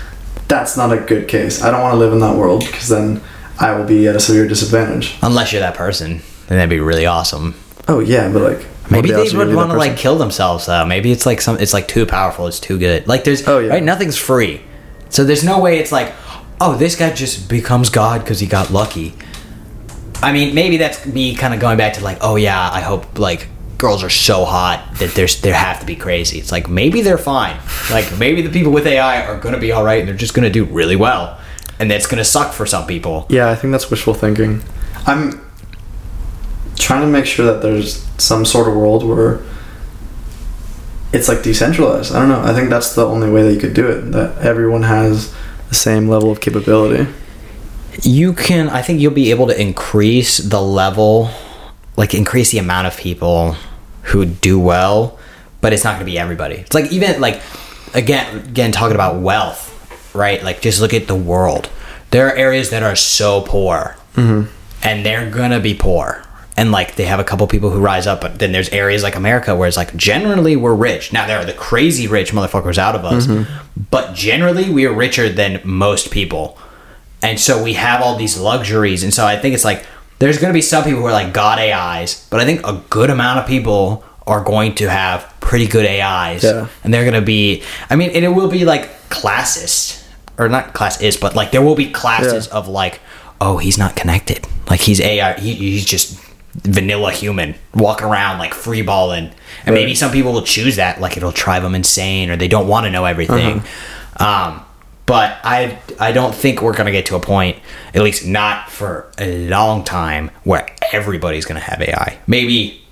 that's 0.47 0.77
not 0.77 0.91
a 0.91 0.97
good 0.97 1.27
case. 1.27 1.61
I 1.61 1.71
don't 1.71 1.81
want 1.81 1.93
to 1.93 1.97
live 1.97 2.13
in 2.13 2.19
that 2.19 2.35
world 2.35 2.65
because 2.65 2.89
then 2.89 3.21
I 3.59 3.73
will 3.75 3.85
be 3.85 4.07
at 4.07 4.15
a 4.15 4.19
severe 4.19 4.47
disadvantage. 4.47 5.17
Unless 5.21 5.51
you're 5.51 5.61
that 5.61 5.75
person, 5.75 6.21
then 6.47 6.57
that'd 6.57 6.69
be 6.69 6.79
really 6.79 7.05
awesome. 7.05 7.55
Oh 7.87 7.99
yeah, 7.99 8.31
but 8.31 8.41
like 8.41 8.65
Maybe 8.89 9.09
they 9.09 9.15
would 9.15 9.33
would 9.33 9.45
be 9.45 9.51
that 9.51 9.55
want 9.55 9.71
to 9.71 9.77
like 9.77 9.97
kill 9.97 10.17
themselves 10.17 10.65
though. 10.65 10.85
Maybe 10.85 11.11
it's 11.11 11.25
like 11.25 11.41
some. 11.41 11.57
It's 11.59 11.73
like 11.73 11.87
too 11.87 12.05
powerful. 12.05 12.47
It's 12.47 12.59
too 12.59 12.77
good. 12.77 13.07
Like 13.07 13.23
there's 13.23 13.47
Oh, 13.47 13.59
yeah. 13.59 13.71
right. 13.71 13.83
Nothing's 13.83 14.17
free, 14.17 14.61
so 15.09 15.23
there's 15.23 15.43
no 15.43 15.59
way 15.59 15.79
it's 15.79 15.91
like, 15.91 16.13
oh, 16.59 16.75
this 16.75 16.95
guy 16.95 17.11
just 17.11 17.49
becomes 17.49 17.89
God 17.89 18.21
because 18.21 18.39
he 18.39 18.47
got 18.47 18.71
lucky. 18.71 19.13
I 20.21 20.31
mean, 20.33 20.55
maybe 20.55 20.77
that's 20.77 21.05
me 21.05 21.35
kind 21.35 21.53
of 21.53 21.59
going 21.59 21.77
back 21.77 21.93
to 21.93 22.03
like, 22.03 22.17
oh 22.21 22.35
yeah, 22.35 22.69
I 22.71 22.81
hope 22.81 23.19
like 23.19 23.47
girls 23.77 24.03
are 24.03 24.09
so 24.09 24.43
hot 24.43 24.95
that 24.95 25.13
there's 25.13 25.39
they 25.41 25.51
have 25.51 25.79
to 25.79 25.85
be 25.85 25.95
crazy. 25.95 26.39
It's 26.39 26.51
like 26.51 26.67
maybe 26.67 27.01
they're 27.01 27.17
fine. 27.17 27.59
Like 27.91 28.17
maybe 28.17 28.41
the 28.41 28.49
people 28.49 28.71
with 28.71 28.87
AI 28.87 29.25
are 29.25 29.39
gonna 29.39 29.59
be 29.59 29.71
all 29.71 29.83
right 29.83 29.99
and 29.99 30.07
they're 30.07 30.15
just 30.15 30.33
gonna 30.33 30.49
do 30.49 30.65
really 30.65 30.95
well, 30.95 31.39
and 31.79 31.89
that's 31.89 32.07
gonna 32.07 32.25
suck 32.25 32.53
for 32.53 32.65
some 32.65 32.87
people. 32.87 33.27
Yeah, 33.29 33.49
I 33.49 33.55
think 33.55 33.71
that's 33.71 33.91
wishful 33.91 34.15
thinking. 34.15 34.63
I'm 35.05 35.45
trying 36.75 37.01
to 37.01 37.07
make 37.07 37.25
sure 37.25 37.45
that 37.45 37.61
there's 37.61 38.03
some 38.17 38.45
sort 38.45 38.67
of 38.67 38.75
world 38.75 39.03
where 39.03 39.41
it's 41.13 41.27
like 41.27 41.43
decentralized. 41.43 42.13
I 42.13 42.19
don't 42.19 42.29
know. 42.29 42.41
I 42.41 42.53
think 42.53 42.69
that's 42.69 42.95
the 42.95 43.05
only 43.05 43.29
way 43.29 43.43
that 43.43 43.53
you 43.53 43.59
could 43.59 43.73
do 43.73 43.87
it. 43.87 44.11
That 44.11 44.37
everyone 44.39 44.83
has 44.83 45.33
the 45.69 45.75
same 45.75 46.07
level 46.07 46.31
of 46.31 46.39
capability. 46.41 47.07
you 48.03 48.33
can 48.33 48.69
i 48.69 48.81
think 48.81 48.99
you'll 48.99 49.13
be 49.13 49.31
able 49.31 49.47
to 49.47 49.59
increase 49.59 50.37
the 50.37 50.61
level 50.61 51.29
like 51.95 52.13
increase 52.13 52.51
the 52.51 52.57
amount 52.57 52.85
of 52.85 52.95
people 52.97 53.53
who 54.03 54.25
do 54.25 54.59
well 54.59 55.17
but 55.61 55.73
it's 55.73 55.83
not 55.83 55.91
going 55.93 56.05
to 56.05 56.05
be 56.05 56.19
everybody 56.19 56.55
it's 56.55 56.73
like 56.73 56.91
even 56.91 57.19
like 57.19 57.41
again 57.93 58.37
again 58.45 58.71
talking 58.71 58.95
about 58.95 59.19
wealth 59.19 59.73
right 60.13 60.43
like 60.43 60.61
just 60.61 60.79
look 60.79 60.93
at 60.93 61.07
the 61.07 61.15
world 61.15 61.69
there 62.11 62.27
are 62.27 62.35
areas 62.35 62.69
that 62.69 62.83
are 62.83 62.95
so 62.95 63.41
poor 63.41 63.95
mm-hmm. 64.13 64.47
and 64.83 65.05
they're 65.05 65.29
gonna 65.29 65.59
be 65.59 65.73
poor 65.73 66.23
and 66.57 66.71
like 66.71 66.95
they 66.95 67.05
have 67.05 67.19
a 67.19 67.23
couple 67.23 67.45
people 67.47 67.69
who 67.69 67.79
rise 67.79 68.07
up 68.07 68.19
but 68.21 68.39
then 68.39 68.51
there's 68.51 68.69
areas 68.69 69.03
like 69.03 69.15
america 69.15 69.55
where 69.55 69.67
it's 69.67 69.77
like 69.77 69.95
generally 69.95 70.55
we're 70.55 70.73
rich. 70.75 71.13
Now 71.13 71.27
there 71.27 71.37
are 71.37 71.45
the 71.45 71.53
crazy 71.53 72.07
rich 72.07 72.31
motherfuckers 72.31 72.77
out 72.79 72.95
of 72.95 73.05
us 73.05 73.27
mm-hmm. 73.27 73.83
but 73.91 74.13
generally 74.15 74.69
we 74.69 74.85
are 74.87 74.93
richer 74.93 75.29
than 75.29 75.61
most 75.63 76.11
people. 76.11 76.57
And 77.21 77.39
so 77.39 77.63
we 77.63 77.73
have 77.73 78.01
all 78.01 78.15
these 78.17 78.37
luxuries. 78.39 79.03
And 79.03 79.13
so 79.13 79.25
i 79.25 79.37
think 79.37 79.53
it's 79.55 79.63
like 79.65 79.85
there's 80.19 80.39
going 80.39 80.49
to 80.51 80.57
be 80.57 80.61
some 80.61 80.83
people 80.83 80.99
who 81.01 81.05
are 81.07 81.11
like 81.11 81.31
god 81.33 81.59
ais 81.59 82.27
but 82.31 82.39
i 82.39 82.45
think 82.45 82.65
a 82.65 82.81
good 82.89 83.09
amount 83.11 83.39
of 83.39 83.45
people 83.47 84.03
are 84.25 84.43
going 84.43 84.73
to 84.75 84.89
have 84.89 85.31
pretty 85.39 85.67
good 85.67 85.85
ais 85.85 86.43
Yeah. 86.43 86.67
and 86.83 86.91
they're 86.93 87.03
going 87.09 87.13
to 87.21 87.29
be 87.37 87.61
i 87.89 87.95
mean 87.95 88.09
and 88.11 88.25
it 88.25 88.29
will 88.29 88.49
be 88.49 88.65
like 88.65 88.89
classist 89.09 90.03
or 90.39 90.49
not 90.49 90.73
classist 90.73 91.21
but 91.21 91.35
like 91.35 91.51
there 91.51 91.61
will 91.61 91.75
be 91.75 91.89
classes 91.91 92.47
Yeah. 92.47 92.57
of 92.57 92.67
like 92.67 92.99
oh 93.39 93.57
he's 93.57 93.77
not 93.77 93.95
connected. 93.95 94.47
Like 94.69 94.81
he's 94.81 94.99
ai 94.99 95.33
he, 95.39 95.53
he's 95.53 95.85
just 95.85 96.19
vanilla 96.63 97.11
human 97.11 97.55
walking 97.75 98.07
around 98.07 98.39
like 98.39 98.53
free 98.53 98.81
balling 98.81 99.31
and 99.65 99.75
maybe 99.75 99.93
some 99.93 100.11
people 100.11 100.33
will 100.33 100.41
choose 100.41 100.75
that 100.77 100.99
like 100.99 101.15
it'll 101.15 101.31
drive 101.31 101.63
them 101.63 101.75
insane 101.75 102.29
or 102.29 102.35
they 102.35 102.47
don't 102.47 102.67
want 102.67 102.85
to 102.85 102.89
know 102.91 103.05
everything 103.05 103.61
um, 104.19 104.63
but 105.05 105.37
I 105.43 105.79
I 105.99 106.11
don't 106.11 106.35
think 106.35 106.61
we're 106.61 106.75
gonna 106.75 106.91
get 106.91 107.05
to 107.07 107.15
a 107.15 107.19
point, 107.19 107.57
at 107.93 108.01
least 108.01 108.25
not 108.25 108.69
for 108.69 109.09
a 109.17 109.47
long 109.47 109.83
time, 109.83 110.31
where 110.43 110.67
everybody's 110.91 111.45
gonna 111.45 111.61
have 111.61 111.81
AI. 111.81 112.17
Maybe 112.27 112.83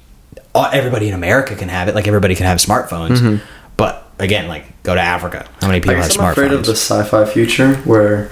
everybody 0.55 1.09
in 1.09 1.13
America 1.13 1.55
can 1.55 1.67
have 1.67 1.89
it, 1.89 1.95
like 1.95 2.07
everybody 2.07 2.33
can 2.35 2.45
have 2.45 2.59
smartphones. 2.59 3.41
But 3.75 4.09
again, 4.17 4.47
like 4.47 4.81
go 4.83 4.95
to 4.95 5.01
Africa. 5.01 5.45
How 5.59 5.67
many 5.67 5.81
people 5.81 5.95
have 5.95 6.17
I'm 6.17 6.31
afraid 6.31 6.53
of 6.53 6.61
smartphones? 6.61 6.65
the 6.65 6.71
sci-fi 6.71 7.25
future 7.25 7.75
where 7.77 8.31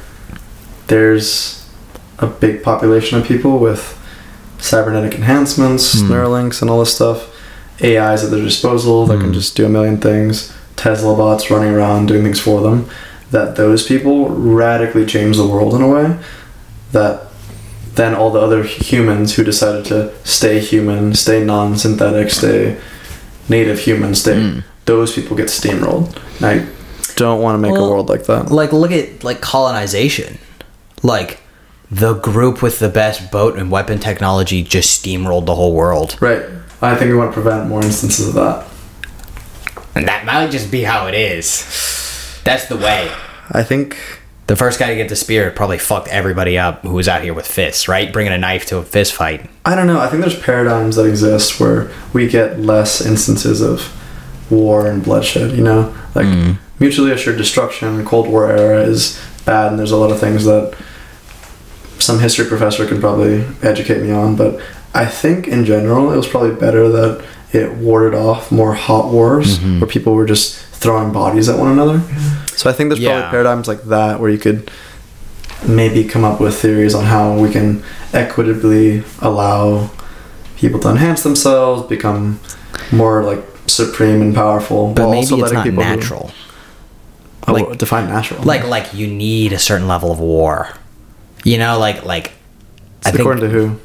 there's 0.88 1.70
a 2.20 2.28
big 2.28 2.64
population 2.64 3.18
of 3.20 3.26
people 3.26 3.60
with 3.60 4.00
cybernetic 4.64 5.16
enhancements, 5.16 6.00
hmm. 6.00 6.12
Neuralinks, 6.12 6.62
and 6.62 6.72
all 6.72 6.80
this 6.80 6.96
stuff. 6.96 7.30
AIs 7.84 8.24
at 8.24 8.30
their 8.30 8.44
disposal 8.44 9.06
that 9.08 9.18
can 9.18 9.28
hmm. 9.28 9.34
just 9.34 9.56
do 9.56 9.66
a 9.66 9.70
million 9.70 9.98
things. 9.98 10.54
Tesla 10.76 11.16
bots 11.16 11.52
running 11.52 11.74
around 11.74 12.08
doing 12.08 12.24
things 12.24 12.40
for 12.40 12.62
them. 12.62 12.90
That 13.32 13.56
those 13.56 13.86
people 13.86 14.30
radically 14.30 15.06
change 15.06 15.38
the 15.38 15.48
world 15.48 15.74
in 15.74 15.82
a 15.82 15.88
way 15.88 16.18
that 16.94 17.28
then 17.96 18.16
all 18.16 18.32
the 18.32 18.40
other 18.40 18.64
humans 18.64 19.36
who 19.36 19.44
decided 19.44 19.86
to 19.86 20.14
stay 20.24 20.60
human, 20.60 21.14
stay 21.14 21.44
non-synthetic, 21.44 22.32
stay 22.32 22.80
native 23.50 23.80
human, 23.80 24.16
stay 24.16 24.40
hmm. 24.40 24.60
those 24.86 25.14
people 25.14 25.36
get 25.36 25.48
steamrolled. 25.48 26.18
I 26.42 26.68
don't 27.16 27.42
want 27.42 27.56
to 27.56 27.60
make 27.60 27.74
Well, 27.74 27.86
a 27.86 27.90
world 27.90 28.10
like 28.10 28.26
that. 28.26 28.50
like 28.50 28.72
look 28.72 28.92
at 28.92 29.24
like 29.24 29.42
colonization, 29.42 30.40
like 31.04 31.40
the 31.94 32.14
group 32.16 32.62
with 32.64 32.80
the 32.80 32.90
best 32.90 33.32
boat 33.32 33.56
and 33.58 33.70
weapon 33.70 34.00
technology 34.00 34.64
just 34.64 35.04
steamrolled 35.04 35.46
the 35.46 35.56
whole 35.56 35.74
world, 35.74 36.18
Right. 36.20 36.42
I 36.82 36.96
think 36.96 37.12
we 37.12 37.16
want 37.16 37.30
to 37.32 37.34
prevent 37.42 37.70
more 37.70 37.82
instances 37.84 38.28
of 38.30 38.34
that. 38.34 38.66
and 39.96 40.08
that 40.08 40.26
might 40.26 40.50
just 40.50 40.72
be 40.72 40.84
how 40.84 41.06
it 41.08 41.14
is. 41.14 41.64
That's 42.44 42.66
the 42.66 42.78
way. 42.78 43.12
I 43.52 43.64
think 43.64 43.98
The 44.48 44.56
first 44.58 44.78
guy 44.80 44.90
to 44.90 44.96
get 44.96 45.08
the 45.08 45.16
spear 45.16 45.52
probably 45.52 45.78
fucked 45.78 46.10
everybody 46.10 46.58
up 46.58 46.82
who 46.82 46.92
was 46.94 47.08
out 47.08 47.22
here 47.22 47.34
with 47.34 47.48
fists, 47.48 47.88
right? 47.88 48.12
Bringing 48.12 48.34
a 48.34 48.38
knife 48.38 48.66
to 48.68 48.78
a 48.78 48.84
fist 48.84 49.14
fight. 49.14 49.50
I 49.64 49.74
don't 49.76 49.88
know. 49.88 50.00
I 50.02 50.08
think 50.08 50.22
there's 50.22 50.38
paradigms 50.38 50.98
that 50.98 51.06
exist 51.06 51.60
where 51.62 51.90
we 52.12 52.28
get 52.28 52.60
less 52.60 53.00
instances 53.06 53.62
of 53.62 53.88
war 54.50 54.86
and 54.88 55.02
bloodshed. 55.02 55.52
You 55.52 55.64
know, 55.64 55.96
like 56.14 56.26
Mm. 56.26 56.58
mutually 56.80 57.12
assured 57.12 57.38
destruction. 57.38 57.98
The 57.98 58.04
Cold 58.04 58.28
War 58.28 58.52
era 58.52 58.82
is 58.84 59.18
bad, 59.46 59.68
and 59.72 59.80
there's 59.80 59.92
a 59.92 59.98
lot 59.98 60.12
of 60.12 60.20
things 60.20 60.44
that 60.44 60.74
some 62.04 62.20
history 62.20 62.46
professor 62.46 62.86
can 62.88 63.00
probably 63.00 63.44
educate 63.62 64.02
me 64.02 64.12
on. 64.12 64.36
But 64.36 64.60
I 64.94 65.06
think 65.06 65.48
in 65.48 65.66
general, 65.66 66.12
it 66.14 66.18
was 66.18 66.28
probably 66.28 66.54
better 66.56 66.90
that 66.90 67.24
it 67.52 67.72
warded 67.76 68.14
off 68.18 68.52
more 68.52 68.74
hot 68.74 69.12
wars 69.12 69.58
Mm-hmm. 69.60 69.80
where 69.80 69.88
people 69.90 70.14
were 70.14 70.26
just 70.26 70.58
throwing 70.82 71.12
bodies 71.14 71.50
at 71.50 71.58
one 71.60 71.72
another. 71.72 72.02
So 72.56 72.70
I 72.70 72.74
think 72.74 72.90
there's 72.90 73.00
Yeah. 73.00 73.12
probably 73.14 73.30
paradigms 73.32 73.68
like 73.68 73.84
that 73.86 74.20
where 74.20 74.30
you 74.30 74.38
could 74.38 74.70
maybe 75.68 76.04
come 76.04 76.24
up 76.24 76.40
with 76.42 76.56
theories 76.60 76.94
on 76.94 77.06
how 77.06 77.34
we 77.38 77.50
can 77.50 77.84
equitably 78.14 79.04
allow 79.22 79.90
people 80.58 80.80
to 80.82 80.90
enhance 80.90 81.24
themselves, 81.24 81.84
become 81.88 82.40
more 82.92 83.24
like 83.24 83.44
supreme 83.68 84.22
and 84.22 84.36
powerful, 84.36 84.94
But 84.94 85.04
while 85.04 85.12
maybe 85.12 85.18
also 85.22 85.36
it's 85.36 85.42
letting 85.44 85.56
not 85.58 85.64
people 85.66 85.84
who- 85.84 85.90
natural. 85.96 86.32
oh, 87.48 87.54
like- 87.54 87.78
define 87.78 88.08
natural. 88.10 88.44
Like 88.44 88.68
like 88.68 88.94
you 88.94 89.08
need 89.08 89.54
a 89.54 89.60
certain 89.60 89.88
level 89.88 90.12
of 90.12 90.20
war. 90.20 90.70
You 91.44 91.58
know, 91.58 91.78
like 91.80 92.06
like 92.06 92.32
I 93.06 93.12
think 93.12 93.20
according 93.20 93.44
to 93.44 93.50
who? 93.50 93.80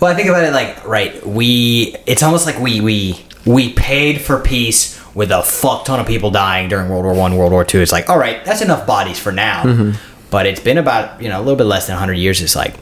Well, 0.00 0.12
I 0.12 0.14
think 0.14 0.28
about 0.28 0.44
it 0.44 0.52
like 0.52 0.86
right. 0.86 1.24
We 1.26 1.96
it's 2.06 2.22
almost 2.22 2.46
like 2.46 2.58
we 2.58 2.80
we 2.80 3.24
we 3.44 3.72
paid 3.72 4.20
for 4.20 4.40
peace 4.40 5.00
with 5.14 5.30
a 5.30 5.42
fuck 5.42 5.84
ton 5.84 6.00
of 6.00 6.06
people 6.06 6.30
dying 6.30 6.68
during 6.68 6.88
World 6.88 7.04
War 7.04 7.14
One, 7.14 7.36
World 7.36 7.52
War 7.52 7.64
Two. 7.64 7.80
It's 7.80 7.92
like 7.92 8.08
all 8.08 8.18
right, 8.18 8.44
that's 8.44 8.62
enough 8.62 8.86
bodies 8.86 9.18
for 9.18 9.32
now. 9.32 9.62
Mm-hmm. 9.62 9.98
But 10.30 10.46
it's 10.46 10.60
been 10.60 10.78
about 10.78 11.20
you 11.22 11.28
know 11.28 11.38
a 11.38 11.42
little 11.42 11.56
bit 11.56 11.64
less 11.64 11.86
than 11.86 11.96
hundred 11.96 12.14
years. 12.14 12.40
It's 12.40 12.56
like 12.56 12.74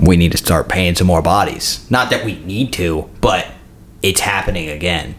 we 0.00 0.16
need 0.16 0.32
to 0.32 0.38
start 0.38 0.68
paying 0.68 0.94
some 0.94 1.06
more 1.06 1.22
bodies. 1.22 1.88
Not 1.90 2.10
that 2.10 2.24
we 2.24 2.38
need 2.40 2.72
to, 2.74 3.08
but 3.20 3.46
it's 4.02 4.20
happening 4.20 4.68
again. 4.68 5.14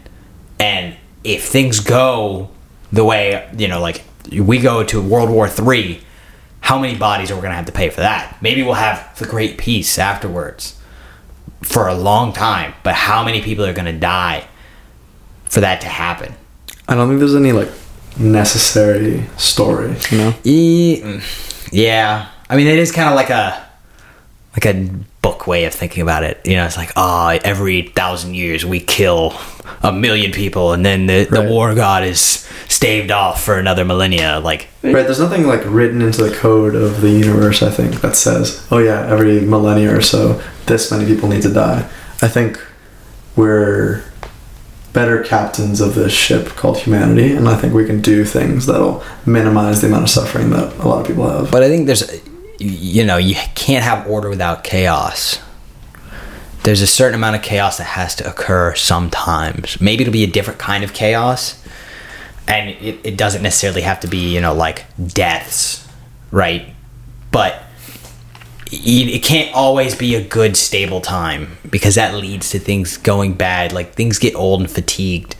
And 0.58 0.96
if 1.24 1.44
things 1.44 1.80
go 1.80 2.50
the 2.92 3.04
way 3.04 3.48
you 3.56 3.68
know, 3.68 3.80
like 3.80 4.02
we 4.30 4.58
go 4.58 4.84
to 4.84 5.00
World 5.00 5.30
War 5.30 5.48
Three, 5.48 6.02
how 6.62 6.78
many 6.78 6.96
bodies 6.96 7.30
are 7.30 7.34
we 7.34 7.40
going 7.40 7.50
to 7.50 7.56
have 7.56 7.66
to 7.66 7.72
pay 7.72 7.90
for 7.90 8.00
that? 8.00 8.38
Maybe 8.40 8.62
we'll 8.62 8.74
have 8.74 9.18
the 9.18 9.26
Great 9.26 9.58
Peace 9.58 9.98
afterwards 9.98 10.80
for 11.62 11.88
a 11.88 11.94
long 11.94 12.32
time, 12.32 12.72
but 12.82 12.94
how 12.94 13.22
many 13.24 13.42
people 13.42 13.64
are 13.66 13.72
going 13.72 13.92
to 13.92 13.98
die 13.98 14.46
for 15.44 15.60
that 15.60 15.80
to 15.82 15.88
happen? 15.88 16.34
I 16.88 16.94
don't 16.94 17.08
think 17.08 17.18
there's 17.18 17.34
any 17.34 17.52
like 17.52 17.68
necessary 18.18 19.26
story. 19.36 19.94
You 20.10 20.18
know, 20.18 20.34
E- 20.44 21.20
yeah, 21.70 22.28
I 22.48 22.56
mean 22.56 22.66
it 22.66 22.78
is 22.78 22.92
kind 22.92 23.08
of 23.08 23.14
like 23.14 23.30
a 23.30 23.68
like 24.54 24.66
a 24.66 24.88
book 25.22 25.46
way 25.46 25.64
of 25.64 25.74
thinking 25.74 26.02
about 26.02 26.24
it. 26.24 26.40
You 26.46 26.56
know, 26.56 26.66
it's 26.66 26.76
like 26.76 26.92
oh, 26.96 27.38
every 27.44 27.82
thousand 27.82 28.34
years 28.34 28.64
we 28.64 28.80
kill 28.80 29.34
a 29.82 29.92
million 29.92 30.32
people, 30.32 30.72
and 30.72 30.84
then 30.84 31.06
the, 31.06 31.24
the 31.24 31.42
war 31.42 31.74
god 31.74 32.04
is 32.04 32.48
staved 32.72 33.10
off 33.10 33.42
for 33.42 33.58
another 33.58 33.84
millennia. 33.84 34.40
Like 34.40 34.68
right? 34.82 35.02
There's 35.02 35.20
nothing 35.20 35.46
like 35.46 35.62
written 35.64 36.02
into 36.02 36.24
the 36.24 36.34
code 36.34 36.74
of 36.74 37.00
the 37.00 37.10
universe. 37.10 37.62
I 37.62 37.70
think 37.70 38.00
that 38.00 38.16
says, 38.16 38.66
oh 38.70 38.78
yeah, 38.78 39.06
every 39.06 39.40
millennia 39.40 39.96
or 39.96 40.02
so, 40.02 40.42
this 40.66 40.90
many 40.90 41.06
people 41.06 41.28
need 41.28 41.42
to 41.42 41.52
die. 41.52 41.88
I 42.22 42.28
think 42.28 42.64
we're 43.36 44.04
better 44.92 45.22
captains 45.22 45.80
of 45.80 45.94
this 45.94 46.12
ship 46.12 46.48
called 46.48 46.78
humanity, 46.78 47.32
and 47.32 47.48
I 47.48 47.56
think 47.56 47.72
we 47.72 47.86
can 47.86 48.02
do 48.02 48.24
things 48.24 48.66
that'll 48.66 49.02
minimize 49.24 49.80
the 49.80 49.86
amount 49.86 50.04
of 50.04 50.10
suffering 50.10 50.50
that 50.50 50.74
a 50.74 50.88
lot 50.88 51.00
of 51.00 51.06
people 51.06 51.28
have. 51.28 51.50
But 51.50 51.62
I 51.62 51.68
think 51.68 51.86
there's, 51.86 52.20
you 52.58 53.04
know, 53.04 53.16
you 53.16 53.34
can't 53.54 53.84
have 53.84 54.06
order 54.06 54.28
without 54.28 54.64
chaos. 54.64 55.40
There's 56.64 56.82
a 56.82 56.86
certain 56.86 57.14
amount 57.16 57.36
of 57.36 57.42
chaos 57.42 57.78
that 57.78 57.84
has 57.84 58.14
to 58.16 58.28
occur 58.28 58.74
sometimes. 58.74 59.80
Maybe 59.80 60.02
it'll 60.02 60.12
be 60.12 60.24
a 60.24 60.30
different 60.30 60.60
kind 60.60 60.84
of 60.84 60.92
chaos, 60.92 61.60
and 62.48 62.70
it, 62.70 63.00
it 63.04 63.16
doesn't 63.16 63.42
necessarily 63.42 63.82
have 63.82 64.00
to 64.00 64.08
be, 64.08 64.34
you 64.34 64.40
know, 64.40 64.54
like 64.54 64.84
deaths, 65.08 65.88
right? 66.30 66.74
But 67.30 67.62
it, 68.72 69.22
can't 69.22 69.54
always 69.54 69.94
be 69.94 70.14
a 70.14 70.24
good, 70.24 70.56
stable 70.56 71.00
time 71.00 71.58
because 71.70 71.94
that 71.96 72.14
leads 72.14 72.50
to 72.50 72.58
things 72.58 72.96
going 72.96 73.34
bad. 73.34 73.72
Like 73.72 73.94
things 73.94 74.18
get 74.18 74.34
old 74.34 74.60
and 74.60 74.70
fatigued, 74.70 75.36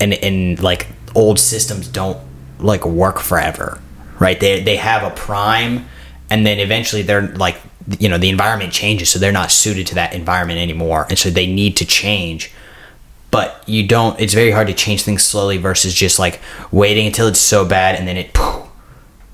and 0.00 0.14
and 0.14 0.60
like 0.62 0.86
old 1.14 1.38
systems 1.38 1.88
don't 1.88 2.18
like 2.58 2.84
work 2.84 3.18
forever, 3.18 3.80
right? 4.18 4.38
They 4.38 4.62
they 4.62 4.76
have 4.76 5.02
a 5.02 5.14
prime, 5.14 5.86
and 6.30 6.46
then 6.46 6.58
eventually 6.58 7.02
they're 7.02 7.28
like 7.28 7.60
you 7.98 8.08
know 8.08 8.18
the 8.18 8.30
environment 8.30 8.72
changes, 8.72 9.10
so 9.10 9.18
they're 9.18 9.32
not 9.32 9.50
suited 9.50 9.86
to 9.88 9.94
that 9.96 10.14
environment 10.14 10.58
anymore, 10.58 11.06
and 11.08 11.18
so 11.18 11.30
they 11.30 11.46
need 11.46 11.76
to 11.76 11.84
change. 11.84 12.50
But 13.32 13.64
you 13.66 13.88
don't. 13.88 14.20
It's 14.20 14.34
very 14.34 14.52
hard 14.52 14.68
to 14.68 14.74
change 14.74 15.02
things 15.02 15.24
slowly 15.24 15.56
versus 15.56 15.92
just 15.92 16.20
like 16.20 16.40
waiting 16.70 17.08
until 17.08 17.26
it's 17.26 17.40
so 17.40 17.64
bad 17.64 17.96
and 17.96 18.06
then 18.06 18.16
it. 18.16 18.38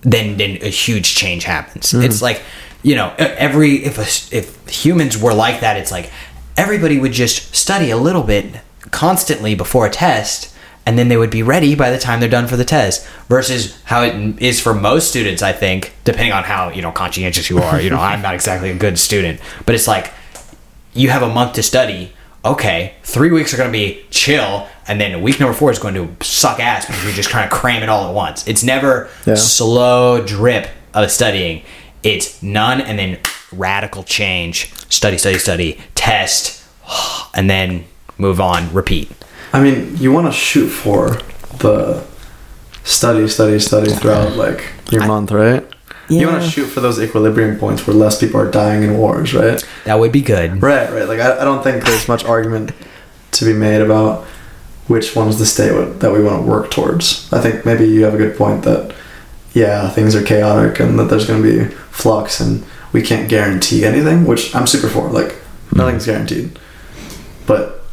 Then 0.01 0.39
then 0.39 0.59
a 0.63 0.71
huge 0.71 1.15
change 1.15 1.45
happens. 1.45 1.93
Mm-hmm. 1.93 2.05
It's 2.05 2.23
like 2.23 2.41
you 2.83 2.95
know 2.95 3.15
every 3.19 3.85
if 3.85 3.99
a, 3.99 4.37
if 4.37 4.67
humans 4.69 5.19
were 5.19 5.35
like 5.35 5.61
that, 5.61 5.77
it's 5.77 5.93
like 5.93 6.11
everybody 6.57 6.99
would 6.99 7.13
just 7.13 7.55
study 7.55 7.91
a 7.91 7.97
little 7.97 8.23
bit 8.23 8.61
constantly 8.91 9.55
before 9.55 9.87
a 9.87 9.91
test 9.91 10.55
and 10.89 10.99
then 10.99 11.09
they 11.09 11.19
would 11.19 11.31
be 11.31 11.43
ready 11.43 11.75
by 11.75 11.91
the 11.91 11.99
time 11.99 12.19
they're 12.19 12.31
done 12.31 12.47
for 12.47 12.57
the 12.57 12.65
test 12.65 13.07
versus 13.29 13.79
how 13.85 14.03
it 14.03 14.41
is 14.43 14.59
for 14.59 14.73
most 14.73 15.09
students 15.09 15.43
i 15.43 15.53
think 15.53 15.93
depending 16.05 16.33
on 16.33 16.43
how 16.45 16.71
you 16.71 16.81
know 16.81 16.91
conscientious 16.91 17.51
you 17.51 17.59
are 17.59 17.79
you 17.81 17.91
know 17.91 17.99
i'm 17.99 18.23
not 18.23 18.35
exactly 18.35 18.71
a 18.71 18.75
good 18.75 18.99
student 18.99 19.39
but 19.67 19.75
it's 19.75 19.87
like 19.87 20.13
you 20.95 21.11
have 21.11 21.23
a 21.23 21.29
month 21.29 21.53
to 21.53 21.63
study 21.63 22.11
okay 22.45 22.95
three 23.03 23.31
weeks 23.31 23.53
are 23.53 23.57
going 23.57 23.69
to 23.69 23.73
be 23.77 24.03
chill 24.11 24.67
and 24.87 25.01
then 25.01 25.21
week 25.23 25.39
number 25.41 25.53
four 25.55 25.71
is 25.71 25.79
going 25.79 25.95
to 25.95 26.25
suck 26.25 26.61
ass 26.61 26.87
because 26.87 27.03
you're 27.05 27.13
just 27.13 27.31
kind 27.31 27.45
of 27.45 27.51
cram 27.51 27.83
it 27.83 27.89
all 27.89 28.09
at 28.09 28.15
once. 28.15 28.47
It's 28.49 28.63
never 28.65 29.09
Yeah. 29.27 29.35
slow 29.35 30.25
drip 30.25 30.69
of 30.95 31.11
studying. 31.11 31.63
It's 32.03 32.43
none 32.43 32.81
and 32.81 32.99
then 32.99 33.19
radical 33.53 34.03
change. 34.05 34.73
Study 34.89 35.19
study 35.19 35.39
study. 35.39 35.79
Test. 35.95 36.63
And 37.35 37.49
then 37.51 37.85
move 38.17 38.41
on. 38.41 38.73
Repeat. 38.73 39.11
I 39.53 39.63
mean, 39.63 39.97
you 39.99 40.11
want 40.13 40.27
to 40.27 40.33
shoot 40.33 40.69
for 40.69 41.11
the 41.59 42.05
study, 42.83 43.29
study, 43.29 43.59
study 43.61 43.91
throughout 43.93 44.37
like 44.37 44.65
your 44.91 45.07
month, 45.07 45.31
right? 45.31 45.65
You 46.09 46.27
want 46.27 46.43
to 46.43 46.51
shoot 46.51 46.67
for 46.67 46.81
those 46.81 47.01
equilibrium 47.01 47.59
points 47.59 47.87
where 47.87 47.95
less 47.95 48.19
people 48.19 48.41
are 48.41 48.51
dying 48.51 48.83
in 48.83 48.97
wars, 48.97 49.35
right? 49.35 49.63
that 49.85 49.99
would 49.99 50.13
be 50.13 50.23
good 50.23 50.63
Right, 50.63 50.91
right. 50.91 51.09
Like 51.09 51.21
I, 51.21 51.41
I 51.41 51.45
don't 51.45 51.63
think 51.63 51.85
there's 51.85 52.09
much 52.09 52.25
argument 52.25 52.73
to 53.33 53.45
be 53.45 53.53
made 53.53 53.81
about 53.81 54.25
which 54.87 55.15
one's 55.15 55.39
the 55.39 55.47
state 55.47 56.01
that 56.01 56.13
we 56.13 56.23
want 56.23 56.45
to 56.45 56.51
work 56.51 56.71
towards. 56.71 57.31
I 57.33 57.41
think 57.41 57.67
maybe 57.67 57.87
you 57.87 58.05
have 58.05 58.15
a 58.15 58.19
good 58.19 58.37
point 58.37 58.65
that 58.65 58.95
yeah, 59.53 59.89
things 59.91 60.15
are 60.15 60.23
chaotic 60.23 60.81
and 60.81 60.99
that 60.99 61.05
there's 61.05 61.27
going 61.27 61.43
to 61.43 61.69
be 61.69 61.75
flux 61.91 62.41
and 62.41 62.65
we 62.93 63.03
can't 63.03 63.29
guarantee 63.29 63.85
anything, 63.85 64.25
which 64.25 64.55
I'm 64.55 64.67
super 64.67 64.89
for. 64.89 65.09
Like 65.11 65.33
hmm. 65.33 65.79
nothing's 65.79 66.07
guaranteed, 66.07 66.59
but 67.47 67.85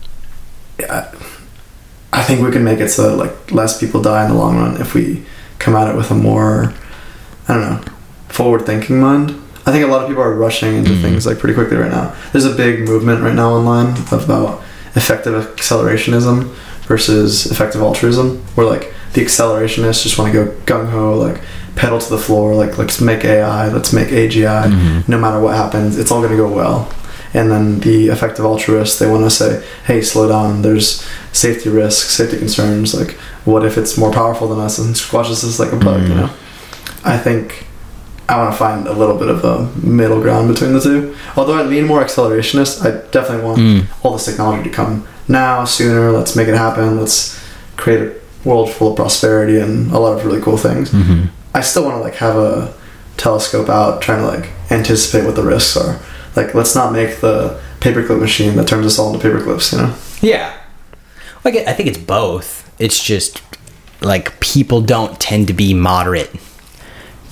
I, 0.79 1.13
I 2.13 2.23
think 2.23 2.41
we 2.41 2.51
can 2.51 2.63
make 2.63 2.79
it 2.79 2.89
so 2.89 3.09
that 3.09 3.17
like 3.17 3.51
less 3.51 3.79
people 3.79 4.01
die 4.01 4.23
in 4.25 4.31
the 4.31 4.37
long 4.37 4.57
run 4.57 4.79
if 4.79 4.93
we 4.93 5.25
come 5.59 5.75
at 5.75 5.89
it 5.89 5.97
with 5.97 6.11
a 6.11 6.15
more 6.15 6.73
I 7.47 7.53
don't 7.53 7.61
know 7.61 7.94
forward 8.35 8.65
thinking 8.65 8.99
mind. 8.99 9.29
I 9.65 9.71
think 9.71 9.83
a 9.83 9.87
lot 9.87 10.03
of 10.03 10.09
people 10.09 10.21
are 10.21 10.35
rushing 10.35 10.75
into 10.75 10.91
mm-hmm. 10.91 11.01
things 11.01 11.25
like 11.25 11.39
pretty 11.39 11.55
quickly 11.55 11.77
right 11.77 11.91
now. 11.91 12.13
There's 12.33 12.45
a 12.45 12.53
big 12.53 12.81
movement 12.81 13.23
right 13.23 13.33
now 13.33 13.51
online 13.51 13.95
about 14.11 14.61
effective 14.93 15.33
accelerationism 15.33 16.49
versus 16.83 17.49
effective 17.49 17.81
altruism, 17.81 18.43
where 18.55 18.67
like 18.67 18.93
the 19.13 19.21
accelerationists 19.21 20.03
just 20.03 20.19
want 20.19 20.31
to 20.31 20.45
go 20.45 20.51
gung 20.65 20.89
ho, 20.89 21.17
like 21.17 21.41
pedal 21.75 21.97
to 21.97 22.09
the 22.09 22.17
floor, 22.17 22.53
like 22.53 22.77
let's 22.77 22.99
make 23.01 23.23
AI, 23.23 23.69
let's 23.69 23.93
make 23.93 24.09
AGI, 24.09 24.65
mm-hmm. 24.65 25.11
no 25.11 25.17
matter 25.17 25.39
what 25.39 25.55
happens, 25.55 25.97
it's 25.97 26.11
all 26.11 26.19
going 26.19 26.31
to 26.31 26.37
go 26.37 26.53
well. 26.53 26.93
And 27.33 27.51
then 27.51 27.79
the 27.79 28.07
effective 28.07 28.45
altruists, 28.45 28.99
they 28.99 29.09
want 29.09 29.23
to 29.23 29.29
say, 29.29 29.65
hey, 29.85 30.01
slow 30.01 30.27
down, 30.29 30.61
there's 30.61 31.05
safety 31.33 31.69
risks, 31.69 32.15
safety 32.15 32.37
concerns, 32.37 32.93
like 32.93 33.11
what 33.45 33.65
if 33.65 33.77
it's 33.77 33.97
more 33.97 34.11
powerful 34.11 34.47
than 34.47 34.59
us 34.59 34.77
and 34.77 34.95
squashes 34.95 35.43
us 35.43 35.59
like 35.59 35.73
a 35.73 35.77
bug, 35.77 36.01
you 36.03 36.09
mm-hmm. 36.09 36.17
know? 36.17 36.33
I 37.03 37.17
think 37.17 37.65
I 38.27 38.37
want 38.37 38.51
to 38.51 38.57
find 38.57 38.87
a 38.87 38.93
little 38.93 39.17
bit 39.17 39.27
of 39.29 39.43
a 39.45 39.69
middle 39.85 40.19
ground 40.21 40.47
between 40.47 40.73
the 40.73 40.81
two. 40.81 41.15
Although 41.37 41.53
I 41.53 41.63
lean 41.63 41.85
more 41.85 42.03
accelerationist, 42.03 42.83
I 42.85 43.05
definitely 43.11 43.45
want 43.45 43.59
Mm. 43.59 43.85
all 44.03 44.13
this 44.13 44.25
technology 44.25 44.63
to 44.69 44.75
come 44.75 45.07
now, 45.27 45.63
sooner. 45.65 46.11
Let's 46.11 46.35
make 46.35 46.47
it 46.47 46.55
happen. 46.55 46.99
Let's 46.99 47.39
create 47.77 48.01
a 48.01 48.13
world 48.47 48.71
full 48.71 48.89
of 48.91 48.95
prosperity 48.95 49.59
and 49.59 49.91
a 49.91 49.99
lot 49.99 50.17
of 50.17 50.25
really 50.25 50.41
cool 50.41 50.57
things. 50.57 50.89
Mm-hmm. 50.89 51.25
I 51.53 51.61
still 51.61 51.83
want 51.83 51.97
to 51.97 52.01
like 52.01 52.15
have 52.15 52.35
a 52.35 52.73
telescope 53.17 53.69
out, 53.69 54.01
trying 54.01 54.19
to 54.21 54.27
like 54.27 54.49
anticipate 54.71 55.25
what 55.25 55.35
the 55.35 55.43
risks 55.43 55.77
are. 55.77 55.99
Like, 56.35 56.53
let's 56.53 56.75
not 56.75 56.91
make 56.93 57.21
the 57.21 57.59
paperclip 57.79 58.19
machine 58.19 58.55
that 58.57 58.67
turns 58.67 58.85
us 58.85 58.97
all 58.99 59.13
into 59.13 59.25
paperclips. 59.27 59.71
You 59.71 59.77
know? 59.79 59.95
Yeah. 60.21 60.51
Like 61.43 61.55
I 61.55 61.73
think 61.73 61.87
it's 61.89 61.97
both. 61.99 62.69
It's 62.79 63.01
just 63.03 63.41
like 64.01 64.39
people 64.39 64.81
don't 64.81 65.19
tend 65.19 65.47
to 65.47 65.53
be 65.53 65.73
moderate 65.73 66.31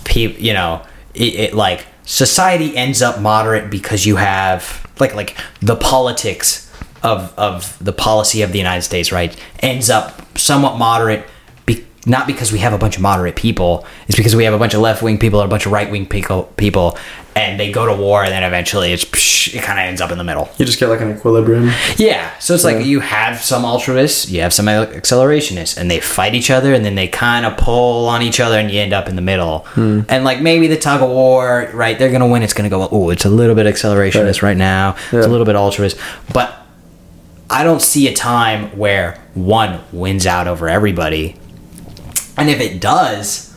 people, 0.03 0.41
you 0.41 0.53
know, 0.53 0.85
it, 1.13 1.35
it 1.35 1.53
like 1.53 1.85
society 2.05 2.75
ends 2.75 3.01
up 3.01 3.19
moderate 3.19 3.69
because 3.69 4.05
you 4.05 4.17
have 4.17 4.85
like 4.99 5.15
like 5.15 5.37
the 5.61 5.75
politics 5.75 6.71
of 7.01 7.33
of 7.37 7.77
the 7.83 7.93
policy 7.93 8.41
of 8.41 8.51
the 8.51 8.57
United 8.57 8.81
States, 8.81 9.11
right? 9.11 9.35
Ends 9.59 9.89
up 9.89 10.37
somewhat 10.37 10.77
moderate. 10.77 11.25
Be, 11.65 11.85
not 12.05 12.27
because 12.27 12.51
we 12.51 12.59
have 12.59 12.73
a 12.73 12.77
bunch 12.77 12.95
of 12.95 13.01
moderate 13.01 13.35
people, 13.35 13.85
it's 14.07 14.17
because 14.17 14.35
we 14.35 14.43
have 14.43 14.53
a 14.53 14.59
bunch 14.59 14.73
of 14.73 14.81
left 14.81 15.01
wing 15.01 15.17
people 15.17 15.41
or 15.41 15.45
a 15.45 15.49
bunch 15.49 15.65
of 15.65 15.71
right 15.71 15.89
wing 15.89 16.05
people, 16.05 16.43
people, 16.57 16.97
and 17.35 17.59
they 17.59 17.71
go 17.71 17.85
to 17.85 17.93
war, 17.93 18.23
and 18.23 18.31
then 18.31 18.43
eventually 18.43 18.93
it's 18.93 19.05
psh, 19.05 19.53
it 19.55 19.63
kind 19.63 19.79
of 19.79 19.85
ends 19.85 20.01
up 20.01 20.11
in 20.11 20.17
the 20.17 20.23
middle. 20.23 20.49
You 20.57 20.65
just 20.65 20.79
get 20.79 20.89
like 20.89 21.01
an 21.01 21.11
equilibrium. 21.17 21.71
Yeah, 21.97 22.29
so 22.39 22.53
it's 22.53 22.63
Yeah. 22.63 22.71
like 22.71 22.85
you 22.85 22.99
have 22.99 23.41
some 23.41 23.65
altruists, 23.65 24.29
you 24.29 24.41
have 24.41 24.53
some 24.53 24.67
accelerationists, 24.67 25.77
and 25.77 25.89
they 25.89 25.99
fight 25.99 26.35
each 26.35 26.51
other, 26.51 26.73
and 26.73 26.85
then 26.85 26.95
they 26.95 27.07
kind 27.07 27.45
of 27.45 27.57
pull 27.57 28.07
on 28.07 28.21
each 28.21 28.39
other, 28.39 28.57
and 28.57 28.69
you 28.71 28.79
end 28.79 28.93
up 28.93 29.07
in 29.09 29.15
the 29.15 29.21
middle. 29.21 29.59
Hmm. 29.69 30.01
And 30.09 30.23
like 30.23 30.41
maybe 30.41 30.67
the 30.67 30.77
tug 30.77 31.01
of 31.01 31.09
war, 31.09 31.69
right? 31.73 31.97
They're 31.97 32.11
gonna 32.11 32.27
win. 32.27 32.43
It's 32.43 32.53
gonna 32.53 32.69
go. 32.69 32.87
Oh, 32.91 33.09
it's 33.09 33.25
a 33.25 33.29
little 33.29 33.55
bit 33.55 33.65
accelerationist 33.65 34.41
Right. 34.41 34.49
right, 34.49 34.57
now. 34.57 34.95
It's 35.11 35.25
a 35.25 35.29
little 35.29 35.45
bit 35.45 35.55
altruist, 35.55 35.97
but 36.33 36.53
I 37.49 37.63
don't 37.63 37.81
see 37.81 38.07
a 38.07 38.13
time 38.13 38.67
where 38.77 39.17
one 39.33 39.79
wins 39.91 40.25
out 40.25 40.47
over 40.47 40.69
everybody. 40.69 41.35
And 42.37 42.49
if 42.49 42.59
it 42.59 42.79
does, 42.79 43.52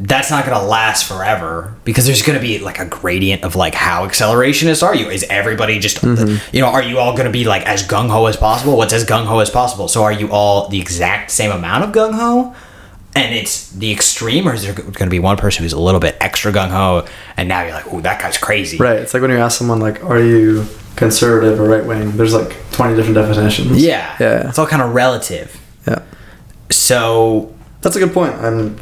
that's 0.00 0.30
not 0.30 0.46
going 0.46 0.56
to 0.56 0.64
last 0.64 1.08
forever 1.08 1.74
because 1.84 2.06
there's 2.06 2.22
going 2.22 2.38
to 2.38 2.42
be 2.42 2.58
like 2.58 2.78
a 2.78 2.86
gradient 2.86 3.42
of 3.42 3.56
like 3.56 3.74
how 3.74 4.06
accelerationist 4.06 4.82
are 4.82 4.94
you? 4.94 5.10
Is 5.10 5.24
everybody 5.24 5.78
just 5.80 5.98
mm-hmm. 5.98 6.54
you 6.54 6.62
know, 6.62 6.68
are 6.68 6.82
you 6.82 6.98
all 6.98 7.12
going 7.12 7.26
to 7.26 7.32
be 7.32 7.44
like 7.44 7.66
as 7.66 7.86
gung 7.86 8.08
ho 8.08 8.26
as 8.26 8.36
possible? 8.36 8.76
What's 8.76 8.92
as 8.92 9.04
gung 9.04 9.26
ho 9.26 9.40
as 9.40 9.50
possible? 9.50 9.88
So 9.88 10.04
are 10.04 10.12
you 10.12 10.30
all 10.30 10.68
the 10.68 10.80
exact 10.80 11.32
same 11.32 11.50
amount 11.50 11.84
of 11.84 11.90
gung 11.90 12.14
ho? 12.14 12.54
And 13.16 13.34
it's 13.34 13.72
the 13.72 13.90
extreme, 13.90 14.46
or 14.46 14.54
is 14.54 14.62
there 14.62 14.74
going 14.74 14.94
to 14.94 15.10
be 15.10 15.18
one 15.18 15.36
person 15.36 15.64
who's 15.64 15.72
a 15.72 15.80
little 15.80 15.98
bit 15.98 16.16
extra 16.20 16.52
gung 16.52 16.68
ho, 16.68 17.04
and 17.36 17.48
now 17.48 17.62
you're 17.62 17.72
like, 17.72 17.92
oh, 17.92 18.00
that 18.02 18.20
guy's 18.20 18.38
crazy. 18.38 18.76
Right. 18.76 19.00
It's 19.00 19.12
like 19.12 19.22
when 19.22 19.32
you 19.32 19.38
ask 19.38 19.58
someone 19.58 19.80
like, 19.80 20.04
"Are 20.04 20.20
you 20.20 20.66
conservative 20.94 21.58
or 21.58 21.68
right 21.68 21.84
wing?" 21.84 22.16
There's 22.16 22.34
like 22.34 22.54
20 22.70 22.94
different 22.94 23.16
definitions. 23.16 23.82
Yeah, 23.82 24.14
Yeah. 24.20 24.48
It's 24.48 24.58
all 24.58 24.66
kind 24.66 24.82
of 24.82 24.94
relative. 24.94 25.60
Yeah. 25.84 26.02
So 26.70 27.52
That's 27.80 27.94
a 27.94 28.00
good 28.00 28.12
point. 28.12 28.34
I'm 28.34 28.76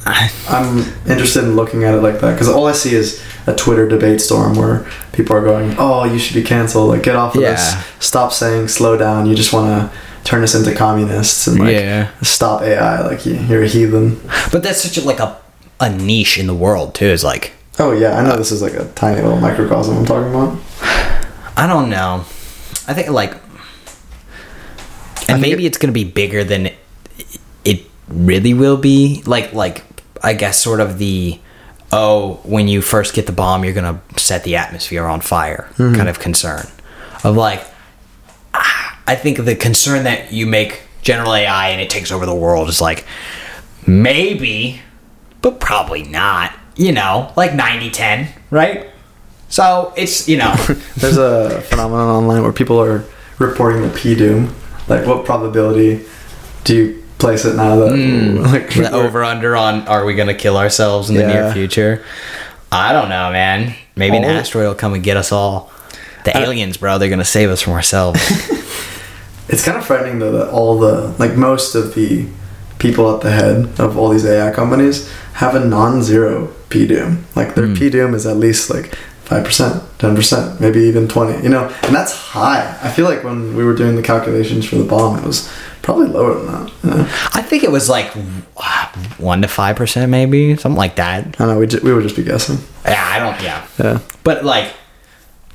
I'm 0.49 0.79
interested 1.07 1.45
in 1.45 1.55
looking 1.55 1.85
at 1.85 1.95
it 1.95 2.01
like 2.01 2.21
that 2.21 2.33
because 2.33 2.49
all 2.49 2.67
I 2.67 2.73
see 2.73 2.95
is 2.95 3.23
a 3.47 3.55
Twitter 3.55 3.87
debate 3.87 4.21
storm 4.23 4.55
where 4.57 4.87
people 5.13 5.37
are 5.37 5.43
going, 5.43 5.75
"Oh, 5.79 6.05
you 6.05 6.19
should 6.19 6.35
be 6.35 6.43
canceled. 6.43 6.89
Like, 6.89 7.03
get 7.03 7.15
off 7.15 7.35
of 7.35 7.43
Yeah. 7.43 7.51
this. 7.53 7.75
Stop 8.01 8.33
saying 8.33 8.69
slow 8.69 8.97
down. 8.97 9.27
You 9.27 9.35
just 9.35 9.53
want 9.53 9.67
to 9.93 9.99
turn 10.25 10.43
us 10.43 10.55
into 10.55 10.75
communists 10.75 11.47
and 11.47 11.59
like 11.61 11.73
Yeah. 11.75 12.09
stop 12.23 12.63
AI. 12.63 13.03
Like, 13.07 13.27
you, 13.27 13.35
you're 13.35 13.63
a 13.65 13.69
heathen." 13.69 14.19
But 14.51 14.63
that's 14.63 14.81
such 14.83 14.97
a 14.97 15.03
like 15.07 15.21
a 15.21 15.37
a 15.79 15.91
niche 15.91 16.39
in 16.39 16.47
the 16.47 16.55
world 16.55 16.95
too. 16.95 17.05
Is 17.07 17.23
like 17.23 17.53
Oh 17.79 17.93
yeah, 17.93 18.19
I 18.19 18.23
know 18.25 18.39
this 18.39 18.51
is 18.51 18.63
like 18.63 18.73
a 18.73 18.87
tiny 18.95 19.21
little 19.21 19.39
microcosm 19.39 19.99
I'm 19.99 20.07
talking 20.07 20.31
about. 20.31 20.57
I 21.55 21.67
don't 21.67 21.91
know. 21.91 22.25
I 22.89 22.95
think 22.95 23.11
like, 23.11 23.33
and 23.33 25.27
think 25.27 25.41
maybe 25.41 25.65
it- 25.65 25.69
it's 25.69 25.79
gonna 25.79 25.93
be 25.93 26.05
bigger 26.05 26.43
than 26.45 26.71
really 28.09 28.55
will 28.55 28.77
be. 28.77 29.23
Like 29.27 29.53
like 29.53 29.85
I 30.23 30.35
guess 30.35 30.61
sort 30.61 30.81
of 30.81 30.99
the 30.99 31.39
oh 31.93 32.41
when 32.45 32.69
you 32.69 32.83
first 32.83 33.15
get 33.15 33.27
the 33.27 33.33
bomb 33.33 33.65
you're 33.65 33.73
gonna 33.73 34.01
set 34.17 34.43
the 34.43 34.57
atmosphere 34.57 35.05
on 35.05 35.21
fire 35.21 35.71
kind 35.77 36.09
of 36.09 36.19
concern 36.19 36.67
of 37.23 37.37
like 37.37 37.65
ah, 38.55 39.01
I 39.07 39.15
think 39.15 39.45
the 39.45 39.55
concern 39.55 40.03
that 40.03 40.33
you 40.33 40.47
make 40.47 40.83
general 41.03 41.33
AI 41.33 41.69
and 41.69 41.81
it 41.81 41.89
takes 41.89 42.11
over 42.11 42.27
the 42.27 42.35
world 42.35 42.69
is 42.69 42.81
like 42.81 43.05
maybe 43.87 44.81
but 45.43 45.61
probably 45.61 46.03
not 46.03 46.53
you 46.75 46.91
know 46.91 47.33
like 47.37 47.55
90 47.55 47.91
10 47.91 48.29
right 48.51 48.91
so 49.49 49.93
it's 49.97 50.29
you 50.29 50.39
know 50.39 50.55
There's 50.97 51.19
a 51.19 51.61
phenomenon 51.63 52.09
online 52.09 52.43
where 52.43 52.53
people 52.53 52.81
are 52.81 53.05
reporting 53.39 53.83
the 53.83 53.91
P 53.91 54.15
doom. 54.15 54.55
Like, 54.89 55.07
what 55.07 55.25
probability 55.25 56.05
do 56.65 56.77
you 56.77 57.06
place 57.27 57.45
it 57.45 57.57
now 57.57 57.77
that 57.77 57.91
like 58.53 58.75
the 58.75 58.91
over 58.93 59.25
under 59.25 59.57
on 59.57 59.87
are 59.89 60.05
we 60.05 60.15
gonna 60.15 60.35
kill 60.35 60.57
ourselves 60.57 61.11
in 61.11 61.17
the 61.17 61.27
near 61.27 61.53
future? 61.53 62.05
I 62.73 62.93
don't 62.93 63.09
know, 63.09 63.31
man. 63.31 63.75
Maybe 63.95 64.17
an 64.17 64.25
asteroid 64.25 64.69
will 64.69 64.75
come 64.75 64.95
and 64.95 65.03
get 65.03 65.17
us 65.17 65.33
all. 65.33 65.71
The 66.25 66.37
aliens, 66.37 66.77
bro, 66.77 66.99
they're 66.99 67.09
gonna 67.09 67.25
save 67.25 67.51
us 67.51 67.63
from 67.63 67.75
ourselves. 67.75 68.21
It's 69.49 69.65
kind 69.65 69.77
of 69.77 69.87
frightening 69.87 70.19
though 70.19 70.33
that 70.33 70.51
all 70.51 70.79
the 70.79 71.15
like 71.19 71.37
most 71.37 71.75
of 71.75 71.95
the 71.95 72.27
people 72.79 73.15
at 73.15 73.23
the 73.23 73.31
head 73.31 73.79
of 73.79 73.97
all 73.97 74.09
these 74.09 74.27
AI 74.27 74.53
companies 74.53 75.11
have 75.35 75.55
a 75.55 75.65
non-zero 75.65 76.53
P 76.69 76.87
doom. 76.87 77.25
Like 77.35 77.55
their 77.55 77.69
hmm. 77.69 77.75
P 77.75 77.91
doom 77.91 78.15
is 78.15 78.27
at 78.27 78.37
least 78.37 78.71
like 78.71 78.95
five 79.25 79.45
percent, 79.45 79.83
ten 79.99 80.17
percent, 80.17 80.61
maybe 80.61 80.81
even 80.81 81.07
twenty. 81.07 81.41
You 81.43 81.49
know, 81.49 81.73
and 81.83 81.95
that's 81.95 82.13
high. 82.13 82.77
I 82.83 82.91
feel 82.91 83.05
like 83.05 83.23
when 83.23 83.55
we 83.57 83.65
were 83.65 83.75
doing 83.75 83.95
the 83.95 84.03
calculations 84.03 84.67
for 84.67 84.77
the 84.77 84.85
bomb, 84.85 85.19
it 85.19 85.25
was 85.25 85.51
probably 85.87 86.09
lower 86.09 86.35
than 86.35 86.47
that. 86.47 86.85
Know? 86.85 87.01
I 87.33 87.41
think 87.43 87.63
it 87.65 87.71
was 87.71 87.89
like 87.89 88.13
one 89.19 89.41
to 89.43 89.49
five 89.49 89.77
percent, 89.77 90.11
maybe 90.11 90.57
something 90.57 90.77
like 90.77 90.97
that. 90.97 91.27
I 91.27 91.31
don't 91.31 91.49
know. 91.49 91.59
We 91.59 91.67
ju- 91.67 91.81
we 91.83 91.95
would 91.95 92.03
just 92.03 92.17
be 92.17 92.25
guessing. 92.25 92.59
Yeah, 92.85 93.03
I 93.03 93.19
don't. 93.19 93.43
Yeah, 93.43 93.67
Yeah. 93.79 94.01
but 94.25 94.45
like, 94.45 94.75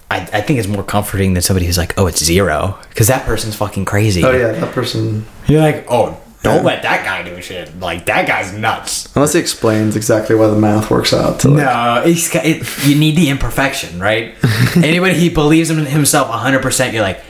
I, 0.09 0.17
I 0.33 0.41
think 0.41 0.59
it's 0.59 0.67
more 0.67 0.83
comforting 0.83 1.33
than 1.33 1.43
somebody 1.43 1.65
who's 1.67 1.77
like, 1.77 1.93
oh, 1.99 2.07
it's 2.07 2.23
zero, 2.23 2.77
because 2.89 3.07
that 3.07 3.25
person's 3.25 3.55
fucking 3.55 3.85
crazy. 3.85 4.23
Oh 4.23 4.31
yeah, 4.31 4.51
that 4.53 4.73
person. 4.73 5.25
You're 5.47 5.61
like, 5.61 5.85
oh, 5.89 6.17
don't 6.43 6.57
Yeah. 6.57 6.61
let 6.63 6.81
that 6.83 7.05
guy 7.05 7.23
do 7.23 7.39
shit. 7.41 7.79
Like 7.79 8.05
that 8.07 8.25
guy's 8.27 8.51
nuts. 8.53 9.13
Unless 9.15 9.33
he 9.33 9.39
explains 9.39 9.95
exactly 9.95 10.35
why 10.35 10.47
the 10.47 10.55
math 10.55 10.89
works 10.89 11.13
out. 11.13 11.39
To 11.41 11.49
like, 11.49 11.57
No, 11.63 12.01
he's 12.05 12.29
got, 12.29 12.45
it, 12.45 12.65
you 12.85 12.97
need 12.97 13.15
the 13.15 13.29
imperfection, 13.29 13.99
right? 13.99 14.33
Anybody 14.75 15.13
he 15.15 15.29
believes 15.29 15.69
in 15.69 15.85
himself 15.85 16.29
100%, 16.29 16.93
you're 16.93 17.03
like, 17.03 17.21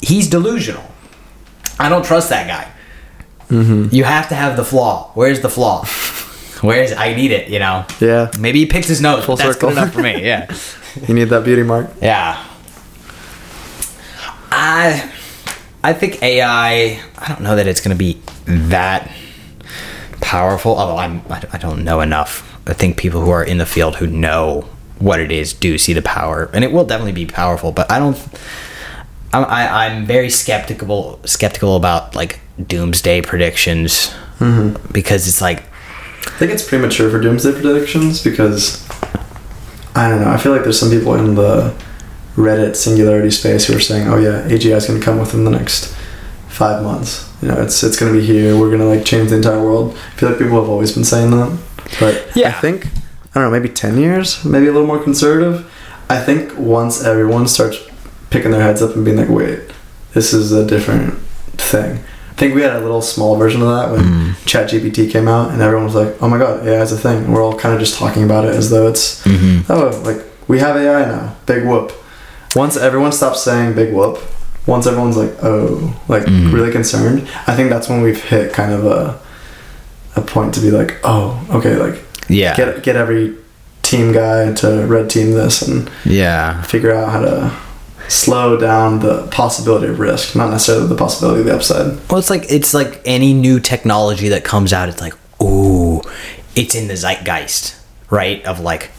he's 0.00 0.28
delusional. 0.30 0.84
I 1.78 1.88
don't 1.88 2.04
trust 2.04 2.28
that 2.30 2.46
guy. 2.46 2.70
Mm-hmm. 3.48 3.94
You 3.94 4.04
have 4.04 4.28
to 4.28 4.34
have 4.34 4.56
the 4.56 4.64
flaw. 4.64 5.10
Where's 5.14 5.40
the 5.40 5.50
flaw? 5.50 5.84
Where's 6.62 6.92
I 6.92 7.14
need 7.14 7.30
it, 7.30 7.48
you 7.48 7.58
know? 7.58 7.84
Yeah. 8.00 8.30
Maybe 8.38 8.60
he 8.60 8.66
picked 8.66 8.86
his 8.88 9.00
nose. 9.00 9.24
Full 9.24 9.36
that's 9.36 9.54
circle. 9.54 9.70
good 9.70 9.78
enough 9.78 9.92
for 9.92 10.02
me, 10.02 10.24
yeah. 10.24 10.52
You 11.08 11.12
need 11.12 11.24
that 11.24 11.42
beauty 11.42 11.64
mark. 11.64 11.90
Yeah. 12.00 12.42
I 14.52 15.10
I 15.82 15.92
think 15.92 16.22
AI. 16.22 17.00
I 17.18 17.28
don't 17.28 17.42
know 17.42 17.56
that 17.56 17.66
it's 17.66 17.80
going 17.80 17.96
to 17.96 17.98
be 17.98 18.20
that 18.46 19.10
powerful. 20.20 20.76
Although 20.78 20.96
I'm, 20.96 21.20
I 21.28 21.42
I 21.52 21.58
don't 21.58 21.82
know 21.82 22.00
enough. 22.00 22.58
I 22.66 22.72
think 22.72 22.96
people 22.96 23.20
who 23.20 23.30
are 23.30 23.44
in 23.44 23.58
the 23.58 23.66
field 23.66 23.96
who 23.96 24.06
know 24.06 24.68
what 25.00 25.18
it 25.18 25.32
is 25.32 25.52
do 25.52 25.76
see 25.78 25.92
the 25.92 26.02
power, 26.02 26.48
and 26.54 26.62
it 26.62 26.72
will 26.72 26.84
definitely 26.84 27.12
be 27.12 27.26
powerful. 27.26 27.72
But 27.72 27.90
I 27.90 27.98
don't. 27.98 28.16
I'm, 29.34 29.44
I, 29.46 29.86
I'm 29.86 30.06
very 30.06 30.30
skeptical 30.30 31.18
skeptical 31.24 31.74
about 31.74 32.14
like 32.14 32.38
doomsday 32.68 33.20
predictions 33.22 34.14
mm-hmm. 34.38 34.92
because 34.92 35.26
it's 35.26 35.40
like 35.40 35.64
I 36.26 36.36
think 36.38 36.52
it's 36.52 36.66
premature 36.66 37.10
for 37.10 37.20
doomsday 37.20 37.52
predictions 37.52 38.22
because 38.22 38.88
I 39.96 40.08
don't 40.08 40.20
know. 40.20 40.30
I 40.30 40.36
feel 40.36 40.52
like 40.52 40.62
there's 40.62 40.78
some 40.78 40.90
people 40.90 41.14
in 41.14 41.34
the 41.34 41.74
Reddit 42.36 42.76
singularity 42.76 43.30
space 43.30 43.66
who 43.66 43.76
are 43.76 43.80
saying, 43.80 44.08
"Oh 44.08 44.18
yeah, 44.18 44.48
AGI 44.48 44.76
is 44.76 44.86
going 44.86 44.98
to 44.98 45.04
come 45.04 45.18
within 45.18 45.44
the 45.44 45.50
next 45.50 45.94
five 46.48 46.82
months. 46.82 47.30
You 47.42 47.48
know, 47.48 47.60
it's 47.60 47.82
it's 47.82 47.98
going 47.98 48.12
to 48.12 48.18
be 48.18 48.24
here. 48.24 48.58
We're 48.58 48.68
going 48.68 48.80
to 48.80 48.86
like 48.86 49.04
change 49.04 49.30
the 49.30 49.36
entire 49.36 49.62
world." 49.62 49.96
I 49.96 50.16
feel 50.16 50.30
like 50.30 50.38
people 50.38 50.60
have 50.60 50.68
always 50.68 50.92
been 50.92 51.04
saying 51.04 51.30
that, 51.32 51.58
but 52.00 52.36
yeah, 52.36 52.48
I 52.48 52.60
think 52.60 52.86
I 52.86 53.40
don't 53.40 53.44
know, 53.44 53.50
maybe 53.50 53.68
ten 53.68 53.98
years, 53.98 54.44
maybe 54.44 54.66
a 54.66 54.72
little 54.72 54.86
more 54.86 55.02
conservative. 55.02 55.70
I 56.08 56.20
think 56.20 56.56
once 56.58 57.04
everyone 57.04 57.46
starts 57.48 57.78
picking 58.34 58.50
their 58.50 58.62
heads 58.62 58.82
up 58.82 58.96
and 58.96 59.04
being 59.04 59.16
like, 59.16 59.28
"Wait, 59.28 59.60
this 60.12 60.34
is 60.34 60.50
a 60.50 60.66
different 60.66 61.16
thing." 61.56 62.00
I 62.30 62.36
think 62.36 62.56
we 62.56 62.62
had 62.62 62.74
a 62.74 62.80
little 62.80 63.00
small 63.00 63.36
version 63.36 63.62
of 63.62 63.68
that 63.68 63.92
when 63.92 64.00
mm. 64.00 64.30
ChatGPT 64.44 65.08
came 65.08 65.28
out, 65.28 65.52
and 65.52 65.62
everyone 65.62 65.84
was 65.84 65.94
like, 65.94 66.20
"Oh 66.20 66.28
my 66.28 66.38
god, 66.38 66.66
AI 66.66 66.82
is 66.82 66.90
a 66.90 66.98
thing." 66.98 67.24
And 67.24 67.32
we're 67.32 67.44
all 67.44 67.56
kind 67.56 67.72
of 67.72 67.80
just 67.80 67.96
talking 67.96 68.24
about 68.24 68.44
it 68.44 68.56
as 68.56 68.70
though 68.70 68.88
it's 68.88 69.24
mm-hmm. 69.24 69.70
oh, 69.72 70.02
like 70.04 70.20
we 70.48 70.58
have 70.58 70.76
AI 70.76 71.04
now. 71.06 71.36
Big 71.46 71.64
whoop. 71.64 71.92
Once 72.56 72.76
everyone 72.76 73.12
stops 73.12 73.42
saying 73.42 73.74
big 73.74 73.94
whoop, 73.94 74.18
once 74.66 74.86
everyone's 74.86 75.16
like, 75.16 75.32
oh, 75.42 76.00
like 76.08 76.24
mm-hmm. 76.24 76.52
really 76.52 76.72
concerned, 76.72 77.28
I 77.46 77.54
think 77.54 77.70
that's 77.70 77.88
when 77.88 78.02
we've 78.02 78.22
hit 78.22 78.52
kind 78.52 78.72
of 78.72 78.84
a 78.84 79.20
a 80.16 80.22
point 80.22 80.54
to 80.54 80.60
be 80.60 80.72
like, 80.72 80.98
oh, 81.04 81.46
okay, 81.50 81.76
like 81.76 82.02
yeah 82.28 82.56
get 82.56 82.82
get 82.82 82.96
every 82.96 83.36
team 83.82 84.12
guy 84.12 84.52
to 84.54 84.86
red 84.86 85.10
team 85.10 85.32
this 85.32 85.60
and 85.62 85.90
yeah 86.04 86.62
figure 86.62 86.92
out 86.92 87.10
how 87.10 87.20
to 87.20 87.54
slow 88.08 88.56
down 88.56 89.00
the 89.00 89.26
possibility 89.28 89.86
of 89.88 89.98
risk, 89.98 90.36
not 90.36 90.50
necessarily 90.50 90.86
the 90.88 90.94
possibility 90.96 91.40
of 91.40 91.46
the 91.46 91.54
upside. 91.54 91.98
Well, 92.10 92.18
it's 92.18 92.30
like 92.30 92.44
it's 92.50 92.74
like 92.74 93.00
any 93.04 93.32
new 93.32 93.60
technology 93.60 94.28
that 94.28 94.44
comes 94.44 94.72
out. 94.72 94.88
It's 94.88 95.00
like, 95.00 95.14
ooh, 95.42 96.00
it's 96.54 96.74
in 96.74 96.88
the 96.88 96.94
zeitgeist, 96.96 97.76
right? 98.10 98.44
Of 98.44 98.60
like, 98.60 98.90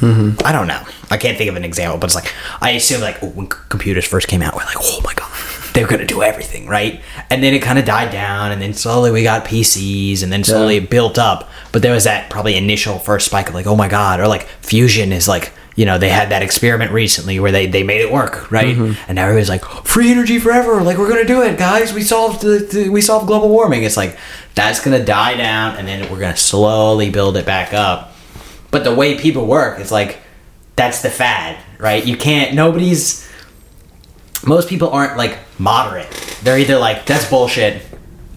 mm-hmm. 0.00 0.44
I 0.46 0.52
don't 0.52 0.66
know. 0.66 0.82
I 1.10 1.16
can't 1.16 1.38
think 1.38 1.48
of 1.50 1.56
an 1.56 1.64
example, 1.64 1.98
but 1.98 2.06
it's 2.06 2.14
like 2.14 2.32
I 2.60 2.70
assume 2.70 3.00
like 3.00 3.22
oh, 3.22 3.28
when 3.30 3.50
c- 3.50 3.58
computers 3.68 4.04
first 4.04 4.28
came 4.28 4.42
out, 4.42 4.54
we're 4.54 4.64
like, 4.64 4.76
oh 4.80 5.00
my 5.04 5.14
god, 5.14 5.30
they're 5.74 5.86
gonna 5.86 6.06
do 6.06 6.22
everything, 6.22 6.66
right? 6.66 7.00
And 7.30 7.42
then 7.42 7.54
it 7.54 7.60
kind 7.60 7.78
of 7.78 7.84
died 7.84 8.10
down, 8.10 8.50
and 8.52 8.60
then 8.60 8.72
slowly 8.74 9.10
we 9.10 9.22
got 9.22 9.44
PCs, 9.44 10.22
and 10.22 10.32
then 10.32 10.42
slowly 10.44 10.76
Yeah. 10.76 10.82
it 10.82 10.90
built 10.90 11.18
up. 11.18 11.48
But 11.72 11.82
there 11.82 11.92
was 11.92 12.04
that 12.04 12.30
probably 12.30 12.56
initial 12.56 12.98
first 12.98 13.26
spike 13.26 13.48
of 13.48 13.54
like, 13.54 13.66
oh 13.66 13.76
my 13.76 13.88
god, 13.88 14.18
or 14.20 14.26
like 14.28 14.46
fusion 14.62 15.12
is 15.12 15.28
like. 15.28 15.52
You 15.76 15.84
know, 15.84 15.98
they 15.98 16.08
had 16.08 16.30
that 16.30 16.42
experiment 16.42 16.90
recently 16.90 17.38
where 17.38 17.52
they, 17.52 17.66
they 17.66 17.82
made 17.82 18.00
it 18.00 18.10
work, 18.10 18.50
right? 18.50 18.74
Mm-hmm. 18.74 18.98
And 19.08 19.16
now 19.16 19.24
everybody's 19.24 19.50
like, 19.50 19.64
free 19.84 20.10
energy 20.10 20.38
forever. 20.38 20.82
Like, 20.82 20.96
we're 20.96 21.08
going 21.08 21.20
to 21.20 21.26
do 21.26 21.42
it, 21.42 21.58
guys. 21.58 21.92
We 21.92 22.02
solved 22.02 22.40
the, 22.40 22.58
the, 22.58 22.88
we 22.88 23.02
solved 23.02 23.26
global 23.26 23.50
warming. 23.50 23.82
It's 23.82 23.96
like, 23.96 24.18
that's 24.54 24.82
going 24.82 24.98
to 24.98 25.04
die 25.04 25.36
down 25.36 25.76
and 25.76 25.86
then 25.86 26.10
we're 26.10 26.18
going 26.18 26.32
to 26.32 26.40
slowly 26.40 27.10
build 27.10 27.36
it 27.36 27.44
back 27.44 27.74
up. 27.74 28.14
But 28.70 28.84
the 28.84 28.94
way 28.94 29.18
people 29.18 29.46
work, 29.46 29.78
it's 29.78 29.92
like, 29.92 30.18
that's 30.76 31.02
the 31.02 31.10
fad, 31.10 31.58
right? 31.78 32.04
You 32.04 32.16
can't, 32.16 32.54
nobody's, 32.54 33.28
most 34.46 34.68
people 34.68 34.90
aren't 34.90 35.16
like 35.16 35.38
moderate. 35.58 36.10
They're 36.42 36.58
either 36.58 36.78
like, 36.78 37.06
that's 37.06 37.28
bullshit, 37.28 37.82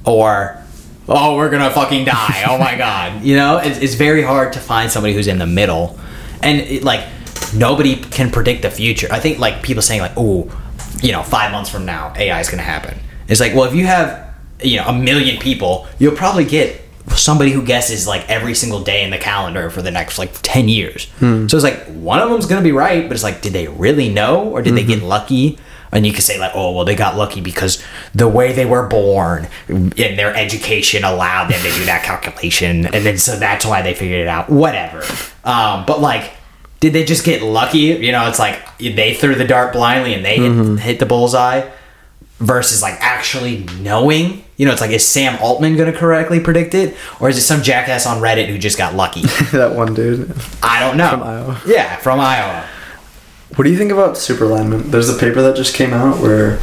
or, 0.06 0.61
oh, 1.07 1.36
we're 1.36 1.49
gonna 1.49 1.70
fucking 1.72 2.06
die. 2.06 2.44
Oh 2.48 2.57
my 2.57 2.76
god. 2.78 3.24
You 3.24 3.36
know, 3.36 3.57
it's, 3.57 3.80
it's 3.80 3.95
very 3.95 4.22
hard 4.22 4.53
to 4.53 4.60
find 4.60 4.90
somebody 4.91 5.14
who's 5.14 5.28
in 5.28 5.40
the 5.40 5.45
middle. 5.45 5.99
And 6.41 6.60
it, 6.60 6.84
like, 6.84 7.06
nobody 7.53 7.95
can 7.95 8.31
predict 8.31 8.61
the 8.61 8.71
future. 8.71 9.07
I 9.11 9.19
think 9.19 9.39
like 9.39 9.63
people 9.63 9.81
saying, 9.81 10.01
like, 10.01 10.13
oh, 10.17 10.49
you 11.01 11.11
know, 11.11 11.23
five 11.23 11.51
months 11.51 11.69
from 11.69 11.85
now, 11.85 12.13
AI 12.17 12.39
is 12.39 12.49
gonna 12.49 12.63
happen. 12.63 12.97
It's 13.27 13.39
like, 13.39 13.53
well, 13.53 13.65
if 13.65 13.76
you 13.76 13.85
have, 13.85 14.34
you 14.63 14.77
know, 14.77 14.85
a 14.85 14.93
million 14.93 15.39
people, 15.39 15.88
you'll 15.99 16.15
probably 16.15 16.45
get 16.45 16.81
somebody 17.15 17.51
who 17.51 17.63
guesses 17.63 18.07
like 18.07 18.27
every 18.30 18.53
single 18.53 18.81
day 18.84 19.03
in 19.03 19.09
the 19.09 19.17
calendar 19.17 19.69
for 19.69 19.81
the 19.81 19.91
next 19.91 20.19
like 20.19 20.31
10 20.41 20.69
years. 20.69 21.07
So 21.19 21.57
it's 21.57 21.63
like 21.63 21.84
one 21.88 22.19
of 22.19 22.30
them's 22.30 22.45
going 22.45 22.61
to 22.61 22.63
be 22.63 22.71
right, 22.71 23.07
but 23.07 23.13
it's 23.13 23.23
like 23.23 23.41
did 23.41 23.53
they 23.53 23.67
really 23.67 24.09
know 24.09 24.49
or 24.49 24.61
did 24.61 24.76
they 24.76 24.84
get 24.84 25.01
lucky? 25.01 25.57
And 25.91 26.05
you 26.05 26.13
could 26.13 26.21
say 26.23 26.38
like, 26.39 26.51
"Oh, 26.53 26.71
well 26.76 26.85
they 26.85 26.95
got 26.95 27.17
lucky 27.17 27.41
because 27.41 27.84
the 28.13 28.27
way 28.27 28.51
they 28.53 28.65
were 28.65 28.85
born 28.88 29.47
and 29.67 29.91
their 29.93 30.35
education 30.35 31.03
allowed 31.03 31.49
them 31.49 31.59
to 31.63 31.71
do 31.71 31.85
that 31.85 32.03
calculation 32.03 32.85
and 32.85 33.03
then 33.03 33.17
so 33.17 33.38
that's 33.39 33.65
why 33.65 33.81
they 33.81 33.95
figured 33.95 34.21
it 34.21 34.27
out." 34.27 34.49
Whatever. 34.51 35.03
Um, 35.43 35.85
but 35.88 35.99
like 35.99 36.31
did 36.80 36.93
they 36.93 37.03
just 37.03 37.26
get 37.26 37.41
lucky? 37.41 37.80
You 37.80 38.11
know, 38.11 38.27
it's 38.27 38.39
like 38.39 38.77
they 38.77 39.14
threw 39.14 39.35
the 39.35 39.45
dart 39.45 39.73
blindly 39.73 40.14
and 40.14 40.23
they 40.23 40.38
hit, 40.38 40.51
mm-hmm. 40.51 40.76
hit 40.77 40.99
the 40.99 41.06
bullseye 41.06 41.69
versus 42.39 42.81
like 42.81 42.95
actually 42.99 43.65
knowing. 43.81 44.43
You 44.57 44.65
know, 44.65 44.72
it's 44.72 44.81
like 44.81 44.91
is 44.91 45.06
Sam 45.06 45.38
Altman 45.41 45.77
going 45.77 45.91
to 45.91 45.97
correctly 45.97 46.39
predict 46.39 46.73
it, 46.73 46.95
or 47.19 47.30
is 47.30 47.38
it 47.38 47.41
some 47.41 47.61
jackass 47.61 48.06
on 48.06 48.22
Reddit 48.22 48.47
who 48.47 48.57
just 48.57 48.77
got 48.77 48.95
lucky? 48.95 49.22
that 49.51 49.76
one 49.76 49.93
dude. 49.93 50.35
I 50.61 50.80
don't 50.80 50.97
know. 50.97 51.10
From 51.10 51.23
Iowa. 51.23 51.61
Yeah, 51.65 51.95
from 51.97 52.19
Iowa. 52.19 52.68
What 53.56 53.64
do 53.64 53.72
you 53.72 53.77
think 53.77 53.91
about 53.91 54.18
super 54.18 54.45
alignment? 54.45 54.91
There's 54.91 55.10
a 55.10 55.18
paper 55.18 55.41
that 55.41 55.56
just 55.56 55.76
came 55.76 55.93
out 55.93 56.19
where 56.22 56.57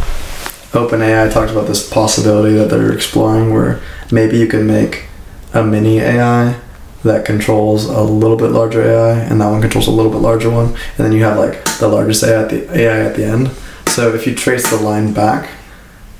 OpenAI 0.72 1.32
talked 1.32 1.50
about 1.50 1.66
this 1.66 1.88
possibility 1.88 2.54
that 2.54 2.70
they're 2.70 2.92
exploring 2.92 3.52
where 3.52 3.80
maybe 4.10 4.38
you 4.38 4.46
can 4.46 4.66
make 4.66 5.06
a 5.52 5.64
mini 5.64 5.98
AI 5.98 6.60
that 7.02 7.24
controls 7.24 7.84
a 7.86 8.02
little 8.02 8.36
bit 8.36 8.50
larger 8.50 8.82
AI 8.82 9.18
and 9.20 9.40
that 9.40 9.48
one 9.48 9.60
controls 9.60 9.86
a 9.86 9.92
little 9.92 10.10
bit 10.10 10.20
larger 10.20 10.50
one 10.50 10.66
and 10.66 10.98
then 10.98 11.12
you 11.12 11.22
have 11.22 11.38
like 11.38 11.64
the 11.78 11.88
largest 11.88 12.24
AI 12.24 12.42
at 12.42 12.50
the 12.50 12.78
AI 12.78 13.00
at 13.00 13.16
the 13.16 13.24
end. 13.24 13.50
So 13.88 14.14
if 14.14 14.26
you 14.26 14.34
trace 14.34 14.68
the 14.68 14.76
line 14.76 15.12
back, 15.12 15.48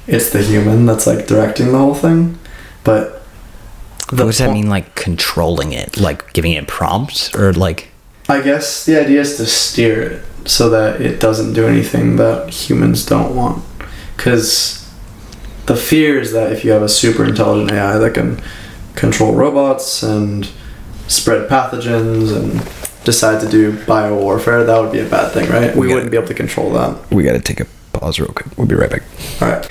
it's 0.07 0.31
the 0.31 0.43
human 0.43 0.87
that's 0.87 1.07
like 1.07 1.27
directing 1.27 1.73
the 1.73 1.79
whole 1.79 1.95
thing. 1.95 2.39
But 2.85 3.23
what 4.11 4.19
does 4.19 4.39
that 4.39 4.49
po- 4.49 4.55
mean? 4.55 4.69
Like 4.69 4.95
controlling 4.95 5.73
it, 5.73 5.99
like 5.99 6.33
giving 6.33 6.53
it 6.53 6.69
prompts, 6.69 7.35
or 7.35 7.53
like 7.53 7.89
I 8.29 8.41
guess 8.41 8.85
the 8.85 9.01
idea 9.01 9.21
is 9.21 9.37
to 9.37 9.47
steer 9.47 10.03
it 10.03 10.49
so 10.49 10.71
that 10.71 11.01
it 11.01 11.21
doesn't 11.21 11.55
do 11.55 11.67
anything 11.67 12.17
that 12.17 12.51
humans 12.51 13.05
don't 13.05 13.35
want. 13.35 13.65
Because 14.17 14.89
the 15.67 15.77
fear 15.77 16.21
is 16.21 16.33
that 16.33 16.53
if 16.53 16.65
you 16.65 16.71
have 16.71 16.83
a 16.83 16.89
super 16.89 17.25
intelligent 17.25 17.73
AI 17.73 17.99
that 17.99 18.15
can 18.15 18.41
control 18.95 19.35
robots 19.35 20.03
and 20.03 20.51
spread 21.09 21.49
pathogens 21.49 22.35
and 22.37 23.05
decide 23.05 23.41
to 23.41 23.49
do 23.49 23.73
bio 23.87 24.15
warfare, 24.17 24.65
that 24.65 24.81
would 24.81 24.93
be 24.93 25.01
a 25.01 25.09
bad 25.09 25.33
thing, 25.33 25.49
right? 25.51 25.75
We 25.77 25.87
gotta- 25.87 25.95
wouldn't 25.95 26.11
be 26.11 26.17
able 26.17 26.29
to 26.29 26.35
control 26.35 26.71
that. 26.73 26.97
we 27.11 27.23
got 27.23 27.33
to 27.33 27.41
take 27.41 27.61
a 27.61 27.67
pause 27.93 28.19
real 28.19 28.29
quick. 28.31 28.47
We'll 28.57 28.67
be 28.67 28.75
right 28.75 28.91
back. 28.91 29.03
All 29.41 29.49
right. 29.49 29.69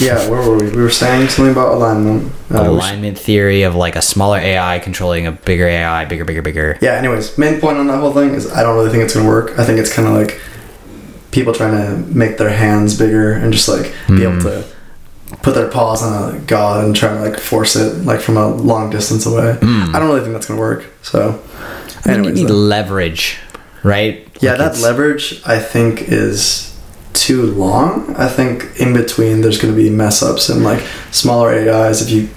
Yeah, 0.00 0.28
where 0.28 0.40
were 0.48 0.56
we? 0.58 0.70
We 0.70 0.80
were 0.82 0.90
saying 0.90 1.28
something 1.28 1.50
about 1.50 1.74
alignment. 1.74 2.30
Uh, 2.52 2.60
we- 2.62 2.68
Alignment 2.68 3.18
theory 3.18 3.62
of 3.62 3.74
like 3.74 3.96
a 3.96 4.02
smaller 4.02 4.38
AI 4.38 4.78
controlling 4.78 5.26
a 5.26 5.32
bigger 5.32 5.66
AI, 5.66 6.04
bigger, 6.04 6.24
bigger, 6.24 6.40
bigger. 6.42 6.78
yeah 6.80 6.92
anyways 6.92 7.36
main 7.36 7.60
point 7.60 7.78
on 7.78 7.88
that 7.88 7.98
whole 7.98 8.12
thing 8.12 8.30
is 8.30 8.50
i 8.52 8.62
don't 8.62 8.76
really 8.76 8.90
think 8.90 9.02
it's 9.02 9.12
gonna 9.14 9.28
work 9.28 9.58
i 9.58 9.64
think 9.64 9.78
it's 9.78 9.92
kind 9.92 10.06
of 10.06 10.14
like 10.14 10.40
people 11.32 11.52
trying 11.52 11.72
to 11.72 11.96
make 12.16 12.38
their 12.38 12.48
hands 12.50 12.96
bigger 12.96 13.32
and 13.32 13.52
just 13.52 13.68
like 13.68 13.92
be 14.06 14.22
able 14.22 14.40
to 14.40 14.64
put 15.42 15.54
their 15.54 15.68
paws 15.68 16.02
on 16.02 16.34
a 16.34 16.38
god 16.40 16.84
and 16.84 16.94
try 16.96 17.08
to 17.14 17.20
like 17.20 17.38
force 17.38 17.76
it 17.76 18.04
like 18.04 18.20
from 18.20 18.36
a 18.36 18.48
long 18.48 18.90
distance 18.90 19.24
away. 19.26 19.50
I 19.62 19.92
don't 19.98 20.08
really 20.08 20.20
think 20.20 20.32
that's 20.32 20.46
gonna 20.46 20.60
work 20.60 20.84
so. 21.02 21.40
I 22.04 22.16
mean, 22.16 22.24
you 22.24 22.44
need 22.44 22.50
leverage, 22.50 23.38
right? 23.82 24.26
yeah 24.40 24.50
Like 24.50 24.58
that 24.58 24.66
it's- 24.66 24.82
leverage 24.82 25.40
i 25.46 25.58
think 25.58 26.02
is 26.08 26.64
too 27.12 27.46
long. 27.46 28.14
I 28.16 28.28
think 28.28 28.66
in 28.80 28.92
between 28.94 29.40
there's 29.40 29.58
gonna 29.60 29.74
be 29.74 29.90
mess 29.90 30.22
ups 30.22 30.48
and 30.48 30.62
like 30.64 30.82
smaller 31.10 31.50
ais 31.52 32.00
if 32.02 32.10
you 32.10 32.28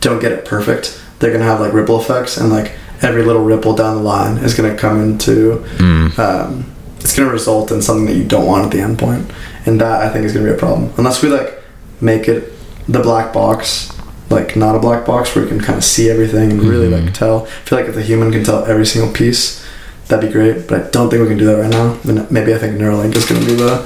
don't 0.00 0.20
get 0.20 0.30
it 0.32 0.44
perfect 0.44 1.00
they're 1.18 1.32
gonna 1.32 1.44
have 1.44 1.60
like 1.60 1.72
ripple 1.72 1.98
effects 2.00 2.36
and 2.36 2.50
like 2.50 2.72
every 3.02 3.22
little 3.24 3.42
ripple 3.42 3.74
down 3.74 3.96
the 3.96 4.02
line 4.02 4.36
is 4.38 4.54
gonna 4.54 4.76
come 4.76 5.00
into 5.02 5.58
Mm. 5.78 6.18
um, 6.18 6.72
it's 7.00 7.14
going 7.16 7.28
to 7.28 7.32
result 7.32 7.70
in 7.70 7.80
something 7.82 8.06
that 8.06 8.14
you 8.16 8.24
don't 8.24 8.46
want 8.46 8.64
at 8.64 8.72
the 8.72 8.80
end 8.80 8.98
point. 8.98 9.30
And 9.64 9.80
that 9.80 10.00
i 10.02 10.08
think 10.12 10.24
is 10.24 10.32
going 10.32 10.44
to 10.44 10.50
be 10.50 10.56
a 10.56 10.58
problem. 10.58 10.92
Unless 10.96 11.22
we 11.22 11.28
like 11.28 11.55
make 12.00 12.28
it 12.28 12.52
the 12.88 13.00
black 13.00 13.32
box 13.32 13.92
like 14.30 14.56
not 14.56 14.74
a 14.74 14.78
black 14.78 15.06
box 15.06 15.34
where 15.34 15.44
you 15.44 15.48
can 15.48 15.60
kind 15.60 15.76
of 15.78 15.84
see 15.84 16.10
everything 16.10 16.50
and 16.52 16.62
really 16.62 16.88
like 16.88 17.04
mm-hmm. 17.04 17.12
tell. 17.12 17.44
I 17.46 17.50
feel 17.64 17.78
like 17.78 17.88
if 17.88 17.94
the 17.94 18.02
human 18.02 18.32
can 18.32 18.42
tell 18.44 18.64
every 18.64 18.86
single 18.86 19.12
piece 19.12 19.64
that'd 20.08 20.28
be 20.28 20.32
great 20.32 20.68
but 20.68 20.80
i 20.86 20.90
don't 20.90 21.10
think 21.10 21.20
we 21.22 21.28
can 21.28 21.38
do 21.38 21.46
that 21.46 21.60
right 21.60 21.70
now. 21.70 21.98
And 22.08 22.30
maybe 22.30 22.54
i 22.54 22.58
think 22.58 22.76
neuralink 22.78 23.14
is 23.16 23.24
going 23.24 23.40
to 23.40 23.46
be 23.46 23.54
the 23.54 23.82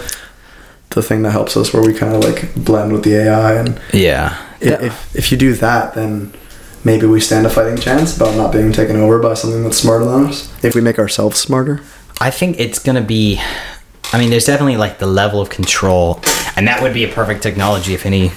the 0.90 1.02
thing 1.02 1.22
that 1.22 1.30
helps 1.30 1.56
us 1.56 1.72
where 1.72 1.82
we 1.82 1.94
kind 1.94 2.14
of 2.14 2.22
like 2.24 2.54
blend 2.56 2.92
with 2.92 3.04
the 3.04 3.14
ai 3.16 3.54
and 3.54 3.80
Yeah. 3.92 4.36
i- 4.60 4.64
if, 4.84 5.16
if 5.16 5.32
you 5.32 5.38
do 5.38 5.54
that 5.54 5.94
then 5.94 6.32
maybe 6.84 7.06
we 7.06 7.20
stand 7.20 7.46
a 7.46 7.50
fighting 7.50 7.76
chance 7.78 8.16
about 8.16 8.34
not 8.36 8.52
being 8.52 8.72
taken 8.72 8.96
over 8.96 9.18
by 9.18 9.34
something 9.34 9.62
that's 9.62 9.76
smarter 9.78 10.04
than 10.04 10.26
us. 10.26 10.50
If 10.64 10.74
we 10.74 10.80
make 10.80 10.98
ourselves 10.98 11.38
smarter. 11.38 11.80
I 12.20 12.30
think 12.30 12.58
it's 12.58 12.78
gonna 12.78 13.02
be. 13.02 13.40
I 14.12 14.18
mean, 14.18 14.30
there's 14.30 14.44
definitely 14.46 14.76
like 14.76 14.98
the 14.98 15.06
level 15.06 15.40
of 15.40 15.50
control, 15.50 16.20
and 16.56 16.66
that 16.68 16.82
would 16.82 16.92
be 16.94 17.04
a 17.04 17.08
perfect 17.08 17.42
technology 17.42 17.94
if 17.94 18.04
any 18.06 18.32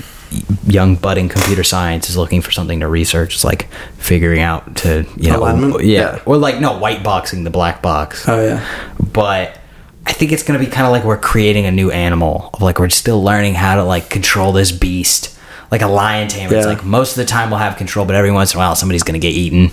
young 0.66 0.96
budding 0.96 1.30
computer 1.30 1.64
science 1.64 2.10
is 2.10 2.18
looking 2.18 2.42
for 2.42 2.52
something 2.52 2.80
to 2.80 2.88
research. 2.88 3.36
It's 3.36 3.44
like 3.44 3.68
figuring 3.98 4.42
out 4.42 4.76
to 4.78 5.06
you 5.18 5.30
know, 5.32 5.40
Alignment? 5.40 5.84
yeah, 5.84 6.16
Yeah. 6.16 6.20
or 6.26 6.38
like 6.38 6.60
no 6.60 6.78
white 6.78 7.04
boxing 7.04 7.44
the 7.44 7.50
black 7.52 7.82
box. 7.82 8.28
oh 8.28 8.44
yeah 8.44 8.66
but 9.12 9.60
I 10.06 10.12
think 10.14 10.32
it's 10.32 10.44
gonna 10.44 10.60
be 10.60 10.66
kind 10.66 10.86
of 10.86 10.92
like 10.92 11.04
we're 11.04 11.18
creating 11.18 11.66
a 11.66 11.72
new 11.72 11.92
animal. 11.92 12.50
Of 12.54 12.62
like 12.62 12.80
we're 12.80 12.90
still 12.90 13.24
learning 13.24 13.54
how 13.56 13.76
to 13.76 13.84
like 13.84 14.10
control 14.10 14.52
this 14.52 14.72
beast, 14.72 15.38
like 15.72 15.82
a 15.82 15.88
lion 15.88 16.28
tamer. 16.30 16.56
It's 16.56 16.66
like 16.68 16.84
most 16.84 17.12
of 17.12 17.18
the 17.18 17.26
time 17.26 17.50
we'll 17.52 17.60
have 17.60 17.78
control, 17.78 18.06
but 18.06 18.16
every 18.16 18.32
once 18.32 18.54
in 18.54 18.58
a 18.58 18.60
while 18.60 18.76
somebody's 18.76 19.04
gonna 19.04 19.20
get 19.20 19.34
eaten. 19.34 19.72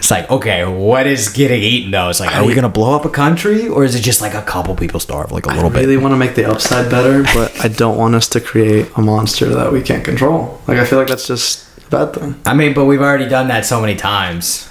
It's 0.00 0.10
like 0.10 0.30
okay, 0.30 0.64
what 0.64 1.06
is 1.06 1.28
getting 1.28 1.62
eaten 1.62 1.90
though? 1.90 2.08
It's 2.08 2.20
like 2.20 2.34
are 2.34 2.44
we 2.44 2.54
gonna 2.54 2.70
blow 2.70 2.96
up 2.96 3.04
a 3.04 3.10
country 3.10 3.68
or 3.68 3.84
is 3.84 3.94
it 3.94 4.00
just 4.00 4.22
like 4.22 4.32
a 4.32 4.40
couple 4.40 4.74
people 4.74 4.98
starve, 4.98 5.30
like 5.30 5.44
a 5.44 5.50
little 5.50 5.66
I 5.66 5.80
really 5.80 5.96
bit? 5.96 6.02
want 6.02 6.12
to 6.12 6.16
make 6.16 6.34
the 6.34 6.46
upside 6.50 6.90
better, 6.90 7.22
but 7.34 7.62
I 7.62 7.68
don't 7.68 7.98
want 7.98 8.14
us 8.14 8.26
to 8.30 8.40
create 8.40 8.88
a 8.96 9.02
monster 9.02 9.46
that 9.50 9.70
we 9.72 9.82
can't 9.82 10.02
control. 10.02 10.60
Like 10.66 10.78
I 10.78 10.86
feel 10.86 10.98
like 10.98 11.08
that's 11.08 11.26
just 11.26 11.68
a 11.86 11.90
bad 11.90 12.14
thing. 12.14 12.34
I 12.46 12.54
mean, 12.54 12.72
but 12.72 12.86
we've 12.86 13.02
already 13.02 13.28
done 13.28 13.48
that 13.48 13.66
so 13.66 13.78
many 13.80 13.94
times. 13.94 14.66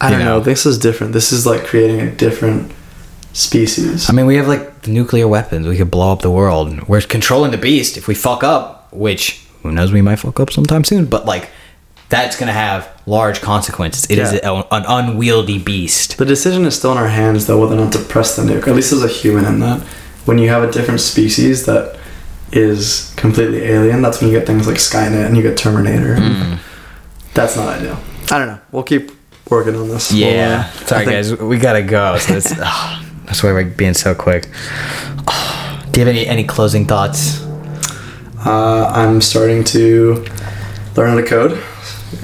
I 0.00 0.10
don't 0.10 0.20
know. 0.20 0.38
know. 0.38 0.40
This 0.40 0.64
is 0.64 0.78
different. 0.78 1.12
This 1.12 1.32
is 1.32 1.44
like 1.44 1.64
creating 1.64 2.00
a 2.00 2.10
different 2.10 2.72
species. 3.32 4.08
I 4.08 4.12
mean, 4.12 4.26
we 4.26 4.36
have 4.36 4.46
like 4.46 4.86
nuclear 4.86 5.26
weapons. 5.26 5.66
We 5.66 5.76
could 5.76 5.90
blow 5.90 6.12
up 6.12 6.22
the 6.22 6.30
world. 6.30 6.88
We're 6.88 7.00
controlling 7.00 7.50
the 7.50 7.58
beast. 7.58 7.96
If 7.96 8.06
we 8.06 8.14
fuck 8.14 8.44
up, 8.44 8.92
which 8.92 9.44
who 9.62 9.72
knows, 9.72 9.92
we 9.92 10.02
might 10.02 10.16
fuck 10.16 10.38
up 10.40 10.50
sometime 10.52 10.84
soon. 10.84 11.06
But 11.06 11.26
like, 11.26 11.50
that's 12.14 12.36
gonna 12.38 12.52
have 12.52 12.88
large 13.06 13.40
consequences. 13.40 14.06
It 14.08 14.18
is 14.18 14.32
Yeah. 14.32 14.62
a, 14.70 14.74
an 14.74 14.84
unwieldy 14.86 15.58
beast. 15.58 16.16
The 16.18 16.24
decision 16.24 16.64
is 16.66 16.74
still 16.76 16.92
in 16.92 16.98
our 16.98 17.08
hands, 17.08 17.46
though, 17.46 17.60
whether 17.60 17.74
or 17.76 17.80
not 17.84 17.92
to 17.92 17.98
press 17.98 18.36
the 18.36 18.42
nuke. 18.42 18.66
At 18.68 18.74
least 18.74 18.92
as 18.92 19.02
a 19.02 19.08
human, 19.08 19.44
in 19.44 19.60
that 19.60 19.80
when 20.26 20.38
you 20.38 20.48
have 20.48 20.62
a 20.62 20.70
different 20.72 21.00
species 21.00 21.66
that 21.66 21.96
is 22.52 23.12
completely 23.16 23.62
alien, 23.64 24.00
that's 24.02 24.20
when 24.20 24.30
you 24.30 24.38
get 24.38 24.46
things 24.46 24.66
like 24.66 24.76
Skynet 24.76 25.26
and 25.26 25.36
you 25.36 25.42
get 25.42 25.56
Terminator. 25.56 26.16
Mm. 26.16 26.58
That's 27.34 27.56
not 27.56 27.68
ideal. 27.68 27.98
I 28.30 28.38
don't 28.38 28.48
know. 28.48 28.60
We'll 28.72 28.84
keep 28.84 29.10
working 29.50 29.74
on 29.76 29.88
this. 29.88 30.12
Yeah. 30.12 30.28
We'll, 30.28 30.60
uh, 30.60 30.86
Sorry, 30.86 31.04
think- 31.04 31.16
guys. 31.16 31.36
We 31.36 31.58
gotta 31.58 31.82
go. 31.82 32.16
So 32.18 32.32
that's 32.34 32.52
ah, 32.60 33.04
that's 33.26 33.42
why 33.42 33.52
we're 33.52 33.64
being 33.64 33.94
so 33.94 34.14
quick. 34.14 34.48
Do 35.90 36.00
you 36.00 36.06
have 36.06 36.14
any 36.16 36.26
any 36.26 36.44
closing 36.44 36.86
thoughts? 36.86 37.42
Uh, 38.46 38.86
I'm 38.94 39.20
starting 39.20 39.64
to 39.64 40.24
learn 40.96 41.10
how 41.10 41.16
to 41.16 41.22
code, 41.24 41.62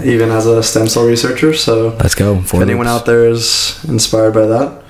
even 0.04 0.30
as 0.30 0.46
a 0.46 0.62
stem 0.62 0.88
cell 0.88 1.06
researcher. 1.06 1.54
So 1.54 1.90
Let's 2.00 2.14
go. 2.14 2.36
if 2.38 2.54
anyone 2.54 2.86
out 2.86 3.06
there 3.06 3.28
is 3.28 3.82
inspired 3.84 4.32
by 4.34 4.46
that, 4.46 4.82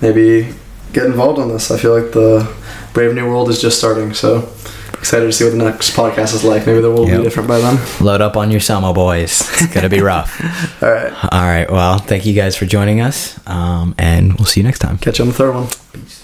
maybe 0.00 0.54
get 0.92 1.06
involved 1.06 1.38
on 1.38 1.48
this. 1.48 1.70
I 1.70 1.78
feel 1.78 1.98
like 1.98 2.12
the 2.12 2.52
Brave 2.92 3.14
New 3.14 3.26
World 3.28 3.48
is 3.50 3.60
just 3.60 3.78
starting, 3.78 4.14
so 4.14 4.48
excited 4.94 5.26
to 5.26 5.32
see 5.32 5.44
what 5.44 5.50
the 5.50 5.58
next 5.64 5.94
podcast 5.94 6.34
is 6.34 6.42
like. 6.42 6.66
Maybe 6.66 6.80
the 6.80 6.88
world 6.88 7.00
will 7.02 7.08
Yep. 7.10 7.18
be 7.18 7.24
different 7.24 7.48
by 7.48 7.60
then. 7.60 7.78
Load 8.00 8.20
up 8.20 8.36
on 8.36 8.50
your 8.50 8.60
Samo 8.60 8.92
boys. 8.94 9.40
It's 9.62 9.66
gonna 9.72 9.88
be 9.88 10.00
rough. 10.00 10.40
All 10.82 10.90
right, 10.90 11.12
All 11.32 11.40
right. 11.42 11.70
Well, 11.70 11.98
thank 11.98 12.26
you 12.26 12.34
guys 12.34 12.56
for 12.56 12.66
joining 12.66 13.00
us, 13.00 13.38
um, 13.46 13.94
and 13.98 14.34
we'll 14.34 14.46
see 14.46 14.60
you 14.60 14.64
next 14.64 14.80
time. 14.80 14.98
catch 14.98 15.18
you 15.18 15.24
on 15.24 15.28
the 15.28 15.34
third 15.34 15.54
one. 15.54 15.68
Peace. 15.92 16.17